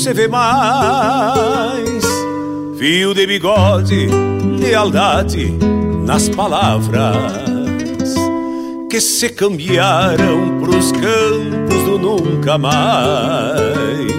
se 0.00 0.12
vê 0.14 0.26
mais. 0.26 2.02
Fio 2.78 3.12
de 3.12 3.26
bigode, 3.26 4.08
lealdade 4.58 5.54
nas 6.06 6.30
palavras 6.30 8.14
que 8.88 8.98
se 8.98 9.28
cambiaram 9.28 10.58
pros 10.58 10.90
campos 10.92 11.82
do 11.84 11.98
nunca 11.98 12.56
mais. 12.56 14.10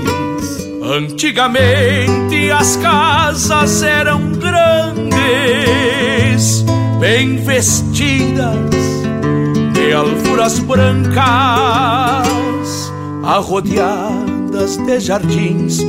Antigamente 0.84 2.52
as 2.52 2.76
casas 2.76 3.82
eram 3.82 4.34
grandes, 4.34 5.12
bem 7.00 7.38
vestidas 7.38 8.70
de 9.74 9.94
alfuras 9.94 10.60
brancas, 10.60 11.24
de 14.62 15.00
jardins 15.00 15.80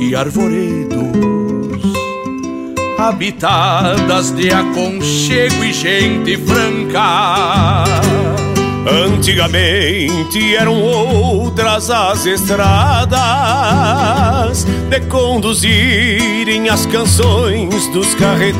e 0.00 0.12
arvoredos, 0.16 0.98
habitadas 2.98 4.32
de 4.32 4.50
aconchego 4.50 5.62
e 5.64 5.72
gente 5.72 6.36
franca. 6.36 7.84
Antigamente 8.90 10.56
eram 10.56 10.82
outras 10.82 11.90
as 11.90 12.26
estradas 12.26 13.14
de 14.64 15.00
conduzirem 15.02 16.68
as 16.68 16.86
canções 16.86 17.86
dos 17.92 18.16
carreteiros 18.16 18.58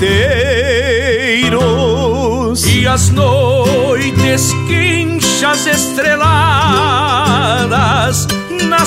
e 2.64 2.86
as 2.86 3.10
noites 3.10 4.52
quinchas 4.68 5.66
estreladas 5.66 6.78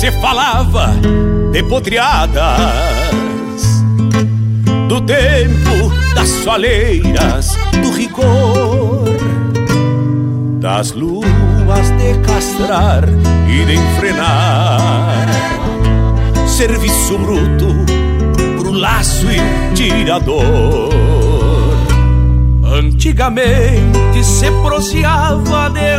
Se 0.00 0.10
falava 0.12 0.94
de 1.52 1.62
podreadas 1.64 2.32
Do 4.88 4.98
tempo 5.02 5.92
das 6.14 6.26
soleiras, 6.42 7.54
do 7.82 7.90
rigor 7.90 9.04
Das 10.58 10.92
luas 10.92 11.90
de 11.98 12.18
castrar 12.26 13.04
e 13.46 13.64
de 13.66 13.74
enfrenar. 13.74 15.26
Serviço 16.46 17.18
bruto 17.18 17.66
pro 18.58 18.72
laço 18.72 19.26
e 19.30 19.74
tirador. 19.74 20.94
Antigamente 22.64 24.24
se 24.24 24.50
proseava 24.62 25.68
de 25.68 25.98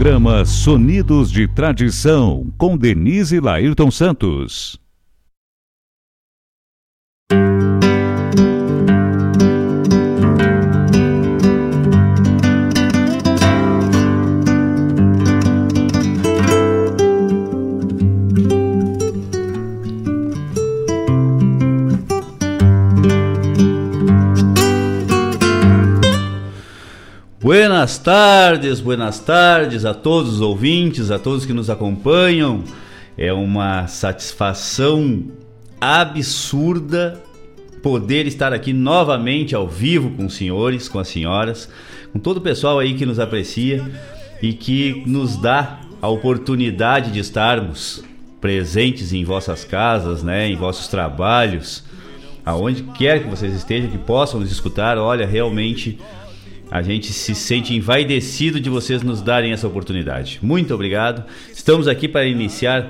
programa 0.00 0.46
Sonidos 0.46 1.30
de 1.30 1.46
Tradição 1.46 2.50
com 2.56 2.74
Denise 2.74 3.38
Lairton 3.38 3.90
Santos. 3.90 4.79
Buenas 27.42 27.96
tardes, 27.96 28.80
buenas 28.80 29.18
tardes 29.18 29.86
a 29.86 29.94
todos 29.94 30.34
os 30.34 30.40
ouvintes, 30.42 31.10
a 31.10 31.18
todos 31.18 31.46
que 31.46 31.54
nos 31.54 31.70
acompanham. 31.70 32.62
É 33.16 33.32
uma 33.32 33.86
satisfação 33.86 35.24
absurda 35.80 37.18
poder 37.82 38.26
estar 38.26 38.52
aqui 38.52 38.74
novamente 38.74 39.54
ao 39.54 39.66
vivo 39.66 40.10
com 40.10 40.26
os 40.26 40.34
senhores, 40.34 40.86
com 40.86 40.98
as 40.98 41.08
senhoras, 41.08 41.66
com 42.12 42.18
todo 42.18 42.36
o 42.36 42.40
pessoal 42.42 42.78
aí 42.78 42.92
que 42.92 43.06
nos 43.06 43.18
aprecia 43.18 43.90
e 44.42 44.52
que 44.52 45.02
nos 45.06 45.38
dá 45.38 45.80
a 46.02 46.08
oportunidade 46.08 47.10
de 47.10 47.20
estarmos 47.20 48.04
presentes 48.38 49.14
em 49.14 49.24
vossas 49.24 49.64
casas, 49.64 50.22
né, 50.22 50.46
em 50.46 50.56
vossos 50.56 50.88
trabalhos, 50.88 51.84
aonde 52.44 52.82
quer 52.82 53.22
que 53.22 53.30
vocês 53.30 53.54
estejam, 53.54 53.90
que 53.90 53.96
possam 53.96 54.40
nos 54.40 54.52
escutar. 54.52 54.98
Olha, 54.98 55.26
realmente 55.26 55.98
a 56.70 56.82
gente 56.82 57.12
se 57.12 57.34
sente 57.34 57.74
envaidecido 57.74 58.60
de 58.60 58.70
vocês 58.70 59.02
nos 59.02 59.20
darem 59.20 59.52
essa 59.52 59.66
oportunidade. 59.66 60.38
Muito 60.40 60.72
obrigado. 60.72 61.24
Estamos 61.52 61.88
aqui 61.88 62.06
para 62.06 62.26
iniciar 62.26 62.88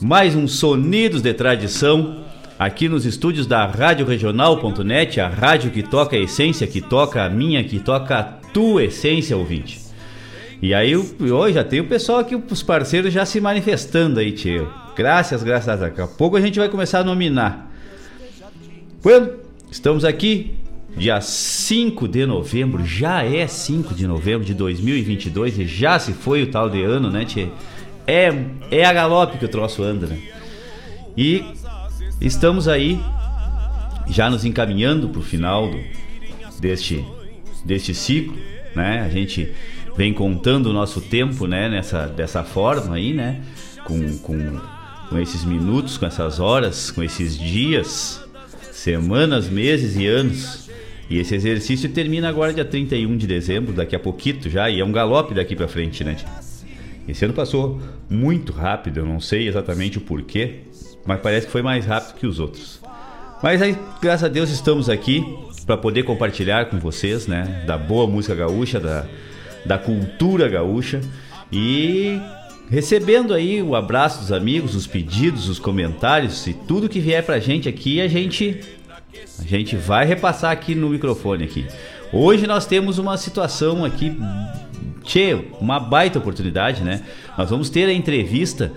mais 0.00 0.34
um 0.34 0.48
Sonidos 0.48 1.20
de 1.20 1.34
Tradição 1.34 2.24
aqui 2.58 2.88
nos 2.88 3.04
estúdios 3.04 3.46
da 3.46 3.66
Rádio 3.66 4.06
Regional.net, 4.06 5.20
a 5.20 5.28
rádio 5.28 5.70
que 5.70 5.82
toca 5.82 6.16
a 6.16 6.18
essência, 6.18 6.66
que 6.66 6.80
toca 6.80 7.22
a 7.22 7.28
minha, 7.28 7.62
que 7.62 7.78
toca 7.78 8.18
a 8.18 8.22
tua 8.22 8.84
essência, 8.84 9.36
ouvinte. 9.36 9.78
E 10.60 10.72
aí 10.72 10.96
hoje 10.96 11.54
já 11.54 11.62
tem 11.62 11.80
o 11.80 11.86
pessoal 11.86 12.18
aqui, 12.20 12.34
os 12.34 12.62
parceiros 12.62 13.12
já 13.12 13.26
se 13.26 13.40
manifestando 13.40 14.18
aí, 14.18 14.32
tio. 14.32 14.68
Graças, 14.96 15.42
graças. 15.42 15.78
Daqui 15.78 16.00
a 16.00 16.06
pouco 16.06 16.36
a 16.36 16.40
gente 16.40 16.58
vai 16.58 16.68
começar 16.68 17.00
a 17.00 17.04
nominar. 17.04 17.70
Bueno, 19.02 19.30
estamos 19.70 20.04
aqui 20.04 20.57
dia 20.98 21.20
5 21.20 22.08
de 22.08 22.26
novembro, 22.26 22.84
já 22.84 23.22
é 23.24 23.46
5 23.46 23.94
de 23.94 24.06
novembro 24.06 24.44
de 24.44 24.52
2022 24.52 25.60
e 25.60 25.66
já 25.66 25.98
se 25.98 26.12
foi 26.12 26.42
o 26.42 26.50
tal 26.50 26.68
de 26.68 26.82
ano, 26.82 27.10
né, 27.10 27.24
tchê? 27.24 27.48
É, 28.06 28.32
é 28.70 28.84
a 28.84 28.92
galope 28.92 29.38
que 29.38 29.44
o 29.44 29.48
troço 29.48 29.82
anda, 29.82 30.06
né? 30.06 30.18
E 31.16 31.44
estamos 32.20 32.66
aí 32.66 33.00
já 34.08 34.28
nos 34.28 34.44
encaminhando 34.44 35.08
para 35.08 35.20
o 35.20 35.22
final 35.22 35.70
do, 35.70 35.78
deste, 36.58 37.04
deste 37.64 37.94
ciclo, 37.94 38.36
né? 38.74 39.02
A 39.02 39.08
gente 39.08 39.52
vem 39.96 40.12
contando 40.12 40.66
o 40.66 40.72
nosso 40.72 41.00
tempo, 41.00 41.46
né, 41.46 41.68
nessa, 41.68 42.06
dessa 42.06 42.42
forma 42.42 42.96
aí, 42.96 43.12
né? 43.12 43.42
Com, 43.84 44.18
com, 44.18 44.60
com 45.10 45.18
esses 45.18 45.44
minutos, 45.44 45.96
com 45.96 46.06
essas 46.06 46.40
horas, 46.40 46.90
com 46.90 47.02
esses 47.02 47.38
dias, 47.38 48.24
semanas, 48.72 49.48
meses 49.48 49.96
e 49.96 50.06
anos 50.06 50.67
e 51.10 51.18
esse 51.18 51.34
exercício 51.34 51.88
termina 51.88 52.28
agora 52.28 52.52
dia 52.52 52.64
31 52.64 53.16
de 53.16 53.26
dezembro, 53.26 53.72
daqui 53.72 53.96
a 53.96 53.98
pouquito 53.98 54.50
já, 54.50 54.68
e 54.68 54.80
é 54.80 54.84
um 54.84 54.92
galope 54.92 55.34
daqui 55.34 55.56
para 55.56 55.66
frente, 55.66 56.04
né? 56.04 56.16
Esse 57.08 57.24
ano 57.24 57.32
passou 57.32 57.80
muito 58.10 58.52
rápido, 58.52 58.98
eu 59.00 59.06
não 59.06 59.18
sei 59.18 59.48
exatamente 59.48 59.96
o 59.96 60.00
porquê, 60.02 60.60
mas 61.06 61.20
parece 61.20 61.46
que 61.46 61.52
foi 61.52 61.62
mais 61.62 61.86
rápido 61.86 62.16
que 62.16 62.26
os 62.26 62.38
outros. 62.38 62.80
Mas 63.42 63.62
aí, 63.62 63.76
graças 64.02 64.24
a 64.24 64.28
Deus, 64.28 64.50
estamos 64.50 64.90
aqui 64.90 65.24
para 65.64 65.76
poder 65.76 66.02
compartilhar 66.02 66.66
com 66.66 66.78
vocês, 66.78 67.26
né, 67.26 67.64
da 67.66 67.78
boa 67.78 68.06
música 68.06 68.34
gaúcha, 68.34 68.78
da, 68.78 69.06
da 69.64 69.78
cultura 69.78 70.48
gaúcha 70.48 71.00
e 71.50 72.20
recebendo 72.68 73.32
aí 73.32 73.62
o 73.62 73.74
abraço 73.74 74.20
dos 74.20 74.32
amigos, 74.32 74.74
os 74.74 74.86
pedidos, 74.86 75.48
os 75.48 75.58
comentários 75.58 76.46
e 76.46 76.52
tudo 76.52 76.88
que 76.88 77.00
vier 77.00 77.24
pra 77.24 77.38
gente 77.38 77.68
aqui, 77.68 78.00
a 78.00 78.08
gente 78.08 78.60
a 79.38 79.42
gente 79.42 79.76
vai 79.76 80.04
repassar 80.04 80.50
aqui 80.50 80.74
no 80.74 80.90
microfone 80.90 81.44
aqui. 81.44 81.66
Hoje 82.12 82.46
nós 82.46 82.66
temos 82.66 82.98
uma 82.98 83.16
situação 83.16 83.84
aqui, 83.84 84.16
tchê, 85.02 85.38
uma 85.60 85.80
baita 85.80 86.18
oportunidade, 86.18 86.82
né? 86.82 87.02
Nós 87.36 87.50
vamos 87.50 87.70
ter 87.70 87.86
a 87.86 87.92
entrevista 87.92 88.72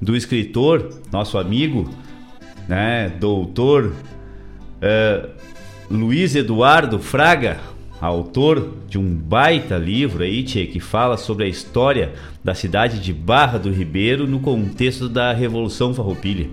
do 0.00 0.16
escritor, 0.16 1.00
nosso 1.12 1.38
amigo, 1.38 1.90
né, 2.68 3.08
doutor 3.18 3.92
uh, 4.82 5.28
Luiz 5.90 6.34
Eduardo 6.34 6.98
Fraga, 6.98 7.58
autor 8.00 8.74
de 8.88 8.98
um 8.98 9.14
baita 9.14 9.76
livro 9.76 10.22
aí, 10.22 10.42
tchê, 10.44 10.66
que 10.66 10.78
fala 10.78 11.16
sobre 11.16 11.44
a 11.44 11.48
história 11.48 12.12
da 12.44 12.54
cidade 12.54 13.00
de 13.00 13.12
Barra 13.12 13.58
do 13.58 13.72
Ribeiro 13.72 14.26
no 14.26 14.38
contexto 14.38 15.08
da 15.08 15.32
Revolução 15.32 15.92
Farroupilha. 15.92 16.48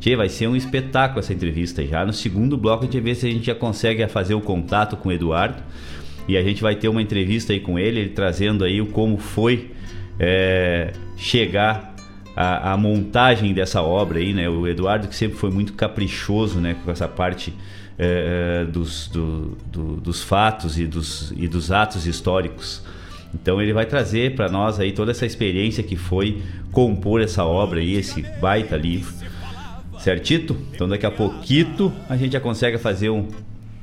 Tchê, 0.00 0.16
vai 0.16 0.28
ser 0.28 0.48
um 0.48 0.56
espetáculo 0.56 1.20
essa 1.20 1.32
entrevista 1.32 1.84
já. 1.84 2.04
No 2.04 2.12
segundo 2.12 2.56
bloco 2.56 2.84
a 2.84 2.86
gente 2.86 3.00
ver 3.00 3.14
se 3.14 3.26
a 3.26 3.30
gente 3.30 3.46
já 3.46 3.54
consegue 3.54 4.06
fazer 4.08 4.34
o 4.34 4.40
contato 4.40 4.96
com 4.96 5.08
o 5.08 5.12
Eduardo. 5.12 5.62
E 6.26 6.36
a 6.36 6.42
gente 6.42 6.62
vai 6.62 6.74
ter 6.74 6.88
uma 6.88 7.02
entrevista 7.02 7.52
aí 7.52 7.60
com 7.60 7.78
ele, 7.78 8.00
ele 8.00 8.08
trazendo 8.10 8.64
aí 8.64 8.84
como 8.86 9.18
foi 9.18 9.70
é, 10.18 10.92
chegar 11.16 11.94
a, 12.34 12.72
a, 12.72 12.76
montagem 12.76 13.52
dessa 13.52 13.82
obra 13.82 14.18
aí, 14.18 14.32
né? 14.32 14.48
O 14.48 14.66
Eduardo 14.66 15.06
que 15.06 15.14
sempre 15.14 15.36
foi 15.36 15.50
muito 15.50 15.74
caprichoso, 15.74 16.60
né? 16.60 16.76
Com 16.82 16.90
essa 16.90 17.06
parte 17.06 17.52
é, 17.98 18.64
dos, 18.64 19.08
do, 19.08 19.56
do, 19.66 19.96
dos 19.96 20.22
fatos 20.22 20.78
e 20.78 20.86
dos, 20.86 21.32
e 21.36 21.46
dos 21.46 21.70
atos 21.70 22.06
históricos. 22.06 22.82
Então 23.34 23.60
ele 23.60 23.72
vai 23.72 23.84
trazer 23.84 24.34
para 24.34 24.48
nós 24.48 24.78
aí 24.78 24.92
toda 24.92 25.10
essa 25.10 25.26
experiência 25.26 25.82
que 25.82 25.96
foi 25.96 26.42
compor 26.70 27.20
essa 27.20 27.44
obra 27.44 27.80
aí, 27.80 27.94
esse 27.94 28.22
baita 28.40 28.76
livro. 28.76 29.12
Certito? 30.04 30.54
Então 30.74 30.86
daqui 30.86 31.06
a 31.06 31.10
pouquito 31.10 31.90
a 32.10 32.14
gente 32.14 32.34
já 32.34 32.40
consegue 32.40 32.76
fazer 32.76 33.08
um 33.08 33.26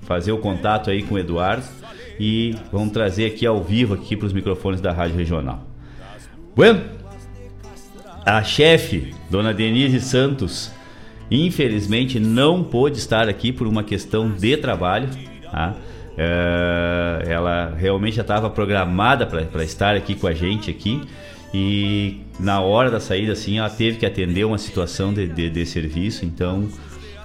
fazer 0.03 0.31
o 0.31 0.37
contato 0.37 0.91
aí 0.91 1.01
com 1.01 1.15
o 1.15 1.17
Eduardo 1.17 1.63
e 2.19 2.55
vamos 2.71 2.93
trazer 2.93 3.25
aqui 3.25 3.43
ao 3.43 3.63
vivo 3.63 3.95
aqui 3.95 4.15
para 4.15 4.27
os 4.27 4.33
microfones 4.33 4.79
da 4.79 4.91
Rádio 4.91 5.17
Regional. 5.17 5.65
Bueno, 6.55 6.83
a 8.23 8.43
chefe, 8.43 9.15
dona 9.31 9.51
Denise 9.51 9.99
Santos, 9.99 10.71
infelizmente 11.31 12.19
não 12.19 12.63
pôde 12.63 12.99
estar 12.99 13.27
aqui 13.27 13.51
por 13.51 13.65
uma 13.65 13.83
questão 13.83 14.29
de 14.29 14.55
trabalho. 14.57 15.09
Tá? 15.51 15.73
É, 16.15 17.23
ela 17.29 17.73
realmente 17.75 18.17
já 18.17 18.21
estava 18.21 18.47
programada 18.47 19.25
para 19.25 19.63
estar 19.63 19.95
aqui 19.95 20.13
com 20.13 20.27
a 20.27 20.35
gente 20.35 20.69
aqui 20.69 21.01
e 21.53 22.21
na 22.39 22.61
hora 22.61 22.89
da 22.89 22.99
saída, 22.99 23.33
assim, 23.33 23.59
ela 23.59 23.69
teve 23.69 23.97
que 23.97 24.05
atender 24.05 24.45
uma 24.45 24.57
situação 24.57 25.13
de, 25.13 25.27
de, 25.27 25.49
de 25.49 25.65
serviço, 25.65 26.25
então 26.25 26.67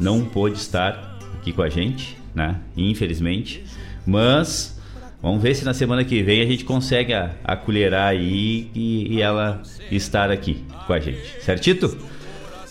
não 0.00 0.24
pôde 0.24 0.58
estar 0.58 1.18
aqui 1.34 1.52
com 1.52 1.62
a 1.62 1.68
gente, 1.68 2.16
né? 2.34 2.56
Infelizmente. 2.76 3.64
Mas 4.06 4.78
vamos 5.22 5.42
ver 5.42 5.54
se 5.54 5.64
na 5.64 5.72
semana 5.72 6.04
que 6.04 6.22
vem 6.22 6.42
a 6.42 6.46
gente 6.46 6.64
consegue 6.64 7.12
acolherar 7.44 8.08
aí 8.08 8.70
e, 8.74 9.14
e 9.14 9.22
ela 9.22 9.62
estar 9.90 10.30
aqui 10.30 10.64
com 10.86 10.92
a 10.92 11.00
gente. 11.00 11.42
Certito? 11.42 11.96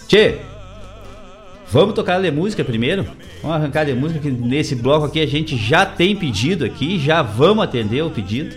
Tchê, 0.07 0.39
Vamos 1.71 1.95
tocar 1.95 2.21
de 2.21 2.31
música 2.31 2.63
primeiro? 2.63 3.05
Vamos 3.41 3.57
arrancar 3.57 3.85
de 3.85 3.93
música 3.93 4.19
que 4.19 4.29
nesse 4.29 4.75
bloco 4.75 5.05
aqui 5.05 5.19
a 5.19 5.25
gente 5.25 5.57
já 5.57 5.85
tem 5.85 6.15
pedido 6.15 6.63
aqui, 6.63 6.99
já 6.99 7.21
vamos 7.21 7.63
atender 7.63 8.03
o 8.03 8.09
pedido. 8.09 8.55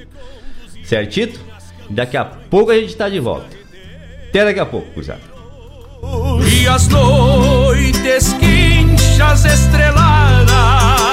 Certito? 0.84 1.40
Daqui 1.90 2.16
a 2.16 2.24
pouco 2.24 2.70
a 2.70 2.74
gente 2.74 2.90
está 2.90 3.08
de 3.08 3.20
volta. 3.20 3.56
Até 4.28 4.44
daqui 4.44 4.60
a 4.60 4.66
pouco, 4.66 4.90
cruzado. 4.92 5.20
E 6.50 6.68
as 6.68 6.88
noites 6.88 8.32
quinchas 8.34 9.44
estreladas 9.44 11.07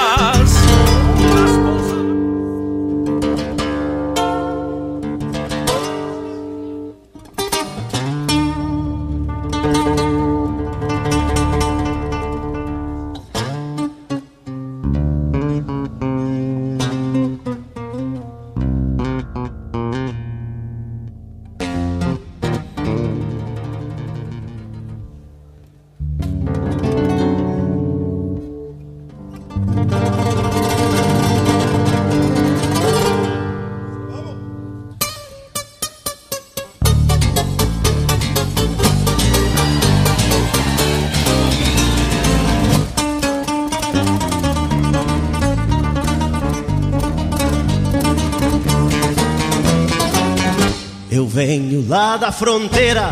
da 52.16 52.32
fronteira 52.32 53.10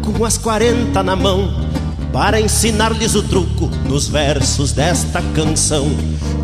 com 0.00 0.24
as 0.24 0.38
40 0.38 1.02
na 1.02 1.16
mão 1.16 1.64
para 2.12 2.40
ensinar-lhes 2.40 3.16
o 3.16 3.22
truco 3.22 3.68
nos 3.88 4.06
versos 4.06 4.72
desta 4.72 5.20
canção. 5.34 5.90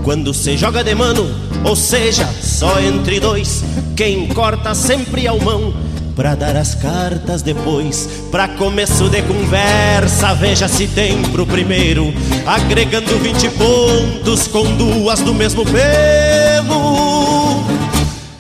Quando 0.03 0.35
se 0.35 0.57
joga 0.57 0.83
de 0.83 0.95
mano, 0.95 1.31
ou 1.65 1.77
seja, 1.77 2.27
só 2.43 2.81
entre 2.81 3.21
dois, 3.21 3.63
quem 3.97 4.27
corta 4.29 4.75
sempre 4.75 5.29
o 5.29 5.41
mão. 5.41 5.73
Pra 6.17 6.35
dar 6.35 6.57
as 6.57 6.75
cartas 6.75 7.43
depois, 7.43 8.09
pra 8.31 8.49
começo 8.49 9.09
de 9.09 9.23
conversa, 9.23 10.35
veja 10.35 10.67
se 10.67 10.89
tem 10.89 11.23
pro 11.31 11.47
primeiro, 11.47 12.13
agregando 12.45 13.17
20 13.19 13.49
pontos 13.51 14.49
com 14.49 14.65
duas 14.77 15.21
do 15.21 15.33
mesmo 15.33 15.65
pelo. 15.65 17.63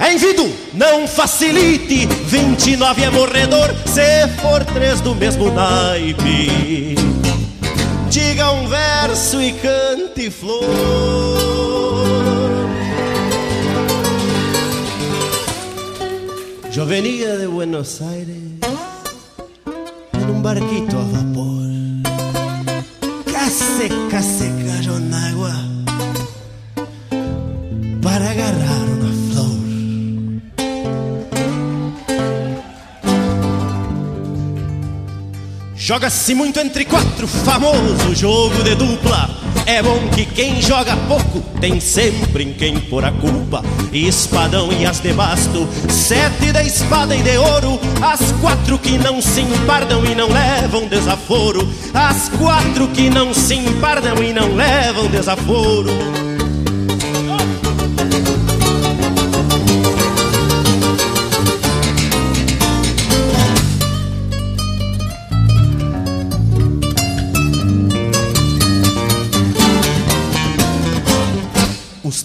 É 0.01 0.13
envido, 0.13 0.51
não 0.81 1.07
facilite, 1.07 2.07
29 2.07 3.03
é 3.03 3.11
morredor, 3.11 3.69
se 3.85 4.27
for 4.41 4.65
três 4.65 5.03
do 5.03 5.15
mesmo 5.15 5.53
naipe. 5.53 6.95
Diga 8.09 8.51
um 8.53 8.67
verso 8.67 9.43
e 9.43 9.53
cante 9.53 10.31
flor. 10.31 10.65
Yo 16.73 16.87
venía 16.87 17.37
de 17.37 17.47
Buenos 17.47 18.01
Aires 18.01 18.39
en 20.15 20.31
un 20.31 20.43
barquito 20.43 20.99
Joga-se 35.91 36.37
muito 36.37 36.61
entre 36.61 36.85
quatro, 36.85 37.27
famoso 37.27 38.15
jogo 38.15 38.63
de 38.63 38.77
dupla. 38.77 39.29
É 39.67 39.83
bom 39.83 39.99
que 40.15 40.25
quem 40.25 40.63
joga 40.63 40.97
pouco 41.09 41.41
tem 41.61 41.81
sempre 41.81 42.45
em 42.45 42.53
quem 42.53 42.79
pôr 42.79 43.05
a 43.05 43.11
culpa. 43.11 43.65
Espadão 43.93 44.71
e 44.73 44.87
as 44.87 45.01
de 45.01 45.13
basto, 45.13 45.69
sete 45.89 46.53
da 46.53 46.63
espada 46.63 47.17
e 47.17 47.23
de 47.25 47.37
ouro. 47.39 47.81
As 48.01 48.31
quatro 48.41 48.79
que 48.79 48.99
não 48.99 49.21
se 49.21 49.41
empardam 49.41 50.07
e 50.07 50.15
não 50.15 50.29
levam 50.29 50.87
desaforo. 50.87 51.69
As 51.93 52.29
quatro 52.39 52.87
que 52.87 53.11
não 53.11 53.35
se 53.35 53.55
empardam 53.55 54.23
e 54.23 54.33
não 54.33 54.55
levam 54.55 55.09
desaforo. 55.09 56.30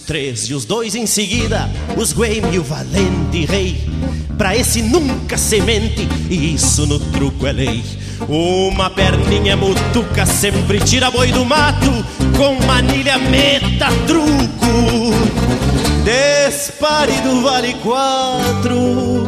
Três 0.06 0.48
e 0.48 0.54
os 0.54 0.64
dois 0.64 0.94
em 0.94 1.04
seguida, 1.04 1.68
os 1.96 2.12
Gueme 2.12 2.54
e 2.54 2.58
o 2.58 2.62
valente 2.62 3.44
rei. 3.44 3.84
Pra 4.38 4.56
esse 4.56 4.80
nunca 4.82 5.36
semente, 5.36 6.06
e 6.30 6.54
isso 6.54 6.86
no 6.86 6.98
truco 6.98 7.46
é 7.46 7.52
lei. 7.52 7.84
Uma 8.28 8.88
perninha 8.88 9.56
mutuca 9.56 10.24
sempre 10.24 10.78
tira 10.80 11.10
boi 11.10 11.32
do 11.32 11.44
mato, 11.44 11.90
com 12.36 12.64
manilha 12.66 13.18
meta 13.18 13.88
truco. 14.06 15.12
Despare 16.04 17.20
do 17.22 17.42
vale 17.42 17.74
quatro. 17.82 19.26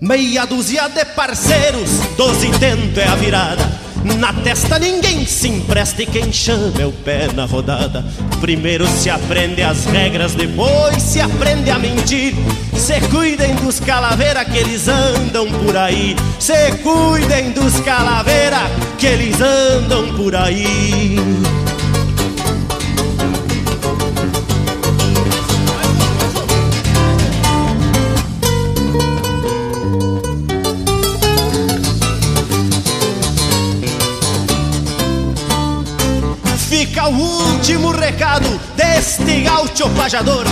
Meia 0.00 0.44
dúzia 0.44 0.88
de 0.88 1.04
parceiros, 1.04 1.90
doze 2.16 2.48
tento 2.60 3.00
é 3.00 3.08
a 3.08 3.16
virada. 3.16 3.75
Na 4.14 4.32
testa 4.32 4.78
ninguém 4.78 5.26
se 5.26 5.48
empresta 5.48 6.02
e 6.02 6.06
quem 6.06 6.32
chama 6.32 6.80
é 6.80 6.86
o 6.86 6.92
pé 6.92 7.28
na 7.34 7.44
rodada. 7.44 8.04
Primeiro 8.40 8.86
se 8.86 9.10
aprende 9.10 9.62
as 9.62 9.84
regras, 9.86 10.34
depois 10.34 11.02
se 11.02 11.20
aprende 11.20 11.70
a 11.70 11.78
mentir. 11.78 12.34
Se 12.76 13.00
cuidem 13.08 13.54
dos 13.56 13.80
calaveira 13.80 14.44
que 14.44 14.58
eles 14.58 14.86
andam 14.86 15.50
por 15.50 15.76
aí. 15.76 16.14
Se 16.38 16.72
cuidem 16.82 17.50
dos 17.50 17.80
calaveira 17.80 18.60
que 18.96 19.06
eles 19.06 19.40
andam 19.40 20.14
por 20.14 20.36
aí. 20.36 21.16
Recado 38.16 38.48
deste 38.74 39.42
gaúcho 39.42 39.90
pajador. 39.90 40.46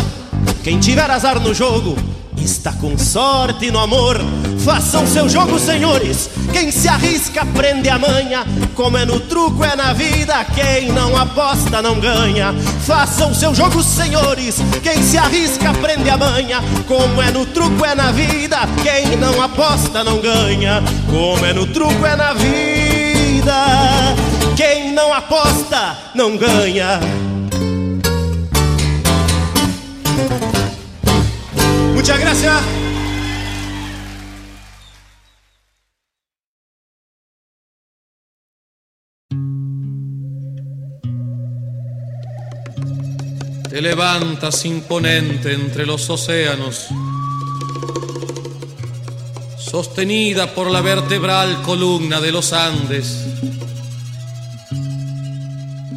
Quem 0.63 0.79
tiver 0.79 1.11
azar 1.11 1.41
no 1.41 1.55
jogo, 1.55 1.97
está 2.37 2.73
com 2.73 2.97
sorte 2.99 3.71
no 3.71 3.79
amor. 3.79 4.21
Façam 4.63 5.07
seu 5.07 5.27
jogo, 5.31 5.59
senhores. 5.59 6.29
Quem 6.53 6.71
se 6.71 6.87
arrisca 6.89 7.41
aprende 7.41 7.89
a 7.89 7.99
manha. 7.99 8.45
Como 8.75 8.99
é 8.99 9.07
no 9.07 9.19
truco, 9.19 9.65
é 9.65 9.75
na 9.75 9.95
vida. 9.95 10.45
Quem 10.55 10.93
não 10.93 11.17
aposta 11.17 11.81
não 11.81 11.99
ganha. 11.99 12.55
Façam 12.85 13.35
seu 13.35 13.55
jogo, 13.55 13.83
senhores. 13.83 14.57
Quem 14.83 15.03
se 15.03 15.17
arrisca 15.17 15.71
aprende 15.71 16.11
a 16.11 16.19
manha. 16.19 16.63
Como 16.87 17.23
é 17.23 17.31
no 17.31 17.47
truco, 17.47 17.83
é 17.83 17.95
na 17.95 18.13
vida. 18.13 18.59
Quem 18.83 19.17
não 19.17 19.41
aposta 19.41 20.05
não 20.05 20.21
ganha. 20.21 20.83
Como 21.11 21.47
é 21.47 21.55
no 21.55 21.67
truco, 21.67 22.05
é 22.05 22.15
na 22.15 22.35
vida. 22.35 23.55
Quem 24.55 24.93
não 24.93 25.15
aposta 25.15 25.97
não 26.15 26.37
ganha. 26.37 27.01
Muchas 32.05 32.21
gracias. 32.21 32.63
Te 43.71 43.81
levantas 43.81 44.67
imponente 44.67 45.55
entre 45.55 45.87
los 45.87 46.11
océanos, 46.11 46.89
sostenida 49.57 50.55
por 50.55 50.71
la 50.71 50.83
vertebral 50.83 51.63
columna 51.63 52.21
de 52.21 52.33
los 52.33 52.53
Andes. 52.53 53.25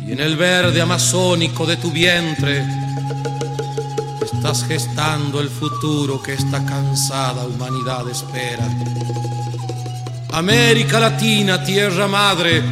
Y 0.07 0.13
en 0.13 0.21
el 0.21 0.37
verde 0.37 0.81
amazónico 0.81 1.65
de 1.65 1.75
tu 1.75 1.91
vientre 1.91 2.86
estás 4.51 4.65
gestando 4.65 5.41
el 5.41 5.49
futuro 5.49 6.23
que 6.23 6.31
esta 6.31 6.65
cansada 6.65 7.43
humanidad 7.45 8.07
espera. 8.07 8.65
América 10.31 11.01
Latina, 11.01 11.61
tierra 11.65 12.07
madre, 12.07 12.63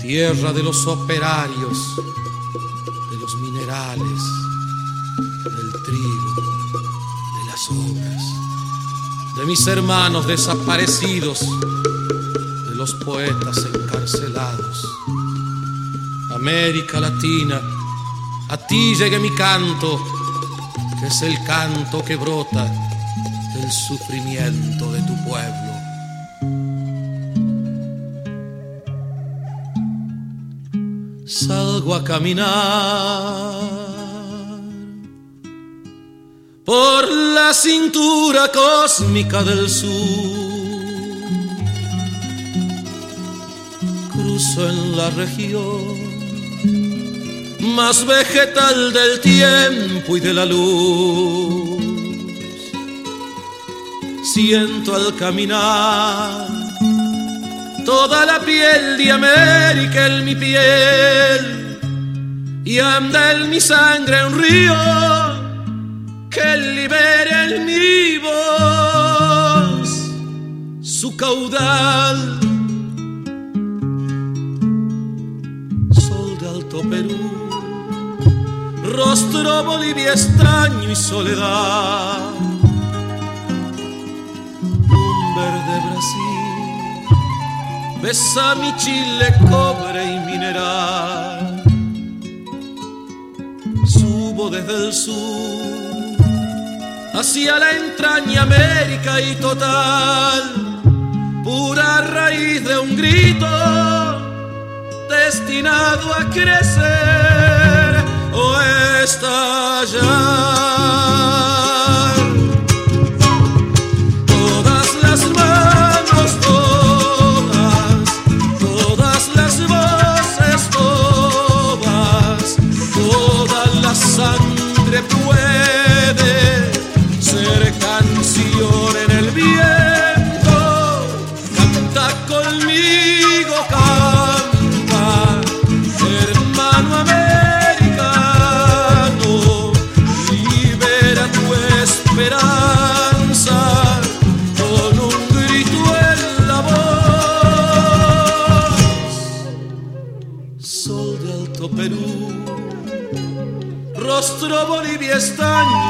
tierra 0.00 0.52
de 0.52 0.62
los 0.62 0.86
operarios, 0.86 1.76
de 3.10 3.16
los 3.16 3.34
minerales, 3.40 4.22
del 5.44 5.72
trigo, 5.84 6.34
de 7.34 7.44
las 7.50 7.68
obras, 7.70 8.22
de 9.38 9.44
mis 9.44 9.66
hermanos 9.66 10.24
desaparecidos, 10.28 11.40
de 11.40 12.76
los 12.76 12.94
poetas 12.94 13.66
encarcelados. 13.74 14.86
América 16.32 17.00
Latina, 17.00 17.60
a 18.50 18.56
ti 18.56 18.94
llegue 18.94 19.18
mi 19.18 19.34
canto, 19.34 20.17
que 21.00 21.06
es 21.06 21.22
el 21.22 21.42
canto 21.44 22.04
que 22.04 22.16
brota 22.16 22.64
del 23.54 23.70
sufrimiento 23.70 24.92
de 24.92 25.00
tu 25.02 25.14
pueblo. 25.24 25.72
Salgo 31.26 31.94
a 31.94 32.02
caminar 32.02 32.48
por 36.64 37.10
la 37.10 37.54
cintura 37.54 38.50
cósmica 38.52 39.42
del 39.42 39.68
sur. 39.68 39.88
Cruzo 44.12 44.68
en 44.68 44.96
la 44.96 45.10
región 45.10 46.07
más 47.60 48.06
vegetal 48.06 48.92
del 48.92 49.20
tiempo 49.20 50.16
y 50.16 50.20
de 50.20 50.34
la 50.34 50.44
luz. 50.44 51.78
Siento 54.22 54.94
al 54.94 55.14
caminar 55.16 56.46
toda 57.84 58.26
la 58.26 58.40
piel 58.40 58.98
de 58.98 59.10
América 59.10 60.06
en 60.06 60.24
mi 60.24 60.34
piel 60.34 61.78
y 62.64 62.78
anda 62.78 63.32
en 63.32 63.48
mi 63.48 63.60
sangre 63.60 64.24
un 64.26 64.38
río 64.38 64.74
que 66.30 66.56
libere 66.56 67.56
en 67.56 67.64
mi 67.64 68.18
voz 68.18 69.88
su 70.82 71.16
caudal. 71.16 72.47
Rostro 78.98 79.62
Bolivia 79.64 80.12
extraño 80.12 80.90
y 80.90 80.96
soledad. 80.96 82.18
Un 84.90 85.34
verde 85.36 85.74
Brasil, 85.86 87.06
besa 88.02 88.54
mi 88.56 88.74
Chile, 88.76 89.34
cobre 89.48 90.04
y 90.04 90.18
mineral. 90.30 91.62
Subo 93.86 94.50
desde 94.50 94.86
el 94.86 94.92
sur 94.92 95.78
hacia 97.14 97.58
la 97.58 97.70
entraña 97.70 98.42
América 98.42 99.20
y 99.20 99.34
total, 99.36 100.42
pura 101.44 102.00
raíz 102.00 102.64
de 102.64 102.78
un 102.78 102.96
grito 102.96 103.46
destinado 105.08 106.14
a 106.14 106.30
crecer 106.30 107.57
o 108.38 108.60
estallar. 109.02 110.77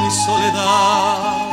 Soledad. 0.09 1.49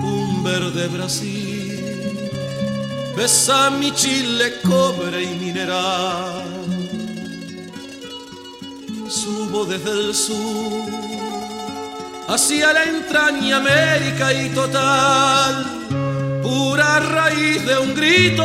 Un 0.00 0.42
verde 0.42 0.88
Brasil, 0.88 2.30
besa 3.16 3.70
mi 3.70 3.92
Chile, 3.92 4.60
cobre 4.62 5.22
y 5.22 5.34
mineral. 5.36 6.44
Subo 9.08 9.64
desde 9.64 9.90
el 9.90 10.14
sur 10.14 11.08
hacia 12.28 12.72
la 12.74 12.84
entraña 12.84 13.56
América 13.56 14.32
y 14.34 14.50
total, 14.50 15.64
pura 16.42 17.00
raíz 17.00 17.64
de 17.64 17.78
un 17.78 17.94
grito 17.94 18.44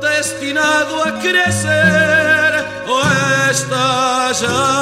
destinado 0.00 1.04
a 1.04 1.18
crecer 1.20 2.64
o 2.88 3.02
estallar. 3.50 4.78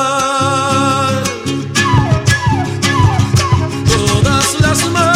Todas 4.66 4.92
las 4.92 5.15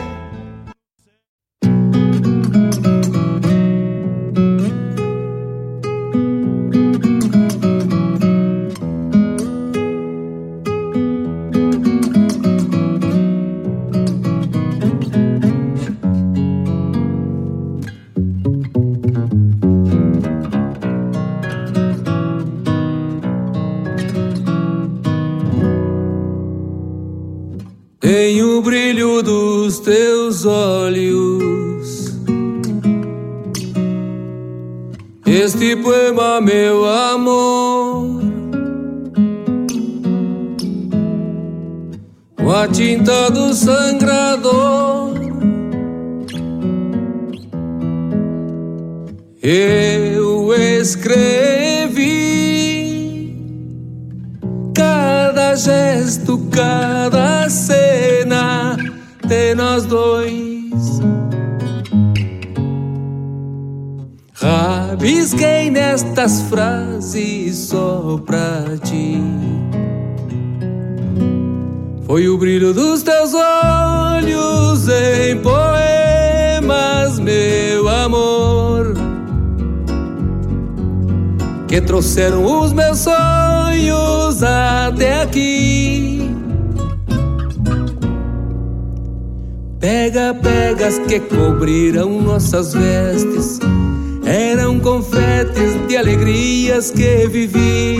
Frases 66.51 67.55
só 67.57 68.19
pra 68.25 68.65
ti. 68.83 69.23
Foi 72.05 72.27
o 72.27 72.37
brilho 72.37 72.73
dos 72.73 73.01
teus 73.03 73.33
olhos 73.33 74.85
em 74.89 75.37
poemas, 75.37 77.19
meu 77.19 77.87
amor, 77.87 78.95
que 81.69 81.79
trouxeram 81.79 82.43
os 82.43 82.73
meus 82.73 82.99
sonhos 82.99 84.43
até 84.43 85.21
aqui. 85.21 86.29
Pega, 89.79 90.33
pegas 90.33 90.99
que 90.99 91.17
cobriram 91.21 92.21
nossas 92.21 92.73
vestes, 92.73 93.57
eram 94.31 94.79
confetes 94.79 95.75
de 95.89 95.97
alegrias 95.97 96.89
que 96.89 97.27
vivi. 97.27 97.99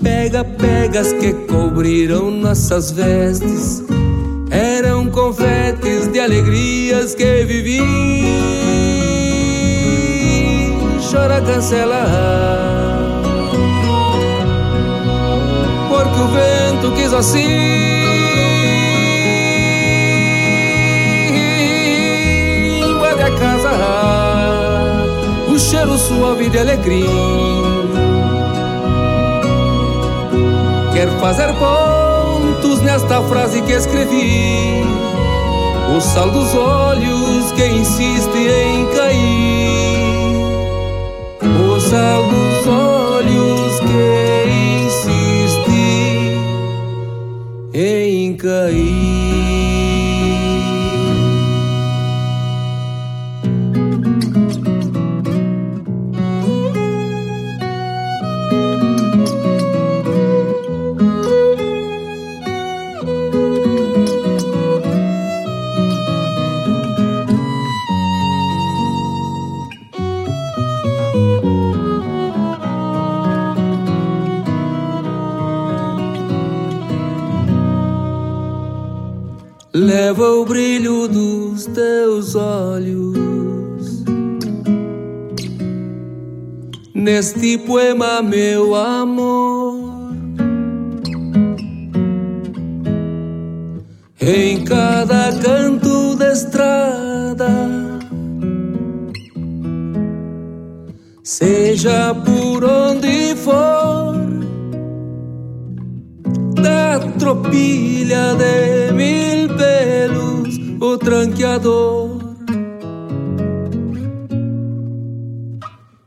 Pega, 0.00 0.44
pegas 0.44 1.12
que 1.14 1.32
cobriram 1.32 2.30
nossas 2.30 2.92
vestes, 2.92 3.82
eram 4.50 5.10
confetes 5.10 6.06
de 6.12 6.20
alegrias 6.20 7.12
que 7.14 7.44
vivi. 7.44 7.80
Chora, 11.10 11.40
cancela. 11.40 12.04
Porque 15.88 16.20
o 16.20 16.28
vento 16.28 16.94
quis 16.94 17.12
assim. 17.12 18.03
Cheiro 25.74 25.98
suave 25.98 26.48
de 26.48 26.58
alegria. 26.58 27.04
Quer 30.92 31.08
fazer 31.18 31.52
pontos 31.54 32.80
nesta 32.82 33.20
frase 33.22 33.60
que 33.62 33.72
escrevi 33.72 34.84
o 35.96 36.00
sal 36.00 36.30
dos 36.30 36.54
olhos 36.54 37.50
que 37.56 37.66
insiste 37.66 38.38
em 38.38 38.86
cair, 38.96 40.38
o 41.42 41.80
sal 41.80 42.22
dos 42.22 42.66
olhos 42.68 43.80
que 43.80 44.46
insiste 44.84 45.80
em 47.74 48.36
cair. 48.36 49.03
O 80.44 80.46
brilho 80.46 81.08
dos 81.08 81.64
teus 81.64 82.34
olhos. 82.34 84.04
Neste 86.94 87.56
poema, 87.56 88.20
meu 88.20 88.74
amor, 88.74 89.43
tranqueador. 111.54 112.18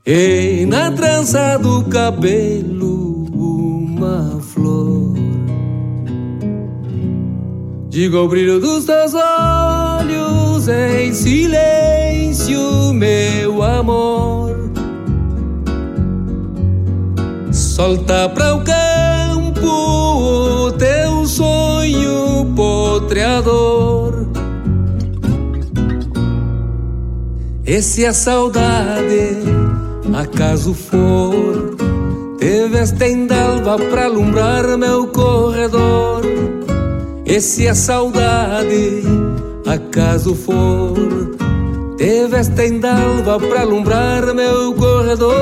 E 0.06 0.66
na 0.68 0.92
trança 0.92 1.58
do 1.58 1.84
cabelo, 1.86 3.26
uma 3.34 4.40
flor. 4.42 5.14
Digo 7.90 8.18
ao 8.18 8.28
brilho 8.28 8.60
dos 8.60 8.86
teus 8.86 9.14
olhos 9.14 10.68
em 10.68 11.14
silêncio, 11.14 12.94
meu 12.94 13.62
amor. 13.64 14.72
Solta 17.52 18.30
para 18.30 18.56
o 18.56 18.64
campo 18.64 19.68
o 19.68 20.72
teu 20.74 21.26
sonho 21.26 22.54
potreador. 22.56 23.77
E 27.78 27.82
se 27.84 28.08
a 28.08 28.12
saudade 28.12 29.38
acaso 30.20 30.74
for, 30.74 31.76
te 32.40 32.68
vestem 32.70 33.28
d'alva 33.28 33.78
pra 33.78 34.06
alumbrar 34.06 34.76
meu 34.80 35.06
corredor. 35.06 36.24
E 37.24 37.40
se 37.40 37.68
a 37.68 37.76
saudade 37.76 39.04
acaso 39.68 40.34
for, 40.34 40.96
te 41.98 42.26
vestem 42.26 42.80
d'alva 42.80 43.40
pra 43.40 43.62
alumbrar 43.62 44.34
meu 44.34 44.74
corredor. 44.74 45.38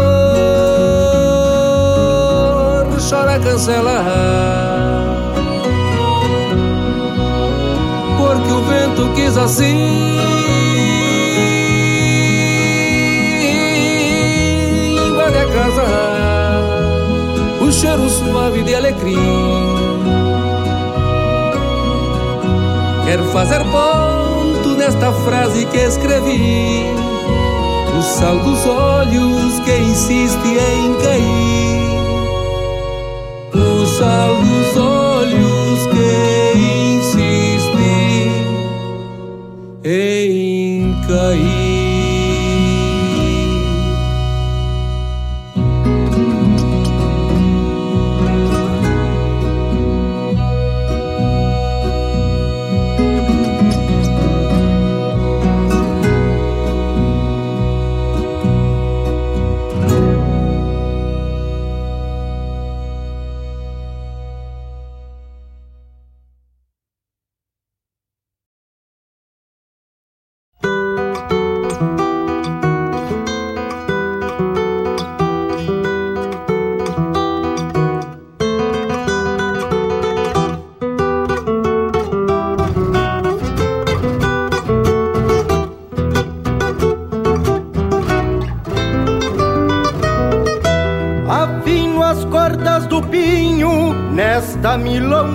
Chora, 3.10 3.40
cancela 3.40 4.04
porque 8.20 8.52
o 8.52 8.62
vento 8.66 9.14
quis 9.16 9.38
assim. 9.38 10.35
O 17.66 17.72
cheiro 17.72 18.08
suave 18.10 18.62
de 18.64 18.76
alecrim. 18.76 19.18
Quero 23.06 23.26
fazer 23.26 23.64
ponto 23.66 24.70
nesta 24.78 25.12
frase 25.12 25.66
que 25.66 25.78
escrevi. 25.78 26.86
O 27.98 28.02
sal 28.02 28.38
dos 28.40 28.66
olhos 28.66 29.60
que 29.62 29.78
insiste 29.78 30.48
em 30.48 30.94
cair. 30.96 31.86
O 33.54 33.86
sal 33.86 34.36
dos 34.36 34.78
olhos 34.78 34.95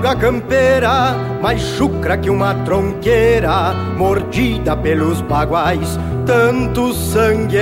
milonga 0.01 0.17
campeira, 0.17 1.15
mais 1.43 1.61
chucra 1.61 2.17
que 2.17 2.31
uma 2.31 2.55
tronqueira, 2.65 3.75
mordida 3.97 4.75
pelos 4.77 5.21
baguais, 5.21 5.99
tantos 6.25 6.97
sangues 6.97 7.61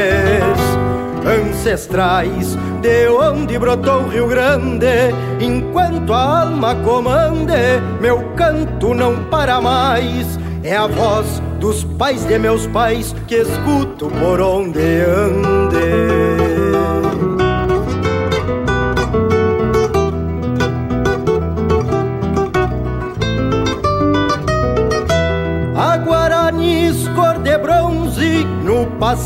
ancestrais, 1.27 2.57
de 2.81 3.09
onde 3.09 3.59
brotou 3.59 4.03
o 4.03 4.09
Rio 4.09 4.29
Grande, 4.29 5.13
enquanto 5.41 6.13
a 6.13 6.43
alma 6.43 6.77
comande, 6.77 7.81
meu 8.01 8.23
canto 8.37 8.95
não 8.95 9.25
para 9.25 9.61
mais. 9.61 10.39
É 10.63 10.77
a 10.77 10.87
voz 10.87 11.43
dos 11.59 11.85
pais 11.85 12.25
de 12.25 12.39
meus 12.39 12.67
pais 12.69 13.15
que 13.27 13.37
escuto 13.37 14.09
por 14.11 14.41
onde 14.41 14.81
ande. 14.81 16.38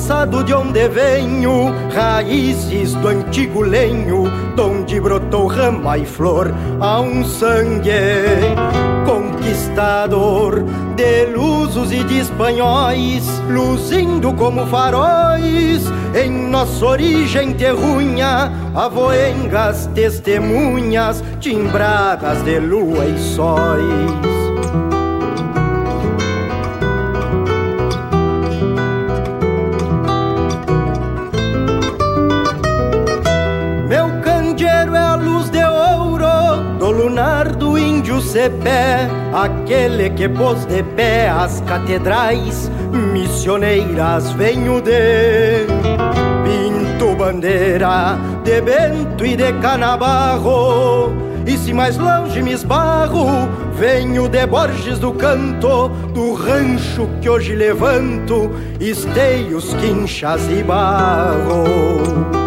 Passado 0.02 0.42
de 0.42 0.52
onde 0.52 0.88
venho, 0.88 1.72
raízes 1.94 2.92
do 2.94 3.06
antigo 3.06 3.62
lenho, 3.62 4.24
donde 4.56 5.00
brotou 5.00 5.46
rama 5.46 5.96
e 5.96 6.04
flor, 6.04 6.52
há 6.80 7.00
um 7.00 7.24
sangue. 7.24 7.92
conquistador 9.06 10.64
de 10.96 11.26
lusos 11.26 11.92
e 11.92 12.02
de 12.02 12.18
espanhóis, 12.18 13.24
luzindo 13.48 14.32
como 14.32 14.66
faróis 14.66 15.84
em 16.20 16.30
nossa 16.48 16.84
origem 16.84 17.52
terrunha, 17.52 18.52
avoengas 18.74 19.86
testemunhas 19.94 21.22
timbradas 21.38 22.42
de 22.42 22.58
lua 22.58 23.04
e 23.06 23.18
sóis. 23.20 24.41
Índio 38.33 38.42
Cepé, 38.42 39.09
aquele 39.33 40.11
que 40.11 40.29
pôs 40.29 40.64
de 40.64 40.83
pé 40.83 41.29
as 41.29 41.61
catedrais 41.66 42.71
missioneiras, 43.12 44.33
venho 44.33 44.81
de 44.81 45.66
Pinto 46.42 47.14
Bandeira, 47.14 48.18
de 48.42 48.61
Bento 48.61 49.27
e 49.27 49.37
de 49.37 49.53
Canabarro. 49.61 51.12
E 51.47 51.59
se 51.59 51.75
mais 51.75 51.99
longe 51.99 52.40
me 52.40 52.53
esbarro, 52.53 53.27
venho 53.75 54.29
de 54.29 54.47
Borges 54.47 54.99
do 54.99 55.12
Canto, 55.12 55.88
do 56.14 56.35
rancho 56.35 57.09
que 57.21 57.29
hoje 57.29 57.55
levanto, 57.55 58.51
esteios, 58.81 59.75
quinchas 59.75 60.40
e 60.49 60.62
barro. 60.62 62.41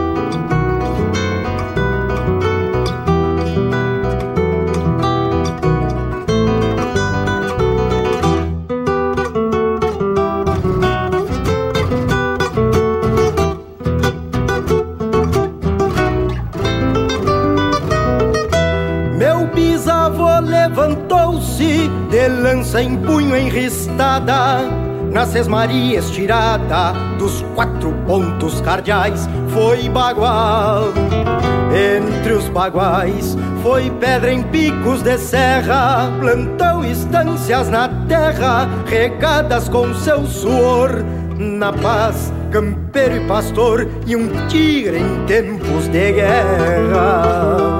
Na 23.95 25.25
sesmaria 25.25 25.99
estirada 25.99 26.91
dos 27.17 27.41
quatro 27.55 27.93
pontos 28.05 28.59
cardeais, 28.61 29.29
foi 29.49 29.87
bagual. 29.87 30.93
Entre 31.73 32.33
os 32.33 32.49
baguais 32.49 33.37
foi 33.63 33.89
pedra 33.91 34.31
em 34.31 34.43
picos 34.43 35.01
de 35.01 35.17
serra, 35.17 36.11
plantão 36.19 36.83
estâncias 36.83 37.69
na 37.69 37.89
terra, 38.07 38.67
regadas 38.85 39.69
com 39.69 39.93
seu 39.93 40.25
suor, 40.25 41.03
na 41.37 41.71
paz, 41.71 42.33
campeiro 42.51 43.17
e 43.17 43.27
pastor, 43.27 43.87
e 44.05 44.15
um 44.15 44.47
tigre 44.47 44.99
em 44.99 45.25
tempos 45.25 45.87
de 45.87 46.11
guerra. 46.11 47.74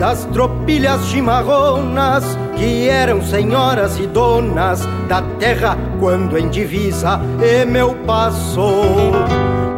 Das 0.00 0.24
tropilhas 0.32 1.04
chimarronas 1.08 2.24
que 2.56 2.88
eram 2.88 3.22
senhoras 3.22 3.98
e 3.98 4.06
donas 4.06 4.80
da 5.06 5.20
terra 5.38 5.76
quando 6.00 6.38
em 6.38 6.48
divisa 6.48 7.20
e 7.38 7.66
meu 7.66 7.94
passo. 8.06 8.72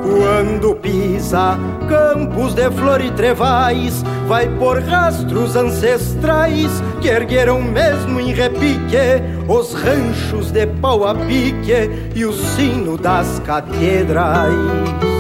Quando 0.00 0.76
pisa 0.76 1.58
campos 1.88 2.54
de 2.54 2.70
flor 2.70 3.00
e 3.00 3.11
trevais, 3.11 4.04
vai 4.28 4.48
por 4.58 4.80
rastros 4.80 5.56
ancestrais 5.56 6.70
que 7.00 7.08
ergueram 7.08 7.61
mesmo 7.61 8.20
em 8.20 8.32
repique 8.32 9.22
os 9.48 9.74
ranchos 9.74 10.52
de 10.52 10.66
pau 10.66 11.04
a 11.04 11.16
pique 11.16 11.90
e 12.14 12.24
o 12.24 12.32
sino 12.32 12.96
das 12.96 13.40
catedrais. 13.40 15.12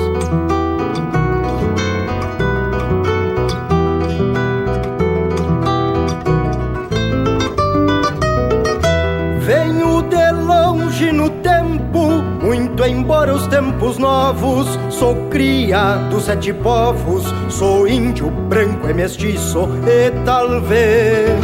Muito 12.42 12.84
embora 12.84 13.32
os 13.32 13.46
tempos 13.46 13.98
novos, 13.98 14.66
sou 14.90 15.14
cria 15.30 15.94
dos 16.10 16.24
sete 16.24 16.52
povos, 16.52 17.22
sou 17.48 17.86
índio, 17.86 18.30
branco 18.30 18.90
e 18.90 18.92
mestiço, 18.94 19.68
e 19.86 20.10
talvez 20.24 21.38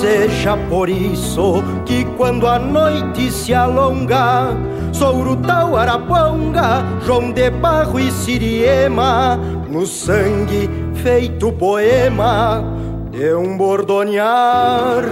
seja 0.00 0.56
por 0.68 0.88
isso 0.88 1.62
que 1.86 2.04
quando 2.16 2.46
a 2.46 2.58
noite 2.58 3.30
se 3.30 3.54
alonga, 3.54 4.48
sou 4.92 5.16
Urutau, 5.16 5.76
Araponga, 5.76 6.84
João 7.06 7.32
de 7.32 7.50
Barro 7.50 7.98
e 7.98 8.10
Siriema, 8.10 9.40
no 9.70 9.86
sangue 9.86 10.68
feito 11.02 11.50
poema 11.52 12.62
de 13.10 13.34
um 13.34 13.56
bordonear 13.56 15.04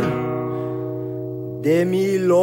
de 1.67 1.85
milonga. 1.85 2.37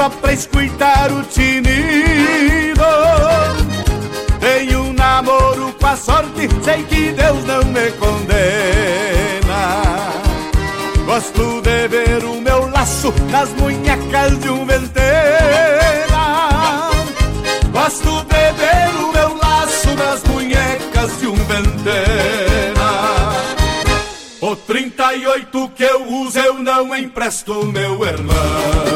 Só 0.00 0.08
pra 0.08 0.32
escutar 0.32 1.12
o 1.12 1.22
tinido. 1.24 2.80
Tenho 4.40 4.84
um 4.84 4.92
namoro 4.94 5.74
com 5.78 5.86
a 5.86 5.94
sorte, 5.94 6.48
sei 6.64 6.82
que 6.84 7.12
Deus 7.12 7.44
não 7.44 7.62
me 7.64 7.90
condena. 7.98 8.22
Gosto 11.04 11.60
de 11.60 11.88
ver 11.88 12.24
o 12.24 12.40
meu 12.40 12.70
laço 12.70 13.12
nas 13.30 13.50
munhecas 13.50 14.38
de 14.38 14.48
um 14.48 14.64
ventena. 14.64 15.20
Gosto 17.70 18.24
de 18.24 18.52
ver 18.56 19.04
o 19.04 19.12
meu 19.12 19.36
laço 19.36 19.94
nas 19.96 20.22
munhecas 20.24 21.20
de 21.20 21.26
um 21.26 21.34
ventena. 21.34 22.90
O 24.40 24.56
38 24.56 25.72
que 25.76 25.84
eu 25.84 26.06
uso 26.08 26.38
eu 26.38 26.54
não 26.54 26.96
empresto, 26.96 27.66
meu 27.66 28.02
irmão. 28.02 28.89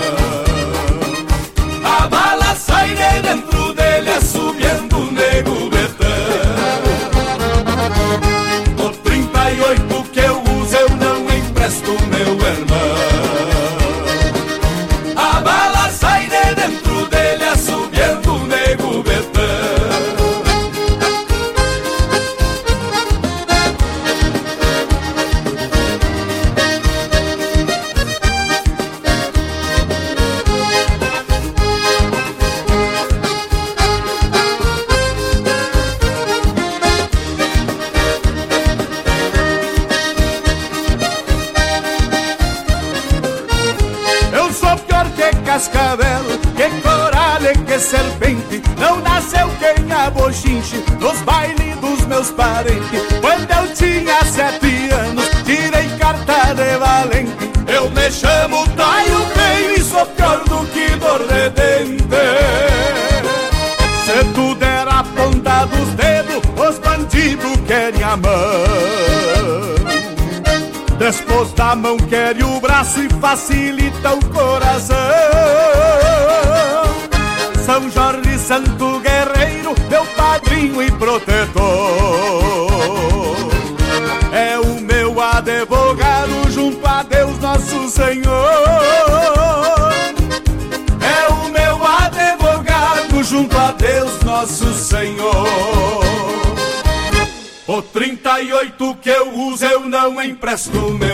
Empresto, 100.54 100.88
meu 100.92 101.13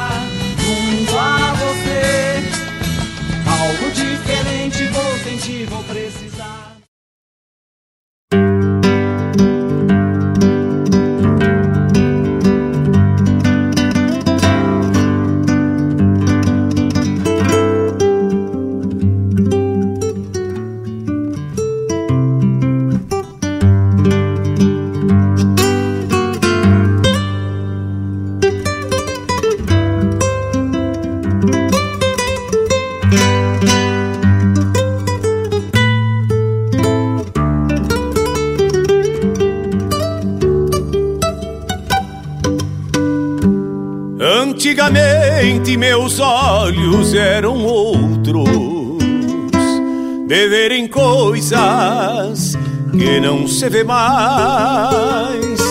Não 53.31 53.47
se 53.47 53.69
vê 53.69 53.81
mais. 53.81 55.61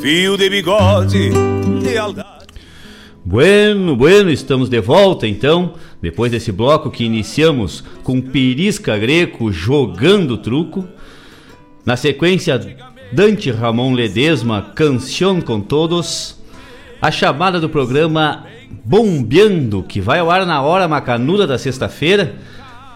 Fio 0.00 0.36
de 0.36 0.50
bigode, 0.50 1.30
lealdade. 1.80 2.48
Bueno, 3.24 3.94
bueno, 3.94 4.30
estamos 4.30 4.68
de 4.68 4.80
volta 4.80 5.24
então, 5.24 5.74
depois 6.02 6.32
desse 6.32 6.50
bloco 6.50 6.90
que 6.90 7.04
iniciamos 7.04 7.84
com 8.02 8.20
Pirisca 8.20 8.98
Greco 8.98 9.52
jogando 9.52 10.38
truco. 10.38 10.88
Na 11.86 11.96
sequência, 11.96 12.58
Dante 13.12 13.52
Ramon 13.52 13.94
Ledesma, 13.94 14.72
Canção 14.74 15.40
com 15.40 15.60
Todos. 15.60 16.36
A 17.00 17.12
chamada 17.12 17.60
do 17.60 17.68
programa 17.68 18.44
Bombeando, 18.84 19.84
que 19.84 20.00
vai 20.00 20.18
ao 20.18 20.32
ar 20.32 20.44
na 20.44 20.62
hora 20.62 20.88
macanuda 20.88 21.46
da 21.46 21.58
sexta-feira, 21.58 22.34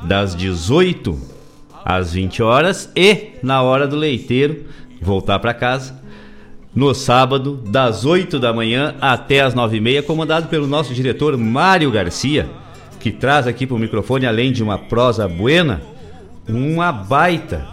das 0.02 0.34
18 0.34 1.30
às 1.84 2.12
20 2.12 2.42
horas, 2.42 2.90
e 2.94 3.32
na 3.42 3.62
hora 3.62 3.86
do 3.86 3.96
leiteiro, 3.96 4.64
voltar 5.00 5.38
para 5.38 5.54
casa, 5.54 6.00
no 6.74 6.94
sábado, 6.94 7.62
das 7.66 8.04
8 8.04 8.38
da 8.38 8.52
manhã 8.52 8.94
até 9.00 9.40
as 9.40 9.54
9 9.54 9.76
e 9.76 9.80
meia, 9.80 10.02
comandado 10.02 10.48
pelo 10.48 10.66
nosso 10.66 10.94
diretor 10.94 11.36
Mário 11.36 11.90
Garcia, 11.90 12.48
que 12.98 13.10
traz 13.10 13.46
aqui 13.46 13.66
para 13.66 13.76
o 13.76 13.78
microfone, 13.78 14.26
além 14.26 14.52
de 14.52 14.62
uma 14.62 14.78
prosa 14.78 15.28
buena, 15.28 15.82
uma 16.48 16.90
baita, 16.90 17.66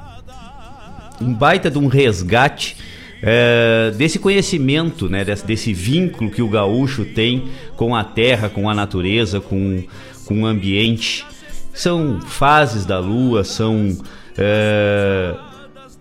um 1.21 1.33
baita 1.33 1.71
de 1.71 1.77
um 1.77 1.87
resgate 1.87 2.75
é, 3.21 3.91
desse 3.95 4.17
conhecimento, 4.19 5.09
né, 5.09 5.23
desse, 5.23 5.45
desse, 5.45 5.73
vínculo 5.73 6.31
que 6.31 6.41
o 6.41 6.47
gaúcho 6.47 7.05
tem 7.05 7.49
com 7.75 7.95
a 7.95 8.03
terra, 8.03 8.49
com 8.49 8.69
a 8.69 8.73
natureza, 8.73 9.39
com, 9.39 9.83
com 10.25 10.43
o 10.43 10.45
ambiente. 10.45 11.25
São 11.79 12.19
fases 12.19 12.85
da 12.85 12.99
lua, 12.99 13.45
são 13.45 13.97
é, 14.37 15.33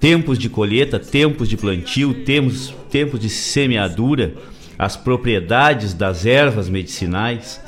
tempos 0.00 0.36
de 0.36 0.48
colheita, 0.48 0.98
tempos 0.98 1.48
de 1.48 1.56
plantio, 1.56 2.24
tempos, 2.24 2.74
tempos 2.90 3.20
de 3.20 3.28
semeadura, 3.28 4.34
as 4.76 4.96
propriedades 4.96 5.94
das 5.94 6.26
ervas 6.26 6.68
medicinais. 6.68 7.60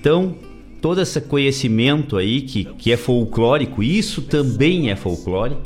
Então, 0.00 0.34
todo 0.80 1.02
esse 1.02 1.20
conhecimento 1.20 2.16
aí 2.16 2.40
que, 2.40 2.64
que 2.64 2.90
é 2.90 2.96
folclórico, 2.96 3.82
isso 3.82 4.22
também 4.22 4.90
é 4.90 4.96
folclore 4.96 5.58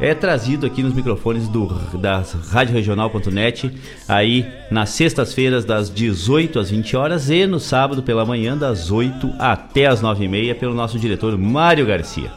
é 0.00 0.14
trazido 0.14 0.64
aqui 0.64 0.82
nos 0.82 0.94
microfones 0.94 1.48
do, 1.48 1.66
da 1.98 2.22
Rádio 2.50 2.74
Regional.net, 2.74 3.70
aí 4.06 4.46
nas 4.70 4.90
sextas-feiras 4.90 5.64
das 5.64 5.90
18 5.90 6.58
às 6.58 6.70
20 6.70 6.96
horas 6.96 7.30
e 7.30 7.46
no 7.46 7.58
sábado 7.58 8.02
pela 8.02 8.24
manhã 8.24 8.56
das 8.56 8.90
8 8.90 9.34
até 9.38 9.86
as 9.86 10.00
9 10.00 10.24
e 10.24 10.28
meia 10.28 10.54
pelo 10.54 10.74
nosso 10.74 10.98
diretor 10.98 11.36
Mário 11.36 11.84
Garcia. 11.84 12.30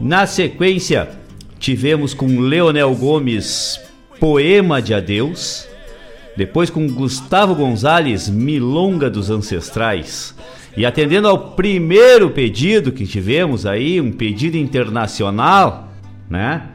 Na 0.00 0.26
sequência, 0.26 1.08
tivemos 1.60 2.12
com 2.12 2.40
Leonel 2.40 2.92
Gomes 2.96 3.80
Poema 4.18 4.82
de 4.82 4.92
Adeus. 4.92 5.68
Depois 6.36 6.68
com 6.68 6.88
Gustavo 6.88 7.54
Gonzalez 7.54 8.28
Milonga 8.28 9.08
dos 9.08 9.30
Ancestrais. 9.30 10.34
E 10.76 10.84
atendendo 10.84 11.28
ao 11.28 11.52
primeiro 11.52 12.30
pedido 12.30 12.90
que 12.90 13.06
tivemos 13.06 13.64
aí, 13.64 14.00
um 14.00 14.10
pedido 14.10 14.56
internacional, 14.56 15.93
né? 16.28 16.70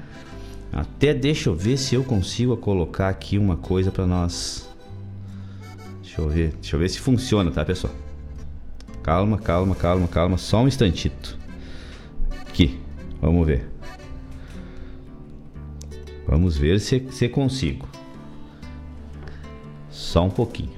Até 0.72 1.14
deixa 1.14 1.50
eu 1.50 1.56
ver 1.56 1.78
se 1.78 1.95
eu 1.95 2.04
consigo 2.04 2.56
colocar 2.56 3.10
aqui 3.10 3.38
uma 3.38 3.58
coisa 3.58 3.91
para 3.91 4.06
nós. 4.06 4.70
Deixa 6.02 6.22
eu 6.22 6.30
ver, 6.30 6.54
deixa 6.54 6.76
eu 6.76 6.80
ver 6.80 6.89
se 6.89 7.00
funciona, 7.00 7.50
tá, 7.52 7.66
pessoal? 7.66 7.93
Calma, 9.02 9.38
calma, 9.38 9.76
calma, 9.76 10.08
calma, 10.08 10.38
só 10.38 10.62
um 10.62 10.68
instantito. 10.68 11.38
Aqui, 12.47 12.80
vamos 13.22 13.47
ver. 13.47 13.68
Vamos 16.28 16.58
ver 16.58 16.80
se, 16.80 17.08
se 17.10 17.28
consigo. 17.28 17.88
Só 19.89 20.26
um 20.26 20.30
pouquinho. 20.30 20.78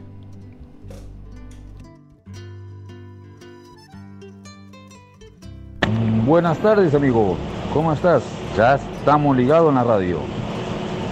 Buenas 6.25 6.57
tardes, 6.59 6.95
amigo. 6.95 7.37
¿Cómo 7.73 7.91
estás? 7.91 8.40
Ya 8.57 8.75
estamos 8.75 9.37
ligados 9.37 9.69
en 9.69 9.75
la 9.75 9.83
radio, 9.83 10.19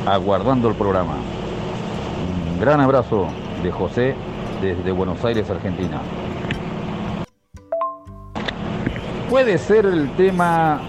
aguardando 0.06 0.68
el 0.68 0.76
programa. 0.76 1.16
Un 2.52 2.60
gran 2.60 2.82
abrazo 2.82 3.28
de 3.64 3.72
José 3.72 4.14
desde 4.62 4.92
Buenos 4.92 5.24
Aires, 5.24 5.50
Argentina. 5.50 6.02
Puede 9.30 9.58
ser 9.58 9.86
el 9.86 10.10
tema 10.18 10.82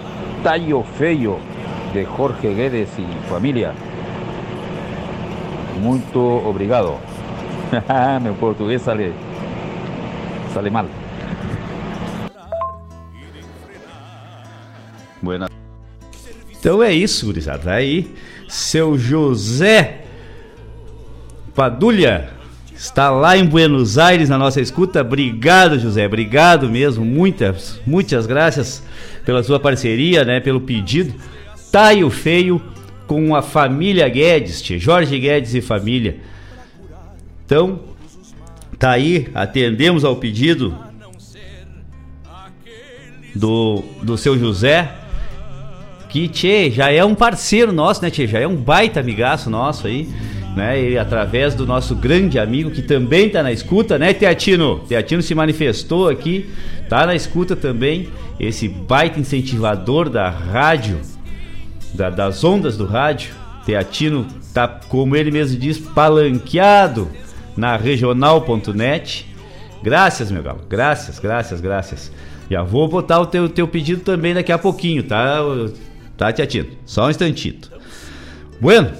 Tallo 0.43 0.83
Feyo 0.83 1.37
de 1.93 2.05
Jorge 2.05 2.53
Guedes 2.53 2.89
y 2.99 3.05
familia. 3.29 3.71
Muito 5.81 6.21
obrigado. 6.21 6.97
Mi 8.21 8.31
portugués 8.31 8.81
sale, 8.81 9.13
sale 10.53 10.69
mal. 10.69 10.87
Buena. 15.21 15.60
Então 16.61 16.83
é 16.83 16.93
isso, 16.93 17.25
gurizada. 17.25 17.63
Tá 17.63 17.73
aí, 17.73 18.07
seu 18.47 18.95
José 18.95 20.03
Padulha 21.55 22.29
está 22.75 23.09
lá 23.09 23.35
em 23.35 23.47
Buenos 23.47 23.97
Aires 23.97 24.29
na 24.29 24.37
nossa 24.37 24.61
escuta. 24.61 25.01
Obrigado, 25.01 25.79
José. 25.79 26.05
Obrigado 26.05 26.69
mesmo. 26.69 27.03
Muitas, 27.03 27.81
muitas 27.83 28.27
graças 28.27 28.83
pela 29.25 29.41
sua 29.41 29.59
parceria, 29.59 30.23
né? 30.23 30.39
Pelo 30.39 30.61
pedido. 30.61 31.15
Taio 31.71 32.11
Feio 32.11 32.61
com 33.07 33.35
a 33.35 33.41
família 33.41 34.07
Guedes, 34.07 34.61
tia, 34.61 34.77
Jorge 34.77 35.17
Guedes 35.17 35.55
e 35.55 35.61
família. 35.61 36.17
Então, 37.43 37.79
tá 38.77 38.91
aí, 38.91 39.29
atendemos 39.33 40.05
ao 40.05 40.15
pedido 40.15 40.77
do, 43.35 43.83
do 44.03 44.15
seu 44.15 44.37
José, 44.37 45.00
que 46.11 46.27
tchê, 46.27 46.69
já 46.69 46.91
é 46.91 47.03
um 47.05 47.15
parceiro 47.15 47.71
nosso, 47.71 48.01
né, 48.01 48.11
tchê? 48.11 48.27
Já 48.27 48.41
é 48.41 48.45
um 48.45 48.57
baita 48.57 48.99
amigaço 48.99 49.49
nosso 49.49 49.87
aí, 49.87 50.09
né? 50.57 50.91
E 50.91 50.97
através 50.97 51.55
do 51.55 51.65
nosso 51.65 51.95
grande 51.95 52.37
amigo 52.37 52.69
que 52.69 52.81
também 52.81 53.29
tá 53.29 53.41
na 53.41 53.49
escuta, 53.49 53.97
né, 53.97 54.13
Teatino? 54.13 54.79
Teatino 54.79 55.21
se 55.21 55.33
manifestou 55.33 56.09
aqui, 56.09 56.49
tá 56.89 57.05
na 57.05 57.15
escuta 57.15 57.55
também, 57.55 58.09
esse 58.37 58.67
baita 58.67 59.21
incentivador 59.21 60.09
da 60.09 60.29
rádio, 60.29 60.99
da, 61.93 62.09
das 62.09 62.43
ondas 62.43 62.75
do 62.75 62.85
rádio. 62.85 63.33
Teatino 63.65 64.27
tá, 64.53 64.67
como 64.67 65.15
ele 65.15 65.31
mesmo 65.31 65.57
diz, 65.57 65.77
palanqueado 65.77 67.07
na 67.55 67.77
regional.net. 67.77 69.33
Graças, 69.81 70.29
meu 70.29 70.43
galo. 70.43 70.59
Graças, 70.67 71.19
graças, 71.19 71.61
graças. 71.61 72.11
Já 72.49 72.63
vou 72.63 72.85
botar 72.89 73.21
o 73.21 73.25
teu, 73.25 73.47
teu 73.47 73.65
pedido 73.65 74.01
também 74.01 74.33
daqui 74.33 74.51
a 74.51 74.57
pouquinho, 74.57 75.03
tá? 75.03 75.39
Tá, 76.21 76.31
Tiatino? 76.31 76.67
Só 76.85 77.07
um 77.07 77.09
instantito. 77.09 77.71
Bueno. 78.61 78.91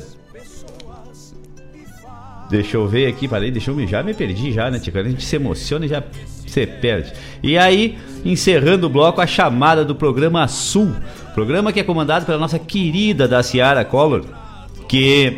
Deixa 2.50 2.78
eu 2.78 2.88
ver 2.88 3.06
aqui, 3.06 3.28
parei, 3.28 3.52
deixa 3.52 3.70
eu 3.70 3.76
me, 3.76 3.86
já 3.86 4.02
me 4.02 4.12
perdi 4.12 4.52
já, 4.52 4.72
né, 4.72 4.80
tia? 4.80 4.92
A 5.00 5.04
gente 5.04 5.24
se 5.24 5.36
emociona 5.36 5.86
e 5.86 5.88
já 5.88 6.02
se 6.48 6.66
perde. 6.66 7.14
E 7.44 7.60
aí, 7.60 7.96
encerrando 8.26 8.88
o 8.88 8.90
bloco, 8.90 9.22
a 9.22 9.28
chamada 9.28 9.86
do 9.86 9.94
programa 9.94 10.48
Sul. 10.48 10.96
Programa 11.36 11.72
que 11.72 11.80
é 11.80 11.84
comandado 11.84 12.26
pela 12.26 12.40
nossa 12.40 12.58
querida 12.58 13.28
da 13.28 13.44
Ciara 13.44 13.86
Collor, 13.86 14.26
que 14.88 15.38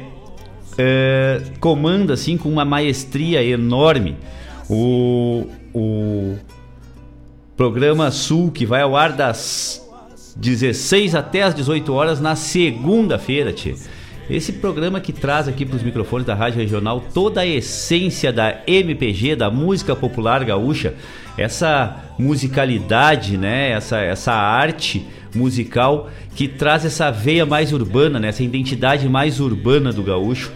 é, 0.78 1.42
comanda 1.60 2.14
assim 2.14 2.38
com 2.38 2.48
uma 2.48 2.64
maestria 2.64 3.44
enorme 3.44 4.16
o, 4.70 5.48
o 5.74 6.38
programa 7.58 8.10
Sul, 8.10 8.52
que 8.52 8.66
vai 8.66 8.82
ao 8.82 8.96
ar 8.96 9.12
das 9.12 9.83
16 10.36 11.16
até 11.16 11.44
as 11.44 11.56
18 11.56 11.94
horas 11.94 12.20
na 12.20 12.36
segunda-feira, 12.36 13.54
tia. 13.54 13.76
Esse 14.30 14.54
programa 14.54 15.02
que 15.02 15.12
traz 15.12 15.48
aqui 15.48 15.66
para 15.66 15.76
os 15.76 15.84
microfones 15.84 16.26
da 16.26 16.34
Rádio 16.34 16.60
Regional 16.60 17.04
toda 17.14 17.42
a 17.42 17.46
essência 17.46 18.32
da 18.32 18.62
MPG, 18.66 19.36
da 19.36 19.52
música 19.52 19.96
popular 19.96 20.46
gaúcha, 20.46 20.94
essa 21.38 22.02
musicalidade, 22.18 23.38
né? 23.38 23.72
Essa, 23.72 24.00
essa 24.00 24.32
arte 24.32 25.06
musical 25.36 26.10
que 26.36 26.48
traz 26.48 26.86
essa 26.86 27.12
veia 27.12 27.46
mais 27.46 27.74
urbana, 27.74 28.18
né? 28.18 28.30
Essa 28.30 28.44
identidade 28.44 29.10
mais 29.10 29.42
urbana 29.42 29.92
do 29.92 30.02
gaúcho, 30.02 30.54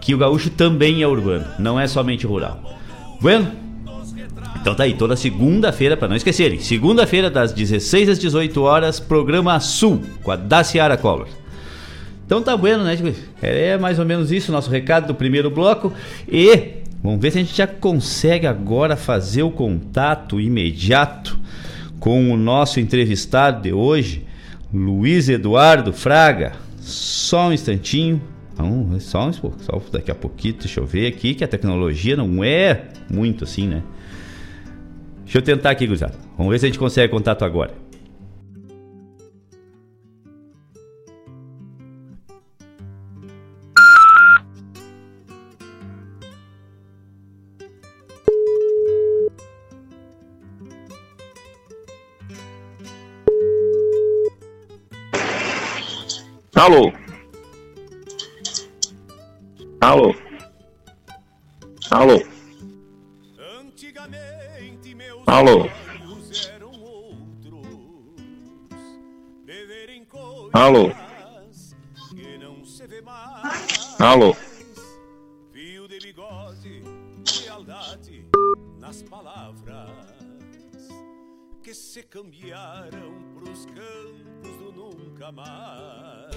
que 0.00 0.12
o 0.12 0.18
gaúcho 0.18 0.50
também 0.50 1.00
é 1.00 1.06
urbano, 1.06 1.46
não 1.58 1.78
é 1.78 1.86
somente 1.86 2.26
rural. 2.26 2.60
Bueno, 3.20 3.63
então 4.60 4.74
tá 4.74 4.84
aí, 4.84 4.94
toda 4.94 5.14
segunda-feira, 5.14 5.96
para 5.96 6.08
não 6.08 6.16
esquecerem, 6.16 6.58
segunda-feira 6.58 7.30
das 7.30 7.52
16 7.52 8.08
às 8.08 8.18
18 8.18 8.62
horas, 8.62 8.98
programa 8.98 9.60
Sul, 9.60 10.00
com 10.22 10.30
a 10.30 10.36
Daciara 10.36 10.96
Collor. 10.96 11.28
Então 12.24 12.42
tá 12.42 12.56
bueno, 12.56 12.82
né? 12.82 12.96
É 13.42 13.76
mais 13.76 13.98
ou 13.98 14.06
menos 14.06 14.32
isso, 14.32 14.50
nosso 14.50 14.70
recado 14.70 15.08
do 15.08 15.14
primeiro 15.14 15.50
bloco. 15.50 15.92
E 16.26 16.76
vamos 17.02 17.20
ver 17.20 17.30
se 17.30 17.38
a 17.38 17.42
gente 17.42 17.54
já 17.54 17.66
consegue 17.66 18.46
agora 18.46 18.96
fazer 18.96 19.42
o 19.42 19.50
contato 19.50 20.40
imediato 20.40 21.38
com 22.00 22.32
o 22.32 22.36
nosso 22.36 22.80
entrevistado 22.80 23.62
de 23.62 23.72
hoje, 23.72 24.24
Luiz 24.72 25.28
Eduardo 25.28 25.92
Fraga. 25.92 26.52
Só 26.80 27.48
um 27.48 27.52
instantinho. 27.52 28.20
Não, 28.58 28.98
só, 29.00 29.28
um, 29.28 29.32
só 29.32 29.82
daqui 29.92 30.10
a 30.10 30.14
pouquinho, 30.14 30.54
deixa 30.60 30.80
eu 30.80 30.86
ver 30.86 31.06
aqui, 31.06 31.34
que 31.34 31.44
a 31.44 31.48
tecnologia 31.48 32.16
não 32.16 32.42
é 32.42 32.84
muito 33.10 33.44
assim, 33.44 33.66
né? 33.66 33.82
Deixa 35.24 35.38
eu 35.38 35.42
tentar 35.42 35.70
aqui, 35.70 35.86
gurizada. 35.86 36.14
Vamos 36.36 36.52
ver 36.52 36.58
se 36.58 36.66
a 36.66 36.68
gente 36.68 36.78
consegue 36.78 37.10
contato 37.10 37.44
agora. 37.44 37.74
Alô? 56.54 56.92
Alô? 59.80 60.14
Alô? 61.90 62.33
Alô? 65.26 65.68
Alô? 70.52 70.92
Alô? 73.98 74.36
Fio 75.52 75.88
de 75.88 75.98
bigode, 75.98 76.82
lealdade 77.42 78.26
nas 78.78 79.02
palavras 79.02 79.90
que 81.62 81.72
se 81.74 82.02
cambiaram 82.02 83.32
pros 83.34 83.66
campos 83.66 84.56
do 84.58 84.72
nunca 84.72 85.32
mais. 85.32 86.34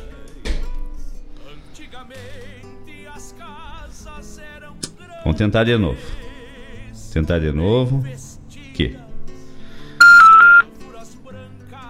Antigamente 1.52 3.08
as 3.14 3.34
casas 3.34 4.40
eram 4.40 4.78
Vamos 5.24 5.38
tentar 5.38 5.66
de 5.66 5.78
novo. 5.78 6.00
Tentar 7.12 7.40
de 7.40 7.52
novo. 7.52 8.04
Aqui. 8.78 8.96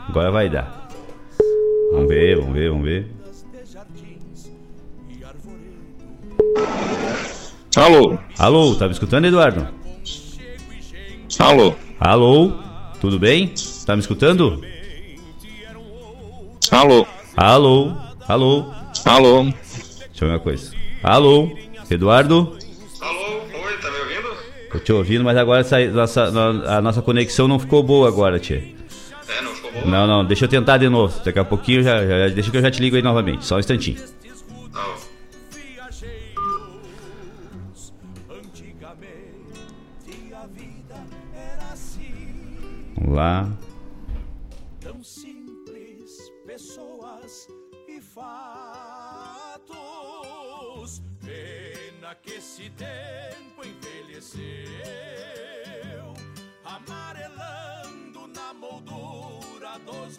Agora 0.07 0.31
vai 0.31 0.49
dar. 0.49 0.87
Vamos 1.91 2.07
ver, 2.07 2.37
vamos 2.37 2.53
ver, 2.53 2.69
vamos 2.69 2.85
ver. 2.85 3.11
Alô? 7.75 8.17
Alô, 8.39 8.75
tá 8.75 8.85
me 8.85 8.93
escutando, 8.93 9.25
Eduardo? 9.25 9.67
Alô? 11.39 11.75
Alô? 11.99 12.53
Tudo 13.01 13.19
bem? 13.19 13.53
Tá 13.85 13.93
me 13.93 14.01
escutando? 14.01 14.63
Alô? 16.71 17.05
Alô? 17.35 17.97
Alô? 18.29 18.73
Alô? 19.03 19.43
Deixa 19.43 20.23
eu 20.23 20.27
ver 20.27 20.33
uma 20.35 20.39
coisa. 20.39 20.73
Alô? 21.03 21.51
Eduardo? 21.91 22.57
Tô 24.71 24.79
te 24.79 24.91
ouvindo, 24.91 25.23
mas 25.23 25.37
agora 25.37 25.61
essa, 25.61 25.79
nossa, 25.87 26.23
a 26.23 26.81
nossa 26.81 27.01
conexão 27.01 27.47
não 27.47 27.57
ficou 27.57 27.81
boa 27.81 28.07
agora, 28.07 28.39
tia. 28.39 28.63
É, 29.27 29.41
não 29.41 29.53
ficou 29.55 29.71
boa? 29.71 29.85
Não, 29.85 30.07
não, 30.07 30.25
deixa 30.25 30.45
eu 30.45 30.49
tentar 30.49 30.77
de 30.77 30.89
novo. 30.89 31.17
Daqui 31.23 31.39
a 31.39 31.45
pouquinho 31.45 31.83
já, 31.83 32.05
já 32.05 32.27
deixa 32.27 32.51
que 32.51 32.57
eu 32.57 32.61
já 32.61 32.69
te 32.69 32.81
ligo 32.81 32.95
aí 32.95 33.01
novamente. 33.01 33.45
Só 33.45 33.55
um 33.55 33.59
instantinho. 33.59 33.97
Alô? 34.73 34.95
Vamos 42.97 43.15
lá. 43.15 43.47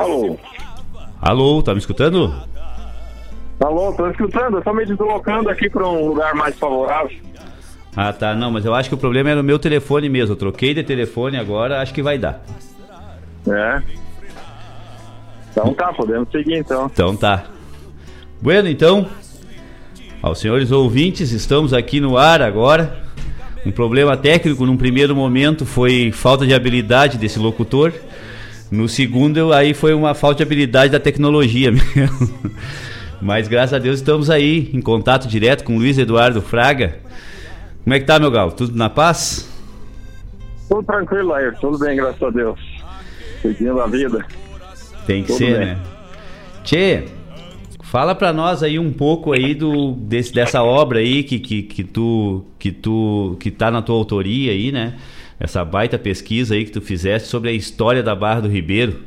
Alô? 0.00 0.38
Alô, 1.20 1.62
tá 1.62 1.74
me 1.74 1.78
escutando? 1.78 2.34
Alô, 3.60 3.92
tô 3.92 4.08
escutando, 4.08 4.56
eu 4.56 4.62
tô 4.62 4.72
me 4.72 4.86
deslocando 4.86 5.50
aqui 5.50 5.68
para 5.68 5.86
um 5.86 6.08
lugar 6.08 6.34
mais 6.34 6.58
favorável. 6.58 7.14
Ah, 7.94 8.10
tá. 8.10 8.34
Não, 8.34 8.50
mas 8.50 8.64
eu 8.64 8.74
acho 8.74 8.88
que 8.88 8.94
o 8.94 8.98
problema 8.98 9.28
era 9.28 9.40
o 9.40 9.44
meu 9.44 9.58
telefone 9.58 10.08
mesmo. 10.08 10.32
Eu 10.32 10.38
troquei 10.38 10.72
de 10.72 10.82
telefone 10.82 11.36
agora, 11.36 11.82
acho 11.82 11.92
que 11.92 12.02
vai 12.02 12.16
dar. 12.16 12.42
É. 13.46 13.82
Então 15.50 15.74
tá, 15.74 15.92
podemos 15.92 16.30
seguir 16.30 16.56
então. 16.56 16.86
Então 16.86 17.14
tá. 17.14 17.44
Bueno, 18.40 18.70
então, 18.70 19.06
aos 20.22 20.38
senhores 20.38 20.72
ouvintes, 20.72 21.30
estamos 21.30 21.74
aqui 21.74 22.00
no 22.00 22.16
ar 22.16 22.40
agora. 22.40 23.04
Um 23.66 23.70
problema 23.70 24.16
técnico 24.16 24.64
num 24.64 24.78
primeiro 24.78 25.14
momento 25.14 25.66
foi 25.66 26.10
falta 26.10 26.46
de 26.46 26.54
habilidade 26.54 27.18
desse 27.18 27.38
locutor. 27.38 27.92
No 28.70 28.88
segundo, 28.88 29.52
aí 29.52 29.74
foi 29.74 29.92
uma 29.94 30.14
falta 30.14 30.36
de 30.38 30.42
habilidade 30.44 30.92
da 30.92 31.00
tecnologia 31.00 31.70
mesmo. 31.72 32.50
Mas 33.20 33.48
graças 33.48 33.74
a 33.74 33.78
Deus 33.78 33.96
estamos 33.96 34.30
aí 34.30 34.70
em 34.72 34.80
contato 34.80 35.26
direto 35.26 35.64
com 35.64 35.74
o 35.76 35.78
Luiz 35.78 35.98
Eduardo 35.98 36.40
Fraga. 36.40 36.98
Como 37.82 37.94
é 37.94 37.98
que 37.98 38.06
tá, 38.06 38.18
meu 38.18 38.30
galo? 38.30 38.52
Tudo 38.52 38.76
na 38.76 38.88
paz? 38.88 39.48
Tudo 40.68 40.84
tranquilo, 40.84 41.32
aí, 41.34 41.50
tudo 41.60 41.78
bem, 41.78 41.96
graças 41.96 42.22
a 42.22 42.30
Deus. 42.30 42.60
Seguindo 43.42 43.80
a 43.80 43.86
vida. 43.86 44.24
Tem 45.06 45.22
que 45.22 45.28
Tudo 45.28 45.38
ser, 45.38 45.58
bem. 45.58 45.66
né? 45.66 45.78
Tchê, 46.62 47.04
fala 47.82 48.14
pra 48.14 48.32
nós 48.32 48.62
aí 48.62 48.78
um 48.78 48.92
pouco 48.92 49.32
aí 49.32 49.54
do 49.54 49.92
desse, 49.92 50.32
dessa 50.32 50.62
obra 50.62 51.00
aí 51.00 51.24
que, 51.24 51.40
que, 51.40 51.62
que 51.62 51.82
tu 51.82 52.44
que 52.58 52.70
tu 52.70 53.36
que 53.40 53.50
tá 53.50 53.70
na 53.70 53.82
tua 53.82 53.96
autoria 53.96 54.52
aí, 54.52 54.70
né? 54.70 54.94
Essa 55.40 55.64
baita 55.64 55.98
pesquisa 55.98 56.54
aí 56.54 56.66
que 56.66 56.70
tu 56.70 56.82
fizeste 56.82 57.26
sobre 57.26 57.48
a 57.48 57.52
história 57.52 58.02
da 58.02 58.14
Barra 58.14 58.42
do 58.42 58.48
Ribeiro. 58.48 59.04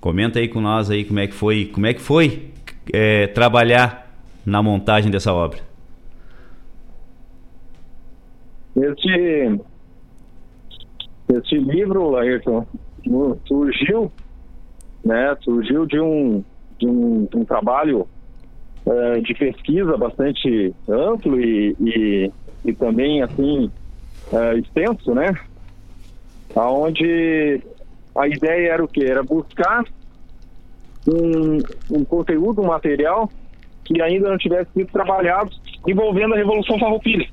Comenta 0.00 0.40
aí 0.40 0.48
com 0.48 0.60
nós 0.60 0.90
aí 0.90 1.04
como 1.04 1.20
é 1.20 1.28
que 1.28 1.34
foi, 1.34 1.66
como 1.66 1.86
é 1.86 1.94
que 1.94 2.00
foi 2.00 2.50
é, 2.92 3.28
trabalhar 3.28 4.12
na 4.44 4.60
montagem 4.60 5.08
dessa 5.08 5.32
obra. 5.32 5.60
Este, 8.76 9.60
este 11.32 11.58
livro, 11.58 12.16
Ayrton, 12.16 12.66
surgiu, 13.46 14.12
né, 15.04 15.36
surgiu 15.42 15.86
de 15.86 16.00
um, 16.00 16.44
de 16.78 16.86
um, 16.86 17.24
de 17.24 17.36
um 17.36 17.44
trabalho 17.44 18.06
eh, 18.86 19.20
de 19.20 19.34
pesquisa 19.34 19.96
bastante 19.96 20.74
amplo 20.88 21.40
e, 21.40 21.74
e, 21.80 22.32
e 22.64 22.72
também, 22.74 23.22
assim, 23.22 23.70
eh, 24.32 24.58
extenso, 24.58 25.14
né, 25.14 25.34
aonde 26.54 27.60
a 28.14 28.26
ideia 28.26 28.72
era 28.72 28.84
o 28.84 28.88
quê? 28.88 29.04
Era 29.04 29.22
buscar 29.22 29.84
um, 31.06 31.58
um 31.90 32.04
conteúdo, 32.04 32.62
um 32.62 32.66
material 32.66 33.30
que 33.84 34.00
ainda 34.02 34.28
não 34.28 34.38
tivesse 34.38 34.70
sido 34.72 34.90
trabalhado 34.90 35.50
envolvendo 35.86 36.34
a 36.34 36.36
Revolução 36.36 36.78
Farroupilha 36.78 37.28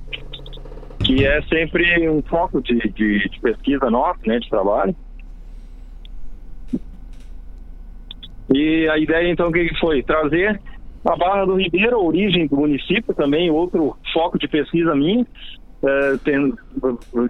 que 1.04 1.26
é 1.26 1.42
sempre 1.44 2.10
um 2.10 2.22
foco 2.22 2.62
de, 2.62 2.80
de, 2.80 3.30
de 3.30 3.40
pesquisa 3.42 3.90
nossa, 3.90 4.20
né, 4.26 4.40
de 4.40 4.50
trabalho. 4.50 4.96
E 8.54 8.88
a 8.88 8.98
ideia 8.98 9.30
então 9.30 9.50
o 9.50 9.52
que 9.52 9.70
foi? 9.80 10.02
Trazer 10.04 10.60
a 11.06 11.16
Barra 11.16 11.46
do 11.46 11.56
Ribeiro, 11.56 11.98
a 11.98 12.02
origem 12.02 12.48
do 12.48 12.56
município 12.56 13.14
também, 13.14 13.52
outro 13.52 13.98
foco 14.14 14.40
de 14.40 14.48
pesquisa 14.48 14.96
minha, 14.96 15.26
eh, 15.84 16.18
tem- 16.24 16.54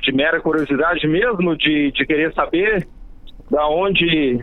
de 0.01 0.11
mera 0.11 0.39
curiosidade 0.39 1.07
mesmo, 1.07 1.55
de, 1.57 1.91
de 1.91 2.05
querer 2.05 2.33
saber 2.33 2.87
da 3.49 3.67
onde 3.67 4.39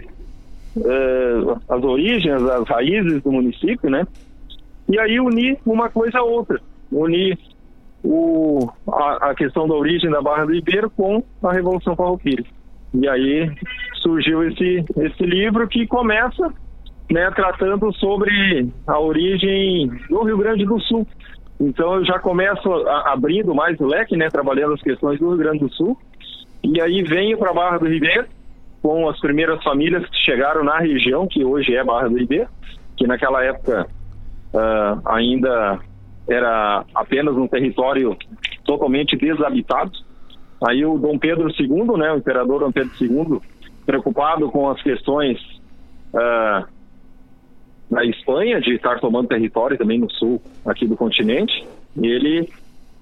eh, 0.76 1.56
as 1.68 1.82
origens, 1.82 2.42
as 2.42 2.68
raízes 2.68 3.22
do 3.22 3.32
município, 3.32 3.88
né? 3.90 4.06
E 4.88 4.98
aí 4.98 5.20
unir 5.20 5.58
uma 5.64 5.88
coisa 5.88 6.18
a 6.18 6.22
outra, 6.22 6.60
unir 6.90 7.38
o, 8.02 8.68
a, 8.88 9.30
a 9.30 9.34
questão 9.34 9.68
da 9.68 9.74
origem 9.74 10.10
da 10.10 10.20
Barra 10.22 10.46
do 10.46 10.54
Ribeiro 10.54 10.90
com 10.90 11.22
a 11.42 11.52
Revolução 11.52 11.94
Farroupilha. 11.94 12.44
E 12.94 13.08
aí 13.08 13.50
surgiu 14.02 14.42
esse, 14.48 14.84
esse 14.96 15.22
livro 15.22 15.68
que 15.68 15.86
começa 15.86 16.52
né, 17.10 17.30
tratando 17.32 17.92
sobre 17.94 18.68
a 18.86 18.98
origem 18.98 19.88
do 20.08 20.22
Rio 20.24 20.38
Grande 20.38 20.64
do 20.64 20.80
Sul. 20.80 21.06
Então 21.60 21.96
eu 21.96 22.04
já 22.06 22.18
começo 22.18 22.72
a- 22.88 23.12
abrindo 23.12 23.54
mais 23.54 23.78
o 23.78 23.86
leque, 23.86 24.16
né, 24.16 24.28
trabalhando 24.30 24.72
as 24.74 24.80
questões 24.80 25.18
do 25.18 25.28
Rio 25.28 25.38
Grande 25.38 25.58
do 25.58 25.72
Sul. 25.74 25.96
E 26.64 26.80
aí 26.80 27.02
venho 27.02 27.36
para 27.36 27.52
Barra 27.52 27.78
do 27.78 27.86
Ribeiro 27.86 28.26
com 28.82 29.08
as 29.08 29.20
primeiras 29.20 29.62
famílias 29.62 30.08
que 30.08 30.16
chegaram 30.24 30.64
na 30.64 30.78
região, 30.78 31.26
que 31.28 31.44
hoje 31.44 31.74
é 31.74 31.84
Barra 31.84 32.08
do 32.08 32.16
Ribeiro, 32.16 32.48
que 32.96 33.06
naquela 33.06 33.44
época 33.44 33.86
ah, 34.54 34.98
ainda 35.04 35.78
era 36.28 36.84
apenas 36.94 37.36
um 37.36 37.46
território 37.46 38.16
totalmente 38.64 39.16
desabitado. 39.16 39.92
Aí 40.66 40.84
o 40.84 40.98
Dom 40.98 41.18
Pedro 41.18 41.48
II, 41.50 41.98
né, 41.98 42.12
o 42.12 42.18
imperador 42.18 42.60
Dom 42.60 42.72
Pedro 42.72 42.92
II, 43.00 43.40
preocupado 43.84 44.50
com 44.50 44.70
as 44.70 44.80
questões 44.82 45.38
ah, 46.14 46.64
na 47.90 48.04
Espanha 48.04 48.60
de 48.60 48.74
estar 48.74 49.00
tomando 49.00 49.28
território 49.28 49.76
também 49.76 49.98
no 49.98 50.10
sul 50.10 50.40
aqui 50.64 50.86
do 50.86 50.96
continente, 50.96 51.66
ele 52.00 52.48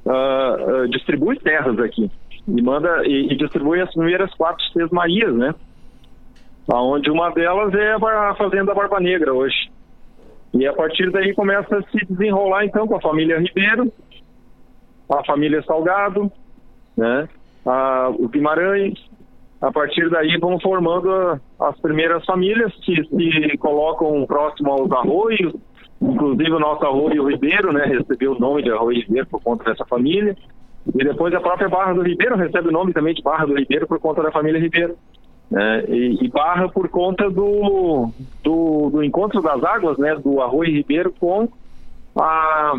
ah, 0.07 0.57
ah, 0.59 0.87
distribui 0.89 1.39
terras 1.39 1.79
aqui 1.79 2.11
e 2.49 2.63
manda 2.63 3.07
e, 3.07 3.33
e 3.33 3.37
distribui 3.37 3.81
as 3.81 3.93
primeiras 3.93 4.33
quatro 4.35 4.65
sesmarias, 4.73 5.35
né? 5.35 5.55
Aonde 6.67 7.11
uma 7.11 7.31
delas 7.31 7.73
é 7.75 7.93
a 7.93 8.35
fazenda 8.35 8.75
Barba 8.75 9.01
Negra 9.01 9.33
hoje. 9.35 9.71
E 10.55 10.67
a 10.67 10.73
partir 10.73 11.11
daí 11.11 11.35
começa 11.35 11.77
a 11.77 11.83
se 11.83 12.07
desenrolar 12.07 12.65
então 12.65 12.87
com 12.87 12.97
a 12.97 13.01
família 13.01 13.39
Ribeiro, 13.39 13.93
a 15.11 15.25
família 15.25 15.63
Salgado, 15.63 16.33
né? 16.97 17.29
A, 17.67 18.09
o 18.19 18.29
Guimarães, 18.29 18.99
a 19.61 19.73
partir 19.73 20.09
daí 20.11 20.39
vão 20.39 20.59
formando 20.61 21.11
a- 21.11 21.41
as 21.61 21.79
primeiras 21.81 22.25
famílias 22.25 22.73
que 22.85 23.03
se 23.05 23.59
colocam 23.59 24.25
próximo 24.27 24.71
aos 24.73 24.91
arroios, 24.93 25.55
inclusive 26.01 26.53
o 26.53 26.61
nosso 26.61 26.85
arroio 26.85 27.29
Ribeiro, 27.29 27.73
né, 27.73 27.85
recebeu 27.85 28.33
o 28.33 28.39
nome 28.39 28.63
de 28.63 28.71
arroio 28.71 29.01
Ribeiro 29.01 29.27
por 29.27 29.43
conta 29.43 29.65
dessa 29.65 29.85
família, 29.85 30.37
e 30.95 31.05
depois 31.05 31.35
a 31.35 31.41
própria 31.41 31.69
Barra 31.69 31.93
do 31.93 32.03
Ribeiro 32.03 32.37
recebe 32.37 32.69
o 32.69 32.73
nome 32.73 32.93
também 32.93 33.15
de 33.15 33.23
Barra 33.23 33.47
do 33.47 33.55
Ribeiro 33.59 33.87
por 33.87 33.99
conta 33.99 34.23
da 34.23 34.31
família 34.31 34.61
Ribeiro. 34.61 34.97
né, 35.51 35.85
e, 35.89 36.25
e 36.25 36.29
Barra 36.29 36.69
por 36.69 36.89
conta 36.91 37.31
do, 37.31 38.11
do, 38.45 38.91
do 38.91 39.03
encontro 39.03 39.41
das 39.41 39.65
águas, 39.65 39.97
né, 39.97 40.15
do 40.17 40.43
arroio 40.43 40.71
Ribeiro 40.71 41.11
com 41.19 41.49
a, 42.15 42.75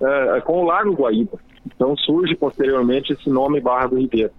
eh, 0.00 0.40
com 0.42 0.62
o 0.62 0.64
Lago 0.64 0.94
Guaíba. 0.94 1.38
Então 1.66 1.96
surge 1.96 2.36
posteriormente 2.36 3.12
esse 3.12 3.28
nome 3.28 3.60
Barra 3.60 3.88
do 3.88 3.98
Ribeiro. 3.98 4.30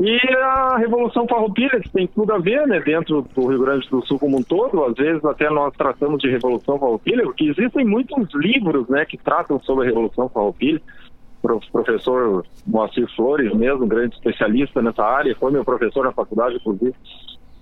E 0.00 0.34
a 0.36 0.76
Revolução 0.76 1.26
Farroupilha, 1.26 1.80
que 1.80 1.90
tem 1.90 2.06
tudo 2.06 2.32
a 2.32 2.38
ver, 2.38 2.66
né, 2.68 2.78
dentro 2.80 3.26
do 3.34 3.46
Rio 3.46 3.60
Grande 3.60 3.88
do 3.88 4.04
Sul 4.06 4.18
como 4.18 4.38
um 4.38 4.42
todo, 4.42 4.84
às 4.84 4.94
vezes 4.94 5.24
até 5.24 5.50
nós 5.50 5.74
tratamos 5.76 6.20
de 6.20 6.30
Revolução 6.30 6.78
Farroupilha, 6.78 7.24
porque 7.24 7.46
existem 7.46 7.84
muitos 7.84 8.28
livros, 8.34 8.88
né, 8.88 9.04
que 9.04 9.16
tratam 9.16 9.58
sobre 9.60 9.84
a 9.84 9.88
Revolução 9.88 10.28
Farroupilha. 10.28 10.80
O 11.42 11.60
professor 11.72 12.44
Moacir 12.66 13.08
Flores, 13.14 13.52
mesmo, 13.54 13.86
grande 13.86 14.14
especialista 14.14 14.82
nessa 14.82 15.04
área, 15.04 15.36
foi 15.36 15.50
meu 15.50 15.64
professor 15.64 16.04
na 16.04 16.12
faculdade, 16.12 16.56
inclusive. 16.56 16.94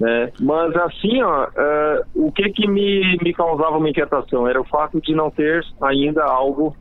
né. 0.00 0.30
Mas 0.40 0.74
assim, 0.76 1.22
ó, 1.22 1.46
eh, 1.56 2.02
o 2.14 2.32
que 2.32 2.50
que 2.50 2.66
me, 2.66 3.18
me 3.22 3.32
causava 3.34 3.76
uma 3.76 3.88
inquietação 3.88 4.48
era 4.48 4.60
o 4.60 4.64
fato 4.64 5.00
de 5.00 5.14
não 5.14 5.30
ter 5.30 5.62
ainda 5.80 6.24
algo 6.24 6.74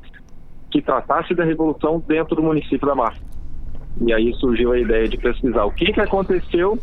que 0.72 0.82
tratasse 0.82 1.34
da 1.34 1.44
Revolução 1.44 2.02
dentro 2.06 2.36
do 2.36 2.44
município 2.44 2.88
da 2.88 2.96
Barra. 2.96 3.16
E 4.02 4.14
aí 4.14 4.34
surgiu 4.36 4.72
a 4.72 4.80
ideia 4.80 5.08
de 5.08 5.18
pesquisar 5.18 5.66
o 5.66 5.72
que, 5.72 5.92
que 5.92 6.02
aconteceu 6.02 6.78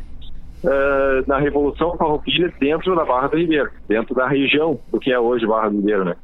eh, 0.65 1.23
na 1.27 1.39
Revolução 1.39 1.97
Farroupilha 1.97 2.53
dentro 2.61 2.95
da 2.95 3.05
Barra 3.05 3.29
do 3.29 3.37
Ribeiro, 3.37 3.71
dentro 3.89 4.15
da 4.15 4.27
região 4.27 4.81
do 4.91 5.01
que 5.01 5.13
é 5.13 5.19
hoje 5.19 5.47
Barra 5.47 5.69
do 5.69 5.77
Ribeiro, 5.77 6.05
né? 6.05 6.15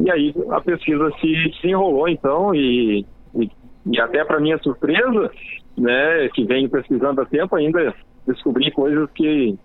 E 0.00 0.10
aí 0.10 0.34
a 0.50 0.60
pesquisa 0.60 1.10
se 1.20 1.50
desenrolou 1.50 2.08
então 2.08 2.54
e, 2.54 3.06
e, 3.36 3.50
e 3.86 4.00
até 4.00 4.24
para 4.24 4.40
minha 4.40 4.58
surpresa, 4.58 5.30
né, 5.78 6.28
que 6.34 6.44
venho 6.44 6.68
pesquisando 6.68 7.20
há 7.20 7.24
tempo 7.24 7.54
ainda 7.54 7.94
descobri 8.26 8.70
coisas 8.70 9.08
que 9.14 9.56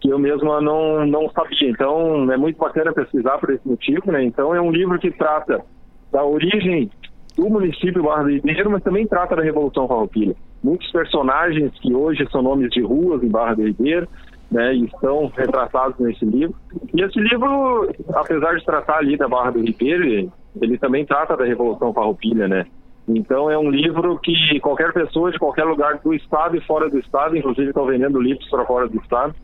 que 0.00 0.08
eu 0.08 0.18
mesma 0.18 0.60
não 0.60 1.06
não 1.06 1.30
sabia. 1.30 1.70
Então 1.70 2.30
é 2.32 2.36
muito 2.36 2.58
bacana 2.58 2.92
pesquisar 2.92 3.38
por 3.38 3.50
esse 3.50 3.66
motivo, 3.66 4.10
né? 4.10 4.24
Então 4.24 4.54
é 4.54 4.60
um 4.60 4.72
livro 4.72 4.98
que 4.98 5.10
trata 5.12 5.64
da 6.10 6.24
origem 6.24 6.90
do 7.36 7.48
município 7.48 8.02
Barra 8.02 8.24
do 8.24 8.30
Ribeiro, 8.30 8.70
mas 8.70 8.82
também 8.82 9.06
trata 9.06 9.34
da 9.36 9.42
Revolução 9.42 9.88
Farroupilha. 9.88 10.34
Muitos 10.62 10.90
personagens 10.90 11.72
que 11.80 11.94
hoje 11.94 12.26
são 12.30 12.42
nomes 12.42 12.70
de 12.70 12.82
ruas 12.82 13.22
em 13.22 13.28
Barra 13.28 13.54
do 13.54 13.62
Ribeiro, 13.66 14.06
né, 14.50 14.74
estão 14.74 15.32
retratados 15.34 15.98
nesse 15.98 16.24
livro. 16.24 16.54
E 16.94 17.00
esse 17.02 17.18
livro, 17.18 17.88
apesar 18.14 18.54
de 18.56 18.64
tratar 18.64 18.98
ali 18.98 19.16
da 19.16 19.26
Barra 19.26 19.52
do 19.52 19.60
Ribeiro, 19.60 20.30
ele 20.60 20.78
também 20.78 21.06
trata 21.06 21.36
da 21.36 21.44
Revolução 21.44 21.92
Farroupilha, 21.92 22.46
né? 22.46 22.66
Então 23.08 23.50
é 23.50 23.58
um 23.58 23.70
livro 23.70 24.18
que 24.18 24.60
qualquer 24.60 24.92
pessoa 24.92 25.32
de 25.32 25.38
qualquer 25.38 25.64
lugar 25.64 25.98
do 26.04 26.14
estado 26.14 26.56
e 26.56 26.60
fora 26.60 26.88
do 26.88 26.98
estado, 26.98 27.36
inclusive 27.36 27.68
estão 27.68 27.86
vendendo 27.86 28.20
livros 28.20 28.48
para 28.48 28.64
fora 28.64 28.86
do 28.88 28.96
estado, 28.98 29.34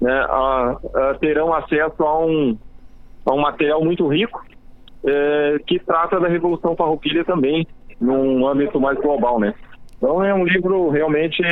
né, 0.00 0.12
a- 0.28 0.76
a- 0.94 1.14
terão 1.20 1.52
acesso 1.52 2.02
a 2.02 2.24
um, 2.24 2.56
a 3.26 3.34
um 3.34 3.40
material 3.40 3.84
muito 3.84 4.06
rico 4.06 4.42
eh, 5.06 5.58
que 5.66 5.78
trata 5.78 6.18
da 6.18 6.28
Revolução 6.28 6.76
Farroupilha 6.76 7.24
também, 7.24 7.66
num 8.00 8.46
âmbito 8.46 8.80
mais 8.80 8.98
global, 8.98 9.38
né? 9.38 9.54
Então 9.96 10.22
é 10.22 10.34
um 10.34 10.44
livro 10.44 10.90
realmente 10.90 11.42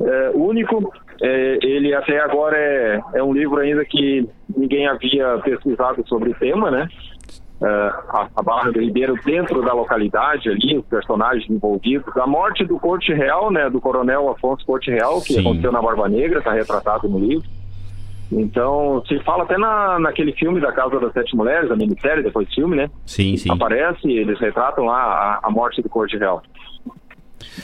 é, 0.00 0.30
único. 0.34 0.92
É, 1.22 1.58
ele 1.62 1.94
até 1.94 2.20
agora 2.20 2.56
é, 2.56 3.00
é 3.14 3.22
um 3.22 3.32
livro 3.32 3.60
ainda 3.60 3.84
que 3.84 4.28
ninguém 4.56 4.86
havia 4.86 5.38
pesquisado 5.38 6.06
sobre 6.08 6.30
o 6.30 6.34
tema, 6.34 6.70
né? 6.70 6.88
É, 7.62 7.66
a, 7.66 8.28
a 8.34 8.42
Barra 8.42 8.72
do 8.72 8.80
Ribeiro 8.80 9.14
dentro 9.24 9.62
da 9.62 9.72
localidade 9.72 10.48
ali, 10.48 10.76
os 10.78 10.86
personagens 10.86 11.48
envolvidos. 11.48 12.16
A 12.16 12.26
morte 12.26 12.64
do 12.64 12.78
Corte 12.78 13.12
Real, 13.12 13.50
né? 13.52 13.70
Do 13.70 13.80
coronel 13.80 14.28
Afonso 14.30 14.66
Corte 14.66 14.90
Real, 14.90 15.20
que 15.20 15.34
Sim. 15.34 15.40
aconteceu 15.40 15.70
na 15.70 15.80
Barba 15.80 16.08
Negra, 16.08 16.40
está 16.40 16.52
retratado 16.52 17.08
no 17.08 17.18
livro. 17.18 17.48
Então, 18.32 19.02
se 19.06 19.18
fala 19.20 19.44
até 19.44 19.56
na, 19.58 19.98
naquele 19.98 20.32
filme 20.32 20.60
da 20.60 20.72
Casa 20.72 20.98
das 20.98 21.12
Sete 21.12 21.36
Mulheres, 21.36 21.70
a 21.70 21.76
minissérie, 21.76 22.22
depois 22.22 22.52
filme, 22.52 22.76
né? 22.76 22.90
Sim, 23.06 23.36
sim. 23.36 23.50
Aparece, 23.50 24.10
eles 24.10 24.38
retratam 24.40 24.84
lá 24.86 25.40
a, 25.42 25.48
a 25.48 25.50
morte 25.50 25.82
do 25.82 25.88
Corte 25.88 26.16
Real. 26.16 26.42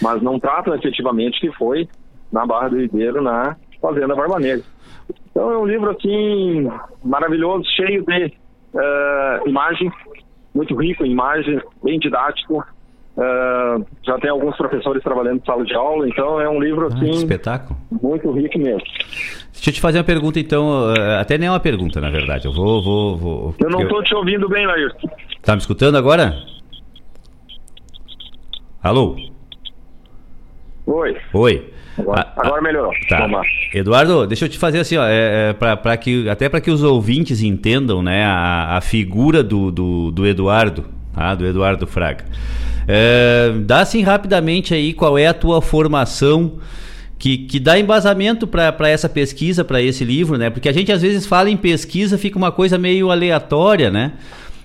Mas 0.00 0.22
não 0.22 0.38
tratam 0.38 0.74
efetivamente 0.74 1.40
que 1.40 1.50
foi 1.52 1.88
na 2.32 2.46
Barra 2.46 2.68
do 2.68 2.76
Ribeiro, 2.78 3.20
na 3.20 3.56
Fazenda 3.80 4.14
Barba 4.14 4.38
Negra. 4.38 4.64
Então 5.30 5.50
é 5.50 5.58
um 5.58 5.66
livro 5.66 5.90
assim 5.90 6.68
maravilhoso, 7.04 7.64
cheio 7.76 8.04
de 8.04 8.32
eh, 8.74 9.40
imagens, 9.46 9.92
muito 10.54 10.74
rico 10.76 11.04
em 11.04 11.12
imagens, 11.12 11.62
bem 11.82 11.98
didático. 11.98 12.64
Eh, 13.18 13.78
já 14.06 14.18
tem 14.18 14.30
alguns 14.30 14.56
professores 14.56 15.02
trabalhando 15.02 15.38
em 15.40 15.44
sala 15.44 15.64
de 15.64 15.74
aula, 15.74 16.08
então 16.08 16.40
é 16.40 16.48
um 16.48 16.60
livro 16.60 16.84
Ah, 16.90 16.94
assim 16.94 17.10
espetáculo. 17.10 17.78
muito 18.02 18.30
rico 18.32 18.58
mesmo. 18.58 18.80
Deixa 19.52 19.68
eu 19.70 19.74
te 19.74 19.80
fazer 19.80 19.98
uma 19.98 20.04
pergunta, 20.04 20.38
então. 20.40 20.94
eh, 20.96 21.18
Até 21.20 21.36
nem 21.36 21.48
é 21.48 21.50
uma 21.50 21.60
pergunta, 21.60 22.00
na 22.00 22.08
verdade. 22.10 22.46
Eu 22.46 22.52
vou. 22.52 22.82
vou, 22.82 23.16
vou 23.16 23.54
Eu 23.58 23.68
não 23.68 23.82
estou 23.82 24.02
te 24.02 24.14
ouvindo 24.14 24.48
bem, 24.48 24.66
Laírton. 24.66 25.08
Tá 25.42 25.52
me 25.54 25.58
escutando 25.60 25.96
agora? 25.98 26.34
Alô? 28.82 29.16
Oi. 30.86 31.16
Oi. 31.34 31.70
Agora, 31.98 32.32
Ah, 32.34 32.40
agora 32.46 32.62
melhorou. 32.62 32.92
Tá. 33.08 33.28
Eduardo, 33.74 34.26
deixa 34.26 34.46
eu 34.46 34.48
te 34.48 34.56
fazer 34.58 34.78
assim, 34.80 34.96
ó, 34.96 35.04
é, 35.04 35.50
é, 35.50 35.52
pra, 35.52 35.76
pra 35.76 35.96
que, 35.96 36.28
até 36.30 36.48
para 36.48 36.60
que 36.60 36.70
os 36.70 36.82
ouvintes 36.82 37.42
entendam 37.42 38.02
né, 38.02 38.24
a, 38.24 38.78
a 38.78 38.80
figura 38.80 39.42
do, 39.42 39.70
do, 39.70 40.10
do 40.10 40.26
Eduardo, 40.26 40.86
tá? 41.12 41.34
do 41.34 41.46
Eduardo 41.46 41.86
Fraga. 41.86 42.24
É, 42.88 43.52
dá 43.64 43.80
assim 43.80 44.02
rapidamente 44.02 44.74
aí 44.74 44.92
qual 44.92 45.16
é 45.18 45.26
a 45.26 45.34
tua 45.34 45.62
formação 45.62 46.58
que, 47.18 47.36
que 47.36 47.60
dá 47.60 47.78
embasamento 47.78 48.46
para 48.46 48.88
essa 48.88 49.08
pesquisa, 49.08 49.62
para 49.62 49.82
esse 49.82 50.04
livro, 50.04 50.38
né? 50.38 50.48
Porque 50.48 50.68
a 50.68 50.72
gente 50.72 50.90
às 50.90 51.02
vezes 51.02 51.26
fala 51.26 51.50
em 51.50 51.56
pesquisa, 51.56 52.16
fica 52.16 52.38
uma 52.38 52.50
coisa 52.50 52.78
meio 52.78 53.10
aleatória, 53.10 53.90
né? 53.90 54.12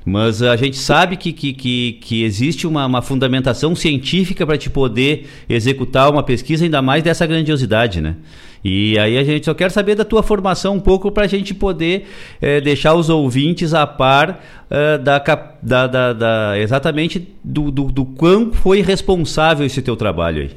Mas 0.05 0.43
a 0.43 0.55
gente 0.55 0.77
sabe 0.77 1.17
que, 1.17 1.33
que, 1.33 1.51
que, 1.51 1.93
que 1.93 2.23
existe 2.23 2.67
uma, 2.67 2.85
uma 2.85 3.01
fundamentação 3.01 3.73
científica 3.75 4.45
para 4.45 4.55
te 4.55 4.69
poder 4.69 5.27
executar 5.49 6.11
uma 6.11 6.21
pesquisa, 6.21 6.63
ainda 6.63 6.79
mais 6.79 7.01
dessa 7.01 7.25
grandiosidade, 7.25 7.99
né? 8.01 8.15
E 8.63 8.97
aí 8.99 9.17
a 9.17 9.23
gente 9.23 9.45
só 9.45 9.53
quer 9.53 9.71
saber 9.71 9.95
da 9.95 10.05
tua 10.05 10.21
formação 10.23 10.75
um 10.75 10.79
pouco 10.79 11.11
para 11.11 11.25
a 11.25 11.27
gente 11.27 11.53
poder 11.55 12.05
eh, 12.41 12.61
deixar 12.61 12.93
os 12.93 13.09
ouvintes 13.09 13.73
a 13.73 13.85
par 13.87 14.43
eh, 14.69 14.97
da, 14.99 15.17
da, 15.61 15.87
da- 15.87 16.13
da- 16.13 16.59
exatamente 16.59 17.27
do, 17.43 17.69
do, 17.71 17.85
do 17.91 18.05
quão 18.05 18.51
foi 18.53 18.81
responsável 18.81 19.65
esse 19.65 19.81
teu 19.81 19.95
trabalho 19.95 20.41
aí. 20.43 20.51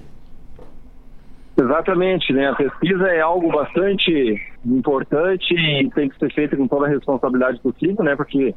Exatamente, 1.61 2.32
né? 2.32 2.49
A 2.49 2.55
pesquisa 2.55 3.09
é 3.09 3.20
algo 3.20 3.51
bastante 3.51 4.40
importante 4.64 5.53
e 5.55 5.90
tem 5.90 6.09
que 6.09 6.18
ser 6.18 6.32
feita 6.32 6.57
com 6.57 6.68
toda 6.68 6.86
a 6.86 6.88
responsabilidade 6.88 7.59
possível, 7.61 8.05
né? 8.05 8.14
Porque 8.14 8.55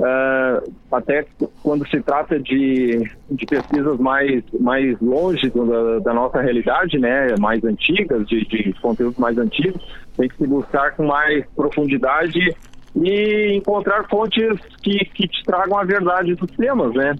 ah, 0.00 0.62
até 0.92 1.26
quando 1.62 1.86
se 1.88 2.00
trata 2.00 2.38
de, 2.38 3.10
de 3.30 3.46
pesquisas 3.46 3.98
mais, 3.98 4.42
mais 4.60 4.98
longe 5.00 5.50
da, 5.50 5.98
da 5.98 6.14
nossa 6.14 6.40
realidade, 6.40 6.98
né? 6.98 7.34
Mais 7.40 7.62
antigas, 7.64 8.26
de, 8.28 8.44
de 8.46 8.72
conteúdos 8.80 9.18
mais 9.18 9.36
antigos, 9.36 9.82
tem 10.16 10.28
que 10.28 10.36
se 10.36 10.46
buscar 10.46 10.94
com 10.94 11.04
mais 11.04 11.44
profundidade 11.56 12.54
e 12.96 13.56
encontrar 13.56 14.08
fontes 14.08 14.58
que, 14.82 15.04
que 15.06 15.26
te 15.26 15.44
tragam 15.44 15.78
a 15.78 15.84
verdade 15.84 16.34
dos 16.34 16.50
temas, 16.52 16.94
né? 16.94 17.14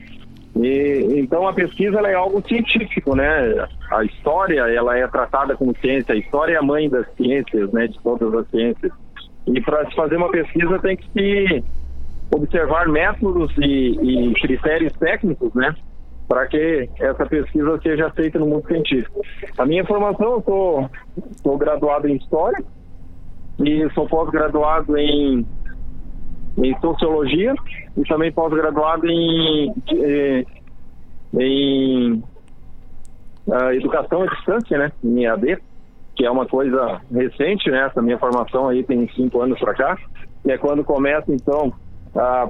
E, 0.56 1.20
então 1.20 1.46
a 1.48 1.52
pesquisa 1.52 1.98
é 2.00 2.14
algo 2.14 2.42
científico, 2.46 3.16
né? 3.16 3.66
A 3.90 4.04
história 4.04 4.60
ela 4.60 4.96
é 4.96 5.06
tratada 5.08 5.56
como 5.56 5.76
ciência. 5.80 6.14
A 6.14 6.18
história 6.18 6.54
é 6.54 6.56
a 6.58 6.62
mãe 6.62 6.88
das 6.88 7.06
ciências, 7.16 7.72
né? 7.72 7.88
De 7.88 8.00
todas 8.02 8.32
as 8.34 8.48
ciências. 8.50 8.92
E 9.48 9.60
para 9.60 9.84
se 9.88 9.96
fazer 9.96 10.16
uma 10.16 10.30
pesquisa 10.30 10.78
tem 10.78 10.96
que 10.96 11.10
se 11.12 11.64
observar 12.34 12.88
métodos 12.88 13.52
e, 13.58 14.30
e 14.30 14.34
critérios 14.34 14.92
técnicos, 14.94 15.52
né? 15.54 15.74
Para 16.28 16.46
que 16.46 16.88
essa 17.00 17.24
pesquisa 17.24 17.80
seja 17.82 18.10
feita 18.10 18.38
no 18.38 18.46
mundo 18.46 18.66
científico. 18.66 19.22
A 19.56 19.64
minha 19.64 19.84
formação, 19.84 20.34
eu 20.34 20.42
sou, 20.42 20.90
sou 21.42 21.56
graduado 21.56 22.06
em 22.06 22.16
História 22.16 22.62
e 23.58 23.88
sou 23.94 24.06
pós-graduado 24.06 24.96
em 24.96 25.46
em 26.64 26.78
sociologia 26.80 27.54
e 27.96 28.02
também 28.02 28.32
pós-graduado 28.32 29.06
em, 29.08 29.72
eh, 29.92 30.44
em 31.38 32.22
ah, 33.50 33.74
educação 33.74 34.22
à 34.22 34.26
distância, 34.26 34.78
né, 34.78 34.92
em 35.02 35.24
EAD, 35.24 35.58
que 36.14 36.24
é 36.24 36.30
uma 36.30 36.46
coisa 36.46 37.00
recente, 37.12 37.70
né, 37.70 37.86
essa 37.86 38.02
minha 38.02 38.18
formação 38.18 38.68
aí 38.68 38.82
tem 38.82 39.08
cinco 39.14 39.40
anos 39.40 39.58
para 39.60 39.74
cá, 39.74 39.98
e 40.44 40.50
é 40.50 40.58
quando 40.58 40.84
começa 40.84 41.32
então 41.32 41.72
a, 42.16 42.48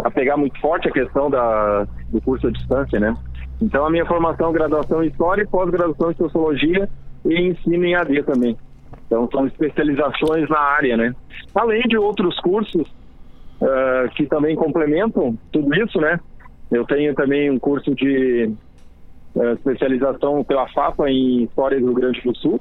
a 0.00 0.10
pegar 0.10 0.36
muito 0.36 0.58
forte 0.60 0.88
a 0.88 0.92
questão 0.92 1.30
da, 1.30 1.86
do 2.10 2.20
curso 2.20 2.46
à 2.46 2.50
distância, 2.50 2.98
né. 2.98 3.14
Então 3.60 3.86
a 3.86 3.90
minha 3.90 4.06
formação, 4.06 4.52
graduação 4.52 5.02
em 5.02 5.08
História 5.08 5.42
e 5.42 5.46
pós-graduação 5.46 6.10
em 6.10 6.16
Sociologia 6.16 6.88
e 7.24 7.40
ensino 7.40 7.84
em 7.84 7.94
AD 7.94 8.22
também. 8.24 8.56
Então 9.06 9.28
são 9.30 9.46
especializações 9.46 10.48
na 10.48 10.58
área, 10.58 10.96
né? 10.96 11.14
Além 11.54 11.82
de 11.82 11.96
outros 11.96 12.38
cursos 12.40 12.88
uh, 13.60 14.08
que 14.14 14.26
também 14.26 14.56
complementam 14.56 15.38
tudo 15.52 15.74
isso, 15.74 16.00
né? 16.00 16.18
Eu 16.70 16.84
tenho 16.84 17.14
também 17.14 17.50
um 17.50 17.58
curso 17.58 17.94
de 17.94 18.50
uh, 19.34 19.52
especialização 19.54 20.42
pela 20.44 20.68
FAPA 20.68 21.08
em 21.10 21.44
História 21.44 21.78
do 21.78 21.86
Rio 21.86 21.94
Grande 21.94 22.20
do 22.20 22.36
Sul, 22.36 22.60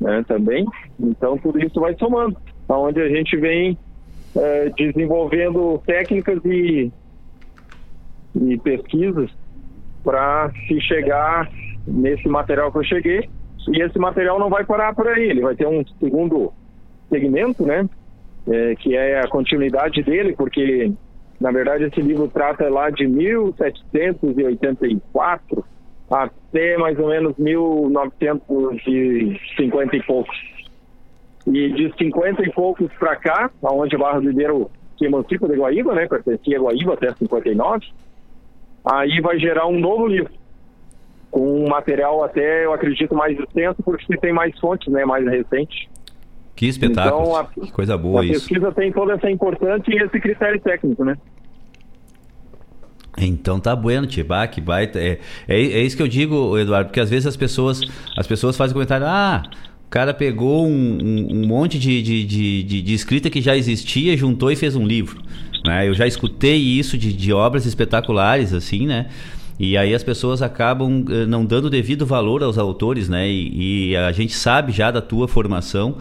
né? 0.00 0.24
Também. 0.28 0.66
Então 1.00 1.36
tudo 1.38 1.58
isso 1.58 1.80
vai 1.80 1.96
somando, 1.98 2.36
onde 2.68 3.00
a 3.00 3.08
gente 3.08 3.36
vem 3.36 3.76
uh, 4.36 4.72
desenvolvendo 4.76 5.82
técnicas 5.86 6.44
e, 6.44 6.92
e 8.34 8.58
pesquisas 8.58 9.30
para 10.04 10.52
se 10.68 10.78
chegar 10.82 11.50
nesse 11.86 12.28
material 12.28 12.70
que 12.70 12.76
eu 12.78 12.84
cheguei. 12.84 13.30
E 13.68 13.82
esse 13.82 13.98
material 13.98 14.38
não 14.38 14.48
vai 14.48 14.64
parar 14.64 14.94
por 14.94 15.08
aí, 15.08 15.30
ele 15.30 15.40
vai 15.40 15.56
ter 15.56 15.66
um 15.66 15.84
segundo 15.98 16.52
segmento, 17.08 17.66
né? 17.66 17.88
É, 18.48 18.76
que 18.76 18.94
é 18.94 19.18
a 19.18 19.26
continuidade 19.26 20.04
dele, 20.04 20.32
porque 20.36 20.92
na 21.40 21.50
verdade 21.50 21.82
esse 21.82 22.00
livro 22.00 22.28
trata 22.28 22.68
lá 22.68 22.90
de 22.90 23.08
1784 23.08 25.64
até 26.08 26.78
mais 26.78 26.96
ou 26.96 27.08
menos 27.08 27.36
1950 27.36 29.96
e 29.96 30.02
poucos. 30.04 30.55
E 31.46 31.72
de 31.72 31.94
50 31.96 32.42
e 32.42 32.52
poucos 32.52 32.92
para 32.98 33.16
cá, 33.16 33.50
aonde 33.62 33.96
Barra 33.96 34.20
do 34.20 34.28
Ribeiro 34.28 34.70
se 34.98 35.04
emancipa 35.04 35.48
de 35.48 35.56
Guaíba, 35.56 35.94
né? 35.94 36.06
Pertencia 36.08 36.58
a 36.58 36.60
Guaíba 36.60 36.94
até 36.94 37.14
59 37.14 37.86
aí 38.86 39.20
vai 39.20 39.38
gerar 39.38 39.66
um 39.66 39.78
novo 39.78 40.06
livro 40.06 40.30
com 41.30 41.64
um 41.64 41.68
material 41.68 42.22
até, 42.24 42.64
eu 42.64 42.72
acredito, 42.72 43.14
mais 43.14 43.38
extenso, 43.38 43.82
porque 43.82 44.16
tem 44.16 44.32
mais 44.32 44.56
fontes, 44.58 44.90
né, 44.92 45.04
mais 45.04 45.26
recente. 45.26 45.90
Que 46.54 46.66
espetáculo, 46.66 47.22
então, 47.22 47.36
a, 47.36 47.44
que 47.44 47.70
coisa 47.72 47.98
boa 47.98 48.22
a 48.22 48.24
isso. 48.24 48.36
A 48.36 48.38
pesquisa 48.38 48.72
tem 48.72 48.92
toda 48.92 49.14
essa 49.14 49.30
importância 49.30 49.92
e 49.92 49.98
esse 49.98 50.18
critério 50.18 50.58
técnico, 50.60 51.04
né? 51.04 51.18
Então 53.18 53.58
tá 53.58 53.74
bueno, 53.74 54.06
Tibá, 54.06 54.46
que 54.46 54.60
vai. 54.60 54.84
É, 54.94 55.18
é, 55.48 55.56
é, 55.56 55.80
isso 55.80 55.96
que 55.96 56.02
eu 56.02 56.08
digo, 56.08 56.56
Eduardo, 56.56 56.88
porque 56.88 57.00
às 57.00 57.10
vezes 57.10 57.26
as 57.26 57.36
pessoas, 57.36 57.80
as 58.16 58.26
pessoas 58.26 58.56
fazem 58.56 58.74
comentário, 58.74 59.06
ah, 59.06 59.42
cara 59.96 60.12
pegou 60.12 60.66
um, 60.66 60.98
um, 61.02 61.28
um 61.30 61.46
monte 61.46 61.78
de, 61.78 62.02
de, 62.02 62.22
de, 62.22 62.82
de, 62.82 62.92
escrita 62.92 63.30
que 63.30 63.40
já 63.40 63.56
existia, 63.56 64.14
juntou 64.14 64.50
e 64.50 64.56
fez 64.56 64.76
um 64.76 64.86
livro. 64.86 65.22
Né? 65.64 65.88
Eu 65.88 65.94
já 65.94 66.06
escutei 66.06 66.56
isso 66.56 66.98
de, 66.98 67.14
de 67.14 67.32
obras 67.32 67.64
espetaculares, 67.64 68.52
assim, 68.52 68.86
né? 68.86 69.06
E 69.58 69.74
aí 69.74 69.94
as 69.94 70.04
pessoas 70.04 70.42
acabam 70.42 71.02
eh, 71.08 71.24
não 71.24 71.46
dando 71.46 71.70
devido 71.70 72.04
valor 72.04 72.42
aos 72.42 72.58
autores, 72.58 73.08
né? 73.08 73.26
E, 73.26 73.92
e 73.92 73.96
a 73.96 74.12
gente 74.12 74.34
sabe 74.34 74.70
já 74.70 74.90
da 74.90 75.00
tua 75.00 75.26
formação 75.26 75.96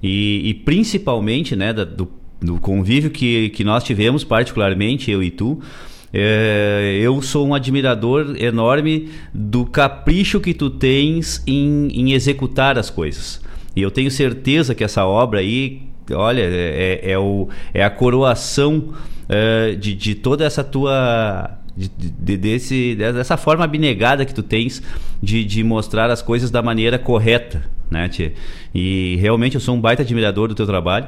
e, 0.00 0.48
e 0.48 0.54
principalmente, 0.54 1.56
né, 1.56 1.72
da, 1.72 1.84
do, 1.84 2.08
do, 2.40 2.56
convívio 2.60 3.10
que, 3.10 3.48
que 3.48 3.64
nós 3.64 3.82
tivemos, 3.82 4.22
particularmente 4.22 5.10
eu 5.10 5.24
e 5.24 5.30
tu. 5.30 5.60
É, 6.12 6.98
eu 7.00 7.20
sou 7.22 7.46
um 7.46 7.54
admirador 7.54 8.34
enorme 8.38 9.10
do 9.32 9.64
capricho 9.64 10.40
que 10.40 10.52
tu 10.52 10.68
tens 10.68 11.42
em, 11.46 11.88
em 11.88 12.12
executar 12.12 12.78
as 12.78 12.90
coisas. 12.90 13.40
E 13.76 13.82
eu 13.82 13.90
tenho 13.90 14.10
certeza 14.10 14.74
que 14.74 14.82
essa 14.82 15.04
obra 15.06 15.38
aí 15.38 15.90
olha, 16.14 16.42
é, 16.42 17.00
é, 17.04 17.12
é, 17.12 17.18
o, 17.18 17.48
é 17.72 17.84
a 17.84 17.90
coroação 17.90 18.92
uh, 19.28 19.76
de, 19.76 19.94
de 19.94 20.14
toda 20.14 20.44
essa 20.44 20.64
tua. 20.64 21.56
De, 21.76 21.88
de, 21.88 22.36
desse, 22.36 22.94
dessa 22.96 23.36
forma 23.36 23.64
abnegada 23.64 24.26
que 24.26 24.34
tu 24.34 24.42
tens 24.42 24.82
de, 25.22 25.44
de 25.44 25.62
mostrar 25.62 26.10
as 26.10 26.20
coisas 26.20 26.50
da 26.50 26.60
maneira 26.60 26.98
correta, 26.98 27.64
né? 27.88 28.10
E 28.74 29.16
realmente 29.20 29.54
eu 29.54 29.60
sou 29.60 29.76
um 29.76 29.80
baita 29.80 30.02
admirador 30.02 30.48
do 30.48 30.54
teu 30.54 30.66
trabalho 30.66 31.06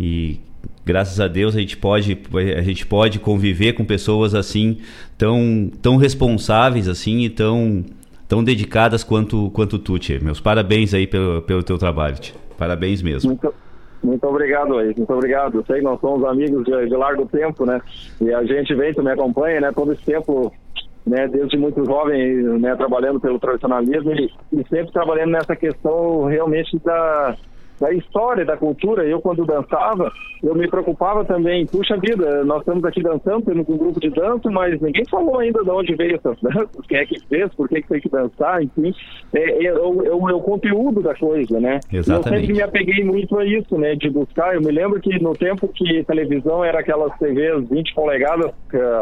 e 0.00 0.40
graças 0.84 1.20
a 1.20 1.28
Deus 1.28 1.54
a 1.56 1.60
gente 1.60 1.76
pode 1.76 2.18
a 2.56 2.62
gente 2.62 2.86
pode 2.86 3.18
conviver 3.18 3.74
com 3.74 3.84
pessoas 3.84 4.34
assim 4.34 4.78
tão 5.18 5.70
tão 5.80 5.96
responsáveis 5.96 6.88
assim 6.88 7.20
e 7.20 7.30
tão 7.30 7.84
tão 8.28 8.44
dedicadas 8.44 9.02
quanto 9.02 9.50
quanto 9.50 9.78
tu, 9.78 9.98
tia. 9.98 10.20
Meus 10.20 10.40
parabéns 10.40 10.94
aí 10.94 11.06
pelo, 11.06 11.42
pelo 11.42 11.62
teu 11.62 11.76
trabalho, 11.76 12.16
tia. 12.16 12.34
Parabéns 12.56 13.02
mesmo. 13.02 13.30
Muito, 13.30 13.54
muito 14.04 14.24
obrigado, 14.26 14.78
aí. 14.78 14.94
Muito 14.96 15.12
obrigado. 15.12 15.58
Eu 15.58 15.64
sei 15.64 15.78
que 15.78 15.84
nós 15.84 16.00
somos 16.00 16.24
amigos 16.24 16.64
de, 16.64 16.86
de, 16.86 16.96
largo 16.96 17.26
tempo, 17.26 17.66
né? 17.66 17.80
E 18.20 18.32
a 18.32 18.44
gente 18.44 18.74
vem, 18.74 18.94
tu 18.94 19.02
me 19.02 19.10
acompanha, 19.10 19.60
né? 19.60 19.72
Todo 19.74 19.92
esse 19.92 20.04
tempo, 20.04 20.52
né? 21.06 21.26
Desde 21.26 21.56
muito 21.56 21.84
jovem, 21.84 22.42
né? 22.60 22.76
Trabalhando 22.76 23.18
pelo 23.18 23.38
tradicionalismo 23.38 24.12
e, 24.12 24.30
e 24.52 24.68
sempre 24.68 24.92
trabalhando 24.92 25.32
nessa 25.32 25.56
questão 25.56 26.26
realmente 26.26 26.78
da 26.84 27.36
da 27.80 27.92
história, 27.92 28.44
da 28.44 28.56
cultura. 28.56 29.04
Eu, 29.04 29.20
quando 29.20 29.46
dançava, 29.46 30.12
eu 30.42 30.54
me 30.54 30.68
preocupava 30.68 31.24
também. 31.24 31.66
Puxa 31.66 31.96
vida, 31.96 32.44
nós 32.44 32.60
estamos 32.60 32.84
aqui 32.84 33.02
dançando, 33.02 33.46
temos 33.46 33.68
um 33.68 33.76
grupo 33.76 33.98
de 33.98 34.10
dança, 34.10 34.50
mas 34.50 34.80
ninguém 34.80 35.04
falou 35.10 35.38
ainda 35.38 35.64
de 35.64 35.70
onde 35.70 35.94
veio 35.94 36.16
essas 36.16 36.36
danças, 36.42 36.86
quem 36.86 36.98
é 36.98 37.06
que 37.06 37.18
fez, 37.26 37.52
por 37.54 37.68
que, 37.68 37.80
que 37.82 37.88
tem 37.88 38.00
que 38.00 38.08
dançar, 38.08 38.62
enfim. 38.62 38.94
É, 39.32 39.64
é, 39.64 39.66
é, 39.66 39.72
o, 39.74 40.28
é, 40.28 40.34
o, 40.34 40.40
conteúdo 40.40 41.02
da 41.02 41.14
coisa, 41.14 41.58
né? 41.58 41.80
Exatamente. 41.92 42.34
Eu 42.34 42.40
sempre 42.40 42.52
me 42.54 42.62
apeguei 42.62 43.04
muito 43.04 43.38
a 43.38 43.44
isso, 43.44 43.78
né? 43.78 43.94
De 43.94 44.10
buscar. 44.10 44.54
Eu 44.54 44.60
me 44.60 44.70
lembro 44.70 45.00
que 45.00 45.18
no 45.22 45.34
tempo 45.34 45.68
que 45.68 46.04
televisão 46.04 46.64
era 46.64 46.80
aquelas 46.80 47.16
TVs 47.18 47.68
20 47.68 47.94
polegadas, 47.94 48.52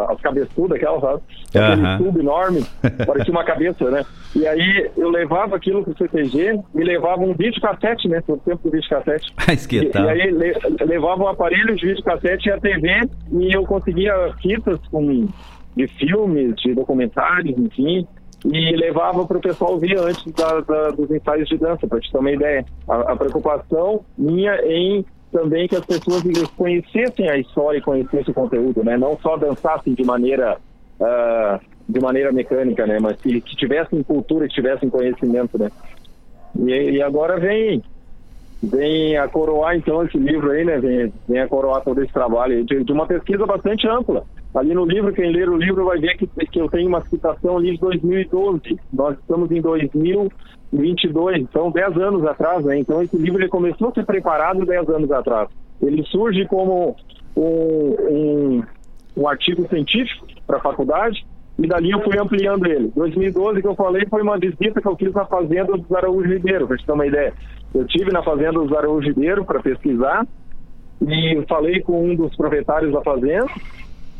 as 0.08 0.20
cabeçudas, 0.20 0.76
aquelas, 0.76 1.00
sabe? 1.00 1.22
Aquele 1.48 1.82
uh 1.82 1.84
-huh. 1.84 1.98
tubo 1.98 2.20
enorme, 2.20 2.64
parecia 3.06 3.32
uma 3.32 3.44
cabeça, 3.44 3.90
né? 3.90 4.04
E 4.36 4.46
aí 4.46 4.90
eu 4.96 5.08
levava 5.08 5.56
aquilo 5.56 5.82
pro 5.82 5.96
CTG, 5.96 6.60
me 6.74 6.84
levava 6.84 7.22
um 7.22 7.32
vídeo 7.32 7.60
cassete, 7.60 8.08
né? 8.08 8.22
No 8.28 8.36
tempo 8.38 8.67
do 8.68 8.72
vídeo 8.72 8.88
cassete. 8.88 9.32
e, 9.72 9.98
e, 9.98 10.08
aí 10.08 10.30
le, 10.30 10.54
levava 10.84 11.22
o 11.22 11.28
aparelho 11.28 11.74
de 11.76 11.86
vídeo 11.86 12.04
cassete 12.04 12.48
e 12.48 12.52
a 12.52 12.60
TV 12.60 12.88
e 13.32 13.54
eu 13.54 13.64
conseguia 13.64 14.14
fitas 14.40 14.78
com, 14.90 15.26
de 15.76 15.88
filmes, 15.88 16.54
de 16.56 16.74
documentários, 16.74 17.58
enfim, 17.58 18.06
e 18.44 18.76
levava 18.76 19.26
para 19.26 19.38
o 19.38 19.40
pessoal 19.40 19.78
ver 19.78 19.98
antes 19.98 20.24
da, 20.32 20.60
da, 20.60 20.90
dos 20.90 21.10
ensaios 21.10 21.48
de 21.48 21.56
dança, 21.56 21.86
para 21.86 22.00
te 22.00 22.10
ter 22.10 22.18
uma 22.18 22.30
ideia. 22.30 22.64
A, 22.88 23.12
a, 23.12 23.16
preocupação 23.16 24.04
minha 24.16 24.54
em 24.64 25.04
também 25.32 25.68
que 25.68 25.76
as 25.76 25.84
pessoas 25.84 26.22
conhecessem 26.56 27.28
a 27.28 27.36
história 27.36 27.78
e 27.78 27.82
conhecessem 27.82 28.30
o 28.30 28.34
conteúdo, 28.34 28.82
né? 28.82 28.96
Não 28.96 29.18
só 29.18 29.36
dançassem 29.36 29.92
de 29.92 30.04
maneira 30.04 30.56
uh, 31.00 31.60
de 31.88 32.00
maneira 32.00 32.32
mecânica, 32.32 32.86
né? 32.86 32.98
Mas 33.00 33.16
que, 33.20 33.40
que 33.40 33.56
tivessem 33.56 34.02
cultura, 34.02 34.46
que 34.46 34.54
tivessem 34.54 34.88
conhecimento, 34.88 35.58
né? 35.58 35.70
E, 36.58 36.92
e 36.92 37.02
agora 37.02 37.38
vem 37.38 37.82
vem 38.62 39.16
a 39.16 39.28
coroar 39.28 39.76
então 39.76 40.04
esse 40.04 40.18
livro 40.18 40.50
aí, 40.50 40.64
né? 40.64 40.78
Vem, 40.78 41.12
vem 41.28 41.40
a 41.40 41.48
coroar 41.48 41.82
todo 41.82 42.02
esse 42.02 42.12
trabalho 42.12 42.64
de, 42.64 42.82
de, 42.82 42.92
uma 42.92 43.06
pesquisa 43.06 43.46
bastante 43.46 43.86
ampla. 43.86 44.24
Ali 44.54 44.74
no 44.74 44.84
livro, 44.84 45.12
quem 45.12 45.30
ler 45.30 45.48
o 45.48 45.56
livro 45.56 45.84
vai 45.84 45.98
ver 45.98 46.16
que, 46.16 46.26
que 46.26 46.60
eu 46.60 46.68
tenho 46.68 46.88
uma 46.88 47.02
citação 47.02 47.56
ali 47.56 47.72
de 47.72 47.78
2012. 47.78 48.78
Nós 48.92 49.16
estamos 49.18 49.50
em 49.50 49.60
2022, 49.60 51.42
então 51.42 51.70
10 51.70 51.96
anos 51.98 52.26
atrás, 52.26 52.64
né? 52.64 52.78
Então 52.78 53.02
esse 53.02 53.16
livro 53.16 53.40
ele 53.40 53.48
começou 53.48 53.88
a 53.88 53.92
ser 53.92 54.04
preparado 54.04 54.66
10 54.66 54.88
anos 54.88 55.12
atrás. 55.12 55.48
Ele 55.80 56.02
surge 56.04 56.44
como 56.46 56.96
um, 57.36 57.96
um, 58.10 58.62
um 59.16 59.28
artigo 59.28 59.68
científico 59.68 60.26
para 60.46 60.56
a 60.56 60.62
faculdade, 60.62 61.24
e 61.58 61.66
dali 61.66 61.90
eu 61.90 62.00
fui 62.02 62.18
ampliando 62.18 62.66
ele. 62.66 62.92
2012 62.94 63.60
que 63.60 63.66
eu 63.66 63.74
falei 63.74 64.06
foi 64.08 64.22
uma 64.22 64.38
visita 64.38 64.80
que 64.80 64.86
eu 64.86 64.96
fiz 64.96 65.12
na 65.12 65.26
fazenda 65.26 65.76
dos 65.76 65.92
Araújo 65.92 66.28
Ribeiro, 66.28 66.66
para 66.66 66.76
você 66.76 66.86
ter 66.86 66.92
uma 66.92 67.06
ideia. 67.06 67.32
Eu 67.74 67.86
tive 67.86 68.10
na 68.10 68.22
fazenda 68.22 68.52
dos 68.52 68.72
Araújo 68.72 69.08
Ribeiro 69.08 69.44
para 69.44 69.60
pesquisar 69.60 70.26
e 71.06 71.44
falei 71.48 71.80
com 71.80 72.04
um 72.04 72.14
dos 72.14 72.34
proprietários 72.36 72.92
da 72.92 73.02
fazenda. 73.02 73.46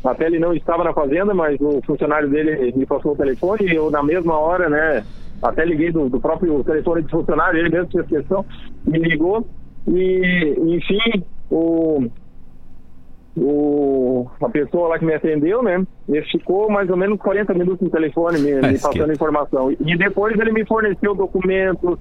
Até 0.05 0.27
ele 0.27 0.39
não 0.39 0.55
estava 0.55 0.85
na 0.85 0.93
fazenda, 0.93 1.35
mas 1.35 1.61
o 1.61 1.81
funcionário 1.85 2.29
dele 2.29 2.73
me 2.77 2.87
passou 2.87 3.13
o 3.13 3.17
telefone 3.17 3.67
e 3.67 3.75
eu 3.75 3.91
na 3.91 4.03
mesma 4.03 4.39
hora, 4.39 4.69
né, 4.69 5.05
até 5.43 5.65
liguei 5.65 5.91
do, 5.91 6.09
do 6.09 6.21
próprio 6.21 6.63
telefone 6.63 7.03
do 7.03 7.11
funcionário, 7.11 7.59
ele 7.59 7.69
mesmo 7.69 7.91
fez 7.91 8.07
questão, 8.07 8.45
me 8.87 8.99
ligou 8.99 9.47
e, 9.89 10.55
enfim, 10.77 11.25
o 11.51 12.09
o, 13.41 14.27
a 14.43 14.49
pessoa 14.49 14.89
lá 14.89 14.99
que 14.99 15.05
me 15.05 15.15
atendeu, 15.15 15.63
né? 15.63 15.85
Ele 16.09 16.23
ficou 16.27 16.71
mais 16.71 16.91
ou 16.91 16.97
menos 16.97 17.19
40 17.19 17.55
minutos 17.55 17.81
no 17.81 17.91
telefone 17.91 18.41
me, 18.41 18.55
me 18.55 18.79
passando 18.79 19.13
informação. 19.13 19.71
E 19.71 19.97
depois 19.97 20.39
ele 20.39 20.53
me 20.53 20.67
forneceu 20.67 21.15
documentos, 21.15 21.99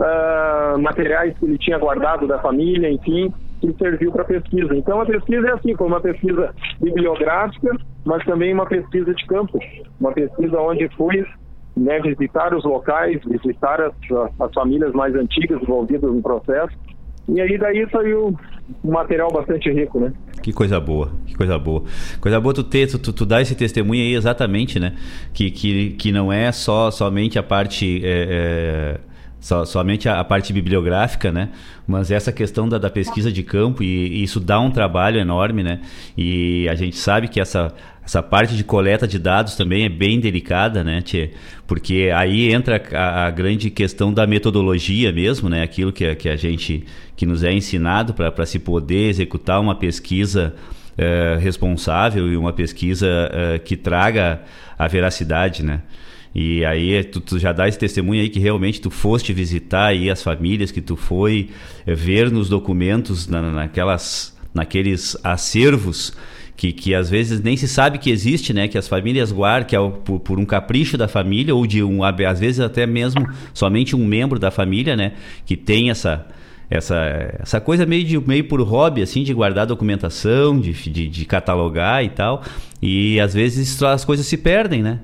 uh, 0.00 0.78
materiais 0.78 1.36
que 1.38 1.44
ele 1.44 1.58
tinha 1.58 1.78
guardado 1.78 2.26
da 2.26 2.38
família, 2.38 2.90
enfim, 2.90 3.32
que 3.60 3.72
serviu 3.78 4.10
para 4.10 4.24
pesquisa. 4.24 4.74
Então 4.74 5.00
a 5.00 5.06
pesquisa 5.06 5.48
é 5.48 5.52
assim, 5.52 5.76
foi 5.76 5.86
uma 5.86 6.00
pesquisa 6.00 6.54
bibliográfica, 6.80 7.76
mas 8.04 8.24
também 8.24 8.52
uma 8.52 8.66
pesquisa 8.66 9.14
de 9.14 9.26
campo, 9.26 9.58
uma 10.00 10.12
pesquisa 10.12 10.58
onde 10.58 10.88
fui 10.96 11.24
né, 11.76 12.00
visitar 12.00 12.54
os 12.54 12.64
locais, 12.64 13.20
visitar 13.24 13.80
as, 13.80 13.92
as 14.40 14.52
famílias 14.52 14.92
mais 14.92 15.14
antigas 15.14 15.62
envolvidas 15.62 16.10
no 16.10 16.22
processo. 16.22 16.76
E 17.28 17.40
aí 17.40 17.56
daí 17.58 17.86
saiu 17.92 18.34
um 18.82 18.90
material 18.90 19.30
bastante 19.30 19.70
rico, 19.70 20.00
né? 20.00 20.12
Que 20.42 20.52
coisa 20.52 20.80
boa, 20.80 21.12
que 21.26 21.34
coisa 21.36 21.58
boa. 21.58 21.84
Coisa 22.20 22.40
boa 22.40 22.52
tu 22.52 22.64
ter, 22.64 22.88
tu, 22.88 22.98
tu, 22.98 23.12
tu 23.12 23.26
dar 23.26 23.40
esse 23.40 23.54
testemunho 23.54 24.00
aí 24.00 24.14
exatamente, 24.14 24.80
né? 24.80 24.96
Que, 25.32 25.50
que, 25.50 25.90
que 25.90 26.10
não 26.10 26.32
é 26.32 26.50
só 26.50 26.90
somente 26.90 27.38
a 27.38 27.42
parte 27.42 28.00
é, 28.04 28.26
é, 28.98 29.00
somente 29.40 30.08
a, 30.08 30.20
a, 30.20 30.24
parte 30.24 30.52
bibliográfica, 30.52 31.32
né? 31.32 31.48
Mas 31.86 32.10
essa 32.10 32.30
questão 32.30 32.68
da, 32.68 32.76
da 32.78 32.90
pesquisa 32.90 33.32
de 33.32 33.42
campo, 33.42 33.82
e, 33.82 33.86
e, 34.08 34.22
isso 34.22 34.38
dá 34.38 34.60
um 34.60 34.70
trabalho 34.70 35.18
enorme, 35.18 35.62
né? 35.62 35.80
E 36.16 36.68
a 36.68 36.74
gente 36.74 36.96
sabe 36.96 37.26
que 37.26 37.40
essa, 37.40 37.74
essa 38.04 38.22
parte 38.22 38.54
de 38.54 38.62
coleta 38.62 39.08
de 39.08 39.18
dados 39.18 39.56
também 39.56 39.84
é 39.84 39.88
bem 39.88 40.20
delicada, 40.20 40.84
né, 40.84 41.00
tchê? 41.00 41.30
Porque 41.66 42.10
aí 42.14 42.52
entra 42.52 42.82
a, 42.92 43.26
a, 43.26 43.30
grande 43.30 43.70
questão 43.70 44.12
da 44.12 44.26
metodologia 44.26 45.10
mesmo, 45.10 45.48
né? 45.48 45.62
Aquilo 45.62 45.90
que, 45.90 46.14
que 46.14 46.28
a 46.28 46.36
gente 46.36 46.84
que 47.16 47.24
nos 47.24 47.42
é 47.42 47.52
ensinado 47.52 48.14
para 48.14 48.46
se 48.46 48.58
poder 48.58 49.08
executar 49.08 49.60
uma 49.60 49.74
pesquisa 49.74 50.54
uh, 50.92 51.38
responsável 51.38 52.30
e 52.32 52.36
uma 52.36 52.52
pesquisa 52.52 53.06
uh, 53.06 53.60
que 53.60 53.76
traga 53.76 54.40
a 54.78 54.88
veracidade, 54.88 55.62
né? 55.62 55.80
E 56.34 56.64
aí 56.64 57.02
tu, 57.04 57.20
tu, 57.20 57.38
já 57.38 57.52
dá 57.52 57.66
esse 57.66 57.78
testemunho 57.78 58.20
aí 58.20 58.28
que 58.28 58.38
realmente 58.38 58.80
tu 58.80 58.90
foste 58.90 59.32
visitar 59.32 59.86
aí 59.86 60.08
as 60.08 60.22
famílias, 60.22 60.70
que 60.70 60.80
tu 60.80 60.96
foi 60.96 61.50
ver 61.86 62.30
nos 62.30 62.48
documentos, 62.48 63.26
na, 63.26 63.42
naquelas, 63.42 64.36
naqueles 64.54 65.16
acervos 65.24 66.16
que, 66.56 66.72
que 66.72 66.94
às 66.94 67.08
vezes 67.08 67.40
nem 67.40 67.56
se 67.56 67.66
sabe 67.66 67.98
que 67.98 68.10
existe, 68.10 68.52
né? 68.52 68.68
Que 68.68 68.76
as 68.76 68.86
famílias 68.86 69.32
guardam, 69.32 69.66
que 69.66 69.74
é 69.74 69.78
por, 70.04 70.20
por, 70.20 70.38
um 70.38 70.44
capricho 70.44 70.98
da 70.98 71.08
família 71.08 71.54
ou 71.54 71.66
de 71.66 71.82
um, 71.82 72.04
às 72.04 72.38
vezes 72.38 72.60
até 72.60 72.86
mesmo 72.86 73.26
somente 73.54 73.96
um 73.96 74.04
membro 74.04 74.38
da 74.38 74.50
família, 74.50 74.94
né? 74.94 75.12
Que 75.46 75.56
tem 75.56 75.90
essa 75.90 76.26
essa, 76.70 76.96
essa 77.40 77.60
coisa 77.60 77.84
meio, 77.84 78.04
de, 78.04 78.18
meio 78.20 78.44
por 78.44 78.60
hobby, 78.60 79.02
assim, 79.02 79.24
de 79.24 79.34
guardar 79.34 79.66
documentação, 79.66 80.60
de, 80.60 80.72
de, 80.72 81.08
de 81.08 81.24
catalogar 81.24 82.04
e 82.04 82.10
tal. 82.10 82.44
E 82.80 83.18
às 83.18 83.34
vezes 83.34 83.82
as 83.82 84.04
coisas 84.04 84.24
se 84.24 84.36
perdem, 84.36 84.80
né? 84.80 85.00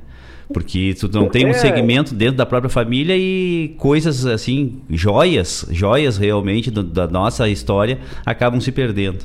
Porque 0.53 0.95
tu 0.99 1.09
não 1.13 1.29
tem 1.29 1.45
um 1.45 1.51
é. 1.51 1.55
segmento 1.55 2.15
dentro 2.15 2.37
da 2.37 2.47
própria 2.47 2.71
família 2.71 3.17
e 3.17 3.75
coisas 3.79 4.25
assim, 4.27 4.81
joias, 4.89 5.67
joias 5.71 6.17
realmente 6.17 6.71
do, 6.71 6.83
da 6.83 7.07
nossa 7.09 7.49
história 7.49 7.99
acabam 8.25 8.61
se 8.61 8.71
perdendo. 8.71 9.25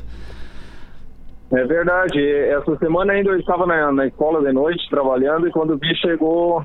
É 1.53 1.65
verdade. 1.65 2.25
Essa 2.25 2.75
semana 2.77 3.13
ainda 3.13 3.29
eu 3.29 3.39
estava 3.39 3.65
na, 3.65 3.91
na 3.91 4.07
escola 4.07 4.41
de 4.41 4.53
noite 4.53 4.89
trabalhando 4.89 5.47
e 5.47 5.51
quando 5.51 5.77
vi 5.77 5.93
chegou 5.95 6.63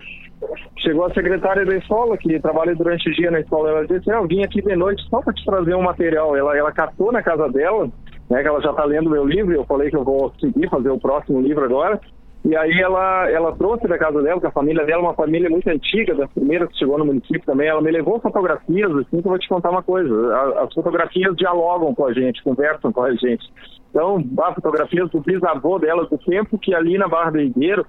chegou 0.78 1.06
a 1.06 1.14
secretária 1.14 1.64
da 1.64 1.76
escola 1.76 2.16
que 2.16 2.38
trabalha 2.40 2.74
durante 2.74 3.08
o 3.08 3.14
dia 3.14 3.30
na 3.30 3.40
escola. 3.40 3.70
Ela 3.70 3.86
disse: 3.86 4.08
"Eu 4.08 4.26
vim 4.26 4.44
aqui 4.44 4.62
de 4.62 4.76
noite 4.76 5.02
só 5.10 5.20
para 5.20 5.32
te 5.32 5.44
trazer 5.44 5.74
um 5.74 5.82
material". 5.82 6.36
Ela 6.36 6.56
ela 6.56 6.72
captou 6.72 7.10
na 7.10 7.22
casa 7.22 7.48
dela, 7.48 7.90
né? 8.30 8.42
Que 8.42 8.48
ela 8.48 8.60
já 8.60 8.70
está 8.70 8.84
lendo 8.84 9.10
meu 9.10 9.26
livro. 9.26 9.52
Eu 9.52 9.64
falei 9.64 9.90
que 9.90 9.96
eu 9.96 10.04
vou 10.04 10.32
seguir 10.40 10.70
fazer 10.70 10.90
o 10.90 11.00
próximo 11.00 11.40
livro 11.40 11.64
agora. 11.64 12.00
E 12.46 12.56
aí 12.56 12.80
ela, 12.80 13.28
ela 13.28 13.56
trouxe 13.56 13.88
da 13.88 13.98
casa 13.98 14.22
dela, 14.22 14.40
que 14.40 14.46
a 14.46 14.52
família 14.52 14.86
dela 14.86 15.02
é 15.02 15.04
uma 15.06 15.14
família 15.14 15.50
muito 15.50 15.68
antiga, 15.68 16.14
das 16.14 16.30
primeiras 16.30 16.68
que 16.68 16.78
chegou 16.78 16.96
no 16.96 17.04
município 17.04 17.42
também, 17.44 17.66
ela 17.66 17.82
me 17.82 17.90
levou 17.90 18.20
fotografias, 18.20 18.88
assim, 18.92 19.20
que 19.20 19.26
eu 19.26 19.30
vou 19.30 19.38
te 19.38 19.48
contar 19.48 19.70
uma 19.70 19.82
coisa. 19.82 20.14
As 20.62 20.72
fotografias 20.72 21.34
dialogam 21.34 21.92
com 21.92 22.06
a 22.06 22.12
gente, 22.12 22.44
conversam 22.44 22.92
com 22.92 23.02
a 23.02 23.12
gente. 23.16 23.44
Então, 23.90 24.22
há 24.38 24.54
fotografias 24.54 25.10
do 25.10 25.20
bisavô 25.20 25.80
dela, 25.80 26.06
do 26.06 26.16
tempo 26.18 26.56
que 26.56 26.72
ali 26.72 26.96
na 26.96 27.08
Barra 27.08 27.32
do 27.32 27.40
Higueiro, 27.40 27.84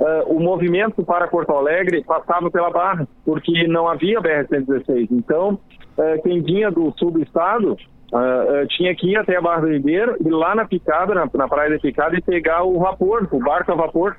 uh, 0.00 0.34
o 0.34 0.40
movimento 0.40 1.04
para 1.04 1.28
Porto 1.28 1.52
Alegre 1.52 2.02
passava 2.02 2.50
pela 2.50 2.70
Barra, 2.70 3.06
porque 3.24 3.68
não 3.68 3.86
havia 3.86 4.20
BR-116. 4.20 5.08
Então, 5.12 5.60
uh, 5.96 6.22
quem 6.24 6.42
vinha 6.42 6.72
do 6.72 6.92
sul 6.98 7.12
do 7.12 7.22
estado 7.22 7.76
Uh, 8.12 8.66
tinha 8.68 8.94
que 8.94 9.10
ir 9.10 9.16
até 9.16 9.36
a 9.36 9.40
Barra 9.40 9.62
do 9.62 9.72
Ribeiro 9.72 10.16
e 10.20 10.28
lá 10.28 10.54
na 10.54 10.66
Picada, 10.66 11.14
na, 11.14 11.26
na 11.32 11.48
praia 11.48 11.70
da 11.70 11.78
Picada, 11.78 12.14
e 12.14 12.20
pegar 12.20 12.62
o 12.62 12.78
vapor, 12.78 13.26
o 13.32 13.38
barco 13.38 13.72
a 13.72 13.74
vapor. 13.74 14.16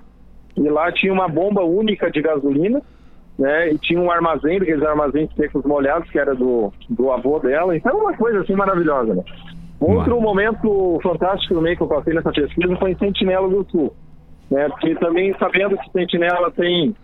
E 0.58 0.68
lá 0.68 0.92
tinha 0.92 1.14
uma 1.14 1.28
bomba 1.28 1.64
única 1.64 2.10
de 2.10 2.22
gasolina, 2.22 2.82
né? 3.38 3.72
E 3.72 3.78
tinha 3.78 4.00
um 4.00 4.10
armazém, 4.10 4.58
aqueles 4.58 4.84
armazéns 4.84 5.30
secos 5.36 5.64
molhados, 5.64 6.10
que 6.10 6.18
era 6.18 6.34
do, 6.34 6.74
do 6.90 7.12
avô 7.12 7.40
dela. 7.40 7.76
Então, 7.76 7.98
uma 8.00 8.18
coisa 8.18 8.42
assim 8.42 8.56
maravilhosa, 8.56 9.14
né? 9.14 9.24
Outro 9.80 10.20
momento 10.22 11.00
fantástico 11.04 11.56
também 11.56 11.76
que 11.76 11.84
eu 11.84 11.88
passei 11.88 12.14
nessa 12.14 12.32
pesquisa 12.32 12.76
foi 12.78 12.92
em 12.92 12.98
Sentinela 12.98 13.50
do 13.50 13.68
Sul. 13.70 13.94
Né? 14.50 14.70
Porque 14.70 14.96
também 14.96 15.36
sabendo 15.38 15.78
que 15.78 15.92
Sentinela 15.92 16.50
tem, 16.52 16.96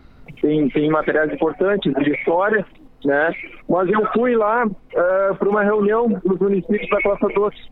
tem, 0.42 0.70
tem 0.70 0.90
materiais 0.90 1.32
importantes 1.34 1.94
de 1.94 2.12
história, 2.12 2.66
né? 3.06 3.32
Mas 3.68 3.90
eu 3.90 4.06
fui 4.14 4.36
lá 4.36 4.66
uh, 4.66 4.76
eh, 4.94 5.34
para 5.38 5.50
uma 5.50 5.64
reunião 5.64 6.08
dos 6.08 6.40
municípios 6.40 6.90
da 6.90 7.02
Costa 7.02 7.28
Doce. 7.30 7.70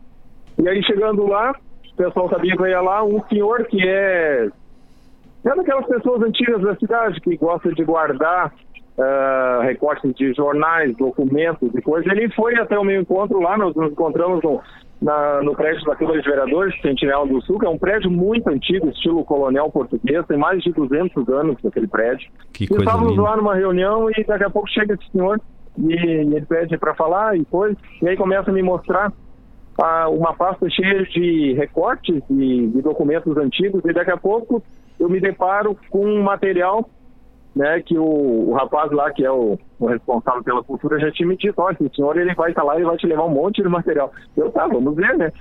E 0.62 0.68
aí 0.68 0.82
chegando 0.84 1.26
lá, 1.26 1.52
o 1.92 1.96
pessoal 1.96 2.28
sabia 2.28 2.56
que 2.56 2.62
eu 2.62 2.66
ia 2.66 2.80
lá, 2.80 3.04
um 3.04 3.22
senhor 3.28 3.64
que 3.66 3.86
é 3.86 4.48
é 5.44 5.54
daquelas 5.54 5.86
pessoas 5.86 6.22
antigas 6.22 6.60
da 6.60 6.76
cidade 6.76 7.20
que 7.20 7.36
gosta 7.36 7.72
de 7.72 7.84
guardar 7.84 8.52
uh, 8.98 9.62
recortes 9.62 10.12
de 10.14 10.32
jornais, 10.34 10.96
documentos 10.96 11.74
e 11.74 11.80
coisas. 11.80 12.10
Ele 12.12 12.28
foi 12.30 12.56
até 12.56 12.78
o 12.78 12.84
meu 12.84 13.00
encontro 13.00 13.40
lá, 13.40 13.56
nós 13.56 13.74
nos 13.74 13.92
encontramos 13.92 14.42
no, 14.42 14.60
na, 15.00 15.42
no 15.42 15.54
prédio 15.54 15.84
da 15.84 15.94
Câmara 15.94 16.20
de 16.20 16.28
Vereadores, 16.28 16.80
Sentinela 16.80 17.26
do 17.26 17.40
Sul, 17.42 17.58
que 17.58 17.66
é 17.66 17.68
um 17.68 17.78
prédio 17.78 18.10
muito 18.10 18.48
antigo, 18.48 18.88
estilo 18.88 19.24
colonial 19.24 19.70
português, 19.70 20.26
tem 20.26 20.36
mais 20.36 20.62
de 20.62 20.72
200 20.72 21.28
anos 21.28 21.64
aquele 21.64 21.86
prédio. 21.86 22.28
Que 22.52 22.64
e 22.64 22.76
estávamos 22.76 23.12
linda. 23.12 23.22
lá 23.22 23.36
numa 23.36 23.54
reunião 23.54 24.10
e 24.10 24.24
daqui 24.24 24.44
a 24.44 24.50
pouco 24.50 24.68
chega 24.68 24.94
esse 24.94 25.10
senhor 25.12 25.40
e, 25.78 25.94
e 25.94 26.34
ele 26.34 26.46
pede 26.46 26.76
para 26.76 26.94
falar 26.94 27.38
e 27.38 27.44
coisa, 27.44 27.76
e 28.02 28.08
aí 28.08 28.16
começa 28.16 28.50
a 28.50 28.52
me 28.52 28.62
mostrar 28.62 29.12
ah, 29.80 30.08
uma 30.08 30.34
pasta 30.34 30.68
cheia 30.68 31.04
de 31.04 31.54
recortes 31.54 32.20
e 32.30 32.66
de 32.66 32.82
documentos 32.82 33.36
antigos 33.36 33.82
e 33.84 33.92
daqui 33.92 34.10
a 34.10 34.16
pouco 34.16 34.62
eu 34.98 35.08
me 35.08 35.20
deparo 35.20 35.76
com 35.90 36.04
um 36.04 36.22
material 36.22 36.88
né, 37.58 37.82
que 37.82 37.98
o, 37.98 38.50
o, 38.50 38.52
rapaz 38.52 38.88
lá, 38.92 39.10
que 39.10 39.24
é 39.24 39.32
o, 39.32 39.58
o, 39.80 39.86
responsável 39.86 40.44
pela 40.44 40.62
cultura, 40.62 41.00
já 41.00 41.10
tinha 41.10 41.28
me 41.28 41.36
dito, 41.36 41.60
olha, 41.60 41.76
esse 41.80 41.96
senhor 41.96 42.16
ele 42.16 42.32
vai 42.32 42.50
estar 42.50 42.62
tá 42.62 42.66
lá 42.68 42.78
e 42.78 42.84
vai 42.84 42.96
te 42.96 43.04
levar 43.04 43.24
um 43.24 43.34
monte 43.34 43.60
de 43.60 43.68
material. 43.68 44.12
Eu, 44.36 44.48
tá, 44.52 44.68
vamos 44.68 44.94
ver, 44.94 45.18
né? 45.18 45.32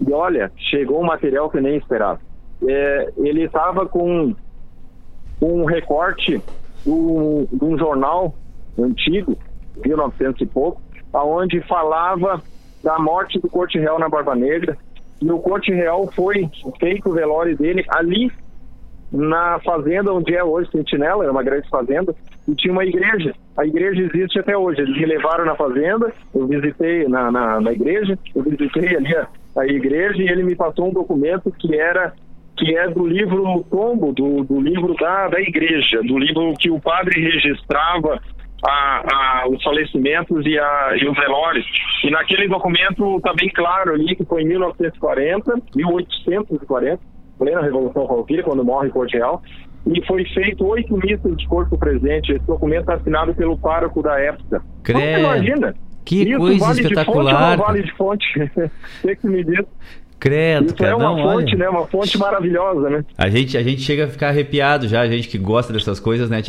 E 0.00 0.10
olha, 0.10 0.50
chegou 0.56 1.02
um 1.02 1.04
material 1.04 1.50
que 1.50 1.60
nem 1.60 1.76
esperava. 1.76 2.18
É, 2.66 3.12
ele 3.18 3.44
estava 3.44 3.84
com 3.84 4.34
um 5.42 5.64
recorte 5.66 6.40
de 6.82 7.64
um 7.64 7.76
jornal 7.78 8.34
antigo, 8.78 9.36
1900 9.84 10.40
e 10.40 10.46
pouco, 10.46 10.80
aonde 11.12 11.60
falava 11.60 12.42
da 12.82 12.98
morte 12.98 13.38
do 13.38 13.50
Corte 13.50 13.78
Real 13.78 13.98
na 13.98 14.08
Barba 14.08 14.34
Negra, 14.34 14.78
e 15.20 15.30
o 15.30 15.38
Corte 15.40 15.70
Real 15.74 16.10
foi 16.12 16.48
feito 16.80 17.10
o 17.10 17.12
velório 17.12 17.54
dele 17.54 17.84
ali 17.88 18.32
na 19.12 19.58
fazenda 19.60 20.12
onde 20.12 20.34
é 20.34 20.42
hoje 20.42 20.70
Sentinela, 20.70 21.22
era 21.22 21.32
uma 21.32 21.42
grande 21.42 21.68
fazenda, 21.68 22.14
e 22.48 22.54
tinha 22.54 22.72
uma 22.72 22.84
igreja. 22.84 23.34
A 23.56 23.64
igreja 23.64 24.02
existe 24.02 24.38
até 24.38 24.56
hoje. 24.56 24.80
Eles 24.80 24.96
me 24.96 25.06
levaram 25.06 25.44
na 25.44 25.54
fazenda, 25.54 26.12
eu 26.34 26.46
visitei 26.46 27.08
na, 27.08 27.30
na, 27.30 27.60
na 27.60 27.72
igreja, 27.72 28.18
eu 28.34 28.42
visitei 28.42 28.96
ali 28.96 29.16
a, 29.16 29.26
a, 29.56 29.66
igreja 29.66 30.22
e 30.22 30.28
ele 30.28 30.42
me 30.42 30.54
passou 30.54 30.88
um 30.88 30.92
documento 30.92 31.50
que 31.52 31.74
era 31.74 32.12
que 32.56 32.74
é 32.74 32.88
do 32.88 33.06
livro 33.06 33.64
tombo, 33.70 34.14
do, 34.14 34.42
do 34.44 34.58
livro 34.60 34.94
da, 34.94 35.28
da 35.28 35.40
igreja, 35.40 36.00
do 36.02 36.18
livro 36.18 36.54
que 36.58 36.70
o 36.70 36.80
padre 36.80 37.20
registrava 37.20 38.18
a, 38.64 39.42
a, 39.42 39.48
os 39.48 39.62
falecimentos 39.62 40.44
e, 40.46 40.58
a, 40.58 40.96
e 40.96 41.06
os 41.06 41.14
velórios. 41.14 41.66
E 42.02 42.10
naquele 42.10 42.48
documento 42.48 43.18
está 43.18 43.34
bem 43.34 43.50
claro 43.50 43.92
ali 43.92 44.16
que 44.16 44.24
foi 44.24 44.42
em 44.42 44.48
1940, 44.48 45.54
1840, 45.74 46.98
plena 47.38 47.62
Revolução 47.62 48.06
Farroupilha, 48.06 48.42
quando 48.42 48.64
morre 48.64 48.90
Corte 48.90 49.16
Real, 49.16 49.42
e 49.86 50.04
foi 50.06 50.24
feito 50.26 50.66
oito 50.66 50.96
missas 50.96 51.36
de 51.36 51.46
corpo 51.46 51.78
presente. 51.78 52.32
Esse 52.32 52.44
documento 52.46 52.80
está 52.80 52.94
assinado 52.94 53.34
pelo 53.34 53.56
pároco 53.56 54.02
da 54.02 54.18
época. 54.18 54.62
Credo. 54.82 55.00
Você 55.00 55.20
imagina? 55.20 55.74
Que 56.04 56.22
Isso, 56.22 56.38
coisa 56.38 56.58
vale 56.64 56.80
espetacular. 56.80 57.56
De 57.56 57.56
fonte 57.56 57.66
vale 57.66 57.82
de 57.82 57.92
fonte? 57.92 58.50
Tem 59.02 59.16
que 59.16 59.26
me 59.26 59.44
dizer. 59.44 59.66
Credo, 60.18 60.66
Isso 60.66 60.76
cara, 60.76 60.92
é 60.92 60.94
uma 60.94 61.04
não, 61.04 61.18
fonte, 61.18 61.54
olha. 61.54 61.64
né? 61.64 61.68
Uma 61.68 61.86
fonte 61.86 62.16
maravilhosa, 62.16 62.88
né? 62.88 63.04
A 63.18 63.28
gente, 63.28 63.56
a 63.56 63.62
gente 63.62 63.82
chega 63.82 64.04
a 64.06 64.08
ficar 64.08 64.28
arrepiado 64.28 64.88
já, 64.88 65.02
a 65.02 65.08
gente 65.08 65.28
que 65.28 65.36
gosta 65.36 65.72
dessas 65.72 66.00
coisas, 66.00 66.30
né? 66.30 66.40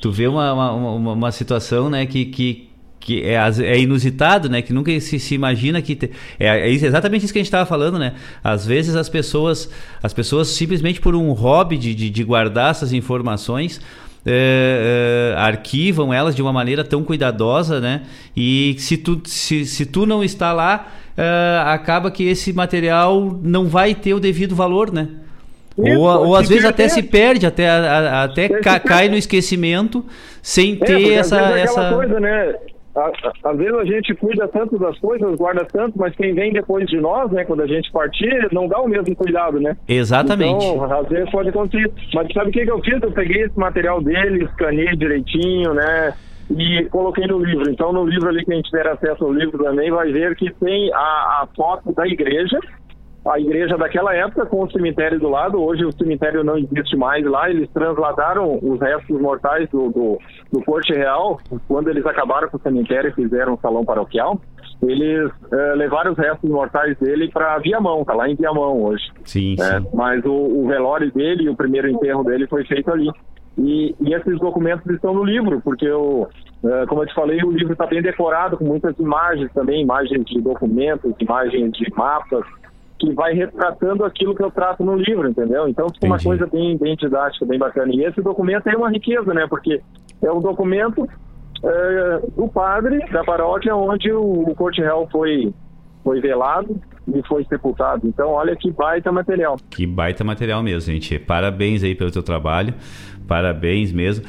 Tu 0.00 0.10
vê 0.10 0.26
uma, 0.26 0.52
uma, 0.52 0.72
uma, 0.72 1.12
uma 1.12 1.32
situação, 1.32 1.88
né, 1.88 2.04
que, 2.04 2.26
que, 2.26 2.68
que 3.04 3.22
é, 3.22 3.34
é, 3.34 3.78
inusitado, 3.78 4.48
né? 4.48 4.62
Que 4.62 4.72
nunca 4.72 4.98
se, 4.98 5.18
se 5.18 5.34
imagina 5.34 5.82
que 5.82 5.94
te... 5.94 6.10
é, 6.40 6.46
é, 6.48 6.70
exatamente 6.70 7.24
isso 7.24 7.32
que 7.32 7.38
a 7.38 7.42
gente 7.42 7.48
estava 7.48 7.66
falando, 7.66 7.98
né? 7.98 8.14
Às 8.42 8.66
vezes 8.66 8.96
as 8.96 9.10
pessoas, 9.10 9.70
as 10.02 10.14
pessoas 10.14 10.48
simplesmente 10.48 11.02
por 11.02 11.14
um 11.14 11.30
hobby 11.32 11.76
de, 11.76 11.94
de, 11.94 12.08
de 12.08 12.24
guardar 12.24 12.70
essas 12.70 12.94
informações 12.94 13.78
é, 14.24 15.34
é, 15.34 15.38
arquivam 15.38 16.14
elas 16.14 16.34
de 16.34 16.40
uma 16.40 16.52
maneira 16.52 16.82
tão 16.82 17.04
cuidadosa, 17.04 17.78
né? 17.78 18.04
E 18.34 18.74
se 18.78 18.96
tu, 18.96 19.20
se, 19.26 19.66
se 19.66 19.84
tu 19.84 20.06
não 20.06 20.24
está 20.24 20.54
lá, 20.54 20.88
é, 21.14 21.62
acaba 21.66 22.10
que 22.10 22.24
esse 22.24 22.54
material 22.54 23.38
não 23.42 23.66
vai 23.66 23.94
ter 23.94 24.14
o 24.14 24.18
devido 24.18 24.56
valor, 24.56 24.90
né? 24.90 25.08
Isso, 25.76 26.00
ou, 26.00 26.28
ou 26.28 26.36
às 26.36 26.48
vezes 26.48 26.64
até 26.64 26.88
se 26.88 27.02
perde, 27.02 27.44
até, 27.44 27.68
até 27.68 28.48
ca, 28.48 28.80
cai 28.80 29.10
no 29.10 29.16
esquecimento 29.16 30.02
sem 30.40 30.76
ter 30.76 31.12
essa. 31.12 31.38
essa... 31.58 31.92
Coisa, 31.92 32.18
né? 32.18 32.54
Às 32.96 33.56
vezes 33.56 33.74
a 33.74 33.84
gente 33.84 34.14
cuida 34.14 34.46
tanto 34.48 34.78
das 34.78 34.98
coisas, 34.98 35.36
guarda 35.36 35.64
tanto, 35.64 35.98
mas 35.98 36.14
quem 36.14 36.34
vem 36.34 36.52
depois 36.52 36.86
de 36.86 37.00
nós, 37.00 37.30
né, 37.32 37.44
quando 37.44 37.62
a 37.62 37.66
gente 37.66 37.90
partir, 37.90 38.48
não 38.52 38.68
dá 38.68 38.80
o 38.80 38.88
mesmo 38.88 39.14
cuidado, 39.16 39.58
né? 39.58 39.76
Exatamente. 39.88 40.64
Então, 40.64 40.84
às 40.84 41.08
vezes 41.08 41.30
pode 41.30 41.48
acontecer. 41.48 41.90
Mas 42.14 42.32
sabe 42.32 42.50
o 42.50 42.52
que, 42.52 42.64
que 42.64 42.70
eu 42.70 42.80
fiz? 42.80 43.02
Eu 43.02 43.10
peguei 43.10 43.42
esse 43.42 43.58
material 43.58 44.00
dele, 44.00 44.44
escaneei 44.44 44.96
direitinho, 44.96 45.74
né? 45.74 46.14
e 46.50 46.84
coloquei 46.90 47.26
no 47.26 47.38
livro. 47.38 47.70
Então, 47.70 47.92
no 47.92 48.04
livro 48.04 48.28
ali, 48.28 48.44
quem 48.44 48.60
tiver 48.62 48.86
acesso 48.86 49.24
ao 49.24 49.32
livro 49.32 49.62
também 49.62 49.90
vai 49.90 50.12
ver 50.12 50.36
que 50.36 50.52
tem 50.54 50.92
a, 50.92 50.98
a 51.42 51.48
foto 51.56 51.92
da 51.92 52.06
igreja, 52.06 52.58
a 53.26 53.40
igreja 53.40 53.76
daquela 53.76 54.14
época 54.14 54.46
com 54.46 54.64
o 54.64 54.70
cemitério 54.70 55.18
do 55.18 55.28
lado. 55.28 55.60
Hoje 55.62 55.84
o 55.84 55.92
cemitério 55.92 56.44
não 56.44 56.58
existe 56.58 56.96
mais 56.96 57.24
lá. 57.24 57.48
Eles 57.48 57.70
transladaram 57.70 58.58
os 58.62 58.80
restos 58.80 59.20
mortais 59.20 59.68
do, 59.70 59.90
do, 59.90 60.18
do 60.52 60.62
Corte 60.64 60.92
Real. 60.92 61.40
Quando 61.66 61.88
eles 61.88 62.04
acabaram 62.04 62.48
com 62.48 62.58
o 62.58 62.60
cemitério 62.60 63.10
e 63.10 63.14
fizeram 63.14 63.54
um 63.54 63.58
salão 63.58 63.84
paroquial, 63.84 64.38
eles 64.82 65.30
eh, 65.52 65.74
levaram 65.74 66.12
os 66.12 66.18
restos 66.18 66.50
mortais 66.50 66.98
dele 66.98 67.30
para 67.32 67.58
Viamão, 67.58 68.04
tá 68.04 68.12
lá 68.14 68.28
em 68.28 68.34
Viamão 68.34 68.82
hoje. 68.82 69.04
Sim, 69.24 69.56
É, 69.58 69.80
sim. 69.80 69.88
mas 69.94 70.22
o, 70.24 70.32
o 70.32 70.68
velório 70.68 71.10
dele 71.12 71.44
e 71.44 71.48
o 71.48 71.56
primeiro 71.56 71.88
enterro 71.88 72.22
dele 72.24 72.46
foi 72.46 72.64
feito 72.66 72.90
ali. 72.90 73.10
E, 73.56 73.94
e 74.00 74.12
esses 74.12 74.38
documentos 74.40 74.84
estão 74.92 75.14
no 75.14 75.22
livro, 75.24 75.60
porque, 75.62 75.86
eu, 75.86 76.28
eh, 76.64 76.84
como 76.88 77.02
eu 77.02 77.06
te 77.06 77.14
falei, 77.14 77.38
o 77.42 77.52
livro 77.52 77.72
está 77.72 77.86
bem 77.86 78.02
decorado 78.02 78.58
com 78.58 78.64
muitas 78.64 78.98
imagens 78.98 79.50
também, 79.54 79.80
imagens 79.80 80.24
de 80.26 80.40
documentos, 80.42 81.14
imagens 81.20 81.72
de 81.72 81.86
mapas, 81.96 82.44
que 82.98 83.12
vai 83.12 83.34
retratando 83.34 84.04
aquilo 84.04 84.34
que 84.34 84.42
eu 84.42 84.50
trato 84.50 84.84
no 84.84 84.96
livro, 84.96 85.28
entendeu? 85.28 85.68
Então 85.68 85.88
fica 85.92 86.06
uma 86.06 86.18
coisa 86.18 86.46
bem, 86.46 86.76
bem 86.76 86.96
didática, 86.96 87.44
bem 87.44 87.58
bacana. 87.58 87.92
E 87.94 88.04
esse 88.04 88.20
documento 88.22 88.68
é 88.68 88.76
uma 88.76 88.90
riqueza, 88.90 89.34
né? 89.34 89.46
Porque 89.48 89.80
é 90.22 90.32
um 90.32 90.40
documento 90.40 91.08
eh, 91.62 92.20
do 92.36 92.48
padre 92.48 92.98
da 93.10 93.24
paróquia 93.24 93.74
onde 93.74 94.12
o, 94.12 94.48
o 94.48 94.54
Corte 94.54 94.80
Real 94.80 95.08
foi, 95.10 95.52
foi 96.02 96.20
velado 96.20 96.80
e 97.12 97.22
foi 97.26 97.44
sepultado. 97.44 98.06
Então, 98.06 98.30
olha 98.30 98.54
que 98.56 98.70
baita 98.70 99.10
material. 99.10 99.56
Que 99.70 99.86
baita 99.86 100.22
material 100.22 100.62
mesmo, 100.62 100.92
gente. 100.92 101.18
Parabéns 101.18 101.82
aí 101.82 101.94
pelo 101.94 102.10
teu 102.10 102.22
trabalho. 102.22 102.74
Parabéns 103.26 103.92
mesmo. 103.92 104.24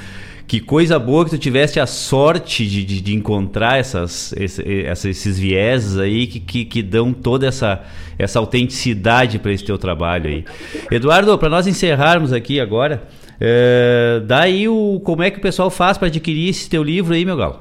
Que 0.48 0.60
coisa 0.60 1.00
boa 1.00 1.26
que 1.26 1.32
tu 1.32 1.38
tiveste 1.40 1.80
a 1.80 1.88
sorte 1.88 2.68
de, 2.68 2.86
de, 2.86 3.02
de 3.02 3.16
encontrar 3.16 3.80
essas, 3.80 4.32
esse- 4.34 4.86
essa- 4.86 5.10
esses 5.10 5.40
vieses 5.40 5.98
aí 5.98 6.28
que, 6.28 6.40
que, 6.40 6.66
que 6.66 6.84
dão 6.84 7.12
toda 7.12 7.48
essa, 7.48 7.84
essa 8.20 8.38
autenticidade 8.38 9.40
para 9.40 9.52
esse 9.52 9.66
teu 9.66 9.78
trabalho 9.78 10.28
aí. 10.30 10.46
Eduardo, 10.92 11.36
para 11.40 11.50
nós 11.50 11.66
encerrarmos 11.66 12.32
aqui 12.32 12.60
agora, 12.60 13.04
é, 13.42 14.22
dá 14.26 14.42
aí 14.42 14.68
o, 14.70 15.02
como 15.04 15.24
é 15.24 15.32
que 15.32 15.40
o 15.40 15.42
pessoal 15.42 15.72
faz 15.72 15.98
para 15.98 16.10
adquirir 16.10 16.50
esse 16.50 16.70
teu 16.70 16.84
livro 16.84 17.16
aí, 17.16 17.26
meu 17.26 17.36
galo? 17.38 17.60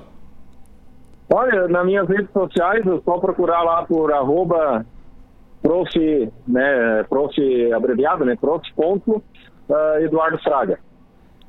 Olha, 1.32 1.66
nas 1.68 1.86
minhas 1.86 2.06
redes 2.06 2.30
sociais, 2.34 2.86
é 2.86 3.00
só 3.02 3.18
procurar 3.18 3.62
lá 3.62 3.82
por 3.84 4.12
arroba 4.12 4.84
prof, 5.62 5.88
né, 6.46 7.02
prof 7.08 7.32
abreviado, 7.72 8.26
né, 8.26 8.36
prof 8.38 8.62
ponto, 8.76 9.22
ah, 9.70 9.96
Eduardo 10.02 10.38
Fraga. 10.42 10.78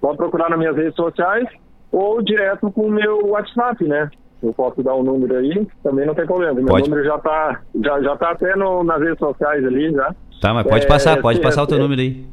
Pode 0.05 0.17
procurar 0.17 0.51
nas 0.51 0.59
minhas 0.59 0.75
redes 0.75 0.93
sociais 0.93 1.47
ou 1.91 2.21
direto 2.21 2.71
com 2.71 2.83
o 2.83 2.91
meu 2.91 3.25
WhatsApp, 3.29 3.83
né? 3.85 4.07
Eu 4.43 4.53
posso 4.53 4.83
dar 4.83 4.93
o 4.93 5.01
número 5.01 5.35
aí, 5.35 5.67
também 5.81 6.05
não 6.05 6.13
tem 6.13 6.27
problema. 6.27 6.53
Meu 6.53 6.67
Pode. 6.67 6.87
número 6.87 7.03
já 7.03 7.17
tá, 7.17 7.59
já, 7.83 7.99
já 8.03 8.15
tá 8.15 8.29
até 8.29 8.55
no, 8.55 8.83
nas 8.83 9.01
redes 9.01 9.17
sociais 9.17 9.65
ali 9.65 9.91
já. 9.91 10.13
Tá, 10.39 10.53
mas 10.53 10.67
pode 10.67 10.85
É, 10.85 10.87
passar, 10.87 11.19
pode 11.19 11.39
é, 11.39 11.41
passar 11.41 11.63
o 11.63 11.65
teu 11.65 11.79
é, 11.79 11.81
número 11.81 12.01
aí. 12.01 12.23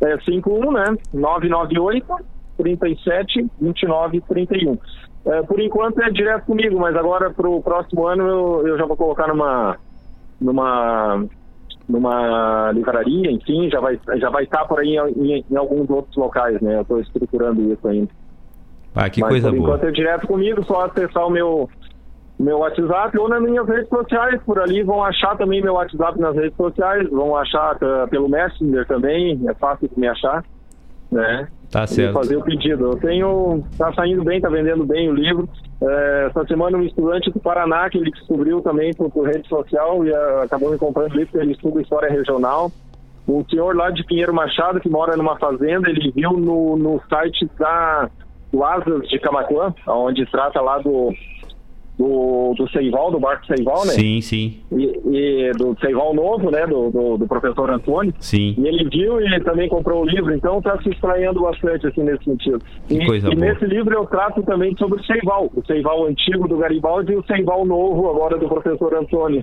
É 0.00 0.18
51, 0.18 0.72
né? 0.72 0.96
998 1.14 2.04
37 2.56 3.46
29 3.60 4.20
31. 4.22 4.76
É, 5.26 5.42
por 5.42 5.60
enquanto 5.60 6.02
é 6.02 6.10
direto 6.10 6.46
comigo, 6.46 6.80
mas 6.80 6.96
agora 6.96 7.30
pro 7.30 7.62
próximo 7.62 8.08
ano 8.08 8.26
eu, 8.26 8.66
eu 8.66 8.76
já 8.76 8.84
vou 8.86 8.96
colocar 8.96 9.28
numa 9.28 9.76
numa 10.40 11.24
numa 11.88 12.70
livraria, 12.72 13.30
enfim, 13.30 13.70
já 13.70 13.80
vai 13.80 13.98
já 14.16 14.28
vai 14.30 14.44
estar 14.44 14.64
por 14.66 14.80
aí 14.80 14.96
em, 14.96 15.32
em- 15.38 15.44
em 15.50 15.56
alguns 15.56 15.88
outros 15.88 16.14
locais, 16.16 16.60
né? 16.60 16.76
Eu 16.76 16.82
estou 16.82 17.00
estruturando 17.00 17.72
isso 17.72 17.88
ainda. 17.88 18.10
Ah, 18.94 19.08
que 19.08 19.20
Mas 19.20 19.30
coisa 19.30 19.48
por 19.50 19.56
boa. 19.56 19.68
enquanto 19.70 19.84
é 19.88 19.90
direto 19.92 20.26
comigo, 20.26 20.64
só 20.64 20.84
acessar 20.86 21.26
o 21.26 21.30
meu 21.30 21.68
meu 22.38 22.58
WhatsApp 22.58 23.18
ou 23.18 23.28
nas 23.28 23.42
minhas 23.42 23.66
redes 23.66 23.88
sociais, 23.88 24.40
por 24.44 24.60
ali 24.60 24.84
vão 24.84 25.02
achar 25.02 25.36
também 25.36 25.60
meu 25.60 25.74
WhatsApp 25.74 26.20
nas 26.20 26.36
redes 26.36 26.54
sociais, 26.56 27.08
vão 27.10 27.34
achar 27.36 27.76
eh, 27.82 28.06
pelo 28.06 28.28
Messenger 28.28 28.86
também, 28.86 29.40
é 29.48 29.54
fácil 29.54 29.88
de 29.88 29.98
me 29.98 30.06
achar, 30.06 30.44
né? 31.10 31.48
Tá 31.70 31.86
certo. 31.86 32.14
fazer 32.14 32.36
o 32.36 32.42
pedido. 32.42 32.92
Eu 32.92 32.96
tenho, 32.96 33.62
tá 33.76 33.92
saindo 33.92 34.24
bem, 34.24 34.40
tá 34.40 34.48
vendendo 34.48 34.86
bem 34.86 35.10
o 35.10 35.14
livro. 35.14 35.48
Eh, 35.82 36.26
essa 36.30 36.46
semana 36.46 36.78
um 36.78 36.82
estudante 36.82 37.30
do 37.30 37.38
Paraná 37.40 37.90
que 37.90 37.98
ele 37.98 38.10
descobriu 38.10 38.62
também 38.62 38.94
por, 38.94 39.10
por 39.10 39.26
rede 39.26 39.46
social 39.48 40.04
e 40.04 40.10
eh, 40.10 40.42
acabou 40.42 40.70
me 40.70 40.78
comprando 40.78 41.12
o 41.12 41.16
livro, 41.16 41.30
porque 41.30 41.44
ele 41.44 41.52
estuda 41.52 41.82
história 41.82 42.10
regional. 42.10 42.72
Um 43.28 43.44
senhor 43.44 43.76
lá 43.76 43.90
de 43.90 44.02
Pinheiro 44.04 44.32
Machado 44.32 44.80
que 44.80 44.88
mora 44.88 45.14
numa 45.14 45.38
fazenda, 45.38 45.90
ele 45.90 46.10
viu 46.10 46.32
no, 46.32 46.76
no 46.78 47.02
site 47.10 47.46
da 47.58 48.08
do 48.50 48.64
Asas 48.64 49.06
de 49.06 49.18
Camacuã, 49.18 49.74
onde 49.86 50.24
trata 50.30 50.60
lá 50.62 50.78
do 50.78 51.12
do, 51.98 52.54
do 52.56 52.70
Seival, 52.70 53.10
do 53.10 53.18
barco 53.18 53.44
Seival, 53.46 53.84
né? 53.84 53.92
Sim, 53.92 54.20
sim, 54.20 54.60
E, 54.70 55.00
e 55.10 55.52
do 55.52 55.76
Seival 55.80 56.14
Novo, 56.14 56.50
né? 56.50 56.64
Do, 56.66 56.90
do, 56.90 57.18
do 57.18 57.26
professor 57.26 57.68
Antônio. 57.70 58.14
sim. 58.20 58.54
E 58.56 58.68
ele 58.68 58.88
viu 58.88 59.20
e 59.20 59.24
ele 59.24 59.40
também 59.40 59.68
comprou 59.68 60.02
o 60.02 60.06
livro, 60.06 60.32
então 60.32 60.58
está 60.58 60.80
se 60.80 60.90
estranhando 60.90 61.40
bastante 61.40 61.88
assim 61.88 62.02
nesse 62.04 62.24
sentido. 62.24 62.62
Que 62.86 62.94
e 62.94 63.06
coisa 63.06 63.28
e 63.28 63.34
boa. 63.34 63.46
nesse 63.48 63.64
livro 63.66 63.94
eu 63.94 64.06
trato 64.06 64.42
também 64.44 64.76
sobre 64.76 65.00
o 65.00 65.04
Seival, 65.04 65.50
o 65.54 65.66
Seival 65.66 66.06
antigo 66.06 66.46
do 66.46 66.58
Garibaldi 66.58 67.12
e 67.12 67.16
o 67.16 67.24
Seival 67.26 67.66
novo 67.66 68.08
agora 68.08 68.38
do 68.38 68.48
professor 68.48 68.94
Antônio. 68.94 69.42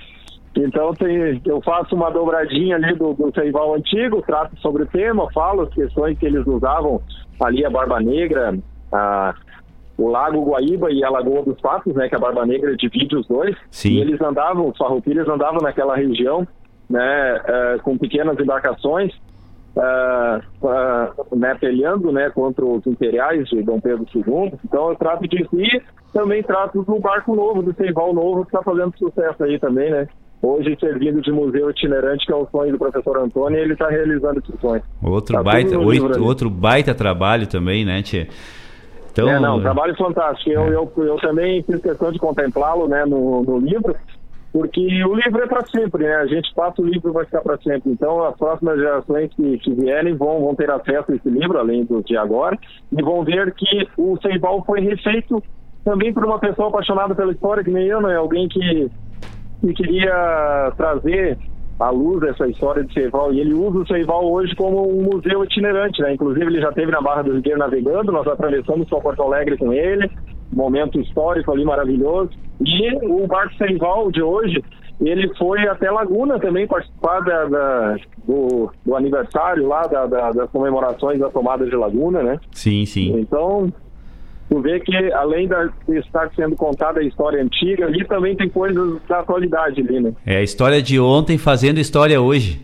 Então 0.56 0.93
tem, 0.93 1.41
eu 1.45 1.62
faço 1.62 1.93
uma 1.93 2.10
dobradinha 2.10 2.78
ali 2.78 2.95
do, 2.95 3.14
do 3.14 3.34
Seival 3.34 3.76
antigo, 3.76 4.22
trato 4.26 4.58
sobre 4.62 4.84
o 4.84 4.88
tema, 4.88 5.30
falo 5.34 5.64
as 5.64 5.74
questões 5.74 6.18
que 6.18 6.26
eles 6.26 6.47
usavam 6.47 7.01
ali, 7.41 7.66
a 7.66 7.70
Barba 7.70 7.99
Negra, 7.99 8.58
a, 8.93 9.36
o 9.98 10.10
Lago 10.10 10.43
Guaíba 10.43 10.91
e 10.91 11.04
a 11.04 11.10
Lagoa 11.10 11.43
dos 11.43 11.60
Patos, 11.62 11.93
né, 11.96 12.10
que 12.10 12.16
a 12.16 12.20
Barba 12.20 12.46
Negra 12.46 12.76
divide 12.76 13.16
os 13.16 13.26
dois. 13.28 13.56
Sim. 13.72 13.91
E 13.93 14.02
eles 14.02 14.20
andavam, 14.22 14.68
os 14.70 14.78
farroupilhas 14.78 15.28
andavam 15.28 15.62
naquela 15.62 15.96
região, 15.96 16.46
né, 16.89 17.41
eh, 17.48 17.78
com 17.84 17.98
pequenas 17.98 18.38
embarcações, 18.39 19.14
ah, 19.78 20.41
ah, 20.64 21.12
né, 21.36 21.56
peleando, 21.60 22.12
né, 22.12 22.30
contra 22.30 22.66
os 22.66 22.86
imperiais 22.88 23.48
de 23.50 23.62
Dom 23.64 23.80
Pedro 23.80 24.06
II. 24.16 24.54
Então 24.64 24.89
eu 24.89 24.96
trato 24.96 25.28
disso 25.28 25.50
e 25.60 25.82
também 26.14 26.41
trato 26.43 26.82
do 26.84 27.00
barco 27.00 27.36
novo, 27.36 27.62
do 27.62 27.74
Seival 27.76 28.14
novo, 28.14 28.41
que 28.46 28.50
está 28.56 28.64
fazendo 28.64 28.93
sucesso 28.98 29.43
aí 29.43 29.60
também, 29.60 29.91
né. 29.91 30.08
Hoje 30.41 30.78
servindo 30.80 31.22
de 31.22 31.32
museu 31.32 31.70
itinerante, 31.72 32.26
que 32.26 32.32
é 32.32 32.36
o 32.36 32.46
sonho 32.52 32.72
do 32.72 32.78
professor 32.78 33.18
Antônio, 33.18 33.58
e 33.58 33.62
ele 33.62 33.74
está 33.74 33.88
realizando 33.89 34.39
esse 34.39 34.56
sonho. 34.62 34.82
Outro 35.02 35.36
Tá 35.38 35.43
baita, 35.43 35.80
oito- 35.80 36.24
outro 36.24 36.50
baita 36.50 36.93
trabalho 36.93 37.48
também, 37.48 37.84
né, 37.84 38.02
Tchê? 38.04 38.28
Então, 39.16 39.30
É, 39.30 39.39
não, 39.39 39.61
trabalho 39.61 39.95
fantástico. 39.95 40.49
Eu, 40.49 40.68
eu, 40.68 40.91
eu 40.97 41.16
também 41.18 41.63
fiz 41.63 41.82
questão 41.82 42.11
de 42.11 42.20
contemplá-lo 42.20 42.86
né, 42.88 43.05
no, 43.05 43.43
no 43.43 43.57
livro, 43.57 43.95
porque 44.51 45.03
o 45.05 45.16
livro 45.16 45.41
é 45.41 45.47
para 45.47 45.66
sempre, 45.68 46.03
né? 46.03 46.16
A 46.16 46.26
gente 46.26 46.53
passa 46.53 46.82
o 46.82 46.86
livro 46.86 47.09
e 47.09 47.13
vai 47.13 47.24
ficar 47.24 47.41
para 47.41 47.57
sempre. 47.57 47.91
Então, 47.91 48.24
as 48.26 48.36
próximas 48.38 48.78
gerações 48.78 49.34
que, 49.34 49.57
que 49.59 49.74
vierem 49.74 50.16
vão, 50.16 50.41
vão 50.41 50.53
ter 50.53 50.70
acesso 50.70 51.13
a 51.13 51.16
esse 51.16 51.30
livro, 51.30 51.57
além 51.57 51.86
do 51.86 52.03
de 52.03 52.18
agora, 52.18 52.57
e 52.91 53.01
vão 53.01 53.24
ver 53.24 53.53
que 53.53 53.88
o 53.97 54.18
Ceibal 54.22 54.61
foi 54.66 54.82
refeito 54.82 55.41
também 55.86 56.13
por 56.13 56.26
uma 56.26 56.39
pessoa 56.39 56.68
apaixonada 56.68 57.16
pela 57.16 57.32
história, 57.32 57.63
que 57.63 57.72
nem 57.72 57.86
eu, 57.88 58.01
né? 58.01 58.16
Alguém 58.18 58.49
que, 58.49 58.89
que 59.61 59.74
queria 59.74 60.74
trazer 60.76 61.38
à 61.80 61.90
luz 61.90 62.24
essa 62.24 62.48
história 62.48 62.84
de 62.84 62.94
Seival. 62.94 63.34
E 63.34 63.40
ele 63.40 63.54
usa 63.54 63.80
o 63.80 63.88
Seival 63.88 64.32
hoje 64.32 64.56
como 64.56 64.88
um 64.90 65.04
museu 65.04 65.44
itinerante, 65.44 66.02
né? 66.02 66.14
Inclusive, 66.14 66.46
ele 66.46 66.62
já 66.62 66.70
esteve 66.70 66.92
na 66.92 67.02
Barra 67.02 67.24
do 67.24 67.34
Ribeiro 67.34 67.60
navegando, 67.60 68.12
nós 68.12 68.28
atravessamos 68.28 68.88
para 68.88 69.02
Porto 69.02 69.22
Alegre 69.24 69.58
com 69.58 69.74
ele, 69.74 70.10
momento 70.54 71.00
histórico 71.00 71.52
ali 71.52 71.66
maravilhoso. 71.66 72.30
E 72.66 72.96
o 73.06 73.28
barco 73.28 73.54
Seival 73.56 74.10
de 74.12 74.22
hoje, 74.22 74.64
ele 75.02 75.30
foi 75.38 75.68
até 75.68 75.92
Laguna 75.92 76.40
também 76.40 76.66
participar 76.66 77.20
da, 77.20 77.46
da- 77.46 77.96
do, 78.26 78.72
do 78.86 78.96
aniversário 78.96 79.68
lá, 79.68 79.82
da- 79.82 80.06
da- 80.06 80.32
das 80.32 80.50
comemorações 80.52 81.20
da 81.20 81.30
tomada 81.30 81.66
de 81.66 81.76
Laguna, 81.76 82.24
né? 82.24 82.40
sim, 82.54 82.86
sim. 82.86 83.20
Então, 83.20 83.70
tu 84.50 84.62
vê 84.62 84.80
que 84.80 84.96
além 85.14 85.48
de 85.48 85.98
estar 85.98 86.30
sendo 86.36 86.56
contada 86.56 87.00
a 87.00 87.04
história 87.04 87.41
antiga, 87.41 87.86
ali 87.86 88.06
também 88.06 88.36
tem 88.36 88.50
coisas 88.50 89.00
da 89.08 89.20
atualidade 89.20 89.82
ali, 89.82 90.00
né? 90.00 90.14
É 90.26 90.38
a 90.38 90.43
história 90.43 90.82
de 90.82 91.00
ontem 91.00 91.38
fazendo 91.38 91.80
história 91.80 92.20
hoje. 92.22 92.62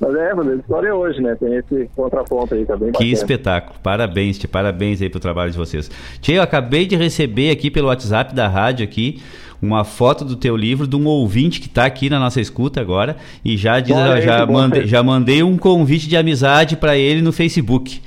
Mas 0.00 0.16
é, 0.16 0.34
mas 0.34 0.48
a 0.48 0.54
história 0.56 0.88
é 0.88 0.94
hoje, 0.94 1.20
né? 1.20 1.36
Tem 1.38 1.54
esse 1.54 1.88
contraponto 1.94 2.54
aí 2.54 2.66
também. 2.66 2.90
Que 2.90 3.12
espetáculo. 3.12 3.78
Parabéns, 3.80 4.36
Tchê. 4.36 4.48
Parabéns 4.48 5.00
aí 5.00 5.08
pro 5.08 5.20
trabalho 5.20 5.52
de 5.52 5.56
vocês. 5.56 5.88
Tchê, 6.20 6.32
eu 6.32 6.42
acabei 6.42 6.86
de 6.86 6.96
receber 6.96 7.50
aqui 7.50 7.70
pelo 7.70 7.86
WhatsApp 7.86 8.34
da 8.34 8.48
rádio 8.48 8.82
aqui 8.82 9.22
uma 9.62 9.84
foto 9.84 10.24
do 10.24 10.34
teu 10.34 10.56
livro 10.56 10.88
de 10.88 10.96
um 10.96 11.06
ouvinte 11.06 11.60
que 11.60 11.68
está 11.68 11.84
aqui 11.84 12.10
na 12.10 12.18
nossa 12.18 12.40
escuta 12.40 12.80
agora 12.80 13.16
e 13.44 13.56
já 13.56 13.78
diz, 13.78 13.94
Olha 13.94 14.20
já, 14.20 14.44
já 14.84 15.02
mandei 15.04 15.44
um 15.44 15.56
convite 15.56 16.08
de 16.08 16.16
amizade 16.16 16.76
para 16.76 16.96
ele 16.96 17.22
no 17.22 17.30
Facebook. 17.30 18.02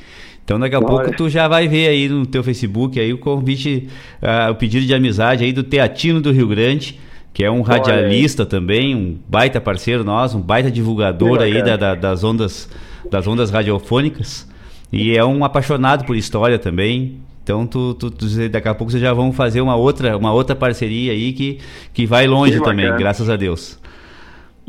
Então 0.46 0.58
daqui 0.60 0.76
a 0.76 0.80
Olha. 0.80 0.88
pouco 0.88 1.12
tu 1.18 1.28
já 1.28 1.48
vai 1.48 1.68
ver 1.68 1.88
aí 1.88 2.08
no 2.08 2.26
teu 2.26 2.44
Facebook 2.44 3.00
aí 3.00 3.12
o 3.12 3.18
convite, 3.18 3.90
ah, 4.22 4.50
o 4.52 4.56
pedido 4.56 4.86
de 4.86 4.94
amizade 4.94 5.44
aí 5.44 5.52
do 5.52 5.64
Teatino 5.64 6.22
do 6.22 6.32
Rio 6.32 6.48
Grande, 6.48 7.00
que 7.34 7.44
é 7.44 7.50
um 7.52 7.62
radialista 7.62 8.46
também, 8.46 8.96
um 8.96 9.18
baita 9.28 9.60
parceiro 9.60 10.04
nosso, 10.04 10.38
um 10.38 10.42
baita 10.42 10.70
divulgador 10.72 11.42
aí 11.42 11.62
da, 11.64 11.76
da- 11.76 11.96
das 11.96 12.24
ondas 12.24 12.70
das 13.10 13.28
ondas 13.28 13.50
radiofônicas. 13.52 14.48
E 14.94 15.18
é 15.18 15.26
um 15.26 15.44
apaixonado 15.44 16.06
por 16.06 16.16
história 16.16 16.58
também. 16.58 17.18
Então, 17.44 17.68
tu, 17.68 17.94
tu, 17.96 18.10
tu- 18.10 18.50
daqui 18.50 18.68
a 18.68 18.74
pouco 18.74 18.92
vocês 18.92 19.02
já 19.04 19.14
vão 19.14 19.32
fazer 19.34 19.62
uma 19.62 19.76
outra, 19.76 20.16
uma 20.18 20.32
outra 20.32 20.56
parceria 20.56 21.12
aí 21.12 21.34
que, 21.34 21.60
que 21.94 22.06
vai 22.06 22.26
longe 22.26 22.58
Que 22.58 22.64
também, 22.64 22.96
graças 22.98 23.30
a 23.30 23.36
Deus. 23.36 23.80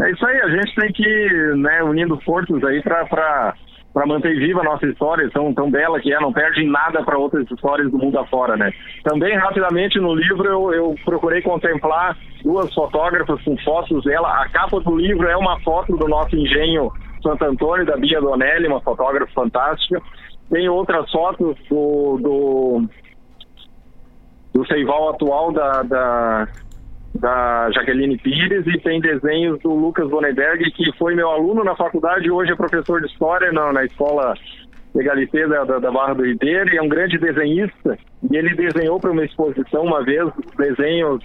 É 0.00 0.10
isso 0.10 0.26
aí, 0.26 0.36
a 0.40 0.48
gente 0.50 0.74
tem 0.74 0.92
que 0.92 1.54
né, 1.56 1.82
unindo 1.82 2.18
forças 2.22 2.62
aí 2.64 2.82
pra, 2.82 3.06
pra 3.96 4.04
manter 4.04 4.38
viva 4.38 4.60
a 4.60 4.64
nossa 4.64 4.84
história, 4.84 5.30
tão, 5.30 5.54
tão 5.54 5.70
bela 5.70 5.98
que 5.98 6.12
é, 6.12 6.20
não 6.20 6.30
perde 6.30 6.62
nada 6.66 7.02
para 7.02 7.16
outras 7.16 7.50
histórias 7.50 7.90
do 7.90 7.96
mundo 7.96 8.18
afora, 8.18 8.54
né? 8.54 8.70
Também, 9.02 9.34
rapidamente, 9.38 9.98
no 9.98 10.14
livro 10.14 10.44
eu, 10.44 10.74
eu 10.74 10.94
procurei 11.02 11.40
contemplar 11.40 12.14
duas 12.44 12.70
fotógrafas 12.74 13.42
com 13.42 13.56
fotos 13.56 14.04
dela. 14.04 14.28
A 14.28 14.50
capa 14.50 14.80
do 14.80 14.94
livro 14.98 15.26
é 15.26 15.34
uma 15.34 15.58
foto 15.60 15.96
do 15.96 16.06
nosso 16.08 16.36
engenho 16.36 16.92
Santo 17.22 17.42
Antônio, 17.46 17.86
da 17.86 17.96
Bia 17.96 18.20
Donelli, 18.20 18.66
uma 18.66 18.82
fotógrafa 18.82 19.32
fantástica. 19.32 20.02
Tem 20.50 20.68
outras 20.68 21.10
fotos 21.10 21.56
do, 21.70 22.18
do, 22.18 22.82
do 24.52 24.66
Seival 24.66 25.08
atual 25.08 25.52
da, 25.52 25.82
da, 25.84 26.48
da 27.18 27.70
Jaqueline 27.72 28.18
Pires 28.18 28.66
e 28.66 28.78
tem 28.80 29.00
desenhos 29.00 29.58
do 29.60 29.74
Lucas 29.74 30.08
Bonneberg, 30.08 30.70
que 30.72 30.92
foi 30.98 31.14
meu 31.14 31.30
aluno 31.30 31.64
na 31.64 31.74
faculdade 31.74 32.26
e 32.26 32.30
hoje 32.30 32.52
é 32.52 32.56
professor 32.56 33.00
de 33.00 33.06
História 33.06 33.52
na, 33.52 33.72
na 33.72 33.84
escola 33.84 34.34
Legalité 34.94 35.46
da, 35.46 35.64
da 35.64 35.90
Barra 35.90 36.14
do 36.14 36.24
Ribeiro 36.24 36.72
e 36.72 36.78
é 36.78 36.82
um 36.82 36.88
grande 36.88 37.18
desenhista. 37.18 37.98
E 38.30 38.36
ele 38.36 38.54
desenhou 38.54 38.98
para 38.98 39.10
uma 39.10 39.24
exposição 39.24 39.84
uma 39.84 40.02
vez 40.02 40.30
desenhos 40.56 41.22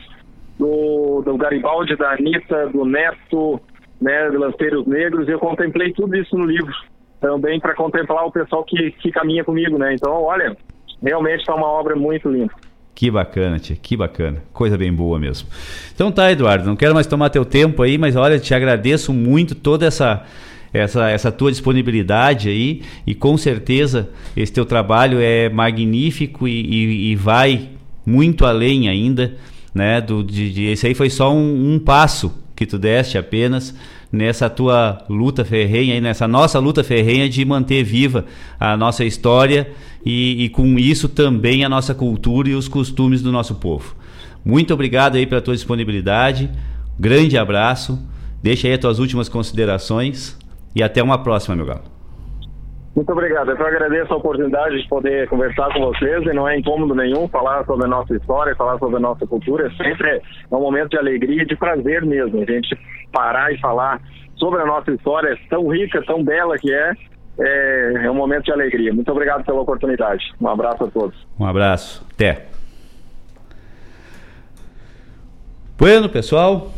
do, 0.60 1.22
do 1.26 1.38
Garibaldi, 1.38 1.96
da 1.96 2.12
Anitta, 2.12 2.68
do 2.68 2.86
Neto, 2.86 3.62
né, 4.02 4.30
do 4.30 4.40
Lanceiros 4.40 4.86
Negros, 4.88 5.28
e 5.28 5.32
eu 5.32 5.40
contemplei 5.40 5.94
tudo 5.94 6.16
isso 6.16 6.38
no 6.38 6.46
livro, 6.46 6.74
também 7.20 7.60
para 7.60 7.76
contemplar 7.76 8.26
o 8.26 8.32
pessoal 8.32 8.64
que, 8.64 8.92
que 8.92 9.12
caminha 9.12 9.44
comigo, 9.44 9.78
né? 9.78 9.94
Então, 9.94 10.12
olha, 10.12 10.56
realmente 11.02 11.42
está 11.42 11.56
uma 11.56 11.68
obra 11.68 11.96
muito 11.96 12.30
linda. 12.30 12.54
Que 13.02 13.10
bacana, 13.10 13.58
tia, 13.58 13.76
que 13.82 13.98
bacana. 13.98 14.44
Coisa 14.54 14.78
bem 14.78 14.94
boa 14.94 15.18
mesmo. 15.18 15.48
Então 15.92 16.12
tá, 16.12 16.32
Eduardo, 16.32 16.68
não 16.68 16.76
quero 16.76 16.94
mais 16.94 17.08
tomar 17.08 17.32
teu 17.32 17.44
tempo 17.44 17.82
aí, 17.82 17.98
mas 17.98 18.16
olha, 18.16 18.38
te 18.38 18.54
agradeço 18.54 19.12
muito 19.12 19.56
toda 19.56 19.88
essa 19.88 20.24
essa, 20.72 21.10
essa 21.10 21.32
tua 21.32 21.50
disponibilidade 21.52 22.48
aí 22.50 22.84
e 23.08 23.16
com 23.16 23.36
certeza 23.40 24.08
esse 24.38 24.54
teu 24.54 24.66
trabalho 24.66 25.18
é 25.20 25.50
magnífico 25.50 26.48
e, 26.48 26.62
e- 26.62 27.12
e 27.12 27.16
vai 27.16 27.70
muito 28.06 28.46
além 28.46 28.88
ainda, 28.88 29.34
né? 29.74 30.00
Do, 30.00 30.24
de, 30.24 30.52
de- 30.54 30.66
esse 30.66 30.86
aí 30.86 30.94
foi 30.94 31.10
só 31.10 31.34
um, 31.34 31.74
um 31.74 31.80
passo 31.80 32.32
que 32.56 32.68
tu 32.68 32.78
deste 32.78 33.18
apenas 33.18 33.74
nessa 34.12 34.50
tua 34.50 35.04
luta 35.10 35.46
ferrenha, 35.46 36.00
nessa 36.02 36.28
nossa 36.28 36.60
luta 36.60 36.84
ferrenha 36.84 37.30
de 37.30 37.46
manter 37.46 37.84
viva 37.84 38.26
a 38.60 38.76
nossa 38.76 39.06
história 39.06 39.72
e, 40.06 40.44
e 40.44 40.50
com 40.50 40.78
isso 40.78 41.08
também 41.08 41.64
a 41.64 41.70
nossa 41.70 41.96
cultura 41.96 42.50
e 42.50 42.56
os 42.56 42.68
costumes 42.68 43.22
do 43.22 43.32
nosso 43.32 43.56
povo. 43.56 43.96
Muito 44.44 44.74
obrigado 44.74 45.16
aí 45.16 45.26
pela 45.26 45.42
tua 45.42 45.56
disponibilidade, 45.56 46.50
grande 47.00 47.38
abraço, 47.38 48.00
deixa 48.42 48.68
aí 48.68 48.74
as 48.74 48.80
tuas 48.80 49.00
últimas 49.00 49.30
considerações 49.30 50.38
e 50.76 50.84
até 50.84 51.02
uma 51.02 51.20
próxima, 51.20 51.56
meu 51.56 51.66
galo. 51.66 52.01
Muito 52.96 53.12
obrigado. 53.12 53.52
Eu 53.52 53.66
agradeço 53.66 54.14
a 54.14 54.18
oportunidade 54.18 54.82
de 54.82 54.88
poder 54.88 55.28
conversar 55.30 55.74
com 55.74 55.80
vocês 55.80 56.24
e 56.24 56.34
não 56.34 56.48
é 56.48 56.58
incômodo 56.58 56.94
nenhum 56.94 57.28
falar 57.30 57.66
sobre 57.66 57.86
a 57.86 57.90
nossa 57.90 58.14
história, 58.14 58.56
falar 58.56 58.78
sobre 58.80 58.98
a 58.98 59.00
nossa 59.00 59.26
cultura. 59.26 59.68
É 59.68 59.84
sempre 59.84 60.10
é 60.10 60.22
um 60.56 60.60
momento 60.60 60.90
de 60.90 60.98
alegria 60.98 61.44
e 61.44 61.46
de 61.46 61.56
prazer 61.56 62.06
mesmo. 62.06 62.42
A 62.42 62.46
gente 62.46 62.78
parar 63.12 63.54
e 63.54 63.60
falar 63.60 64.02
sobre 64.36 64.62
a 64.62 64.66
nossa 64.66 64.92
história 64.92 65.38
tão 65.50 65.68
rica, 65.70 66.04
tão 66.06 66.24
bela 66.24 66.58
que 66.58 66.74
é. 66.74 66.94
É, 67.40 67.94
é 68.06 68.12
um 68.12 68.16
momento 68.16 68.44
de 68.44 68.52
alegria. 68.52 68.94
Muito 68.94 69.10
obrigado 69.10 69.46
pela 69.46 69.62
oportunidade. 69.62 70.22
Um 70.40 70.50
abraço 70.50 70.84
a 70.84 70.88
todos. 70.88 71.16
Um 71.40 71.46
abraço, 71.46 72.06
até. 72.14 72.48
Bueno, 75.78 76.10
pessoal, 76.10 76.72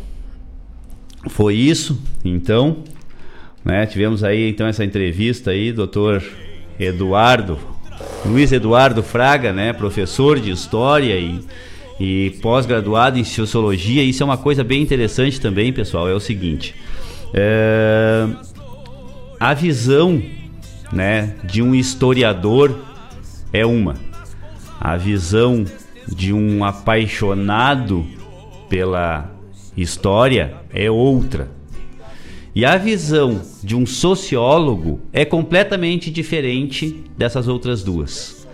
foi 1.28 1.56
isso, 1.56 2.00
então, 2.24 2.84
né? 3.64 3.86
Tivemos 3.86 4.22
aí 4.22 4.50
então 4.50 4.66
essa 4.66 4.84
entrevista 4.84 5.50
aí, 5.50 5.72
doutor 5.72 6.22
Eduardo, 6.78 7.58
Luiz 8.24 8.52
Eduardo 8.52 9.02
Fraga, 9.02 9.52
né? 9.52 9.72
Professor 9.72 10.38
de 10.38 10.50
História 10.50 11.18
e, 11.18 11.40
e 11.98 12.30
pós-graduado 12.42 13.18
em 13.18 13.24
Sociologia. 13.24 14.02
Isso 14.02 14.22
é 14.22 14.26
uma 14.26 14.36
coisa 14.36 14.62
bem 14.62 14.82
interessante 14.82 15.40
também, 15.40 15.72
pessoal, 15.72 16.08
é 16.08 16.14
o 16.14 16.20
seguinte, 16.20 16.74
é, 17.32 18.28
a 19.40 19.52
visão, 19.52 20.22
né, 20.92 21.34
de 21.44 21.60
um 21.60 21.74
historiador 21.74 22.78
é 23.52 23.66
uma. 23.66 23.96
A 24.80 24.96
visão 24.96 25.64
de 26.06 26.32
um 26.32 26.64
apaixonado 26.64 28.06
pela 28.68 29.30
história 29.76 30.54
é 30.72 30.90
outra. 30.90 31.48
E 32.54 32.64
a 32.64 32.76
visão 32.76 33.40
de 33.62 33.74
um 33.74 33.84
sociólogo 33.84 35.00
é 35.12 35.24
completamente 35.24 36.10
diferente 36.10 37.02
dessas 37.18 37.48
outras 37.48 37.82
duas. 37.82 38.46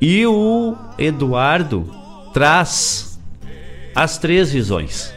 E 0.00 0.24
o 0.26 0.74
Eduardo 0.98 1.90
traz 2.32 3.20
as 3.94 4.16
três 4.18 4.50
visões. 4.52 5.12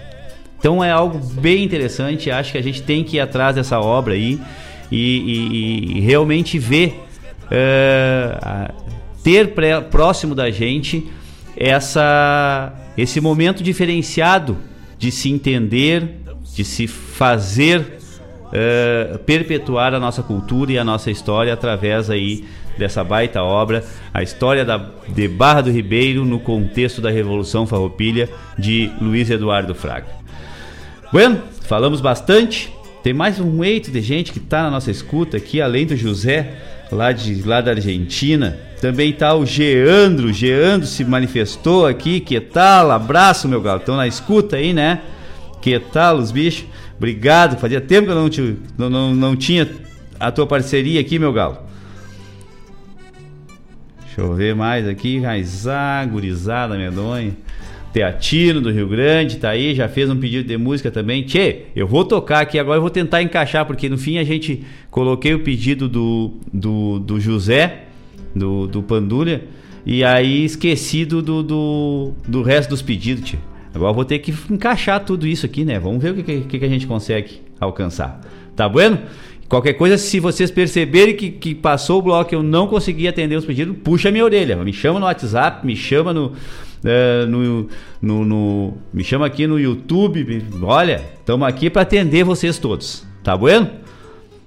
Então 0.59 0.83
é 0.83 0.91
algo 0.91 1.17
bem 1.17 1.63
interessante. 1.63 2.29
Acho 2.29 2.51
que 2.51 2.57
a 2.57 2.63
gente 2.63 2.81
tem 2.83 3.03
que 3.03 3.17
ir 3.17 3.19
atrás 3.21 3.55
dessa 3.55 3.79
obra 3.79 4.13
aí 4.15 4.39
e, 4.91 4.97
e- 5.17 5.97
e 5.97 5.99
realmente 6.01 6.59
ver, 6.59 7.03
eh, 7.49 8.71
ter 9.23 9.53
pré- 9.53 9.79
próximo 9.81 10.35
da 10.35 10.49
gente 10.51 11.07
essa, 11.55 12.73
esse 12.97 13.21
momento 13.21 13.63
diferenciado 13.63 14.57
de 14.97 15.11
se 15.11 15.29
entender, 15.31 16.17
de 16.57 16.65
se 16.65 16.87
fazer 16.87 17.99
eh, 18.51 19.19
perpetuar 19.27 19.93
a 19.93 19.99
nossa 19.99 20.23
cultura 20.23 20.71
e 20.71 20.79
a 20.79 20.83
nossa 20.83 21.11
história 21.11 21.53
através 21.53 22.09
aí 22.09 22.45
dessa 22.75 23.03
baita 23.03 23.43
obra, 23.43 23.83
a 24.11 24.23
história 24.23 24.65
da, 24.65 24.83
de 25.07 25.27
Barra 25.27 25.61
do 25.61 25.69
Ribeiro 25.69 26.25
no 26.25 26.39
contexto 26.39 26.99
da 26.99 27.11
Revolução 27.11 27.67
Farroupilha 27.67 28.27
de 28.57 28.89
Luiz 28.99 29.29
Eduardo 29.29 29.75
Fraga. 29.75 30.07
Bueno, 31.13 31.39
falamos 31.61 32.01
bastante. 32.01 32.73
Tem 33.03 33.13
mais 33.13 33.39
um 33.39 33.63
eito 33.63 33.91
de 33.91 34.01
gente 34.01 34.31
que 34.31 34.39
está 34.39 34.63
na 34.63 34.71
nossa 34.71 34.89
escuta 34.89 35.37
aqui, 35.37 35.61
além 35.61 35.85
do 35.85 35.95
José, 35.95 36.55
lá, 36.91 37.11
de, 37.11 37.43
lá 37.43 37.61
da 37.61 37.69
Argentina. 37.71 38.57
Também 38.81 39.13
tá 39.13 39.35
o 39.35 39.45
Geandro. 39.45 40.33
Geandro 40.33 40.87
se 40.87 41.05
manifestou 41.05 41.85
aqui. 41.85 42.19
Que 42.19 42.39
tal? 42.39 42.89
Abraço, 42.89 43.47
meu 43.47 43.61
galo. 43.61 43.79
Estão 43.79 43.95
na 43.95 44.07
escuta 44.07 44.55
aí, 44.55 44.73
né? 44.73 45.01
Que 45.61 45.79
tal, 45.79 46.17
os 46.17 46.31
bichos? 46.31 46.65
Obrigado. 46.97 47.57
Fazia 47.59 47.81
tempo 47.81 48.05
que 48.05 48.11
eu 48.11 48.15
não, 48.15 48.29
te- 48.29 48.57
não, 48.77 48.89
não, 48.89 49.15
não 49.15 49.35
tinha 49.35 49.67
a 50.19 50.31
tua 50.31 50.47
parceria 50.47 50.99
aqui, 50.99 51.19
meu 51.19 51.33
galo. 51.33 51.57
Deixa 54.05 54.21
eu 54.21 54.33
ver 54.33 54.55
mais 54.55 54.87
aqui. 54.87 55.19
Raizá, 55.19 56.05
gurizada, 56.05 56.77
medonha. 56.77 57.33
Teatino 57.93 58.61
do 58.61 58.69
Rio 58.69 58.87
Grande, 58.87 59.37
tá 59.37 59.49
aí, 59.49 59.73
já 59.73 59.87
fez 59.87 60.07
um 60.07 60.15
pedido 60.15 60.47
de 60.47 60.55
música 60.57 60.91
também. 60.91 61.23
Tchê, 61.23 61.63
eu 61.75 61.87
vou 61.87 62.05
tocar 62.05 62.41
aqui 62.41 62.59
agora, 62.59 62.77
eu 62.77 62.81
vou 62.81 62.91
tentar 62.91 63.23
encaixar, 63.23 63.65
porque 63.65 63.89
no 63.89 63.97
fim 63.97 64.19
a 64.19 64.23
gente 64.23 64.63
coloquei 64.91 65.33
o 65.33 65.39
pedido 65.39 65.87
do, 65.89 66.33
do, 66.53 66.99
do 66.99 67.19
José, 67.19 67.85
do, 68.35 68.67
do 68.67 68.83
Pandulha, 68.83 69.41
e 69.83 70.03
aí 70.03 70.45
esqueci 70.45 71.05
do, 71.05 71.23
do, 71.23 71.41
do, 71.41 72.13
resto 72.43 72.69
dos 72.69 72.83
pedidos, 72.83 73.23
tchê. 73.23 73.37
Agora 73.77 73.93
vou 73.93 74.05
ter 74.05 74.19
que 74.19 74.33
encaixar 74.51 75.03
tudo 75.05 75.25
isso 75.25 75.45
aqui, 75.45 75.63
né? 75.63 75.79
Vamos 75.79 76.01
ver 76.01 76.11
o 76.11 76.15
que, 76.15 76.41
que, 76.41 76.59
que 76.59 76.65
a 76.65 76.69
gente 76.69 76.85
consegue 76.87 77.41
alcançar. 77.59 78.19
Tá 78.55 78.67
bueno? 78.67 78.99
Qualquer 79.47 79.73
coisa, 79.73 79.97
se 79.97 80.19
vocês 80.19 80.51
perceberem 80.51 81.15
que, 81.15 81.29
que 81.31 81.55
passou 81.55 81.99
o 81.99 82.01
bloco 82.01 82.33
e 82.33 82.35
eu 82.35 82.43
não 82.43 82.67
consegui 82.67 83.07
atender 83.07 83.35
os 83.37 83.45
pedidos, 83.45 83.77
puxa 83.83 84.11
minha 84.11 84.25
orelha. 84.25 84.57
Me 84.57 84.73
chama 84.73 84.99
no 84.99 85.05
WhatsApp, 85.05 85.65
me 85.65 85.73
chama 85.73 86.11
no, 86.13 86.33
eh, 86.83 87.25
no, 87.27 87.67
no, 88.01 88.25
no- 88.25 88.73
Me 88.93 89.05
chama 89.05 89.25
aqui 89.25 89.47
no 89.47 89.57
YouTube. 89.57 90.43
Olha, 90.61 91.01
estamos 91.19 91.47
aqui 91.47 91.69
para 91.69 91.83
atender 91.83 92.25
vocês 92.25 92.57
todos. 92.59 93.07
Tá 93.23 93.37
bueno? 93.37 93.69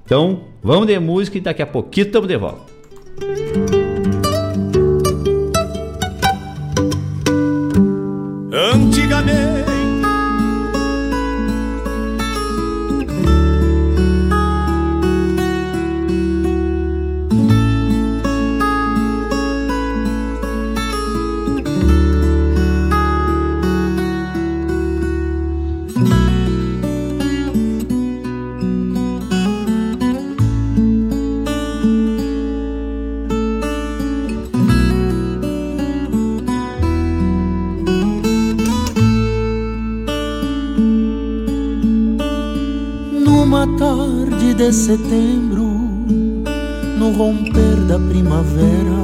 Então, 0.04 0.44
vamos 0.62 0.86
de 0.86 0.98
música 0.98 1.38
e 1.38 1.40
daqui 1.40 1.62
a 1.62 1.66
pouquinho 1.66 2.06
estamos 2.08 2.28
de 2.28 2.36
volta. 2.36 3.79
Antigamente 9.00 9.69
de 44.70 44.76
setembro, 44.76 45.64
no 46.96 47.10
romper 47.10 47.74
da 47.88 47.98
primavera, 47.98 49.00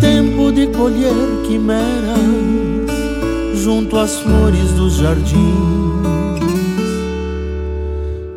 tempo 0.00 0.52
de 0.52 0.68
colher 0.68 1.42
quimeras 1.48 2.20
junto 3.56 3.98
às 3.98 4.20
flores 4.20 4.70
dos 4.74 4.98
jardins, 4.98 5.34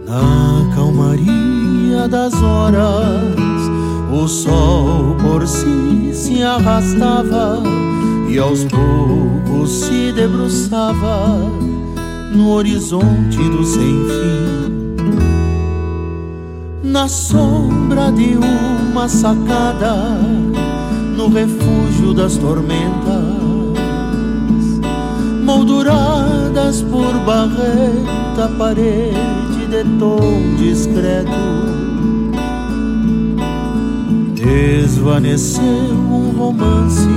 na 0.08 0.74
calmaria 0.74 2.08
das 2.08 2.34
horas, 2.42 3.62
o 4.12 4.28
sol 4.28 5.16
por 5.22 5.48
si 5.48 6.10
se 6.12 6.42
arrastava 6.42 7.62
e 8.28 8.40
aos 8.40 8.66
poucos 8.66 9.70
se 9.70 10.12
debruçava 10.12 11.70
no 12.32 12.52
horizonte 12.52 13.38
do 13.38 13.64
sem 13.64 14.06
fim. 14.08 14.70
Na 16.84 17.08
sombra 17.08 18.12
de 18.12 18.38
uma 18.38 19.08
sacada, 19.08 19.96
no 21.16 21.30
refúgio 21.30 22.14
das 22.14 22.38
tormentas, 22.38 23.24
molduradas 25.44 26.82
por 26.84 27.14
barreta, 27.26 28.50
parede 28.58 29.68
de 29.70 29.84
tom 30.00 30.56
discreto, 30.58 31.30
desvaneceu 34.36 35.64
um 35.64 36.32
romance 36.38 37.08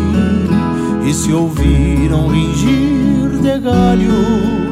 e 1.07 1.15
se 1.15 1.33
ouviram 1.33 2.29
ringir 2.29 3.41
de 3.41 3.59
galhos, 3.59 4.72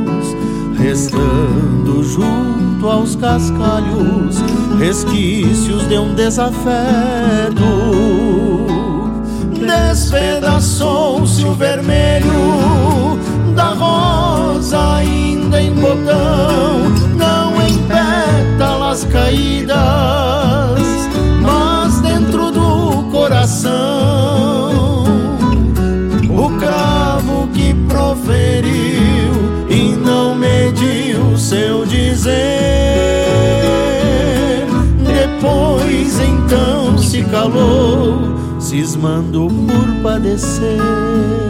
restando 0.80 2.02
junto 2.02 2.88
aos 2.88 3.14
cascalhos 3.14 4.36
resquícios 4.78 5.86
de 5.88 5.98
um 5.98 6.14
desafeto. 6.14 6.70
Despedaçou-se 9.60 11.44
o 11.44 11.52
vermelho 11.52 12.89
cismando 39.00 39.48
por 39.48 40.02
padecer. 40.02 41.49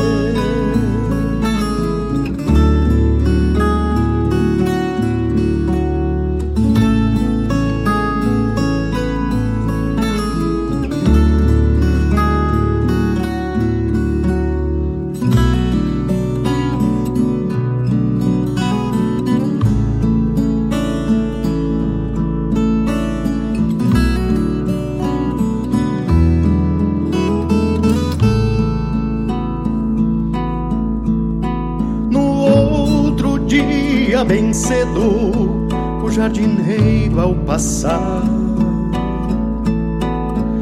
Jardineiro 36.20 37.18
ao 37.18 37.34
passar 37.34 38.22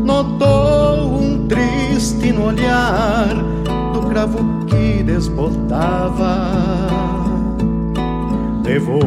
notou 0.04 1.18
um 1.20 1.48
triste 1.48 2.30
no 2.30 2.44
olhar 2.44 3.34
do 3.92 4.02
cravo 4.08 4.38
que 4.68 5.02
desbotava. 5.02 6.46
Levou 8.64 9.02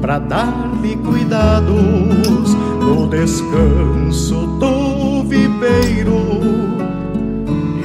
pra 0.00 0.18
dar-lhe 0.18 0.96
cuidados 0.96 2.54
no 2.80 3.06
descanso 3.06 4.46
do 4.58 5.22
viveiro 5.24 6.40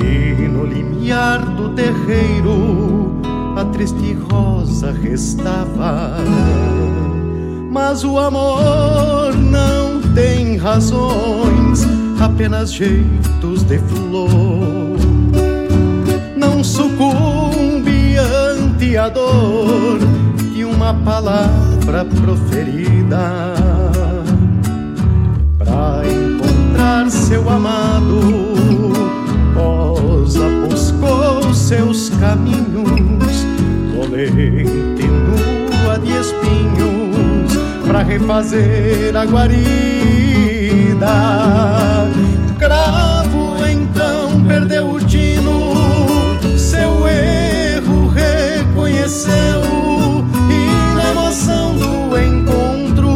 e 0.01 0.47
no 0.47 0.63
limiar 0.65 1.45
do 1.53 1.67
terreiro 1.75 3.19
a 3.57 3.65
triste 3.65 4.13
rosa 4.13 4.93
restava. 4.93 6.15
Mas 7.91 8.03
o 8.03 8.19
amor 8.19 9.33
não 9.35 9.99
tem 10.13 10.57
razões, 10.57 11.87
apenas 12.21 12.71
jeitos 12.71 13.63
de 13.63 13.79
flor. 13.79 14.95
Não 16.37 16.63
sucumbe 16.63 18.15
ante 18.15 18.95
a 18.95 19.09
dor 19.09 19.97
de 20.53 20.63
uma 20.65 20.93
palavra 21.03 22.05
proferida. 22.05 23.55
Pra 25.57 26.03
encontrar 26.05 27.09
seu 27.09 27.49
amado, 27.49 28.19
Rosa 29.55 30.47
buscou 30.69 31.51
seus 31.55 32.09
caminhos 32.09 33.47
dolente 33.95 34.78
refazer 38.09 39.15
a 39.15 39.23
guarida. 39.23 39.59
Cravo 42.57 43.55
então 43.67 44.43
perdeu 44.45 44.93
o 44.93 44.99
tino, 44.99 45.75
seu 46.57 47.07
erro 47.07 48.07
reconheceu 48.07 49.61
e 50.49 50.95
na 50.95 51.11
emoção 51.11 51.75
do 51.75 52.17
encontro 52.17 53.13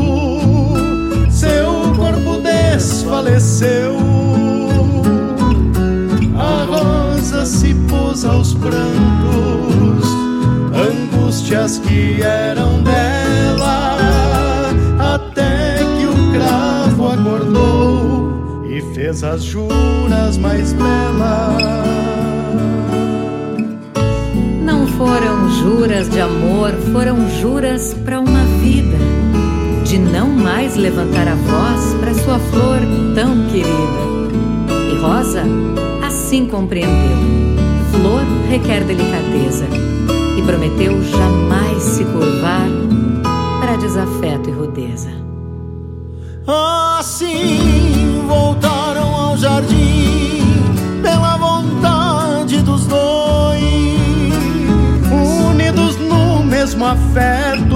seu 1.32 1.91
corpo 1.95 2.40
desfaleceu. 2.41 3.98
A 6.38 6.65
rosa 6.65 7.45
se 7.45 7.74
pôs 7.90 8.26
aos 8.26 8.53
prantos 8.53 10.06
angústias 10.74 11.80
que 11.80 12.22
eram 12.22 12.83
fez 19.14 19.23
as 19.23 19.44
juras 19.44 20.38
mais 20.38 20.73
belas. 20.73 21.61
Não 24.64 24.88
foram 24.88 25.49
juras 25.52 26.10
de 26.10 26.19
amor, 26.19 26.72
foram 26.91 27.30
juras 27.40 27.94
para 28.06 28.19
uma 28.19 28.44
vida, 28.60 28.98
de 29.84 29.99
não 29.99 30.30
mais 30.30 30.76
levantar 30.76 31.27
a 31.27 31.35
voz 31.35 31.94
para 31.99 32.14
sua 32.15 32.40
flor 32.40 32.80
tão 33.14 33.45
querida. 33.49 34.03
E 34.91 34.95
Rosa 34.95 35.44
assim 36.03 36.48
compreendeu: 36.48 37.18
flor 37.91 38.23
requer 38.49 38.84
delicadeza 38.84 39.68
e 40.38 40.41
prometeu 40.41 41.03
jamais 41.03 41.84
se 41.84 42.03
curvar 42.06 42.68
para 43.60 43.76
desafeto 43.76 44.49
e 44.49 44.53
rudeza. 44.53 45.10
Assim 46.48 47.93
jardim 49.44 50.41
pela 51.02 51.36
vontade 51.36 52.61
dos 52.61 52.88
dois, 52.88 53.61
unidos 55.49 55.98
no 55.98 56.41
mesmo 56.45 56.86
afeto 56.86 57.76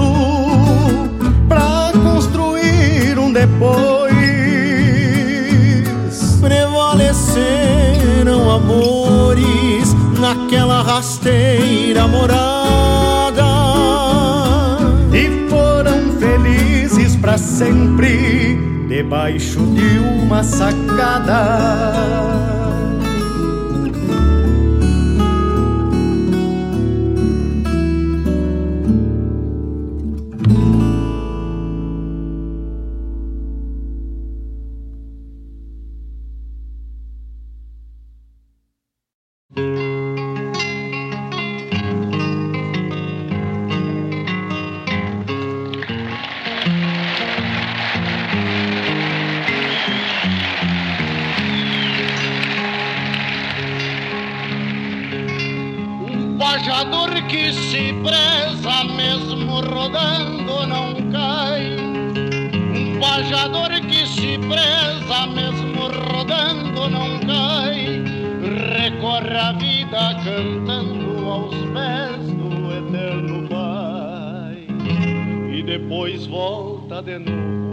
pra 1.46 1.92
construir 2.02 3.18
um 3.18 3.30
depois. 3.30 4.16
Prevaleceram 6.40 8.50
amores 8.50 9.94
naquela 10.18 10.80
rasteira 10.80 12.08
morada 12.08 13.44
e 15.12 15.46
foram 15.50 16.12
felizes 16.18 17.14
para 17.16 17.36
sempre 17.36 18.27
debaixo 18.88 19.60
de 19.66 19.98
uma 19.98 20.42
sacada. 20.42 22.08
Pajador 56.88 57.22
que 57.28 57.52
se 57.52 57.92
preza, 58.02 58.84
mesmo 58.96 59.60
rodando 59.60 60.66
não 60.66 61.10
cai. 61.10 61.76
Um 62.74 62.98
pajador 62.98 63.70
que 63.82 64.06
se 64.06 64.38
preza, 64.38 65.26
mesmo 65.26 65.88
rodando 65.88 66.88
não 66.88 67.20
cai. 67.20 68.02
Recorre 68.78 69.36
a 69.36 69.52
vida 69.52 70.14
cantando 70.24 71.30
aos 71.30 71.54
pés 71.54 72.32
do 72.32 72.72
eterno 72.72 73.48
Pai. 73.48 74.66
E 75.52 75.62
depois 75.62 76.26
volta 76.26 77.02
de 77.02 77.18
novo, 77.18 77.67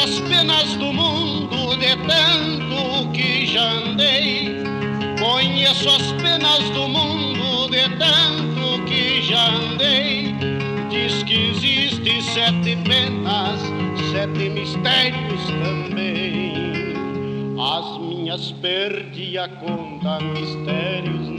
As 0.00 0.20
penas 0.20 0.76
do 0.76 0.92
mundo 0.92 1.76
de 1.76 1.96
tanto 2.06 3.10
que 3.12 3.46
já 3.46 3.72
andei. 3.72 4.62
Conheço 5.18 5.88
as 5.88 6.12
penas 6.22 6.70
do 6.70 6.88
mundo 6.88 7.68
de 7.68 7.88
tanto 7.96 8.84
que 8.86 9.22
já 9.22 9.48
andei. 9.48 10.36
Diz 10.88 11.24
que 11.24 11.50
existe 11.50 12.22
sete 12.22 12.76
penas, 12.84 13.60
sete 14.12 14.48
mistérios 14.50 15.44
também. 15.46 16.94
As 17.58 17.98
minhas 17.98 18.52
perdi 18.52 19.36
a 19.36 19.48
conta, 19.48 20.20
mistérios 20.20 21.37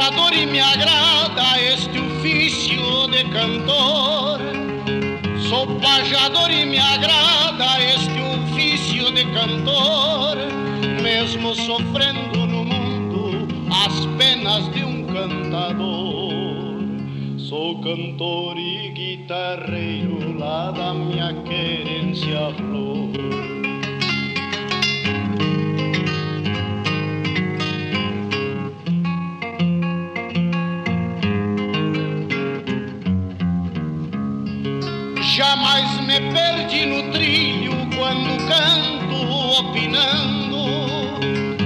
Pajador 0.00 0.32
e 0.32 0.46
me 0.46 0.58
agrada 0.58 1.60
este 1.60 2.00
ofício 2.00 3.06
de 3.08 3.22
cantor. 3.24 4.40
Sou 5.46 5.66
pajador 5.78 6.50
e 6.50 6.64
me 6.64 6.78
agrada 6.78 7.78
este 7.82 8.18
ofício 8.18 9.12
de 9.12 9.26
cantor. 9.26 10.38
Mesmo 11.02 11.54
sofrendo 11.54 12.46
no 12.46 12.64
mundo 12.64 13.46
as 13.70 14.06
penas 14.16 14.72
de 14.72 14.82
um 14.82 15.04
cantador. 15.04 16.80
Sou 17.36 17.78
cantor 17.82 18.56
e 18.56 18.88
guitarreiro 18.92 20.38
lá 20.38 20.70
da 20.70 20.94
minha 20.94 21.34
querência 21.42 22.54
opinando. 39.70 40.64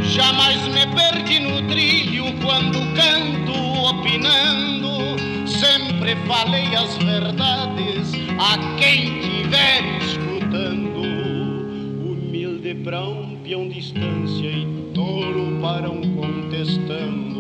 Jamais 0.03 0.61
me 0.69 0.87
perdi 0.95 1.41
no 1.41 1.67
trilho 1.69 2.27
quando 2.43 2.79
canto 2.95 3.53
opinando. 3.89 5.17
Sempre 5.47 6.15
falei 6.27 6.75
as 6.77 6.97
verdades 6.99 8.13
a 8.39 8.77
quem 8.77 9.21
tiver 9.21 9.83
escutando. 10.03 11.01
Humilde 12.05 12.75
pra 12.75 13.03
um 13.03 13.69
distância 13.69 14.49
e 14.49 14.67
tolo 14.93 15.61
para 15.61 15.91
um 15.91 16.15
contestando. 16.15 17.34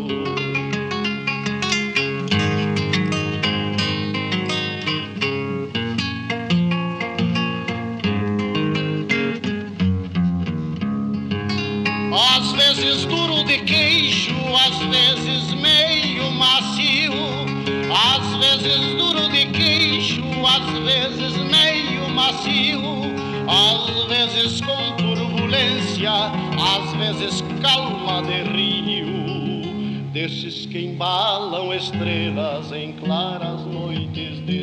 Vezes 24.34 24.60
com 24.60 24.96
turbulência, 24.96 26.10
às 26.10 26.92
vezes 26.94 27.40
calma 27.62 28.20
de 28.22 28.42
rio. 28.42 30.10
Desses 30.12 30.66
que 30.66 30.86
embalam 30.86 31.72
estrelas 31.72 32.72
em 32.72 32.92
claras 32.94 33.64
noites 33.64 34.44
de 34.44 34.62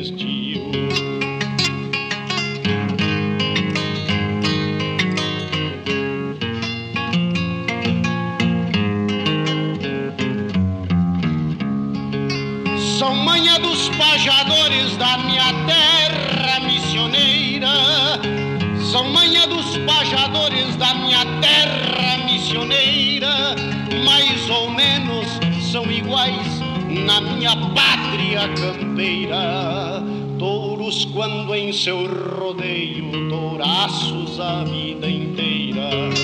pátria 27.74 28.48
campeira. 28.48 30.02
Touros 30.38 31.04
quando 31.06 31.54
em 31.54 31.72
seu 31.72 32.06
rodeio, 32.38 33.28
touraços 33.28 34.40
a 34.40 34.64
vida 34.64 35.08
inteira. 35.08 36.21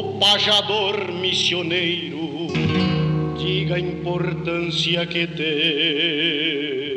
Sou 0.00 0.18
pajador 0.18 1.12
missioneiro, 1.12 2.46
diga 3.38 3.74
a 3.74 3.78
importância 3.78 5.04
que 5.04 5.26
tem. 5.26 6.89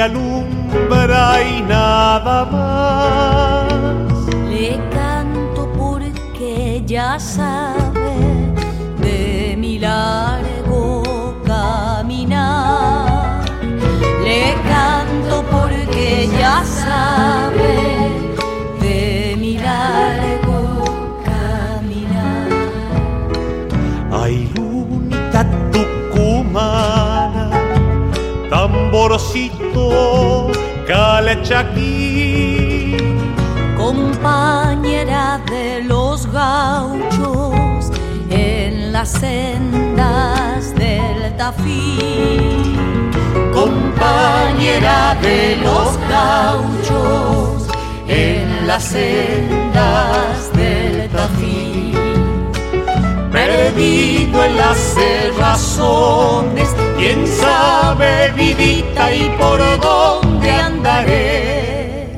Alumbra 0.00 1.42
y 1.42 1.62
nada 1.62 2.44
más. 2.44 3.68
Le 4.48 4.78
canto 4.90 5.70
porque 5.76 6.82
ya 6.86 7.18
sabe 7.18 7.79
amorcito, 30.90 30.94
calete 30.94 31.54
aquí. 31.54 32.96
Compañera 33.76 35.40
de 35.50 35.82
los 35.84 36.26
gauchos 36.30 37.90
en 38.30 38.92
las 38.92 39.10
sendas 39.10 40.74
del 40.74 41.36
Tafí. 41.36 42.76
Compañera 43.52 45.16
de 45.22 45.56
los 45.56 45.98
gauchos 46.08 47.68
en 48.08 48.66
las 48.66 48.84
sendas 48.84 50.52
del 50.54 51.08
Tafí. 51.10 51.92
Perdido 53.32 54.44
en 54.44 54.56
las 54.56 54.76
cerrazones, 54.76 56.68
quién 56.98 57.26
sabe 57.26 58.32
vidita 58.36 59.14
y 59.14 59.30
por 59.38 59.58
dónde 59.80 60.19
andaré. 60.48 62.08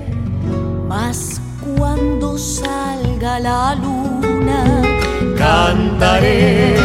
Mas 0.87 1.41
cuando 1.65 2.39
salga 2.39 3.41
la 3.41 3.75
luna, 3.75 4.83
cantaré, 5.37 6.77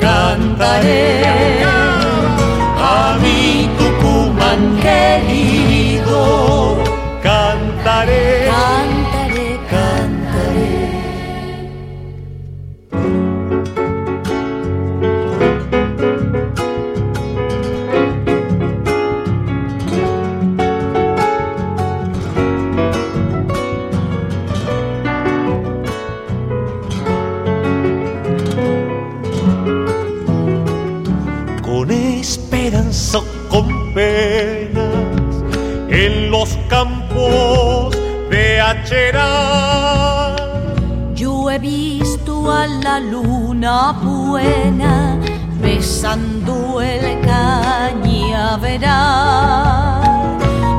cantaré 0.00 1.22
a 2.78 3.16
mi 3.20 3.68
Tucumán 3.78 4.78
querido. 4.80 6.78
Cantaré, 7.22 8.48
luna 43.00 43.92
buena 44.02 45.18
besando 45.60 46.80
el 46.80 47.20
cañaveral. 47.20 48.78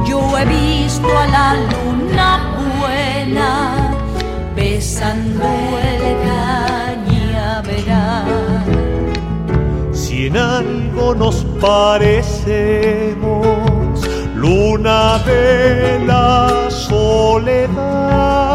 Yo 0.06 0.38
he 0.38 0.46
visto 0.46 1.08
a 1.18 1.28
la 1.28 1.56
luna 1.72 2.40
buena 2.80 3.52
besando 4.56 5.48
el 5.92 6.02
cañaveral. 7.10 8.26
Si 9.94 10.28
en 10.28 10.38
algo 10.38 11.16
nos 11.16 11.46
parecemos, 11.62 13.18
luna 14.36 15.20
de 15.26 16.04
la 16.06 16.70
soledad. 16.70 18.49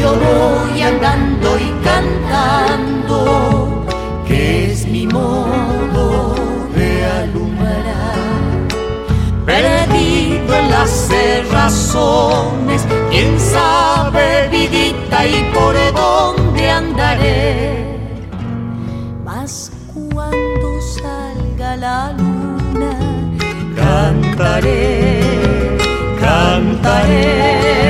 Yo 0.00 0.14
voy 0.14 0.80
andando 0.80 1.58
y 1.58 1.70
cantando, 1.84 3.18
que 4.26 4.72
es 4.72 4.86
mi 4.86 5.06
modo 5.06 6.34
de 6.74 7.04
alumbrar. 7.04 8.68
Perdido 9.44 10.54
en 10.54 10.70
las 10.70 10.90
cerrazones, 10.90 12.86
quién 13.10 13.38
sabe 13.38 14.48
vidita 14.50 15.26
y 15.26 15.50
por 15.52 15.74
dónde 15.92 16.70
andaré. 16.70 17.98
Mas 19.22 19.70
cuando 19.92 20.80
salga 21.02 21.76
la 21.76 22.12
luna, 22.12 22.92
cantaré, 23.76 25.20
cantaré 26.18 27.89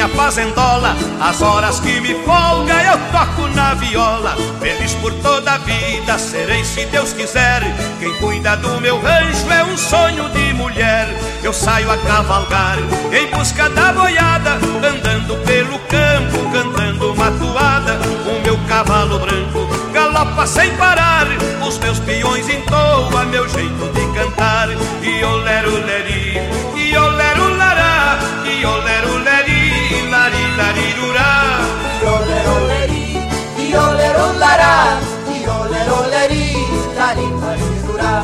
Minha 0.00 0.08
fazendola. 0.08 0.96
As 1.20 1.42
horas 1.42 1.78
que 1.80 2.00
me 2.00 2.14
folga 2.24 2.82
eu 2.84 2.98
toco 3.12 3.48
na 3.54 3.74
viola. 3.74 4.34
Feliz 4.58 4.94
por 4.94 5.12
toda 5.14 5.52
a 5.52 5.58
vida 5.58 6.18
serei 6.18 6.64
se 6.64 6.86
Deus 6.86 7.12
quiser. 7.12 7.62
Quem 7.98 8.14
cuida 8.14 8.56
do 8.56 8.80
meu 8.80 8.98
rancho 9.00 9.50
é 9.52 9.62
um 9.64 9.76
sonho 9.76 10.30
de 10.30 10.54
mulher. 10.54 11.06
Eu 11.42 11.52
saio 11.52 11.90
a 11.90 11.98
cavalgar 11.98 12.78
em 13.12 13.26
busca 13.36 13.68
da 13.70 13.92
boiada, 13.92 14.54
andando 14.76 15.36
pelo 15.44 15.78
campo, 15.80 16.50
cantando 16.50 17.12
uma 17.12 17.30
toada. 17.32 17.98
O 18.26 18.42
meu 18.42 18.58
cavalo 18.68 19.18
branco 19.18 19.68
galopa 19.92 20.46
sem 20.46 20.74
parar. 20.76 21.26
Os 21.66 21.78
meus 21.78 21.98
peões 22.00 22.48
entoam 22.48 23.26
meu 23.26 23.48
jeito 23.48 23.92
de 23.92 24.18
cantar. 24.18 24.68
E 25.02 25.24
olero 25.24 25.72
leri, 25.84 26.38
e 26.76 26.96
olero 26.96 27.56
lará, 27.56 28.18
e 28.44 28.64
olero 28.64 29.14
leri, 29.18 29.29
lari 30.60 30.80
larirurá. 30.80 31.30
Iolero 32.02 32.56
leri, 32.70 33.04
iolero 33.70 34.26
lara, 34.42 34.74
iolero 35.42 35.98
leri, 36.12 36.46
lari 36.96 37.26
larirurá. 37.42 38.14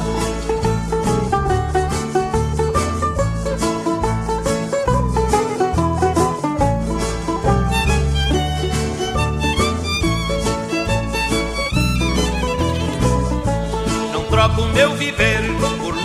Não 14.13 14.23
troco 14.31 14.63
meu 14.75 14.91
viver 14.95 15.46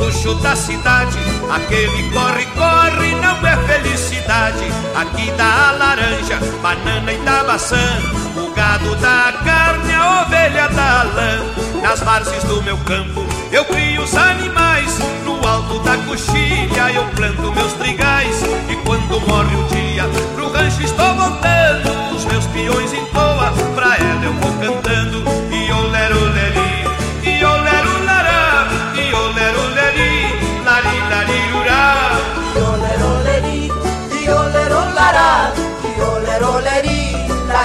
luxo 0.01 0.33
da 0.35 0.55
cidade. 0.55 1.19
Aquele 1.53 2.09
corre, 2.09 2.45
corre, 2.57 3.15
não 3.15 3.47
é 3.47 3.57
felicidade. 3.67 4.01
cidade, 4.11 4.65
aqui 4.95 5.31
dá 5.37 5.69
a 5.69 5.71
laranja, 5.73 6.39
banana 6.61 7.11
e 7.11 7.17
da 7.19 7.43
maçã. 7.43 7.77
O 8.35 8.53
gado 8.53 8.95
dá 8.95 9.33
carne, 9.45 9.93
a 9.93 10.21
ovelha 10.21 10.67
dá 10.69 11.03
lã. 11.03 11.81
Nas 11.81 12.01
margens 12.01 12.43
do 12.45 12.61
meu 12.63 12.77
campo 12.79 13.25
eu 13.51 13.63
crio 13.65 14.01
os 14.01 14.15
animais. 14.15 14.99
No 15.25 15.47
alto 15.47 15.79
da 15.79 15.97
coxilha 15.97 16.91
eu 16.93 17.05
planto 17.15 17.51
meus 17.53 17.73
trigais. 17.73 18.41
E 18.69 18.75
quando 18.77 19.21
morre 19.27 19.55
o 19.55 19.63
dia, 19.67 20.03
pro 20.35 20.51
rancho 20.51 20.81
estou 20.81 21.13
voltando. 21.15 22.15
Os 22.15 22.25
meus 22.25 22.45
peões 22.47 22.93
em 22.93 23.05
toa, 23.07 23.51
pra 23.75 23.97
ela 23.97 24.25
eu 24.25 24.33
vou 24.33 24.53
cantando. 24.53 25.10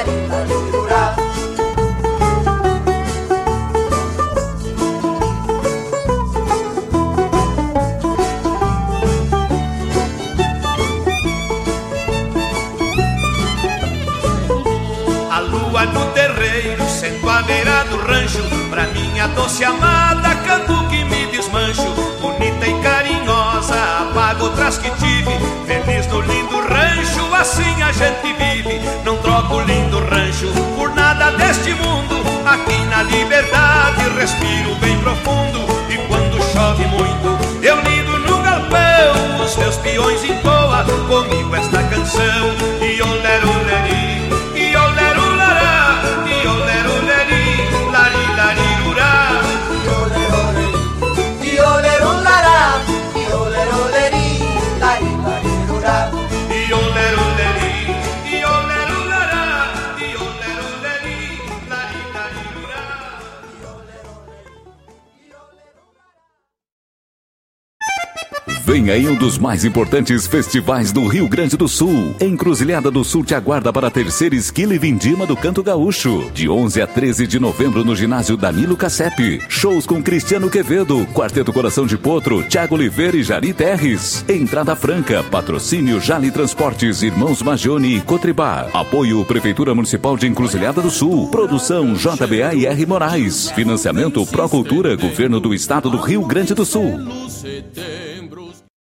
Olero 0.06 0.38
leri, 0.38 0.52
olero 0.52 0.86
lará, 0.86 1.16
olero 1.16 1.66
leri, 1.66 1.68
lari 1.68 1.68
larirurá. 1.68 1.96
Ioleroleri, 2.46 3.06
iolerolará, 7.96 9.46
ioleroleri, 9.48 10.06
lari, 10.62 10.86
larirurá. 14.06 14.86
A 15.30 15.40
lua 15.40 15.84
no 15.86 16.06
terreiro, 16.12 16.88
sento 16.88 17.28
à 17.28 17.42
beira 17.42 17.84
do 17.90 17.98
rancho 17.98 18.42
Pra 18.70 18.86
minha 18.88 19.26
doce 19.28 19.64
amada, 19.64 20.34
canto 20.46 20.88
que 20.88 21.04
me 21.04 21.26
desmancho 21.26 21.94
Bonita 22.20 22.66
e 22.66 22.82
carinhosa, 22.82 23.74
apago 24.02 24.44
outras 24.44 24.78
que 24.78 24.90
tive 24.92 25.38
Feliz 25.66 26.06
no 26.06 26.20
lindo 26.22 26.60
rancho, 26.60 27.34
assim 27.34 27.82
a 27.82 27.92
gente 27.92 28.32
vive 28.32 28.80
Não 29.46 29.48
troco 29.48 29.54
o 29.54 29.60
lindo 29.60 29.98
rancho 30.00 30.48
por 30.76 30.94
nada 30.94 31.30
deste 31.32 31.72
mundo. 31.74 32.16
Aqui 32.44 32.78
na 32.86 33.02
liberdade 33.02 34.08
respiro 34.16 34.74
bem 34.76 34.96
profundo 35.00 35.66
E 35.90 35.98
quando 36.06 36.40
chove 36.52 36.84
muito, 36.86 37.36
eu 37.60 37.76
ligo 37.80 38.18
no 38.18 38.40
galpão 38.40 39.44
Os 39.44 39.56
meus 39.56 39.76
peões 39.78 40.22
em 40.22 40.36
toa, 40.38 40.84
comigo 41.08 41.54
esta 41.54 41.82
canção. 41.84 42.54
E 42.80 43.02
olero 43.02 43.65
Vem 68.66 68.90
aí 68.90 69.06
um 69.06 69.14
dos 69.14 69.38
mais 69.38 69.64
importantes 69.64 70.26
festivais 70.26 70.90
do 70.90 71.06
Rio 71.06 71.28
Grande 71.28 71.56
do 71.56 71.68
Sul. 71.68 72.16
Encruzilhada 72.20 72.90
do 72.90 73.04
Sul 73.04 73.24
te 73.24 73.32
aguarda 73.32 73.72
para 73.72 73.86
a 73.86 73.90
terceira 73.92 74.34
esquila 74.34 74.74
e 74.74 74.78
vindima 74.78 75.24
do 75.24 75.36
Canto 75.36 75.62
Gaúcho. 75.62 76.28
De 76.34 76.48
11 76.48 76.82
a 76.82 76.86
13 76.88 77.28
de 77.28 77.38
novembro 77.38 77.84
no 77.84 77.94
ginásio 77.94 78.36
Danilo 78.36 78.76
Cassep. 78.76 79.40
Shows 79.48 79.86
com 79.86 80.02
Cristiano 80.02 80.50
Quevedo, 80.50 81.06
Quarteto 81.14 81.52
Coração 81.52 81.86
de 81.86 81.96
Potro, 81.96 82.42
Tiago 82.42 82.74
Oliveira 82.74 83.16
e 83.16 83.22
Jari 83.22 83.52
Terres. 83.52 84.24
Entrada 84.28 84.74
franca, 84.74 85.22
patrocínio 85.22 86.00
Jali 86.00 86.32
Transportes, 86.32 87.02
Irmãos 87.02 87.42
Magione 87.42 87.96
e 87.96 88.00
Cotribá. 88.00 88.66
Apoio 88.74 89.24
Prefeitura 89.24 89.76
Municipal 89.76 90.16
de 90.16 90.26
Encruzilhada 90.26 90.82
do 90.82 90.90
Sul. 90.90 91.28
Produção 91.28 91.94
JBA 91.94 92.56
e 92.56 92.66
R 92.66 92.84
Moraes. 92.84 93.48
Financiamento 93.52 94.26
Procultura, 94.26 94.96
Governo 94.96 95.38
do 95.38 95.54
Estado 95.54 95.88
do 95.88 95.98
Rio 95.98 96.26
Grande 96.26 96.52
do 96.52 96.64
Sul. 96.64 96.98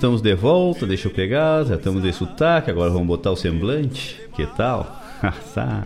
Estamos 0.00 0.22
de 0.22 0.34
volta, 0.34 0.86
deixa 0.86 1.08
eu 1.08 1.12
pegar, 1.12 1.62
já 1.66 1.74
estamos 1.74 2.02
de 2.02 2.10
sotaque, 2.10 2.70
agora 2.70 2.88
vamos 2.88 3.06
botar 3.06 3.32
o 3.32 3.36
semblante, 3.36 4.18
que 4.34 4.46
tal? 4.46 4.98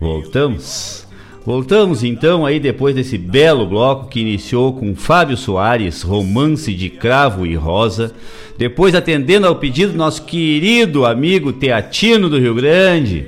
Voltamos. 0.00 1.06
Voltamos 1.44 2.02
então 2.02 2.46
aí 2.46 2.58
depois 2.58 2.94
desse 2.94 3.18
belo 3.18 3.66
bloco 3.66 4.08
que 4.08 4.20
iniciou 4.20 4.72
com 4.72 4.96
Fábio 4.96 5.36
Soares, 5.36 6.00
Romance 6.00 6.72
de 6.72 6.88
Cravo 6.88 7.44
e 7.44 7.54
Rosa, 7.54 8.14
depois 8.56 8.94
atendendo 8.94 9.46
ao 9.46 9.56
pedido 9.56 9.92
do 9.92 9.98
nosso 9.98 10.22
querido 10.24 11.04
amigo 11.04 11.52
Teatino 11.52 12.26
do 12.26 12.38
Rio 12.38 12.54
Grande, 12.54 13.26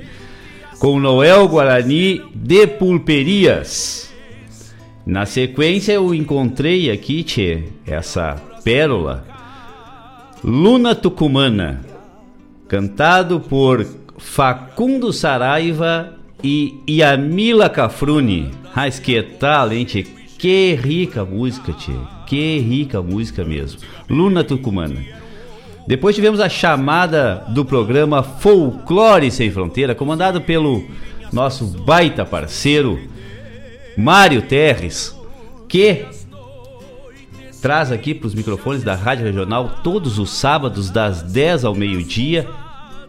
com 0.79 0.99
Noel 0.99 1.47
Guarani 1.47 2.19
de 2.33 2.65
Pulperias. 2.65 4.11
Na 5.05 5.27
sequência 5.27 5.91
eu 5.91 6.15
encontrei 6.15 6.89
aqui, 6.89 7.21
tchê, 7.21 7.65
essa 7.85 8.41
pérola, 8.63 9.31
Luna 10.43 10.93
Tucumana, 10.93 11.79
cantado 12.67 13.39
por 13.39 13.87
Facundo 14.17 15.13
Saraiva 15.13 16.15
e 16.43 16.81
Yamila 16.89 17.69
Cafrune. 17.69 18.51
Mas 18.75 18.99
que 18.99 19.23
tal, 19.23 19.71
hein, 19.71 19.85
tchê? 19.85 20.05
Que 20.37 20.75
rica 20.75 21.23
música, 21.23 21.71
tchê. 21.71 21.93
Que 22.27 22.59
rica 22.59 23.01
música 23.01 23.45
mesmo. 23.45 23.79
Luna 24.09 24.43
Tucumana. 24.43 25.01
Depois 25.87 26.13
tivemos 26.13 26.41
a 26.41 26.49
chamada 26.49 27.45
do 27.47 27.63
programa 27.63 28.21
Folclore 28.21 29.31
Sem 29.31 29.49
Fronteira, 29.49 29.95
comandado 29.95 30.41
pelo 30.41 30.83
nosso 31.31 31.65
baita 31.65 32.25
parceiro, 32.25 32.99
Mário 33.97 34.41
Terres, 34.41 35.17
que 35.69 36.05
traz 37.63 37.93
aqui 37.93 38.13
para 38.13 38.27
os 38.27 38.35
microfones 38.35 38.83
da 38.83 38.93
Rádio 38.93 39.23
Regional 39.23 39.79
todos 39.81 40.19
os 40.19 40.31
sábados 40.31 40.89
das 40.89 41.21
10 41.21 41.63
ao 41.63 41.73
meio-dia 41.73 42.45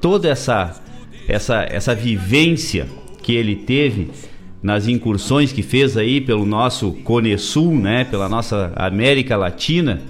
toda 0.01 0.29
essa 0.29 0.81
essa 1.27 1.67
essa 1.69 1.93
vivência 1.93 2.87
que 3.21 3.35
ele 3.35 3.57
teve 3.57 4.13
nas 4.63 4.87
incursões 4.87 5.53
que 5.53 5.61
fez 5.61 5.97
aí 5.97 6.21
pelo 6.21 6.47
nosso 6.47 6.93
Cone 6.93 7.37
Sul, 7.37 7.75
né, 7.75 8.05
pela 8.05 8.31
nossa 8.31 8.73
América 8.77 9.37
Latina. 9.37 10.01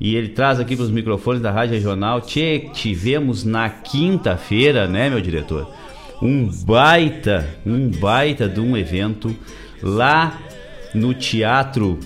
E 0.00 0.16
ele 0.16 0.30
traz 0.30 0.58
aqui 0.58 0.74
para 0.74 0.84
os 0.84 0.90
microfones 0.90 1.42
da 1.42 1.50
Rádio 1.50 1.74
Regional. 1.74 2.22
Tchê, 2.22 2.70
tivemos 2.72 3.44
na 3.44 3.68
quinta-feira, 3.68 4.88
né, 4.88 5.10
meu 5.10 5.20
diretor? 5.20 5.70
Um 6.22 6.48
baita, 6.64 7.46
um 7.66 7.90
baita 7.90 8.48
de 8.48 8.60
um 8.60 8.76
evento 8.76 9.36
lá 9.82 10.38
no 10.94 11.12
Teatro 11.12 11.98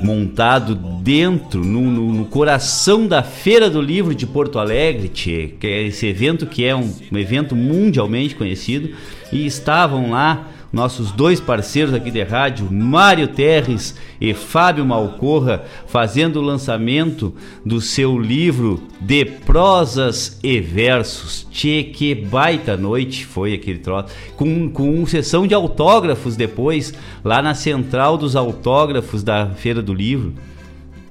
montado 0.00 0.74
dentro, 0.74 1.64
no, 1.64 1.82
no, 1.82 2.12
no, 2.12 2.24
coração 2.26 3.06
da 3.06 3.22
Feira 3.22 3.68
do 3.68 3.80
Livro 3.80 4.14
de 4.14 4.26
Porto 4.26 4.58
Alegre, 4.58 5.08
tchê, 5.08 5.54
que 5.58 5.66
é 5.66 5.82
esse 5.84 6.06
evento 6.06 6.46
que 6.46 6.64
é 6.64 6.74
um, 6.74 6.92
um 7.12 7.18
evento 7.18 7.56
mundialmente 7.56 8.34
conhecido, 8.34 8.90
e 9.32 9.46
estavam 9.46 10.10
lá 10.10 10.48
nossos 10.72 11.10
dois 11.10 11.40
parceiros 11.40 11.94
aqui 11.94 12.10
de 12.10 12.22
rádio, 12.22 12.70
Mário 12.70 13.28
Terres 13.28 13.96
e 14.20 14.34
Fábio 14.34 14.84
Malcorra, 14.84 15.64
fazendo 15.86 16.40
o 16.40 16.42
lançamento 16.42 17.34
do 17.64 17.80
seu 17.80 18.18
livro 18.18 18.82
de 19.00 19.24
prosas 19.24 20.38
e 20.42 20.60
versos. 20.60 21.46
Tchê, 21.50 21.84
que 21.84 22.14
baita 22.14 22.76
noite 22.76 23.24
foi 23.24 23.54
aquele 23.54 23.78
troço. 23.78 24.14
Com, 24.36 24.68
com 24.68 25.06
sessão 25.06 25.46
de 25.46 25.54
autógrafos 25.54 26.36
depois, 26.36 26.92
lá 27.24 27.40
na 27.40 27.54
central 27.54 28.18
dos 28.18 28.36
autógrafos 28.36 29.22
da 29.22 29.46
Feira 29.46 29.80
do 29.80 29.94
Livro. 29.94 30.34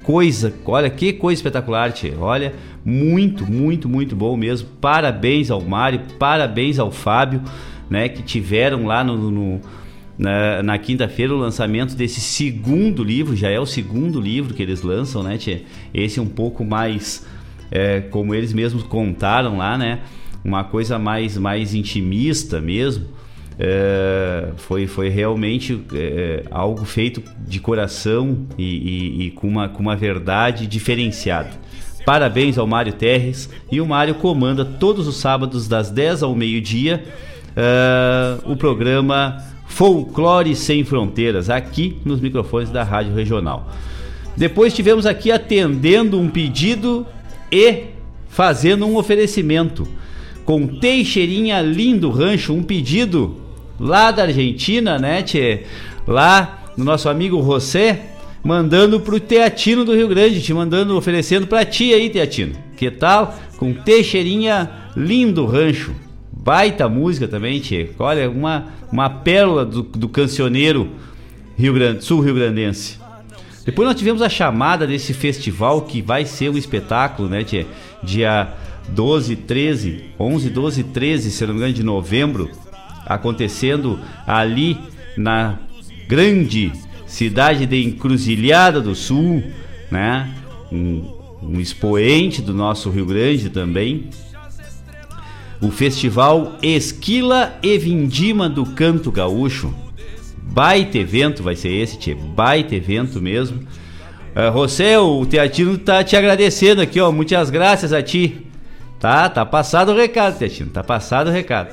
Coisa, 0.03 0.53
olha 0.65 0.89
que 0.89 1.11
coisa 1.11 1.39
espetacular, 1.39 1.91
tchê. 1.91 2.13
Olha, 2.17 2.53
muito, 2.85 3.45
muito, 3.45 3.89
muito 3.89 4.15
bom 4.15 4.38
mesmo. 4.38 4.69
Parabéns 4.79 5.51
ao 5.51 5.59
Mário, 5.59 5.99
parabéns 6.17 6.79
ao 6.79 6.91
Fábio 6.91 7.41
né, 7.89 8.09
que 8.09 8.22
tiveram 8.22 8.85
lá 8.85 9.03
no, 9.03 9.31
no 9.31 9.61
na, 10.18 10.64
na 10.64 10.77
quinta-feira 10.77 11.34
o 11.34 11.38
lançamento 11.38 11.95
desse 11.95 12.19
segundo 12.19 13.03
livro, 13.03 13.35
já 13.35 13.49
é 13.49 13.59
o 13.59 13.65
segundo 13.65 14.19
livro 14.19 14.53
que 14.53 14.64
eles 14.64 14.81
lançam, 14.81 15.22
né? 15.22 15.38
Esse 15.93 16.19
é 16.19 16.22
um 16.22 16.27
pouco 16.27 16.65
mais, 16.65 17.26
é, 17.69 18.01
como 18.01 18.34
eles 18.34 18.51
mesmos 18.51 18.84
contaram 18.84 19.57
lá, 19.57 19.77
né? 19.77 19.99
Uma 20.43 20.64
coisa 20.64 20.97
mais, 20.97 21.38
mais 21.38 21.73
intimista 21.73 22.59
mesmo. 22.59 23.05
É, 23.59 24.49
foi, 24.57 24.85
foi 24.85 25.09
realmente 25.09 25.81
é, 25.93 26.43
algo 26.51 26.85
feito 26.85 27.23
de 27.47 27.59
coração 27.59 28.45
e, 28.57 28.64
e, 28.64 29.26
e, 29.26 29.31
com, 29.31 29.47
uma, 29.47 29.68
com 29.68 29.81
uma 29.81 29.95
verdade 29.95 30.68
diferenciada. 30.68 31.49
Parabéns 32.05 32.57
ao 32.57 32.65
Mário 32.65 32.93
Terres 32.93 33.49
e 33.72 33.81
o 33.81 33.85
Mário 33.85 34.15
comanda 34.15 34.64
todos 34.64 35.07
os 35.07 35.18
sábados 35.18 35.68
das 35.68 35.89
10 35.89 36.23
ao 36.23 36.35
meio-dia 36.35 37.03
uh, 37.57 38.51
o 38.51 38.55
programa 38.55 39.43
Folclore 39.65 40.55
Sem 40.55 40.84
Fronteiras, 40.84 41.49
aqui 41.49 41.97
nos 42.05 42.21
microfones 42.21 42.69
da 42.69 42.84
Rádio 42.84 43.13
Regional. 43.13 43.71
Depois 44.35 44.73
tivemos 44.73 45.05
aqui 45.05 45.31
atendendo 45.31 46.19
um 46.19 46.29
pedido 46.29 47.05
e 47.51 47.85
fazendo 48.29 48.85
um 48.85 48.95
oferecimento. 48.95 49.88
Com 50.45 50.65
Teixeirinha 50.67 51.61
Lindo 51.61 52.09
Rancho, 52.09 52.53
um 52.53 52.63
pedido 52.63 53.35
lá 53.79 54.11
da 54.11 54.23
Argentina, 54.23 54.97
né, 54.97 55.21
tchê? 55.21 55.63
Lá 56.07 56.71
no 56.77 56.85
nosso 56.85 57.09
amigo 57.09 57.43
José, 57.43 58.11
mandando 58.43 58.99
pro 58.99 59.19
Teatino 59.19 59.84
do 59.84 59.93
Rio 59.93 60.07
Grande, 60.07 60.41
te 60.41 60.53
mandando, 60.53 60.95
oferecendo 60.95 61.47
pra 61.47 61.65
ti 61.65 61.93
aí, 61.93 62.09
Teatino. 62.09 62.53
Que 62.77 62.89
tal? 62.89 63.38
Com 63.57 63.73
Teixeirinha 63.73 64.69
Lindo 64.95 65.45
Rancho 65.45 66.06
baita 66.48 66.88
música 66.88 67.28
também, 67.28 67.60
Tchê. 67.60 67.90
Olha, 67.99 68.30
uma, 68.30 68.68
uma 68.90 69.10
pérola 69.10 69.65
do, 69.65 69.84
do 69.84 70.07
cancioneiro 70.07 70.91
Rio 71.57 71.74
Grande, 71.74 72.06
sul-rio-grandense. 72.06 72.98
Depois 73.65 73.86
nós 73.86 73.98
tivemos 73.98 74.22
a 74.22 74.30
chamada 74.30 74.88
desse 74.88 75.14
festival 75.14 75.82
que 75.82 76.02
vai 76.02 76.24
ser 76.24 76.49
um 76.49 76.57
espetáculo, 76.57 77.28
né, 77.28 77.44
Tchê? 77.44 77.65
Dia 78.02 78.53
12, 78.88 79.36
13, 79.36 80.06
11, 80.18 80.49
12 80.49 80.84
13, 80.86 81.32
se 81.32 81.45
não 81.45 81.53
me 81.53 81.60
engano, 81.60 81.74
de 81.74 81.84
novembro, 81.84 82.49
acontecendo 83.06 83.99
ali 84.26 84.78
na 85.18 85.60
grande 86.07 86.72
cidade 87.06 87.65
de 87.65 87.84
Encruzilhada 87.84 88.80
do 88.80 88.95
Sul, 88.95 89.44
né? 89.91 90.34
Um, 90.72 91.14
um 91.44 91.60
expoente 91.60 92.41
do 92.41 92.53
nosso 92.53 92.90
Rio 92.90 93.06
Grande 93.06 93.49
também, 93.49 94.10
o 95.61 95.71
festival 95.71 96.57
Esquila 96.61 97.57
e 97.61 97.77
Vindima 97.77 98.47
do 98.47 98.65
Canto 98.65 99.11
Gaúcho. 99.11 99.73
Baita 100.41 100.97
evento 100.97 101.43
vai 101.43 101.55
ser 101.55 101.69
esse, 101.69 101.97
tchê. 101.97 102.15
Baita 102.15 102.75
evento 102.75 103.21
mesmo. 103.21 103.59
Uh, 104.35 104.53
José, 104.53 104.97
o 104.97 105.25
Teatino 105.25 105.77
tá 105.77 106.03
te 106.03 106.15
agradecendo 106.15 106.81
aqui, 106.81 106.99
ó. 106.99 107.11
Muitas 107.11 107.49
graças 107.49 107.91
a 107.91 108.01
ti. 108.01 108.45
Tá, 108.99 109.29
tá 109.29 109.45
passado 109.45 109.91
o 109.91 109.95
recado, 109.95 110.38
Teatino. 110.38 110.69
Tá 110.69 110.84
passado 110.84 111.27
o 111.27 111.31
recado. 111.31 111.69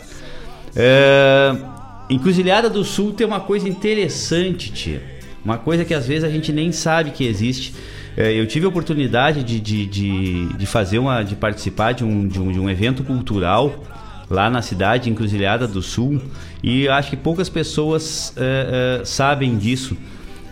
Uh, 0.71 1.75
Encruzilhada 2.11 2.69
do 2.69 2.85
Sul 2.85 3.13
tem 3.13 3.27
uma 3.27 3.41
coisa 3.41 3.69
interessante, 3.69 4.71
tia. 4.71 5.03
Uma 5.45 5.59
coisa 5.59 5.85
que 5.85 5.95
às 5.95 6.07
vezes 6.07 6.25
a 6.25 6.29
gente 6.29 6.53
nem 6.53 6.73
sabe 6.73 7.11
que 7.11 7.25
existe. 7.25 7.75
É, 8.17 8.33
eu 8.33 8.47
tive 8.47 8.65
a 8.67 8.69
oportunidade 8.69 9.43
de, 9.43 9.59
de, 9.59 9.87
de, 9.87 10.47
de, 10.53 10.67
fazer 10.67 10.99
uma, 10.99 11.23
de 11.23 11.35
participar 11.35 11.93
de 11.93 12.05
um, 12.05 12.29
de 12.29 12.41
um, 12.41 12.53
de 12.53 12.61
um 12.61 12.71
evento 12.71 13.03
cultural 13.03 13.83
lá 14.31 14.49
na 14.49 14.63
cidade 14.63 15.11
Encruzilhada 15.11 15.67
do 15.67 15.83
Sul 15.83 16.23
e 16.63 16.89
acho 16.89 17.11
que 17.11 17.17
poucas 17.17 17.49
pessoas 17.49 18.33
é, 18.37 19.01
é, 19.01 19.05
sabem 19.05 19.59
disso, 19.59 19.97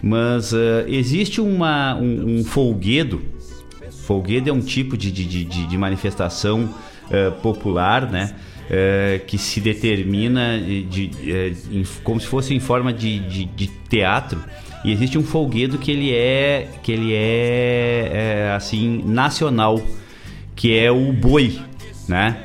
mas 0.03 0.53
é, 0.53 0.85
existe 0.89 1.41
uma, 1.41 1.95
um, 1.95 2.39
um, 2.39 2.45
folguedo. 2.45 3.23
Folguedo 4.07 4.51
é 4.51 4.53
um 4.53 4.61
tipo 4.61 4.97
de, 4.97 5.13
de, 5.13 5.25
de, 5.25 5.67
de 5.67 5.79
manifestação 5.79 6.69
é, 7.11 7.31
popular, 7.31 8.11
né? 8.11 8.35
É, 8.71 9.21
que 9.27 9.37
se 9.37 9.61
determina 9.61 10.59
de, 10.59 11.11
em, 11.71 11.85
como 12.03 12.19
se 12.19 12.27
fosse 12.27 12.55
em 12.55 12.61
forma 12.61 12.93
de, 12.93 13.19
de 13.19 13.67
teatro 13.89 14.41
e 14.85 14.93
existe 14.93 15.19
um 15.19 15.23
folguedo 15.23 15.79
que 15.79 15.91
ele 15.91 16.13
é 16.13 16.69
que 16.83 16.93
ele 16.93 17.13
é, 17.15 18.11
é 18.13 18.53
assim 18.55 19.03
nacional, 19.05 19.81
que 20.57 20.77
é 20.77 20.91
o 20.91 21.13
boi, 21.13 21.59
né? 22.09 22.37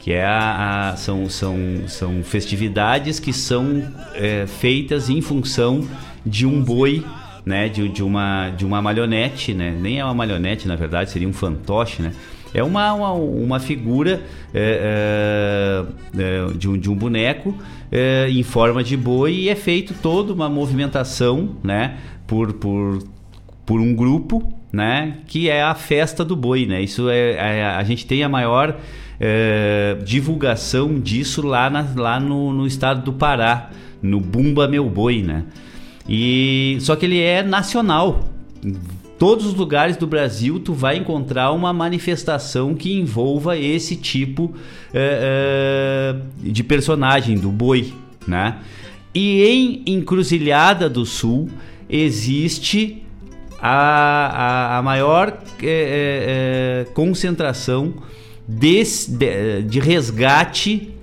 Que 0.00 0.12
é 0.12 0.24
a, 0.24 0.90
a 0.90 0.96
são, 0.96 1.28
são, 1.28 1.56
são 1.86 2.22
festividades 2.22 3.20
que 3.20 3.32
são 3.32 3.82
é, 4.14 4.46
feitas 4.46 5.10
em 5.10 5.20
função 5.20 5.86
de 6.24 6.46
um 6.46 6.62
boi 6.62 7.04
né, 7.44 7.68
de, 7.68 7.88
de, 7.88 8.02
uma, 8.02 8.50
de 8.50 8.64
uma 8.64 8.80
malhonete, 8.80 9.52
né? 9.52 9.76
Nem 9.78 9.98
é 9.98 10.04
uma 10.04 10.14
malhonete, 10.14 10.68
na 10.68 10.76
verdade, 10.76 11.10
seria 11.10 11.28
um 11.28 11.32
fantoche, 11.32 12.02
né? 12.02 12.12
É 12.52 12.62
uma, 12.62 12.92
uma, 12.92 13.12
uma 13.12 13.60
figura 13.60 14.22
é, 14.52 15.84
é, 16.16 16.20
é 16.22 16.52
de, 16.52 16.68
um, 16.68 16.76
de 16.76 16.90
um 16.90 16.94
boneco 16.94 17.54
é, 17.90 18.28
em 18.28 18.42
forma 18.42 18.82
de 18.82 18.96
boi 18.96 19.34
e 19.34 19.48
é 19.48 19.54
feito 19.54 19.94
toda 19.94 20.32
uma 20.32 20.48
movimentação, 20.48 21.56
né? 21.62 21.98
Por, 22.26 22.52
por, 22.54 22.98
por 23.66 23.80
um 23.80 23.94
grupo, 23.94 24.52
né? 24.72 25.18
Que 25.26 25.48
é 25.48 25.62
a 25.62 25.74
festa 25.74 26.24
do 26.24 26.36
boi, 26.36 26.66
né? 26.66 26.82
Isso 26.82 27.08
é, 27.08 27.32
é 27.32 27.64
a 27.64 27.82
gente 27.84 28.06
tem 28.06 28.22
a 28.22 28.28
maior 28.28 28.76
é, 29.18 29.98
divulgação 30.04 30.98
disso 30.98 31.46
lá, 31.46 31.68
na, 31.68 31.86
lá 31.94 32.18
no, 32.18 32.52
no 32.52 32.66
estado 32.66 33.02
do 33.02 33.12
Pará, 33.12 33.70
no 34.02 34.18
Bumba 34.20 34.66
Meu 34.66 34.88
Boi, 34.88 35.22
né? 35.22 35.44
E 36.08 36.78
só 36.80 36.96
que 36.96 37.06
ele 37.06 37.20
é 37.20 37.42
nacional 37.42 38.28
todos 39.20 39.44
os 39.44 39.52
lugares 39.52 39.98
do 39.98 40.06
Brasil 40.06 40.58
tu 40.58 40.72
vai 40.72 40.96
encontrar 40.96 41.52
uma 41.52 41.74
manifestação 41.74 42.74
que 42.74 42.98
envolva 42.98 43.54
esse 43.58 43.94
tipo 43.94 44.54
é, 44.94 46.16
é, 46.42 46.50
de 46.50 46.64
personagem 46.64 47.36
do 47.36 47.50
boi, 47.50 47.92
né? 48.26 48.56
E 49.14 49.44
em 49.44 49.82
Encruzilhada 49.94 50.88
do 50.88 51.04
Sul 51.04 51.50
existe 51.86 53.02
a, 53.60 54.76
a, 54.76 54.78
a 54.78 54.82
maior 54.82 55.38
é, 55.62 56.86
concentração 56.94 57.92
desse, 58.48 59.10
de, 59.10 59.62
de 59.64 59.80
resgate 59.80 60.94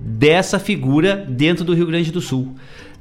dessa 0.00 0.58
figura 0.58 1.26
dentro 1.28 1.62
do 1.62 1.74
Rio 1.74 1.86
Grande 1.86 2.10
do 2.10 2.22
Sul. 2.22 2.54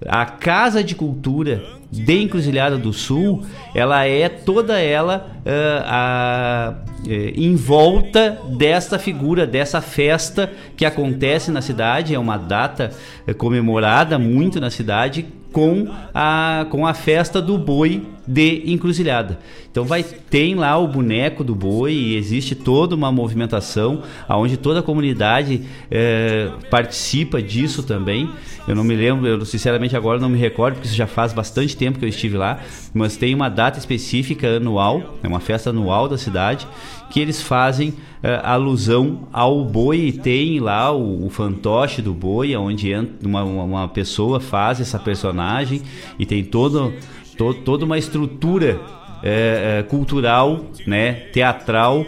A 0.05 0.25
Casa 0.25 0.83
de 0.83 0.95
Cultura 0.95 1.63
de 1.95 2.21
Encruzilhada 2.21 2.77
do 2.77 2.91
Sul, 2.91 3.45
ela 3.73 4.05
é 4.05 4.27
toda 4.29 4.79
ela 4.79 5.27
uh, 5.39 5.83
a, 5.85 6.75
uh, 7.05 7.39
em 7.39 7.55
volta 7.55 8.41
desta 8.57 8.99
figura, 8.99 9.47
dessa 9.47 9.81
festa 9.81 10.51
que 10.75 10.85
acontece 10.85 11.51
na 11.51 11.61
cidade, 11.61 12.13
é 12.13 12.19
uma 12.19 12.37
data 12.37 12.91
uh, 13.27 13.33
comemorada 13.35 14.19
muito 14.19 14.59
na 14.59 14.69
cidade 14.69 15.25
com 15.55 15.87
a, 16.13 16.67
com 16.69 16.85
a 16.85 16.93
festa 16.93 17.41
do 17.41 17.57
boi 17.57 18.05
de 18.27 18.63
encruzilhada. 18.65 19.39
Então 19.71 19.85
vai 19.85 20.03
tem 20.03 20.53
lá 20.53 20.77
o 20.77 20.85
boneco 20.85 21.45
do 21.45 21.55
boi 21.55 21.93
e 21.93 22.17
existe 22.17 22.53
toda 22.55 22.93
uma 22.93 23.09
movimentação 23.09 24.03
aonde 24.27 24.57
toda 24.57 24.81
a 24.81 24.83
comunidade 24.83 25.61
é, 25.89 26.51
participa 26.69 27.41
disso 27.41 27.83
também. 27.83 28.29
Eu 28.67 28.75
não 28.75 28.83
me 28.83 28.95
lembro, 28.95 29.27
eu 29.27 29.45
sinceramente 29.45 29.95
agora 29.95 30.19
não 30.19 30.27
me 30.27 30.37
recordo 30.37 30.75
porque 30.75 30.87
isso 30.87 30.95
já 30.97 31.07
faz 31.07 31.31
bastante 31.31 31.77
tempo 31.77 31.99
que 31.99 32.03
eu 32.03 32.09
estive 32.09 32.35
lá, 32.35 32.59
mas 32.93 33.15
tem 33.15 33.33
uma 33.33 33.47
data 33.47 33.79
específica 33.79 34.57
anual, 34.57 35.15
é 35.23 35.27
uma 35.27 35.39
festa 35.39 35.69
anual 35.69 36.09
da 36.09 36.17
cidade 36.17 36.67
que 37.09 37.19
eles 37.19 37.41
fazem 37.41 37.89
uh, 37.89 38.41
alusão 38.43 39.27
ao 39.31 39.63
boi 39.63 39.97
e 39.97 40.11
tem 40.11 40.59
lá 40.59 40.91
o, 40.91 41.25
o 41.25 41.29
fantoche 41.29 42.01
do 42.01 42.13
boi, 42.13 42.55
onde 42.55 42.91
uma, 43.23 43.43
uma 43.43 43.87
pessoa 43.87 44.39
faz 44.39 44.81
essa 44.81 44.99
personagem 44.99 45.81
e 46.17 46.25
tem 46.25 46.43
todo, 46.43 46.93
to, 47.37 47.53
toda 47.53 47.85
uma 47.85 47.97
estrutura 47.97 48.79
é, 49.23 49.83
cultural, 49.87 50.65
né, 50.85 51.13
teatral 51.33 52.05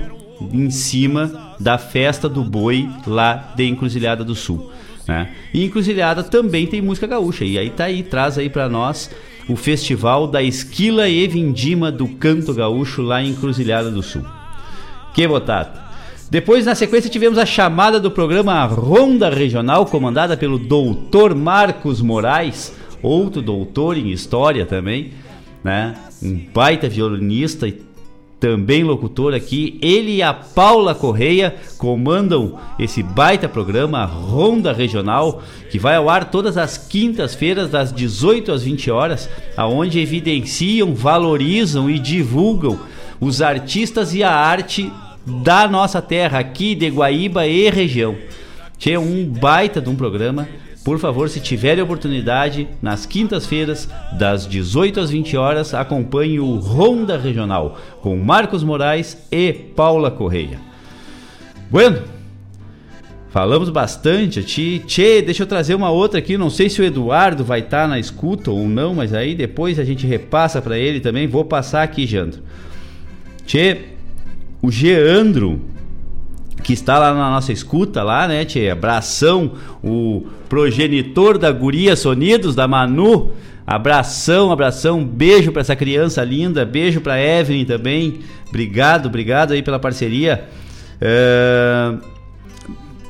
em 0.53 0.69
cima 0.69 1.55
da 1.59 1.77
festa 1.77 2.29
do 2.29 2.43
boi 2.43 2.87
lá 3.05 3.53
de 3.55 3.65
Encruzilhada 3.65 4.23
do 4.23 4.35
Sul. 4.35 4.71
Né? 5.07 5.29
E 5.53 5.65
Encruzilhada 5.65 6.23
também 6.23 6.67
tem 6.67 6.81
música 6.81 7.07
gaúcha. 7.07 7.45
E 7.45 7.57
aí 7.57 7.69
tá 7.69 7.85
aí, 7.85 8.03
traz 8.03 8.37
aí 8.37 8.49
para 8.49 8.69
nós 8.69 9.09
o 9.47 9.55
festival 9.55 10.27
da 10.27 10.43
Esquila 10.43 11.07
e 11.07 11.25
Vindima 11.27 11.91
do 11.91 12.07
Canto 12.07 12.53
Gaúcho 12.53 13.01
lá 13.01 13.23
em 13.23 13.29
Encruzilhada 13.29 13.89
do 13.89 14.03
Sul. 14.03 14.23
Que 15.17 15.27
botado! 15.27 15.79
Depois, 16.29 16.63
na 16.63 16.75
sequência, 16.75 17.09
tivemos 17.09 17.39
a 17.39 17.45
chamada 17.45 17.99
do 17.99 18.11
programa 18.11 18.63
Ronda 18.65 19.31
Regional, 19.31 19.87
comandada 19.87 20.37
pelo 20.37 20.59
doutor 20.59 21.33
Marcos 21.33 22.03
Moraes, 22.03 22.71
outro 23.01 23.41
doutor 23.41 23.97
em 23.97 24.11
história 24.11 24.63
também, 24.63 25.13
né? 25.63 25.95
Um 26.21 26.39
baita 26.53 26.87
violinista 26.87 27.67
e 27.67 27.81
também 28.39 28.83
locutor 28.83 29.33
aqui. 29.33 29.79
Ele 29.81 30.17
e 30.17 30.21
a 30.21 30.35
Paula 30.35 30.93
Correia 30.93 31.55
comandam 31.79 32.59
esse 32.77 33.01
baita 33.01 33.49
programa 33.49 34.05
Ronda 34.05 34.71
Regional, 34.71 35.41
que 35.71 35.79
vai 35.79 35.95
ao 35.95 36.11
ar 36.11 36.29
todas 36.29 36.59
as 36.59 36.77
quintas-feiras 36.77 37.71
das 37.71 37.91
18 37.91 38.51
às 38.51 38.61
20 38.61 38.91
horas, 38.91 39.27
aonde 39.57 39.99
evidenciam, 39.99 40.93
valorizam 40.93 41.89
e 41.89 41.97
divulgam 41.97 42.79
os 43.19 43.41
artistas 43.41 44.13
e 44.13 44.21
a 44.21 44.31
arte 44.31 44.91
da 45.27 45.67
nossa 45.67 46.01
terra 46.01 46.39
aqui 46.39 46.73
de 46.73 46.87
Guaíba 46.89 47.45
e 47.45 47.69
região. 47.69 48.15
Tinha 48.77 48.99
um 48.99 49.25
baita 49.25 49.81
de 49.81 49.89
um 49.89 49.95
programa. 49.95 50.47
Por 50.85 50.99
favor, 50.99 51.27
se 51.27 51.41
tiver 51.41 51.81
oportunidade, 51.81 52.65
nas 52.81 53.05
quintas-feiras, 53.05 53.89
das 54.17 54.47
18 54.47 55.01
às 55.01 55.09
20 55.09 55.35
horas, 55.35 55.73
acompanhe 55.73 56.39
o 56.39 56.55
Ronda 56.55 57.17
Regional 57.17 57.77
com 58.01 58.15
Marcos 58.15 58.63
Moraes 58.63 59.17
e 59.29 59.51
Paula 59.51 60.09
Correia. 60.09 60.59
Bueno, 61.69 62.03
falamos 63.29 63.69
bastante 63.69 64.39
a 64.39 64.43
ti. 64.43 64.81
Tchê, 64.87 65.21
deixa 65.21 65.43
eu 65.43 65.47
trazer 65.47 65.75
uma 65.75 65.89
outra 65.89 66.19
aqui. 66.19 66.37
Não 66.37 66.49
sei 66.49 66.69
se 66.69 66.79
o 66.79 66.85
Eduardo 66.85 67.43
vai 67.43 67.59
estar 67.59 67.81
tá 67.81 67.87
na 67.89 67.99
escuta 67.99 68.49
ou 68.49 68.65
não, 68.65 68.93
mas 68.93 69.13
aí 69.13 69.35
depois 69.35 69.77
a 69.77 69.83
gente 69.83 70.07
repassa 70.07 70.61
para 70.61 70.77
ele 70.77 71.01
também. 71.01 71.27
Vou 71.27 71.43
passar 71.43 71.83
aqui, 71.83 72.05
Jandro. 72.05 72.41
Tchê, 73.45 73.96
o 74.61 74.71
Geandro, 74.71 75.61
que 76.63 76.73
está 76.73 76.97
lá 76.97 77.13
na 77.13 77.29
nossa 77.31 77.51
escuta 77.51 78.03
lá, 78.03 78.27
né, 78.27 78.43
Tchê? 78.43 78.69
Abração, 78.69 79.53
o 79.83 80.25
progenitor 80.49 81.37
da 81.37 81.51
Guria 81.51 81.95
Sonidos, 81.95 82.55
da 82.55 82.67
Manu. 82.67 83.31
Abração, 83.65 84.51
abração, 84.51 85.03
beijo 85.03 85.51
para 85.51 85.61
essa 85.61 85.75
criança 85.75 86.23
linda, 86.23 86.65
beijo 86.65 87.01
para 87.01 87.21
Evelyn 87.21 87.65
também. 87.65 88.19
Obrigado, 88.47 89.07
obrigado 89.07 89.51
aí 89.51 89.61
pela 89.61 89.77
parceria. 89.77 90.45
É... 91.01 91.93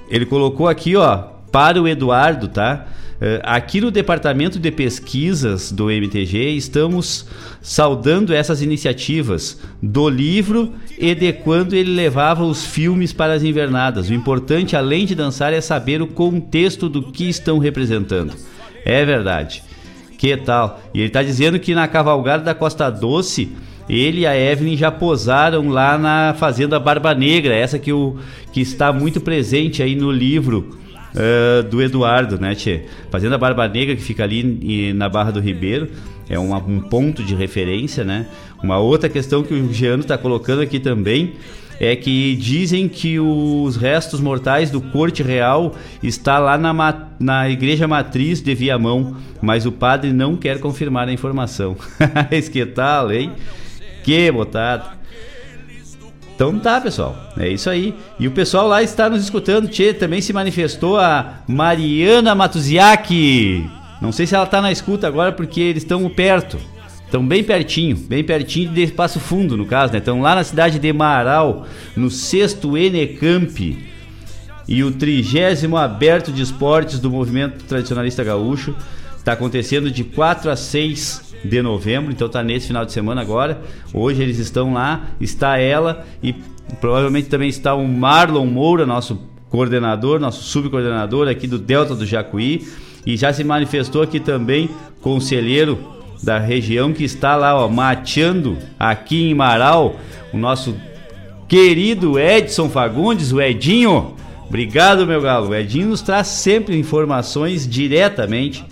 Ele 0.09 0.25
colocou 0.25 0.67
aqui, 0.67 0.95
ó, 0.95 1.17
para 1.51 1.81
o 1.81 1.87
Eduardo, 1.87 2.47
tá? 2.47 2.87
Uh, 3.17 3.41
aqui 3.41 3.81
no 3.81 3.89
departamento 3.89 4.59
de 4.59 4.69
pesquisas 4.69 5.71
do 5.71 5.89
MTG 5.89 6.51
estamos 6.51 7.25
saudando 7.63 8.31
essas 8.31 8.61
iniciativas 8.61 9.59
do 9.81 10.07
livro 10.07 10.75
e 10.99 11.15
de 11.15 11.33
quando 11.33 11.73
ele 11.73 11.95
levava 11.95 12.43
os 12.43 12.63
filmes 12.63 13.11
para 13.11 13.33
as 13.33 13.43
invernadas. 13.43 14.09
O 14.09 14.13
importante, 14.13 14.75
além 14.75 15.03
de 15.03 15.15
dançar, 15.15 15.51
é 15.51 15.59
saber 15.59 15.99
o 15.99 16.05
contexto 16.07 16.87
do 16.87 17.11
que 17.11 17.27
estão 17.27 17.57
representando. 17.57 18.35
É 18.85 19.03
verdade. 19.03 19.63
Que 20.15 20.37
tal? 20.37 20.79
E 20.93 20.99
ele 20.99 21.07
está 21.07 21.23
dizendo 21.23 21.59
que 21.59 21.73
na 21.73 21.87
cavalgada 21.87 22.43
da 22.43 22.53
Costa 22.53 22.89
Doce 22.91 23.49
ele 23.89 24.21
e 24.21 24.27
a 24.27 24.37
Evelyn 24.37 24.75
já 24.75 24.91
posaram 24.91 25.69
lá 25.69 25.97
na 25.97 26.35
Fazenda 26.37 26.79
Barba 26.79 27.15
Negra, 27.15 27.55
essa 27.55 27.79
que, 27.79 27.91
o, 27.91 28.17
que 28.51 28.61
está 28.61 28.91
muito 28.91 29.21
presente 29.21 29.81
aí 29.81 29.95
no 29.95 30.11
livro 30.11 30.77
uh, 31.13 31.63
do 31.63 31.81
Eduardo, 31.81 32.39
né, 32.39 32.55
Tchê? 32.55 32.85
Fazenda 33.09 33.37
Barba 33.37 33.67
Negra, 33.67 33.95
que 33.95 34.01
fica 34.01 34.23
ali 34.23 34.93
na 34.93 35.09
Barra 35.09 35.31
do 35.31 35.39
Ribeiro, 35.39 35.89
é 36.29 36.37
uma, 36.37 36.57
um 36.57 36.79
ponto 36.81 37.23
de 37.23 37.35
referência, 37.35 38.03
né? 38.03 38.27
Uma 38.61 38.77
outra 38.77 39.07
questão 39.07 39.43
que 39.43 39.53
o 39.53 39.73
Jeano 39.73 40.01
está 40.01 40.17
colocando 40.17 40.61
aqui 40.61 40.79
também 40.79 41.33
é 41.79 41.95
que 41.95 42.35
dizem 42.35 42.89
que 42.89 43.19
os 43.19 43.75
restos 43.75 44.19
mortais 44.19 44.71
do 44.71 44.81
Corte 44.81 45.21
Real 45.21 45.75
está 46.01 46.39
lá 46.39 46.57
na, 46.57 46.73
na 47.19 47.49
igreja 47.49 47.87
matriz 47.87 48.41
de 48.41 48.53
Viamão, 48.55 49.15
mas 49.41 49.65
o 49.65 49.71
padre 49.71 50.11
não 50.11 50.35
quer 50.35 50.59
confirmar 50.59 51.07
a 51.07 51.13
informação. 51.13 51.77
que 52.51 52.65
tal, 52.65 53.11
hein? 53.11 53.31
Que 54.03 54.31
botado. 54.31 54.96
Então 56.37 56.59
tá, 56.59 56.79
pessoal. 56.79 57.17
É 57.35 57.49
isso 57.49 57.67
aí. 57.67 57.95
E 58.19 58.27
o 58.27 58.31
pessoal 58.31 58.67
lá 58.67 58.83
está 58.83 59.09
nos 59.09 59.23
escutando. 59.23 59.67
Tchê, 59.67 59.91
também 59.91 60.21
se 60.21 60.31
manifestou 60.31 60.99
a 60.99 61.39
Mariana 61.47 62.35
Matuziak. 62.35 63.67
Não 63.99 64.11
sei 64.11 64.27
se 64.27 64.35
ela 64.35 64.43
está 64.43 64.61
na 64.61 64.71
escuta 64.71 65.07
agora 65.07 65.31
porque 65.31 65.59
eles 65.59 65.81
estão 65.81 66.07
perto. 66.07 66.59
Estão 67.03 67.25
bem 67.25 67.43
pertinho, 67.43 67.97
bem 67.97 68.23
pertinho 68.23 68.69
de 68.69 68.85
Passo 68.85 69.19
Fundo, 69.19 69.57
no 69.57 69.65
caso, 69.65 69.91
né? 69.91 69.97
Estão 69.97 70.21
lá 70.21 70.35
na 70.35 70.43
cidade 70.43 70.77
de 70.77 70.93
Marau, 70.93 71.65
no 71.95 72.11
sexto 72.11 72.77
Enecamp. 72.77 73.57
E 74.67 74.83
o 74.83 74.91
trigésimo 74.91 75.75
aberto 75.75 76.31
de 76.31 76.43
esportes 76.43 76.99
do 76.99 77.09
movimento 77.09 77.63
tradicionalista 77.63 78.23
gaúcho 78.23 78.75
está 79.17 79.31
acontecendo 79.31 79.89
de 79.89 80.03
4 80.03 80.51
a 80.51 80.55
6 80.55 81.26
de 81.47 81.61
novembro, 81.61 82.11
então 82.11 82.29
tá 82.29 82.43
nesse 82.43 82.67
final 82.67 82.85
de 82.85 82.91
semana 82.91 83.21
agora. 83.21 83.61
Hoje 83.93 84.21
eles 84.21 84.37
estão 84.37 84.73
lá, 84.73 85.07
está 85.19 85.57
ela 85.57 86.05
e 86.21 86.35
provavelmente 86.79 87.29
também 87.29 87.49
está 87.49 87.73
o 87.73 87.87
Marlon 87.87 88.45
Moura, 88.45 88.85
nosso 88.85 89.19
coordenador, 89.49 90.19
nosso 90.19 90.43
subcoordenador 90.43 91.27
aqui 91.27 91.47
do 91.47 91.57
Delta 91.57 91.95
do 91.95 92.05
Jacuí, 92.05 92.67
e 93.05 93.15
já 93.15 93.31
se 93.31 93.43
manifestou 93.43 94.01
aqui 94.01 94.19
também 94.19 94.69
conselheiro 95.01 95.79
da 96.21 96.37
região 96.37 96.91
que 96.91 97.03
está 97.03 97.35
lá, 97.35 97.55
ó, 97.55 97.67
mateando 97.69 98.57
aqui 98.77 99.29
em 99.29 99.33
Marau, 99.33 99.95
o 100.33 100.37
nosso 100.37 100.75
querido 101.47 102.19
Edson 102.19 102.69
Fagundes, 102.69 103.31
o 103.31 103.41
Edinho. 103.41 104.15
Obrigado, 104.47 105.05
meu 105.05 105.21
galo. 105.21 105.49
O 105.49 105.55
Edinho 105.55 105.87
nos 105.87 106.01
traz 106.01 106.27
sempre 106.27 106.77
informações 106.77 107.67
diretamente 107.67 108.65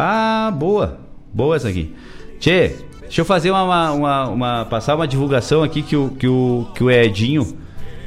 Ah, 0.00 0.52
boa. 0.56 1.00
Boa 1.34 1.56
essa 1.56 1.68
aqui. 1.68 1.92
Tchê, 2.38 2.76
deixa 3.00 3.20
eu 3.20 3.24
fazer 3.24 3.50
uma, 3.50 3.90
uma, 3.90 4.28
uma, 4.28 4.64
passar 4.64 4.94
uma 4.94 5.08
divulgação 5.08 5.60
aqui 5.60 5.82
que 5.82 5.96
o, 5.96 6.10
que 6.10 6.28
o, 6.28 6.68
que 6.72 6.84
o 6.84 6.88
Edinho 6.88 7.58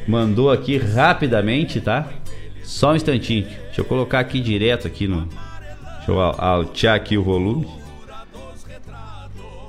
mandou 0.08 0.50
aqui 0.50 0.78
rapidamente, 0.78 1.82
tá? 1.82 2.08
Só 2.64 2.94
um 2.94 2.96
instantinho. 2.96 3.44
Deixa 3.44 3.82
eu 3.82 3.86
colocar 3.86 4.20
aqui 4.20 4.40
direto 4.40 4.88
aqui 4.88 5.06
no. 5.06 5.28
Deixa 5.98 6.12
eu 6.12 6.22
altear 6.22 6.96
aqui 6.96 7.18
o 7.18 7.24
volume. 7.24 7.68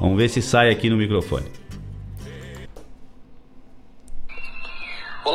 Vamos 0.01 0.17
ver 0.17 0.29
se 0.29 0.41
sai 0.41 0.71
aqui 0.71 0.89
no 0.89 0.97
microfone. 0.97 1.47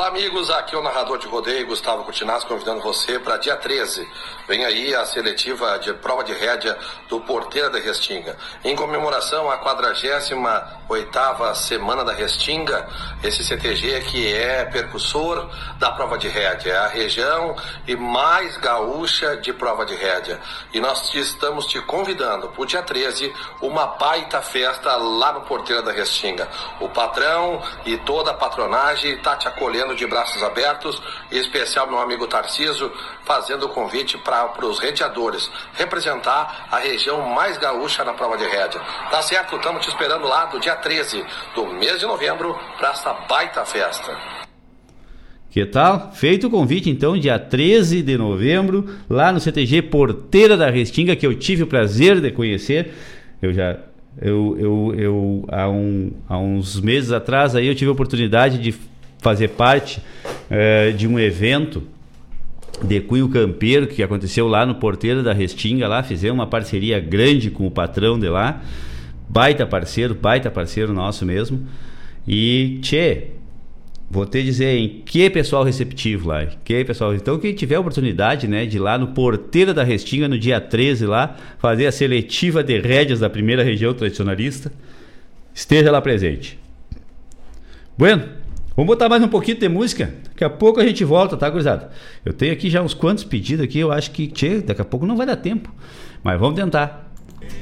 Amigos. 0.08 0.50
Aqui 0.50 0.74
é 0.74 0.78
o 0.78 0.82
narrador 0.82 1.18
de 1.18 1.28
rodeio, 1.28 1.68
Gustavo 1.68 2.06
Coutinaz, 2.06 2.46
convidando 2.46 2.82
você 2.82 3.20
para 3.20 3.36
dia 3.36 3.58
13. 3.58 4.08
Vem 4.48 4.64
aí 4.64 4.96
a 4.96 5.06
seletiva 5.06 5.78
de 5.80 5.94
prova 5.96 6.24
de 6.24 6.32
rédea 6.32 6.78
do 7.10 7.20
Porteira 7.20 7.70
da 7.70 7.78
Restinga. 7.78 8.38
Em 8.64 8.74
comemoração 8.74 9.52
à 9.52 9.62
48ª 9.62 11.56
Semana 11.56 12.06
da 12.06 12.14
Restinga, 12.14 12.88
esse 13.22 13.44
CTG 13.44 14.00
que 14.10 14.34
é 14.34 14.64
percussor 14.64 15.50
da 15.78 15.92
prova 15.92 16.18
de 16.18 16.30
rédea, 16.30 16.72
é 16.72 16.78
a 16.78 16.88
região 16.88 17.58
e 17.86 17.94
mais 17.98 18.56
gaúcha 18.56 19.36
de 19.36 19.52
prova 19.52 19.86
de 19.86 19.94
rédea. 19.94 20.40
E 20.74 20.80
nós 20.80 21.10
te 21.10 21.20
estamos 21.20 21.66
te 21.66 21.82
convidando 21.82 22.48
para 22.48 22.62
o 22.62 22.66
dia 22.66 22.82
13, 22.82 23.34
uma 23.62 23.88
baita 23.88 24.42
festa 24.42 24.96
lá 24.96 25.34
no 25.34 25.42
Porteira 25.42 25.82
da 25.82 25.92
Restinga. 25.92 26.48
O 26.80 26.88
patrão 26.88 27.62
e 27.86 27.98
toda 27.98 28.32
a 28.32 28.34
patronagem 28.34 29.16
está 29.16 29.36
te 29.36 29.50
acolhendo 29.50 29.97
de 29.98 30.08
braços 30.08 30.42
abertos, 30.44 31.02
em 31.32 31.38
especial 31.38 31.88
meu 31.88 32.00
amigo 32.00 32.28
Tarciso, 32.28 32.92
fazendo 33.26 33.66
o 33.66 33.70
convite 33.70 34.18
para 34.20 34.66
os 34.66 34.80
redeadores 34.80 35.50
representar 35.74 36.68
a 36.72 36.78
região 36.78 37.22
mais 37.30 37.58
gaúcha 37.58 38.04
na 38.06 38.14
prova 38.14 38.38
de 38.38 38.46
rédea. 38.46 38.80
Tá 39.12 39.22
certo? 39.22 39.56
Estamos 39.56 39.86
te 39.86 39.90
esperando 39.90 40.26
lá 40.28 40.46
do 40.46 40.60
dia 40.60 40.76
13 40.76 41.26
do 41.56 41.66
mês 41.66 42.00
de 42.00 42.06
novembro 42.06 42.58
para 42.78 42.92
essa 42.92 43.14
baita 43.28 43.66
festa. 43.66 44.16
Que 45.50 45.66
tal? 45.66 46.12
Feito 46.14 46.48
o 46.48 46.50
convite 46.50 46.90
então, 46.90 47.18
dia 47.18 47.40
13 47.40 48.04
de 48.04 48.18
novembro, 48.18 48.88
lá 49.10 49.32
no 49.32 49.40
CTG 49.40 49.82
Porteira 49.84 50.56
da 50.56 50.70
Restinga, 50.70 51.16
que 51.16 51.26
eu 51.26 51.34
tive 51.34 51.64
o 51.64 51.68
prazer 51.68 52.22
de 52.22 52.32
conhecer. 52.32 52.94
Eu 53.42 53.54
já 53.54 53.78
eu, 54.22 54.58
eu, 54.60 54.96
eu 54.98 55.46
há, 55.48 55.70
um, 55.70 56.12
há 56.28 56.38
uns 56.38 56.82
meses 56.82 57.12
atrás 57.12 57.56
aí 57.56 57.68
eu 57.68 57.76
tive 57.76 57.90
a 57.90 57.94
oportunidade 57.94 58.58
de 58.58 58.76
fazer 59.20 59.50
parte 59.50 60.02
é, 60.50 60.92
de 60.92 61.08
um 61.08 61.20
evento 61.20 61.84
de 62.84 63.02
Cunho 63.02 63.30
Campeiro, 63.30 63.88
que 63.88 64.04
aconteceu 64.04 64.48
lá 64.48 64.66
no 64.66 64.76
Porteiro 64.76 65.24
da 65.24 65.34
Restinga, 65.34 65.88
lá, 65.88 66.04
fizemos 66.04 66.38
uma 66.38 66.48
parceria 66.48 67.00
grande 67.00 67.50
com 67.50 67.66
o 67.66 67.72
patrão 67.72 68.20
de 68.20 68.30
lá, 68.30 68.62
baita 69.28 69.66
parceiro, 69.66 70.14
baita 70.14 70.52
parceiro 70.52 70.94
nosso 70.94 71.26
mesmo, 71.26 71.66
e, 72.28 72.78
tchê, 72.82 73.28
vou 74.10 74.26
te 74.26 74.44
dizer, 74.44 74.78
em 74.78 75.02
que 75.04 75.30
pessoal 75.30 75.64
receptivo 75.64 76.30
lá, 76.30 76.46
que 76.64 76.86
pessoal, 76.86 77.16
então 77.16 77.40
quem 77.40 77.54
tiver 77.54 77.80
oportunidade, 77.80 78.48
né, 78.48 78.66
de 78.66 78.78
ir 78.78 78.80
lá 78.80 78.98
no 78.98 79.08
Porteiro 79.08 79.74
da 79.74 79.84
Restinga, 79.84 80.28
no 80.28 80.38
dia 80.38 80.62
13 80.62 81.06
lá, 81.06 81.36
fazer 81.58 81.88
a 81.88 81.92
seletiva 81.92 82.64
de 82.64 82.80
rédeas 82.80 83.20
da 83.20 83.30
primeira 83.30 83.64
região 83.64 83.94
tradicionalista, 83.94 84.72
esteja 85.54 85.92
lá 85.92 86.00
presente. 86.00 86.60
Bueno, 87.98 88.37
vamos 88.78 88.88
botar 88.88 89.10
mais 89.10 89.24
um 89.24 89.28
pouquinho 89.28 89.60
de 89.60 89.68
música. 89.68 90.14
Daqui 90.30 90.44
a 90.44 90.50
pouco 90.50 90.80
a 90.80 90.86
gente 90.86 91.04
volta, 91.04 91.36
tá, 91.36 91.50
gurizada? 91.50 91.90
Eu 92.24 92.32
tenho 92.32 92.54
aqui 92.54 92.70
já 92.70 92.82
uns 92.82 92.94
quantos 92.94 93.24
pedidos 93.24 93.66
aqui, 93.66 93.80
eu 93.80 93.92
acho 93.92 94.12
que, 94.12 94.28
tchê, 94.28 94.62
daqui 94.62 94.82
a 94.82 94.86
pouco 94.86 95.06
não 95.06 95.18
vai 95.18 95.26
dar 95.26 95.36
tempo. 95.36 95.74
Mas 96.24 96.40
vamos 96.40 96.56
tentar. 96.56 97.12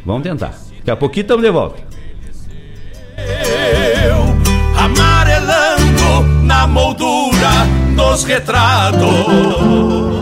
Vamos 0.05 0.23
tentar. 0.23 0.53
Daqui 0.79 0.91
a 0.91 0.95
pouquinho 0.97 1.21
estamos 1.21 1.43
de 1.43 1.51
volta. 1.51 1.81
Eu 3.17 4.77
amarelando 4.77 6.43
na 6.43 6.67
moldura 6.67 7.49
dos 7.95 8.23
retratos. 8.25 10.14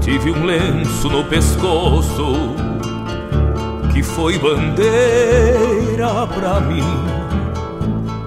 Tive 0.00 0.30
um 0.32 0.44
lenço 0.44 1.08
no 1.08 1.24
pescoço 1.24 2.54
que 3.92 4.02
foi 4.02 4.38
bandeira 4.38 6.26
pra 6.34 6.60
mim. 6.60 6.84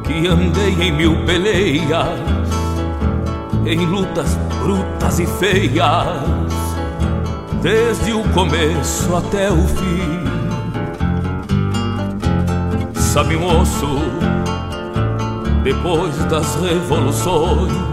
Que 0.04 0.28
andei 0.28 0.74
em 0.80 0.92
mil 0.92 1.26
peleias, 1.26 2.20
em 3.66 3.86
lutas 3.86 4.36
brutas 4.64 5.20
e 5.20 5.26
feias, 5.26 6.08
desde 7.62 8.14
o 8.14 8.24
começo 8.30 9.16
até 9.16 9.52
o 9.52 9.68
fim. 9.68 10.24
Sabe, 12.94 13.36
moço, 13.36 14.00
depois 15.64 16.16
das 16.26 16.56
revoluções, 16.56 17.93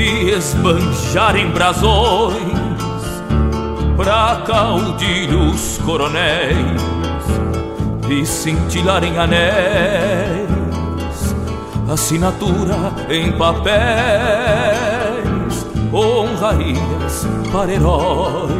vi 0.00 0.30
esbanjar 0.30 1.36
em 1.36 1.50
brasões 1.50 2.40
pra 3.98 4.42
caudilhos 4.46 5.78
coronéis 5.84 6.80
e 8.08 8.24
cintilar 8.24 9.04
em 9.04 9.18
anéis, 9.18 10.48
assinatura 11.86 12.94
em 13.10 13.30
papéis, 13.32 13.76
honrarias 15.92 17.26
para 17.52 17.70
heróis. 17.70 18.50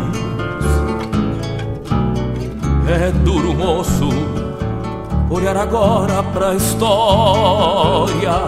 É 2.87 3.11
duro, 3.25 3.55
moço 3.55 4.11
olhar 5.31 5.57
agora 5.57 6.23
pra 6.35 6.55
história 6.55 8.40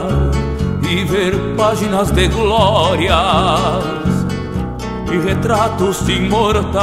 ver 1.04 1.32
páginas 1.56 2.10
de 2.10 2.28
glórias 2.28 3.16
e 5.10 5.16
retratos 5.18 6.06
imortais. 6.08 6.82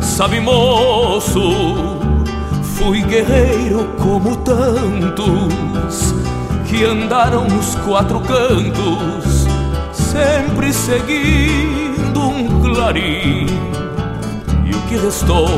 Sabe, 0.00 0.40
moço, 0.40 1.40
fui 2.76 3.02
guerreiro 3.02 3.88
como 4.02 4.36
tantos 4.36 6.12
que 6.66 6.84
andaram 6.84 7.44
nos 7.44 7.76
quatro 7.76 8.20
cantos, 8.20 9.46
sempre 9.92 10.72
seguindo 10.72 12.20
um 12.20 12.60
clarim 12.60 13.46
e 14.64 14.74
o 14.74 14.80
que 14.88 14.96
restou 14.96 15.48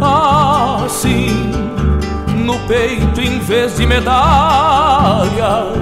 assim 0.00 1.73
no 2.44 2.58
peito 2.66 3.20
em 3.20 3.38
vez 3.38 3.76
de 3.76 3.86
medalhas, 3.86 5.74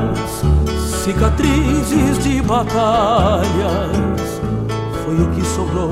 cicatrizes 1.02 2.22
de 2.22 2.40
batalhas, 2.40 3.51
foi 5.05 5.20
o 5.20 5.28
que 5.32 5.44
sobrou 5.44 5.90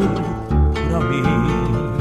pra 0.89 1.01
mim. 1.01 2.00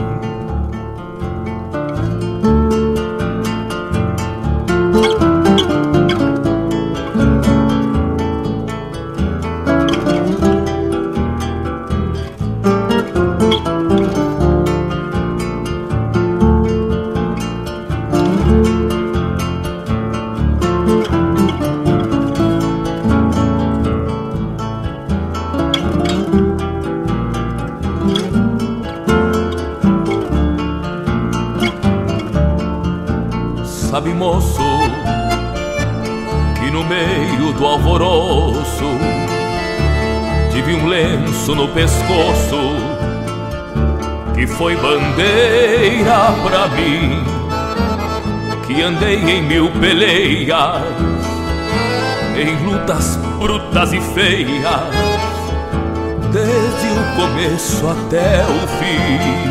Foi 44.59 44.75
bandeira 44.75 46.33
pra 46.43 46.67
mim, 46.75 47.23
que 48.67 48.81
andei 48.81 49.15
em 49.15 49.41
mil 49.41 49.71
peleias, 49.71 50.83
em 52.35 52.65
lutas 52.65 53.15
brutas 53.39 53.93
e 53.93 54.01
feias, 54.01 54.81
desde 56.33 56.87
o 56.89 57.15
começo 57.15 57.87
até 57.87 58.43
o 58.43 58.67
fim. 58.79 59.47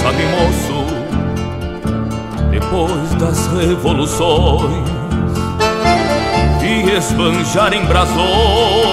Sabe, 0.00 0.22
moço, 0.36 0.78
depois 2.52 3.12
das 3.14 3.48
revoluções 3.60 4.88
vi 6.60 6.92
esbanjar 6.92 7.72
em 7.74 7.84
brasões 7.86 8.87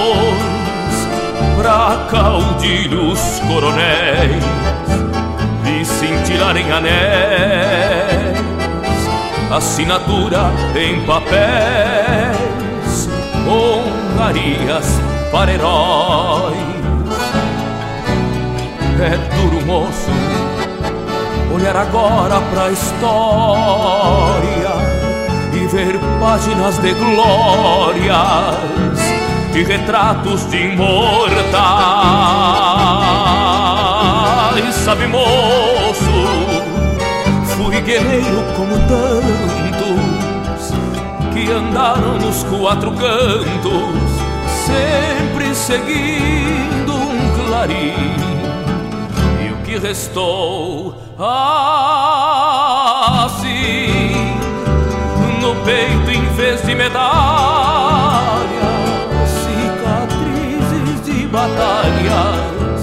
pra 1.56 2.06
caudilhos 2.10 3.40
coronéis 3.48 4.44
vi 5.62 5.84
cintilar 5.84 6.56
em 6.56 6.70
anéis 6.70 8.38
assinatura 9.50 10.50
em 10.74 11.00
papéis 11.06 13.08
honrarias 13.48 14.86
para 15.30 15.52
heróis. 15.52 16.56
É 18.98 19.10
duro 19.36 19.60
moço 19.66 20.10
olhar 21.54 21.76
agora 21.76 22.40
pra 22.52 22.70
história 22.70 24.72
e 25.52 25.66
ver 25.66 25.98
páginas 26.20 26.78
de 26.78 26.94
glórias 26.94 28.75
e 29.56 29.62
retratos 29.64 30.48
de 30.50 30.56
imortais. 30.72 31.56
Sabe, 34.84 35.06
moço, 35.08 36.04
fui 37.56 37.80
guerreiro 37.80 38.44
como 38.56 38.76
tantos 38.86 40.70
que 41.32 41.50
andaram 41.50 42.18
nos 42.18 42.44
quatro 42.44 42.92
cantos, 42.92 44.10
sempre 44.64 45.52
seguindo 45.52 46.94
um 46.94 47.46
clarim 47.46 48.36
me 49.76 49.88
restou 49.88 50.94
assim 53.24 54.14
no 55.40 55.54
peito 55.64 56.10
em 56.10 56.24
vez 56.34 56.62
de 56.62 56.74
medalha, 56.74 57.65
batalhas, 62.06 62.82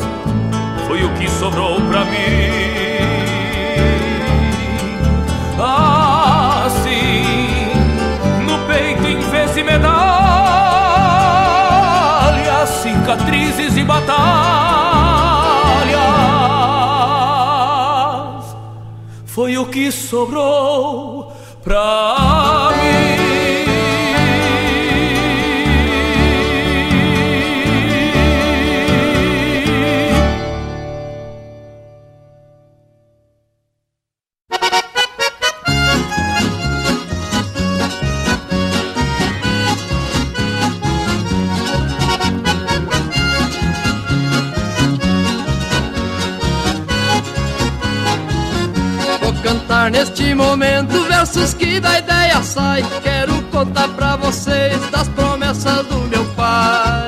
foi 0.88 1.04
o 1.04 1.14
que 1.14 1.30
sobrou 1.30 1.80
pra 1.82 2.06
mim. 2.06 2.64
Assim, 6.66 7.24
no 8.46 8.60
peito 8.68 9.08
em 9.08 9.20
vez 9.20 9.54
de 9.54 9.64
medalhas, 9.64 9.90
cicatrizes 12.82 13.76
de 13.76 13.84
batalhas, 13.84 14.24
foi 19.26 19.58
o 19.58 19.66
que 19.66 19.92
sobrou 19.92 21.34
pra 21.64 22.34
Vou 22.76 22.83
que 51.54 51.80
da 51.80 52.00
ideia 52.00 52.42
sai. 52.44 52.84
Quero 53.02 53.42
contar 53.44 53.88
pra 53.90 54.16
vocês 54.16 54.80
das 54.92 55.08
promessas 55.10 55.86
do 55.88 56.00
meu 56.08 56.26
pai. 56.36 57.08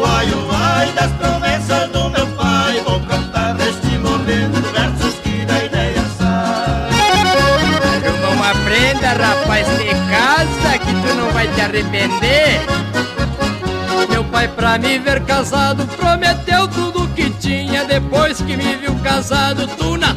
Uai, 0.00 0.26
uai, 0.32 0.92
das 0.92 1.10
promessas 1.12 1.90
do 1.90 2.10
meu 2.10 2.26
pai 2.28 2.80
Vou 2.86 3.00
cantar 3.00 3.54
neste 3.54 3.98
momento 3.98 4.60
versos 4.72 5.14
que 5.22 5.44
da 5.44 5.64
ideia 5.64 6.04
sai 6.18 6.90
Não 8.20 8.44
aprenda, 8.44 9.08
rapaz, 9.12 9.66
de 9.78 9.88
casa 10.10 10.78
que 10.78 10.92
tu 10.92 11.14
não 11.16 11.30
vai 11.32 11.48
te 11.48 11.60
arrepender. 11.60 12.60
Meu 14.10 14.24
pai, 14.24 14.48
pra 14.48 14.78
me 14.78 14.98
ver 14.98 15.22
casado, 15.24 15.86
prometeu 15.96 16.68
tudo 16.68 17.08
que 17.14 17.30
tinha. 17.30 17.84
Depois 17.84 18.38
que 18.38 18.56
me 18.56 18.76
viu 18.76 18.94
casado, 18.96 19.66
tu 19.76 19.96
na 19.96 20.14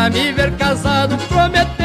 pra 0.00 0.08
me 0.08 0.32
ver 0.32 0.56
casado, 0.56 1.18
prometeu-me 1.28 1.79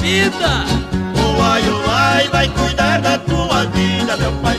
da 0.00 0.06
tua 0.06 0.06
vida. 0.06 0.64
Uai, 1.38 1.62
uai, 1.68 2.28
vai 2.28 2.48
cuidar 2.48 3.00
da 3.00 3.18
tua 3.18 3.64
vida 3.66 4.16
Meu 4.16 4.32
pai 4.42 4.58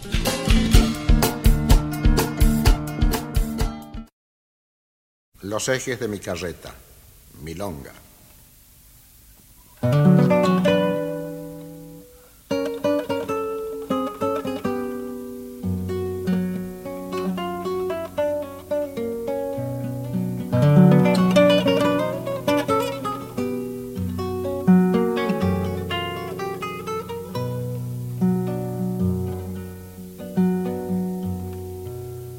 Los 5.43 5.69
ejes 5.69 5.99
de 5.99 6.07
mi 6.07 6.19
carreta, 6.19 6.73
milonga. 7.41 7.93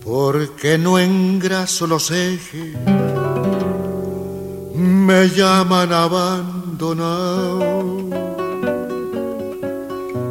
Porque 0.04 0.78
no 0.78 0.98
engraso 0.98 1.86
los 1.86 2.10
ejes, 2.10 2.71
me 5.22 5.28
llaman 5.28 5.92
abandonado. 5.92 7.60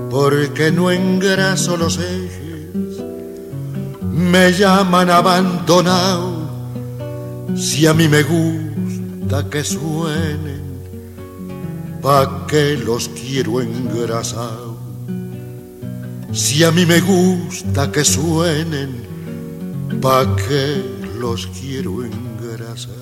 Porque 0.10 0.70
no 0.70 0.92
engraso 0.92 1.78
los 1.78 1.98
ejes, 1.98 3.00
me 4.02 4.52
llaman 4.52 5.10
abandonado, 5.10 6.50
si 7.56 7.88
a 7.88 7.94
mí 7.94 8.10
me 8.10 8.24
gusta 8.24 9.50
que 9.50 9.64
suenen, 9.64 10.62
pa' 12.02 12.46
que 12.46 12.76
los 12.76 13.08
quiero 13.10 13.62
engrasado. 13.62 14.76
Si 16.34 16.66
a 16.66 16.72
mí 16.72 16.86
me 16.86 17.00
gusta 17.00 17.90
que 17.94 18.04
suenen, 18.04 18.92
pa' 20.02 20.36
que 20.36 20.84
los 21.18 21.48
quiero 21.48 22.04
engrasado. 22.04 23.02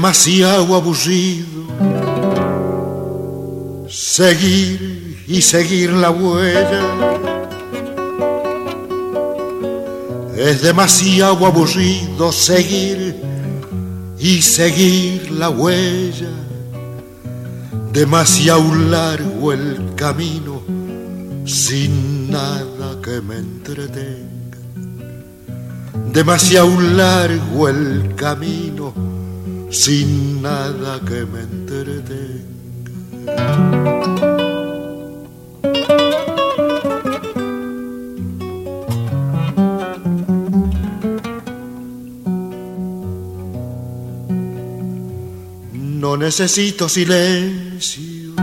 Demasiado 0.00 0.74
aburrido 0.74 1.60
seguir 3.86 5.22
y 5.28 5.42
seguir 5.42 5.92
la 5.92 6.10
huella. 6.10 6.82
Es 10.38 10.62
demasiado 10.62 11.44
aburrido 11.44 12.32
seguir 12.32 13.14
y 14.18 14.40
seguir 14.40 15.30
la 15.32 15.50
huella. 15.50 16.30
Demasiado 17.92 18.74
largo 18.74 19.52
el 19.52 19.94
camino 19.96 20.62
sin 21.44 22.30
nada 22.30 22.96
que 23.02 23.20
me 23.20 23.36
entretenga. 23.36 24.56
Demasiado 26.10 26.80
largo 26.80 27.68
el 27.68 28.14
camino 28.16 29.19
sin 29.70 30.42
nada 30.42 31.00
que 31.00 31.24
me 31.24 31.40
entretenga. 31.42 32.50
No 45.72 46.16
necesito 46.16 46.88
silencio. 46.88 48.34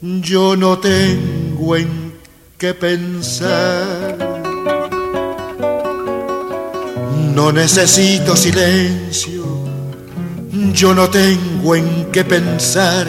Yo 0.00 0.56
no 0.56 0.78
tengo 0.78 1.76
en 1.76 2.12
qué 2.56 2.74
pensar. 2.74 3.99
No 7.34 7.52
necesito 7.52 8.36
silencio. 8.36 9.44
Yo 10.72 10.94
no 10.94 11.08
tengo 11.08 11.76
en 11.76 12.10
qué 12.10 12.24
pensar. 12.24 13.06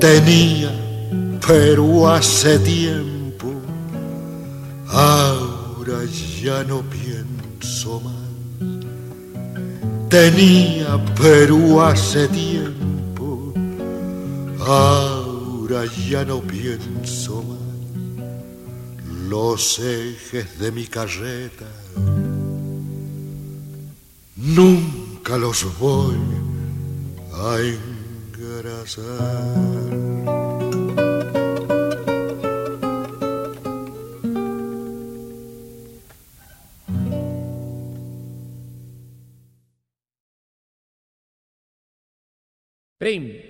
Tenía, 0.00 0.70
pero 1.46 2.08
hace 2.08 2.58
tiempo. 2.58 3.52
Ahora 4.88 6.04
ya 6.42 6.64
no 6.64 6.82
pienso 6.82 8.00
más. 8.00 8.14
Tenía, 10.08 10.98
pero 11.20 11.84
hace 11.84 12.28
tiempo. 12.28 13.52
Ahora 14.60 15.84
ya 16.08 16.24
no 16.24 16.40
pienso 16.40 17.42
más. 17.42 17.56
Los 19.28 19.78
ejes 19.80 20.58
de 20.58 20.70
mi 20.70 20.86
carreta 20.86 21.66
nunca 24.56 25.36
los 25.36 25.78
voy 25.78 26.16
a 27.34 27.58
engrasar. 27.60 29.04
Prim. 42.98 43.45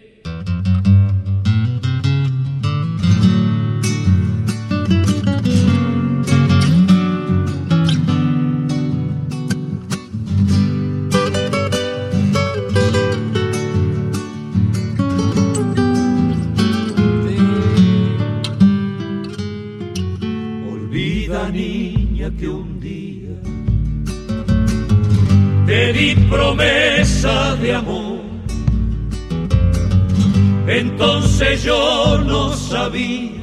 No 32.88 33.35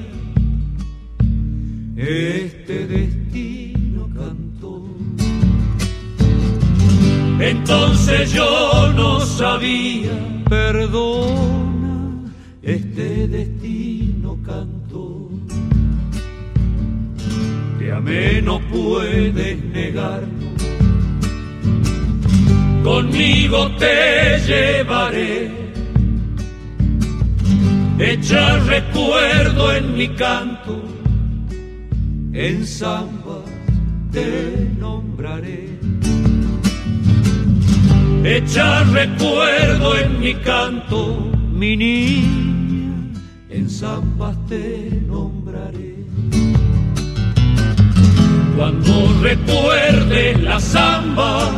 Cuando 48.55 48.93
recuerdes 49.21 50.41
la 50.41 50.59
samba 50.59 51.49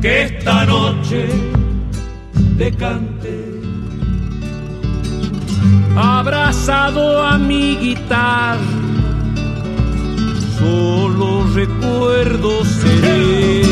que 0.00 0.22
esta 0.22 0.64
noche 0.64 1.28
te 2.58 2.72
canté 2.72 3.52
abrazado 5.96 7.22
a 7.22 7.38
mi 7.38 7.76
guitarra, 7.76 8.58
solo 10.58 11.44
recuerdo 11.54 12.64
seré. 12.64 13.62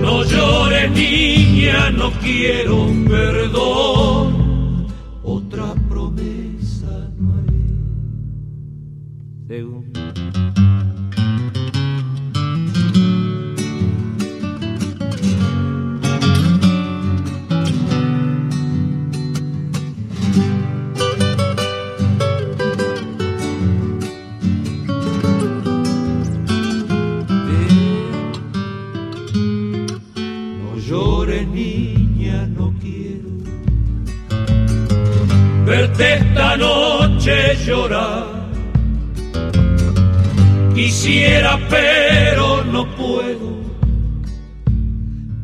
No 0.00 0.24
llores 0.24 0.90
niña, 0.92 1.90
no 1.90 2.10
quiero 2.20 3.01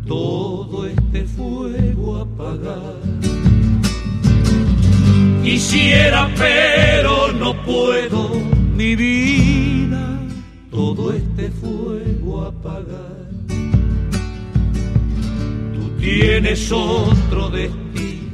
todo 0.08 0.86
este 0.86 1.24
fuego 1.24 2.16
apagar. 2.16 2.96
Quisiera, 5.44 6.28
pero 6.36 7.32
no 7.32 7.54
puedo, 7.62 8.30
mi 8.74 8.96
vida, 8.96 10.18
todo 10.70 11.12
este 11.12 11.50
fuego 11.50 12.46
apagar. 12.46 13.28
Tú 15.74 15.90
tienes 16.00 16.72
otro 16.72 17.50
destino, 17.50 18.32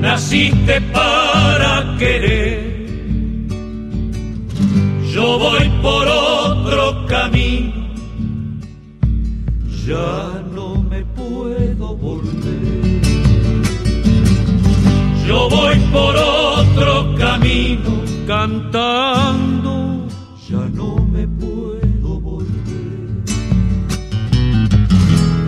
naciste 0.00 0.80
para 0.80 1.96
querer. 1.98 2.78
Yo 5.12 5.38
voy 5.38 5.68
por 5.82 6.06
otro 6.06 7.06
camino, 7.06 7.67
ya 9.88 10.42
no 10.54 10.82
me 10.90 11.02
puedo 11.18 11.96
volver. 11.96 13.00
Yo 15.26 15.48
voy 15.48 15.76
por 15.90 16.14
otro 16.14 17.14
camino 17.16 17.92
cantando, 18.26 20.06
ya 20.46 20.62
no 20.80 20.96
me 21.14 21.26
puedo 21.26 22.20
volver. 22.20 23.24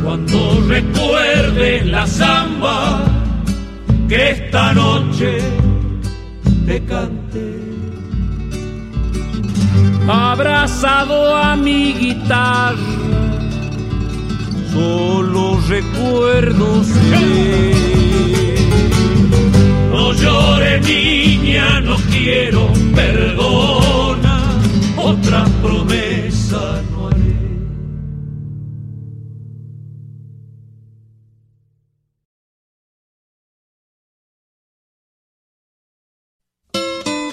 Cuando 0.03 0.39
recuerdes 0.69 1.87
la 1.87 2.07
samba 2.07 3.05
que 4.09 4.31
esta 4.31 4.73
noche 4.73 5.39
te 6.67 6.83
canté, 6.85 7.61
abrazado 10.09 11.37
a 11.37 11.57
mi 11.57 11.93
guitarra, 11.93 13.00
solo 14.73 15.61
recuerdos 15.69 16.87
no 19.91 20.13
llore 20.13 20.81
niña, 20.81 21.81
no 21.81 21.97
quiero 22.11 22.69
perdona, 22.95 24.61
otra 24.97 25.45
promesa 25.63 26.83
no 26.91 27.09
haré. 27.09 27.35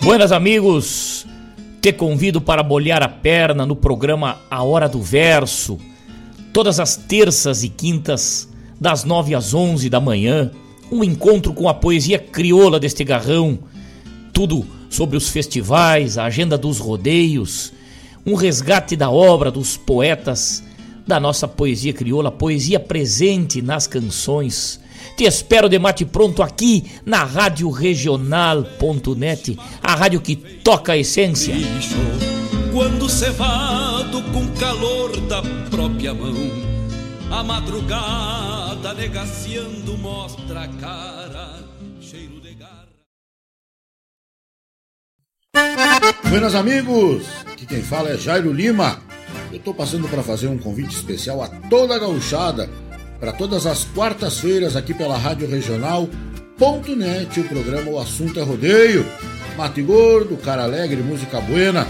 Buenas 0.03 0.31
amigos, 0.31 1.27
te 1.81 1.95
convido 1.95 2.43
para 2.43 2.64
molhar 2.64 3.03
a 3.03 3.22
perna 3.22 3.65
no 3.65 3.76
programa 3.76 4.38
A 4.49 4.64
Hora 4.64 4.88
do 4.88 5.01
Verso, 5.01 5.77
todas 6.57 6.79
as 6.79 6.95
terças 6.95 7.61
e 7.61 7.69
quintas, 7.69 8.49
das 8.81 9.03
9 9.03 9.35
às 9.35 9.53
11 9.53 9.91
da 9.91 9.99
manhã, 9.99 10.49
um 10.91 11.03
encontro 11.03 11.53
com 11.53 11.69
a 11.69 11.73
poesia 11.75 12.17
crioula 12.17 12.79
deste 12.79 13.03
garrão, 13.03 13.59
tudo 14.34 14.65
sobre 14.89 15.15
os 15.15 15.29
festivais, 15.29 16.17
a 16.17 16.23
agenda 16.23 16.57
dos 16.57 16.79
rodeios, 16.79 17.71
um 18.25 18.34
resgate 18.34 18.95
da 18.95 19.07
obra 19.07 19.51
dos 19.51 19.77
poetas 19.77 20.63
da 21.05 21.19
nossa 21.19 21.47
poesia 21.47 21.93
crioula, 21.93 22.31
poesia 22.31 22.79
presente 22.79 23.61
nas 23.61 23.85
canções. 23.85 24.79
Te 25.15 25.25
espero 25.25 25.69
de 25.69 25.77
mate 25.77 26.05
pronto 26.05 26.41
aqui 26.41 26.85
na 27.05 27.23
Rádio 27.23 27.69
Regional.net, 27.69 29.55
a 29.84 29.93
rádio 29.93 30.21
que 30.21 30.35
toca 30.35 30.93
a 30.93 30.97
essência. 30.97 31.53
Quando 32.73 33.10
cevado 33.10 34.22
com 34.31 34.48
calor 34.60 35.19
da 35.22 35.41
própria 35.69 36.14
mão, 36.14 36.35
a 37.31 37.44
madrugada 37.44 38.94
negaciando 38.94 39.98
mostra 39.98 40.61
a 40.61 40.68
cara, 40.68 41.64
cheiro 41.99 42.39
de 42.39 42.53
garra. 42.53 42.88
Buenas 46.30 46.56
amigos, 46.56 47.26
aqui 47.52 47.65
quem 47.65 47.81
fala 47.81 48.10
é 48.10 48.18
Jairo 48.18 48.53
Lima. 48.53 49.02
Eu 49.52 49.60
tô 49.60 49.73
passando 49.73 50.07
para 50.07 50.22
fazer 50.22 50.48
um 50.48 50.57
convite 50.57 50.95
especial 50.95 51.41
a 51.41 51.48
toda 51.48 51.95
a 51.95 51.99
gauchada 51.99 52.69
para 53.19 53.31
todas 53.31 53.65
as 53.65 53.84
quartas-feiras 53.85 54.76
aqui 54.76 54.94
pela 54.94 55.18
Rádio 55.18 55.49
Regional.net, 55.49 57.39
o 57.39 57.48
programa 57.48 57.89
O 57.91 57.99
Assunto 57.99 58.39
é 58.39 58.44
Rodeio. 58.44 59.06
Mate 59.57 59.81
Gordo, 59.81 60.38
Cara 60.38 60.64
Alegre, 60.64 61.02
Música 61.02 61.41
Buena. 61.41 61.88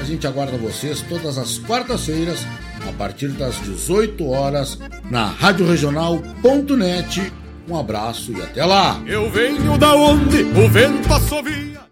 A 0.00 0.04
gente 0.04 0.26
aguarda 0.26 0.56
vocês 0.56 1.02
todas 1.02 1.36
as 1.36 1.58
quartas-feiras, 1.58 2.46
a 2.88 2.92
partir 2.92 3.28
das 3.28 3.60
18 3.60 4.26
horas, 4.28 4.78
na 5.10 5.26
Rádio 5.26 5.66
Regional.net. 5.68 7.30
Um 7.68 7.78
abraço 7.78 8.32
e 8.32 8.40
até 8.40 8.64
lá! 8.64 9.00
Eu 9.06 9.30
venho 9.30 9.76
da 9.76 9.94
onde 9.94 10.42
o 10.42 10.68
vento 10.68 11.12
assovia. 11.12 11.89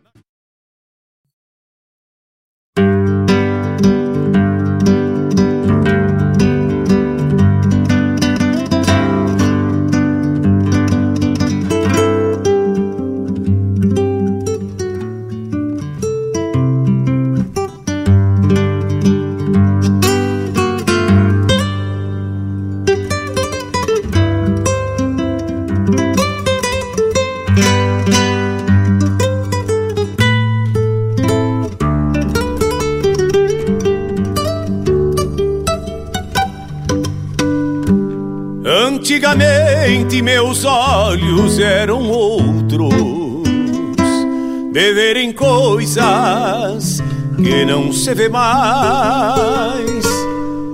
Não 47.89 47.93
se 47.95 48.15
vê 48.15 48.29
mais. 48.29 50.05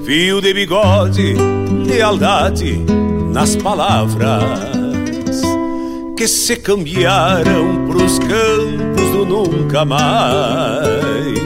Fio 0.04 0.40
de 0.40 0.52
bigode, 0.52 1.36
lealdade 1.86 2.76
nas 3.32 3.54
palavras 3.54 4.42
que 6.16 6.26
se 6.26 6.56
cambiaram 6.56 7.86
pros 7.86 8.18
campos 8.18 9.10
do 9.12 9.24
nunca 9.24 9.84
mais. 9.84 11.38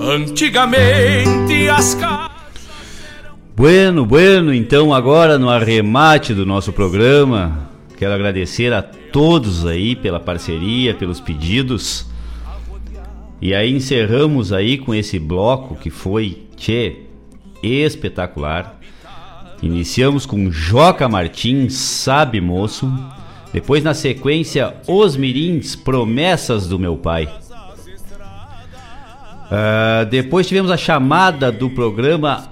Antigamente 0.00 1.68
as 1.68 1.96
casas 1.96 2.30
Bueno, 3.56 4.06
bueno, 4.06 4.54
então 4.54 4.94
agora 4.94 5.36
no 5.36 5.50
arremate 5.50 6.32
do 6.32 6.46
nosso 6.46 6.72
programa, 6.72 7.68
quero 7.98 8.12
agradecer 8.12 8.72
a 8.72 8.82
todos 8.82 9.66
aí 9.66 9.96
pela 9.96 10.20
parceria, 10.20 10.94
pelos 10.94 11.20
pedidos. 11.20 12.06
E 13.40 13.54
aí 13.54 13.70
encerramos 13.70 14.52
aí 14.52 14.78
com 14.78 14.94
esse 14.94 15.18
bloco 15.18 15.76
que 15.76 15.90
foi, 15.90 16.46
tchê, 16.56 16.96
espetacular. 17.62 18.80
Iniciamos 19.62 20.24
com 20.24 20.50
Joca 20.50 21.08
Martins, 21.08 21.74
Sabe 21.74 22.40
Moço. 22.40 22.90
Depois 23.52 23.82
na 23.82 23.94
sequência, 23.94 24.74
Os 24.86 25.16
Mirins, 25.16 25.76
Promessas 25.76 26.66
do 26.66 26.78
Meu 26.78 26.96
Pai. 26.96 27.28
Uh, 29.46 30.04
depois 30.10 30.46
tivemos 30.46 30.70
a 30.70 30.76
chamada 30.76 31.52
do 31.52 31.70
programa 31.70 32.48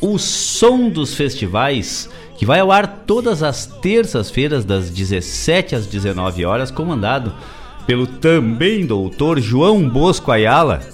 o 0.00 0.18
Som 0.18 0.88
dos 0.88 1.14
Festivais, 1.14 2.08
que 2.36 2.46
vai 2.46 2.60
ao 2.60 2.70
ar 2.70 3.02
todas 3.06 3.42
as 3.42 3.66
terças-feiras, 3.66 4.64
das 4.64 4.90
17 4.90 5.74
às 5.74 5.86
19 5.86 6.44
horas, 6.44 6.70
comandado 6.70 7.34
pelo 7.88 8.06
também 8.06 8.84
doutor 8.84 9.40
João 9.40 9.88
Bosco 9.88 10.30
Ayala. 10.30 10.86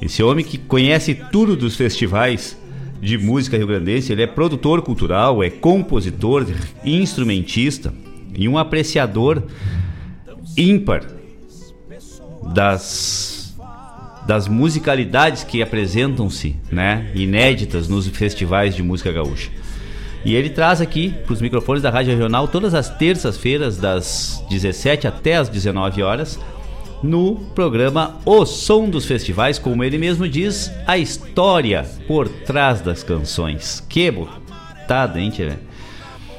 Esse 0.00 0.22
homem 0.22 0.44
que 0.44 0.56
conhece 0.56 1.12
tudo 1.12 1.56
dos 1.56 1.74
festivais 1.74 2.56
de 3.00 3.18
música 3.18 3.56
rio-grandense, 3.56 4.12
ele 4.12 4.22
é 4.22 4.28
produtor 4.28 4.80
cultural, 4.80 5.42
é 5.42 5.50
compositor, 5.50 6.46
instrumentista 6.84 7.92
e 8.32 8.48
um 8.48 8.56
apreciador 8.56 9.42
ímpar 10.56 11.04
das 12.54 13.34
das 14.24 14.48
musicalidades 14.48 15.44
que 15.44 15.62
apresentam-se, 15.62 16.56
né, 16.70 17.12
inéditas 17.14 17.88
nos 17.88 18.08
festivais 18.08 18.74
de 18.74 18.82
música 18.82 19.12
gaúcha. 19.12 19.50
E 20.26 20.34
ele 20.34 20.50
traz 20.50 20.80
aqui 20.80 21.14
para 21.24 21.34
os 21.34 21.40
microfones 21.40 21.84
da 21.84 21.88
Rádio 21.88 22.10
Regional 22.10 22.48
todas 22.48 22.74
as 22.74 22.90
terças-feiras 22.90 23.76
das 23.76 24.44
17 24.50 25.06
até 25.06 25.36
as 25.36 25.48
19 25.48 26.02
horas 26.02 26.36
no 27.00 27.36
programa 27.54 28.18
O 28.26 28.44
Som 28.44 28.90
dos 28.90 29.06
Festivais, 29.06 29.56
como 29.56 29.84
ele 29.84 29.96
mesmo 29.98 30.28
diz, 30.28 30.68
a 30.84 30.98
história 30.98 31.86
por 32.08 32.28
trás 32.28 32.80
das 32.80 33.04
canções. 33.04 33.80
Que 33.88 34.10
botada, 34.10 35.20
hein, 35.20 35.30
tia? 35.30 35.60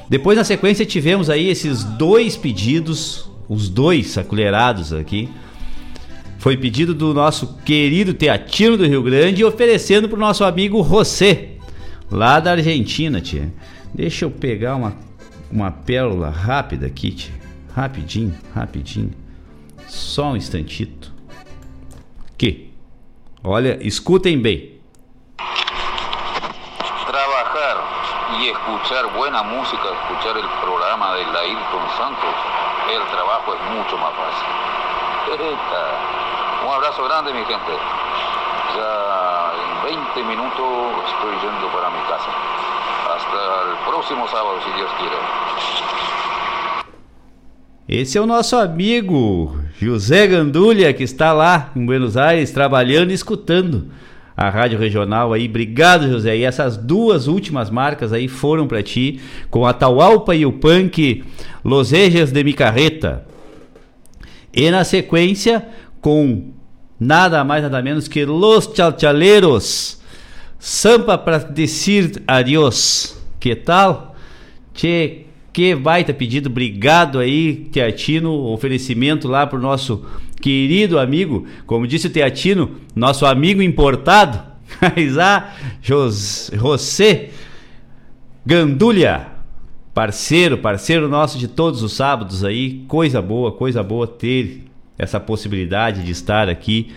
Depois, 0.06 0.36
na 0.36 0.44
sequência, 0.44 0.84
tivemos 0.84 1.30
aí 1.30 1.48
esses 1.48 1.82
dois 1.82 2.36
pedidos, 2.36 3.30
os 3.48 3.70
dois 3.70 4.18
acolherados 4.18 4.92
aqui. 4.92 5.30
Foi 6.38 6.58
pedido 6.58 6.92
do 6.92 7.14
nosso 7.14 7.56
querido 7.64 8.12
Teatino 8.12 8.76
do 8.76 8.86
Rio 8.86 9.02
Grande, 9.02 9.42
oferecendo 9.46 10.10
pro 10.10 10.20
nosso 10.20 10.44
amigo 10.44 10.84
José, 10.84 11.52
lá 12.10 12.38
da 12.38 12.50
Argentina, 12.50 13.18
tia. 13.18 13.50
Deixa 13.94 14.24
eu 14.24 14.30
pegar 14.30 14.76
uma, 14.76 14.94
uma 15.50 15.70
pérola 15.70 16.30
rápida 16.30 16.86
aqui. 16.86 17.16
Rapidinho, 17.74 18.36
rapidinho. 18.54 19.12
Só 19.86 20.32
um 20.32 20.36
instantito. 20.36 21.12
Que? 22.36 22.72
Olha, 23.42 23.78
escutem 23.80 24.40
bem. 24.40 24.78
Trabajar 27.06 27.76
y 28.40 28.48
escuchar 28.48 29.06
buena 29.16 29.42
música, 29.42 29.88
escuchar 30.02 30.36
el 30.36 30.48
programa 30.60 31.14
de 31.14 31.22
Ayrton 31.22 31.88
Santos, 31.96 32.34
el 32.92 33.02
trabajo 33.10 33.54
es 33.54 33.60
mucho 33.74 33.96
más 33.96 34.12
fácil. 34.14 34.48
Eita. 35.32 36.18
Un 36.66 36.74
abrazo 36.74 37.04
grande, 37.04 37.32
mi 37.32 37.44
gente. 37.44 37.72
Ya 38.76 39.52
en 39.54 39.96
20 39.96 40.22
minutos 40.24 41.04
estoy 41.06 41.32
yendo 41.40 41.68
para 41.68 41.90
mi 41.90 42.00
casa. 42.08 42.30
El 43.30 43.84
próximo 43.84 44.26
sábado. 44.28 44.58
Esse 47.88 48.18
é 48.18 48.20
o 48.20 48.26
nosso 48.26 48.54
amigo 48.56 49.58
José 49.78 50.26
Gandulha, 50.26 50.92
que 50.92 51.02
está 51.02 51.32
lá 51.32 51.72
em 51.74 51.86
Buenos 51.86 52.16
Aires 52.18 52.50
trabalhando 52.50 53.10
e 53.10 53.14
escutando 53.14 53.88
a 54.36 54.50
Rádio 54.50 54.78
Regional 54.78 55.32
aí. 55.32 55.46
Obrigado, 55.46 56.08
José. 56.08 56.36
E 56.36 56.44
essas 56.44 56.76
duas 56.76 57.26
últimas 57.26 57.70
marcas 57.70 58.12
aí 58.12 58.28
foram 58.28 58.68
para 58.68 58.82
ti, 58.82 59.20
com 59.50 59.66
a 59.66 59.72
Taualpa 59.72 60.34
e 60.34 60.46
o 60.46 60.52
Punk 60.52 61.24
Los 61.64 61.92
Ejes 61.92 62.30
de 62.30 62.44
Micarreta. 62.44 63.26
E 64.54 64.70
na 64.70 64.84
sequência, 64.84 65.66
com 66.00 66.52
nada 67.00 67.42
mais 67.42 67.62
nada 67.62 67.82
menos 67.82 68.06
que 68.06 68.24
Los 68.24 68.70
Chalchaleros. 68.74 70.00
Sampa 70.58 71.16
para 71.16 71.38
decir 71.38 72.22
adiós. 72.26 73.17
Que 73.40 73.54
tal? 73.54 74.16
Che, 74.74 75.26
que 75.52 75.74
baita 75.74 76.12
pedido, 76.14 76.48
obrigado 76.48 77.18
aí, 77.18 77.68
Teatino, 77.72 78.32
oferecimento 78.52 79.26
lá 79.28 79.46
pro 79.46 79.58
nosso 79.58 80.04
querido 80.40 80.98
amigo, 80.98 81.46
como 81.66 81.86
disse 81.86 82.06
o 82.06 82.10
Teatino, 82.10 82.76
nosso 82.94 83.26
amigo 83.26 83.60
importado, 83.60 84.40
ah, 85.20 85.52
José 85.82 87.30
Gandulha, 88.46 89.26
parceiro, 89.92 90.58
parceiro 90.58 91.08
nosso 91.08 91.38
de 91.38 91.48
todos 91.48 91.82
os 91.82 91.92
sábados 91.92 92.44
aí, 92.44 92.84
coisa 92.86 93.20
boa, 93.20 93.52
coisa 93.52 93.82
boa 93.82 94.06
ter 94.06 94.64
essa 94.96 95.18
possibilidade 95.20 96.04
de 96.04 96.12
estar 96.12 96.48
aqui 96.48 96.92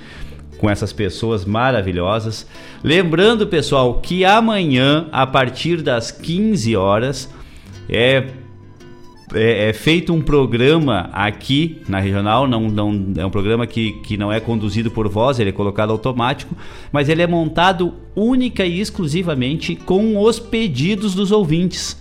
com 0.61 0.69
essas 0.69 0.93
pessoas 0.93 1.43
maravilhosas. 1.43 2.47
Lembrando, 2.83 3.47
pessoal, 3.47 3.95
que 3.95 4.23
amanhã, 4.23 5.07
a 5.11 5.25
partir 5.25 5.81
das 5.81 6.11
15 6.11 6.75
horas, 6.75 7.27
é 7.89 8.27
é, 9.33 9.69
é, 9.69 9.73
feito 9.73 10.13
um 10.13 10.21
programa 10.21 11.09
aqui 11.13 11.81
na 11.87 11.99
regional, 11.99 12.47
não, 12.47 12.69
não, 12.69 13.13
é 13.15 13.25
um 13.25 13.29
programa 13.29 13.65
que, 13.65 13.93
que 14.03 14.17
não 14.17 14.31
é 14.31 14.41
conduzido 14.41 14.91
por 14.91 15.07
voz, 15.07 15.39
ele 15.39 15.51
é 15.51 15.53
colocado 15.53 15.91
automático, 15.91 16.53
mas 16.91 17.07
ele 17.07 17.21
é 17.21 17.27
montado 17.27 17.93
única 18.13 18.65
e 18.65 18.81
exclusivamente 18.81 19.73
com 19.73 20.21
os 20.21 20.37
pedidos 20.37 21.15
dos 21.15 21.31
ouvintes. 21.31 21.97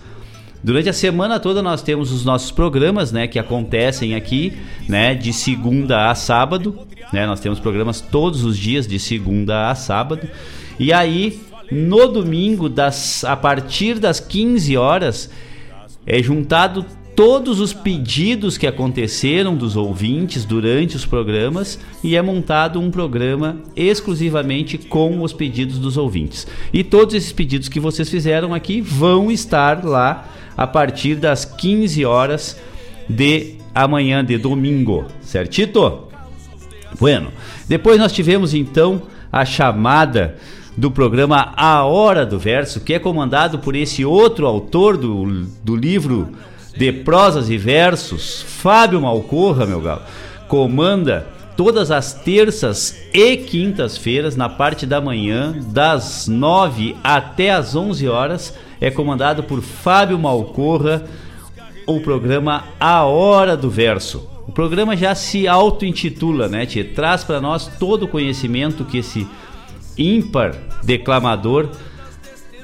Durante 0.63 0.89
a 0.89 0.93
semana 0.93 1.39
toda 1.39 1.61
nós 1.61 1.81
temos 1.81 2.11
os 2.11 2.23
nossos 2.23 2.51
programas, 2.51 3.11
né, 3.11 3.27
que 3.27 3.39
acontecem 3.39 4.15
aqui, 4.15 4.53
né, 4.87 5.15
de 5.15 5.33
segunda 5.33 6.09
a 6.09 6.15
sábado, 6.15 6.87
né? 7.11 7.25
Nós 7.25 7.39
temos 7.39 7.59
programas 7.59 7.99
todos 7.99 8.43
os 8.43 8.57
dias 8.57 8.87
de 8.87 8.99
segunda 8.99 9.69
a 9.69 9.75
sábado. 9.75 10.27
E 10.79 10.93
aí, 10.93 11.41
no 11.71 12.07
domingo, 12.07 12.69
das 12.69 13.23
a 13.23 13.35
partir 13.35 13.99
das 13.99 14.19
15 14.19 14.77
horas, 14.77 15.29
é 16.05 16.21
juntado 16.21 16.85
todos 17.15 17.59
os 17.59 17.73
pedidos 17.73 18.57
que 18.57 18.67
aconteceram 18.67 19.55
dos 19.55 19.75
ouvintes 19.75 20.45
durante 20.45 20.95
os 20.95 21.05
programas 21.05 21.79
e 22.03 22.15
é 22.15 22.21
montado 22.21 22.79
um 22.79 22.89
programa 22.89 23.57
exclusivamente 23.75 24.77
com 24.77 25.21
os 25.21 25.33
pedidos 25.33 25.77
dos 25.77 25.97
ouvintes. 25.97 26.47
E 26.73 26.83
todos 26.83 27.13
esses 27.15 27.31
pedidos 27.31 27.67
que 27.67 27.79
vocês 27.79 28.09
fizeram 28.09 28.53
aqui 28.53 28.81
vão 28.81 29.31
estar 29.31 29.83
lá 29.83 30.27
a 30.55 30.65
partir 30.65 31.15
das 31.15 31.45
15 31.45 32.05
horas 32.05 32.59
de 33.07 33.55
amanhã 33.73 34.23
de 34.23 34.37
domingo, 34.37 35.05
certito? 35.21 36.07
Bueno, 36.99 37.31
depois 37.67 37.99
nós 37.99 38.11
tivemos 38.11 38.53
então 38.53 39.03
a 39.31 39.45
chamada 39.45 40.35
do 40.77 40.89
programa 40.89 41.53
A 41.55 41.83
Hora 41.83 42.25
do 42.25 42.39
Verso, 42.39 42.79
que 42.81 42.93
é 42.93 42.99
comandado 42.99 43.59
por 43.59 43.75
esse 43.75 44.05
outro 44.05 44.45
autor 44.45 44.97
do, 44.97 45.45
do 45.63 45.75
livro 45.75 46.29
de 46.75 46.91
prosas 46.91 47.49
e 47.49 47.57
versos, 47.57 48.41
Fábio 48.41 49.01
Malcorra, 49.01 49.65
meu 49.65 49.81
galo, 49.81 50.01
comanda 50.47 51.27
todas 51.55 51.91
as 51.91 52.13
terças 52.13 52.97
e 53.13 53.37
quintas-feiras, 53.37 54.35
na 54.35 54.49
parte 54.49 54.85
da 54.85 55.01
manhã, 55.01 55.53
das 55.67 56.27
9 56.27 56.95
até 57.03 57.51
as 57.51 57.75
11 57.75 58.07
horas, 58.07 58.57
é 58.79 58.89
comandado 58.89 59.43
por 59.43 59.61
Fábio 59.61 60.17
Malcorra, 60.17 61.03
o 61.85 61.99
programa 61.99 62.63
A 62.79 63.03
Hora 63.03 63.55
do 63.57 63.69
Verso. 63.69 64.27
O 64.47 64.51
programa 64.51 64.97
já 64.97 65.13
se 65.13 65.47
auto-intitula, 65.47 66.47
né, 66.47 66.65
tia? 66.65 66.83
Traz 66.83 67.23
para 67.23 67.39
nós 67.39 67.67
todo 67.79 68.03
o 68.03 68.07
conhecimento 68.07 68.83
que 68.83 68.97
esse 68.97 69.27
ímpar 69.97 70.55
declamador 70.83 71.69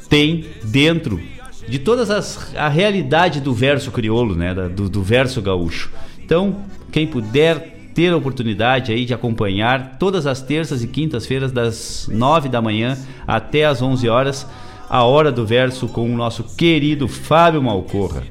tem 0.09 0.45
dentro 0.63 1.21
de 1.67 1.79
todas 1.79 2.09
as 2.09 2.55
a 2.55 2.69
realidade 2.69 3.41
do 3.41 3.53
verso 3.53 3.91
crioulo, 3.91 4.35
né, 4.35 4.53
do, 4.53 4.89
do 4.89 5.03
verso 5.03 5.41
gaúcho. 5.41 5.91
Então, 6.23 6.57
quem 6.91 7.05
puder 7.05 7.75
ter 7.93 8.13
a 8.13 8.17
oportunidade 8.17 8.91
aí 8.91 9.05
de 9.05 9.13
acompanhar 9.13 9.97
todas 9.97 10.25
as 10.25 10.41
terças 10.41 10.83
e 10.83 10.87
quintas-feiras 10.87 11.51
das 11.51 12.07
9 12.11 12.47
da 12.47 12.61
manhã 12.61 12.97
até 13.27 13.65
as 13.65 13.81
11 13.81 14.07
horas, 14.07 14.47
a 14.89 15.03
hora 15.03 15.31
do 15.31 15.45
verso 15.45 15.87
com 15.87 16.05
o 16.05 16.15
nosso 16.15 16.43
querido 16.55 17.07
Fábio 17.07 17.61
Malcorra. 17.61 18.23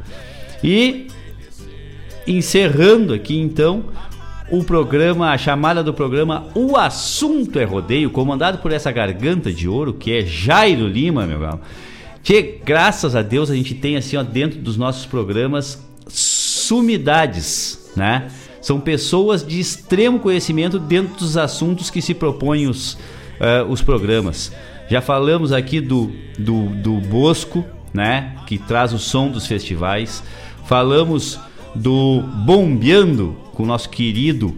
E 0.62 1.08
encerrando 2.26 3.12
aqui 3.12 3.38
então 3.38 3.84
o 4.50 4.62
programa, 4.62 5.32
a 5.32 5.38
chamada 5.38 5.82
do 5.82 5.92
programa 5.92 6.46
O 6.54 6.76
Assunto 6.76 7.58
é 7.58 7.64
Rodeio, 7.64 8.10
comandado 8.10 8.58
por 8.58 8.70
essa 8.70 8.92
garganta 8.92 9.52
de 9.52 9.68
ouro 9.68 9.92
que 9.92 10.12
é 10.12 10.24
Jairo 10.24 10.86
Lima, 10.86 11.26
meu 11.26 11.40
galo 11.40 11.60
que 12.26 12.58
graças 12.64 13.14
a 13.14 13.22
Deus 13.22 13.52
a 13.52 13.54
gente 13.54 13.72
tem 13.72 13.96
assim, 13.96 14.16
ó, 14.16 14.22
dentro 14.24 14.58
dos 14.58 14.76
nossos 14.76 15.06
programas 15.06 15.80
sumidades, 16.08 17.88
né? 17.94 18.28
São 18.60 18.80
pessoas 18.80 19.46
de 19.46 19.60
extremo 19.60 20.18
conhecimento 20.18 20.76
dentro 20.76 21.16
dos 21.18 21.36
assuntos 21.36 21.88
que 21.88 22.02
se 22.02 22.14
propõem 22.14 22.66
os, 22.66 22.94
uh, 22.94 23.64
os 23.68 23.80
programas. 23.80 24.52
Já 24.90 25.00
falamos 25.00 25.52
aqui 25.52 25.80
do, 25.80 26.10
do, 26.36 26.64
do 26.70 26.94
Bosco, 26.94 27.64
né? 27.94 28.34
Que 28.44 28.58
traz 28.58 28.92
o 28.92 28.98
som 28.98 29.28
dos 29.28 29.46
festivais. 29.46 30.20
Falamos 30.64 31.38
do 31.76 32.22
Bombeando 32.44 33.36
com 33.52 33.62
o 33.62 33.66
nosso 33.66 33.88
querido 33.88 34.52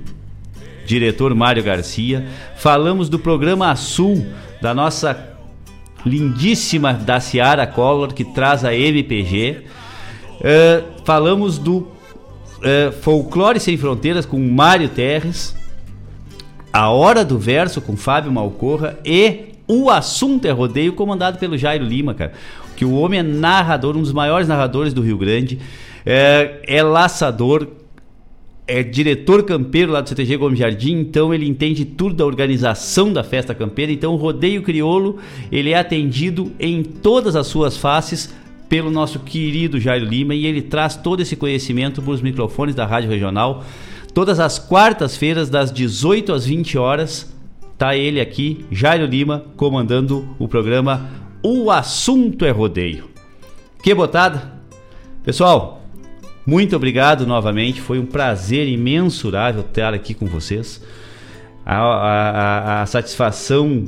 diretor 0.87 1.35
Mário 1.35 1.63
Garcia. 1.63 2.27
Falamos 2.57 3.11
do 3.11 3.19
programa 3.19 3.77
Sul 3.77 4.27
da 4.59 4.73
nossa 4.73 5.37
lindíssima 6.05 6.93
da 6.95 7.21
Ciara 7.21 7.67
Collor, 7.67 8.13
que 8.15 8.25
traz 8.25 8.65
a 8.65 8.75
MPG. 8.75 9.59
Uh, 9.59 10.43
eh, 10.43 10.85
falamos 11.05 11.59
do 11.59 11.79
uh, 11.79 12.93
Folclore 13.01 13.59
Sem 13.59 13.77
Fronteiras 13.77 14.25
com 14.25 14.39
Mário 14.39 14.89
Terres. 14.89 15.57
A 16.73 16.91
Hora 16.91 17.25
do 17.25 17.39
Verso 17.39 17.81
com 17.81 17.97
Fábio 17.97 18.31
Malcorra 18.31 18.99
e 19.05 19.55
O 19.67 19.91
Assunto 19.91 20.45
é 20.47 20.51
Rodeio, 20.51 20.93
comandado 20.93 21.39
pelo 21.39 21.59
Jairo 21.59 21.85
Lima, 21.85 22.15
cara. 22.15 22.33
Que 22.77 22.85
o 22.85 22.95
homem 22.95 23.21
é 23.21 23.23
narrador, 23.23 23.97
um 23.97 24.03
dos 24.03 24.13
maiores 24.13 24.47
narradores 24.47 24.93
do 24.93 25.03
Rio 25.03 25.19
Grande. 25.19 25.59
É, 26.07 26.61
é 26.67 26.83
laçador, 26.83 27.67
é 28.69 28.83
diretor 28.83 29.43
campeiro 29.45 29.91
lá 29.91 30.03
do 30.03 30.11
CTG 30.11 30.37
Gomes 30.37 30.59
Jardim, 30.59 30.93
então 30.99 31.33
ele 31.33 31.49
entende 31.49 31.87
tudo 31.87 32.15
da 32.15 32.27
organização 32.27 33.11
da 33.11 33.25
festa 33.25 33.55
campeira. 33.55 33.91
Então 33.91 34.13
o 34.13 34.17
rodeio 34.17 34.63
crioulo 34.63 35.17
ele 35.51 35.71
é 35.71 35.79
atendido 35.79 36.53
em 36.61 36.83
todas 36.83 37.35
as 37.35 37.47
suas 37.47 37.79
faces 37.79 38.35
pelo 38.69 38.91
nosso 38.91 39.21
querido 39.21 39.81
Jairo 39.81 40.05
Lima 40.05 40.35
e 40.35 40.45
ele 40.45 40.61
traz 40.61 40.95
todo 40.95 41.21
esse 41.21 41.35
conhecimento 41.35 42.03
para 42.03 42.13
os 42.13 42.21
microfones 42.21 42.75
da 42.75 42.85
Rádio 42.85 43.09
Regional. 43.09 43.65
Todas 44.13 44.39
as 44.39 44.59
quartas-feiras, 44.59 45.49
das 45.49 45.73
18 45.73 46.31
às 46.35 46.45
20 46.45 46.77
horas, 46.77 47.35
tá 47.79 47.97
ele 47.97 48.21
aqui, 48.21 48.67
Jairo 48.71 49.07
Lima, 49.07 49.47
comandando 49.57 50.29
o 50.39 50.47
programa 50.47 51.09
O 51.43 51.71
Assunto 51.71 52.45
é 52.45 52.51
Rodeio. 52.51 53.09
Que 53.83 53.95
botada! 53.95 54.59
Pessoal, 55.23 55.78
muito 56.49 56.75
obrigado 56.75 57.27
novamente. 57.27 57.79
Foi 57.79 57.99
um 57.99 58.07
prazer 58.07 58.67
imensurável 58.67 59.61
estar 59.61 59.93
aqui 59.93 60.15
com 60.15 60.25
vocês. 60.25 60.83
A, 61.67 61.77
a- 61.77 62.31
a- 62.31 62.83
a 62.83 62.87
satisfação 62.87 63.85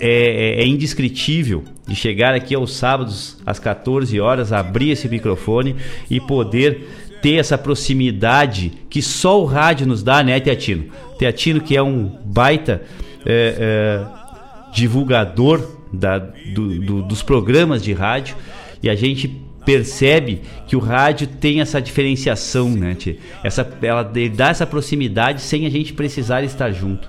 é, 0.00 0.58
é- 0.58 0.62
é 0.62 0.66
indescritível 0.66 1.62
de 1.86 1.94
chegar 1.94 2.34
aqui 2.34 2.52
aos 2.52 2.74
sábados 2.74 3.38
às 3.46 3.60
14 3.60 4.18
horas, 4.20 4.52
abrir 4.52 4.90
esse 4.90 5.08
microfone 5.08 5.76
e 6.10 6.20
poder 6.20 6.88
ter 7.22 7.34
essa 7.36 7.56
proximidade 7.56 8.72
que 8.90 9.00
só 9.00 9.40
o 9.40 9.44
rádio 9.44 9.86
nos 9.86 10.02
dá, 10.02 10.20
né, 10.22 10.40
Teatino? 10.40 10.86
Teatino 11.16 11.60
que 11.60 11.76
é 11.76 11.82
um 11.82 12.06
baita 12.24 12.82
é, 13.24 13.54
é, 13.56 14.74
divulgador 14.74 15.64
da- 15.92 16.18
do- 16.18 16.78
do- 16.80 17.02
dos 17.02 17.22
programas 17.22 17.82
de 17.84 17.92
rádio 17.92 18.34
e 18.82 18.90
a 18.90 18.94
gente 18.96 19.43
percebe 19.64 20.42
que 20.66 20.76
o 20.76 20.78
rádio 20.78 21.26
tem 21.26 21.60
essa 21.60 21.80
diferenciação, 21.80 22.70
né? 22.70 22.96
Essa, 23.42 23.66
ela 23.82 24.02
dá 24.34 24.48
essa 24.48 24.66
proximidade 24.66 25.40
sem 25.40 25.66
a 25.66 25.70
gente 25.70 25.92
precisar 25.92 26.42
estar 26.42 26.70
junto. 26.70 27.08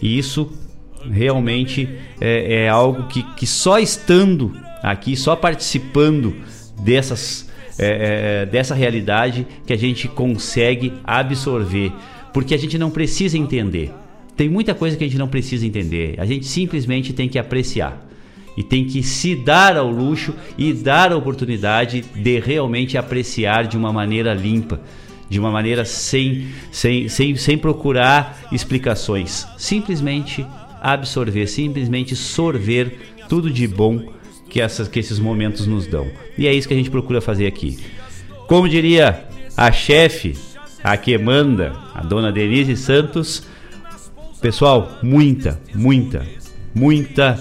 E 0.00 0.18
isso 0.18 0.52
realmente 1.10 1.88
é, 2.20 2.64
é 2.64 2.68
algo 2.68 3.04
que, 3.04 3.22
que 3.34 3.46
só 3.46 3.78
estando 3.78 4.52
aqui, 4.82 5.16
só 5.16 5.36
participando 5.36 6.34
dessas, 6.80 7.48
é, 7.78 8.42
é, 8.42 8.46
dessa 8.46 8.74
realidade 8.74 9.46
que 9.66 9.72
a 9.72 9.78
gente 9.78 10.08
consegue 10.08 10.92
absorver. 11.04 11.92
Porque 12.32 12.54
a 12.54 12.58
gente 12.58 12.78
não 12.78 12.90
precisa 12.90 13.38
entender. 13.38 13.92
Tem 14.36 14.48
muita 14.48 14.74
coisa 14.74 14.96
que 14.96 15.04
a 15.04 15.06
gente 15.06 15.18
não 15.18 15.28
precisa 15.28 15.66
entender. 15.66 16.14
A 16.18 16.24
gente 16.24 16.46
simplesmente 16.46 17.12
tem 17.12 17.28
que 17.28 17.38
apreciar. 17.38 18.11
E 18.56 18.62
tem 18.62 18.84
que 18.84 19.02
se 19.02 19.34
dar 19.34 19.76
ao 19.76 19.90
luxo 19.90 20.34
e 20.58 20.72
dar 20.72 21.12
a 21.12 21.16
oportunidade 21.16 22.04
de 22.14 22.38
realmente 22.38 22.98
apreciar 22.98 23.66
de 23.66 23.76
uma 23.76 23.92
maneira 23.92 24.34
limpa, 24.34 24.80
de 25.28 25.38
uma 25.38 25.50
maneira 25.50 25.84
sem, 25.84 26.48
sem, 26.70 27.08
sem, 27.08 27.34
sem 27.36 27.56
procurar 27.56 28.48
explicações. 28.52 29.46
Simplesmente 29.56 30.46
absorver, 30.80 31.46
simplesmente 31.46 32.14
sorver 32.14 32.98
tudo 33.28 33.50
de 33.50 33.66
bom 33.66 34.12
que, 34.50 34.60
essas, 34.60 34.88
que 34.88 34.98
esses 34.98 35.18
momentos 35.18 35.66
nos 35.66 35.86
dão. 35.86 36.06
E 36.36 36.46
é 36.46 36.52
isso 36.52 36.68
que 36.68 36.74
a 36.74 36.76
gente 36.76 36.90
procura 36.90 37.22
fazer 37.22 37.46
aqui. 37.46 37.78
Como 38.46 38.68
diria 38.68 39.26
a 39.56 39.72
chefe, 39.72 40.36
a 40.84 40.96
que 40.96 41.16
manda, 41.16 41.72
a 41.94 42.02
dona 42.02 42.30
Denise 42.30 42.76
Santos, 42.76 43.44
pessoal, 44.42 44.98
muita, 45.02 45.58
muita, 45.74 46.26
muita 46.74 47.38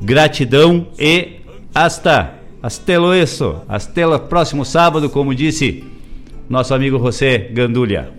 gratidão 0.00 0.88
e 0.98 1.40
hasta, 1.74 2.34
hasta 2.62 2.98
luego, 2.98 3.62
hasta 3.68 4.18
próximo 4.20 4.64
sábado, 4.64 5.10
como 5.10 5.34
disse 5.34 5.84
nosso 6.48 6.74
amigo 6.74 6.98
José 6.98 7.38
Gandulha. 7.52 8.12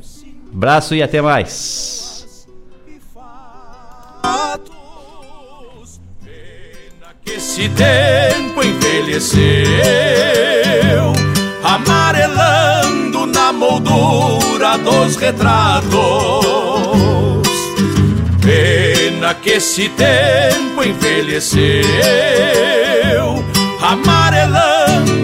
Abraço 0.54 0.96
e 0.96 1.02
até 1.02 1.22
mais. 1.22 2.08
Esse 7.26 7.70
tempo 7.70 8.64
envelheceu, 8.64 9.34
amarelando 11.64 13.26
na 13.28 13.52
moldura 13.54 14.78
dos 14.78 15.16
retratos. 15.18 15.88
Pena 19.18 19.34
que 19.34 19.50
esse 19.50 19.90
tempo 19.90 20.84
envelheceu, 20.84 21.84
amarelando 23.82 25.18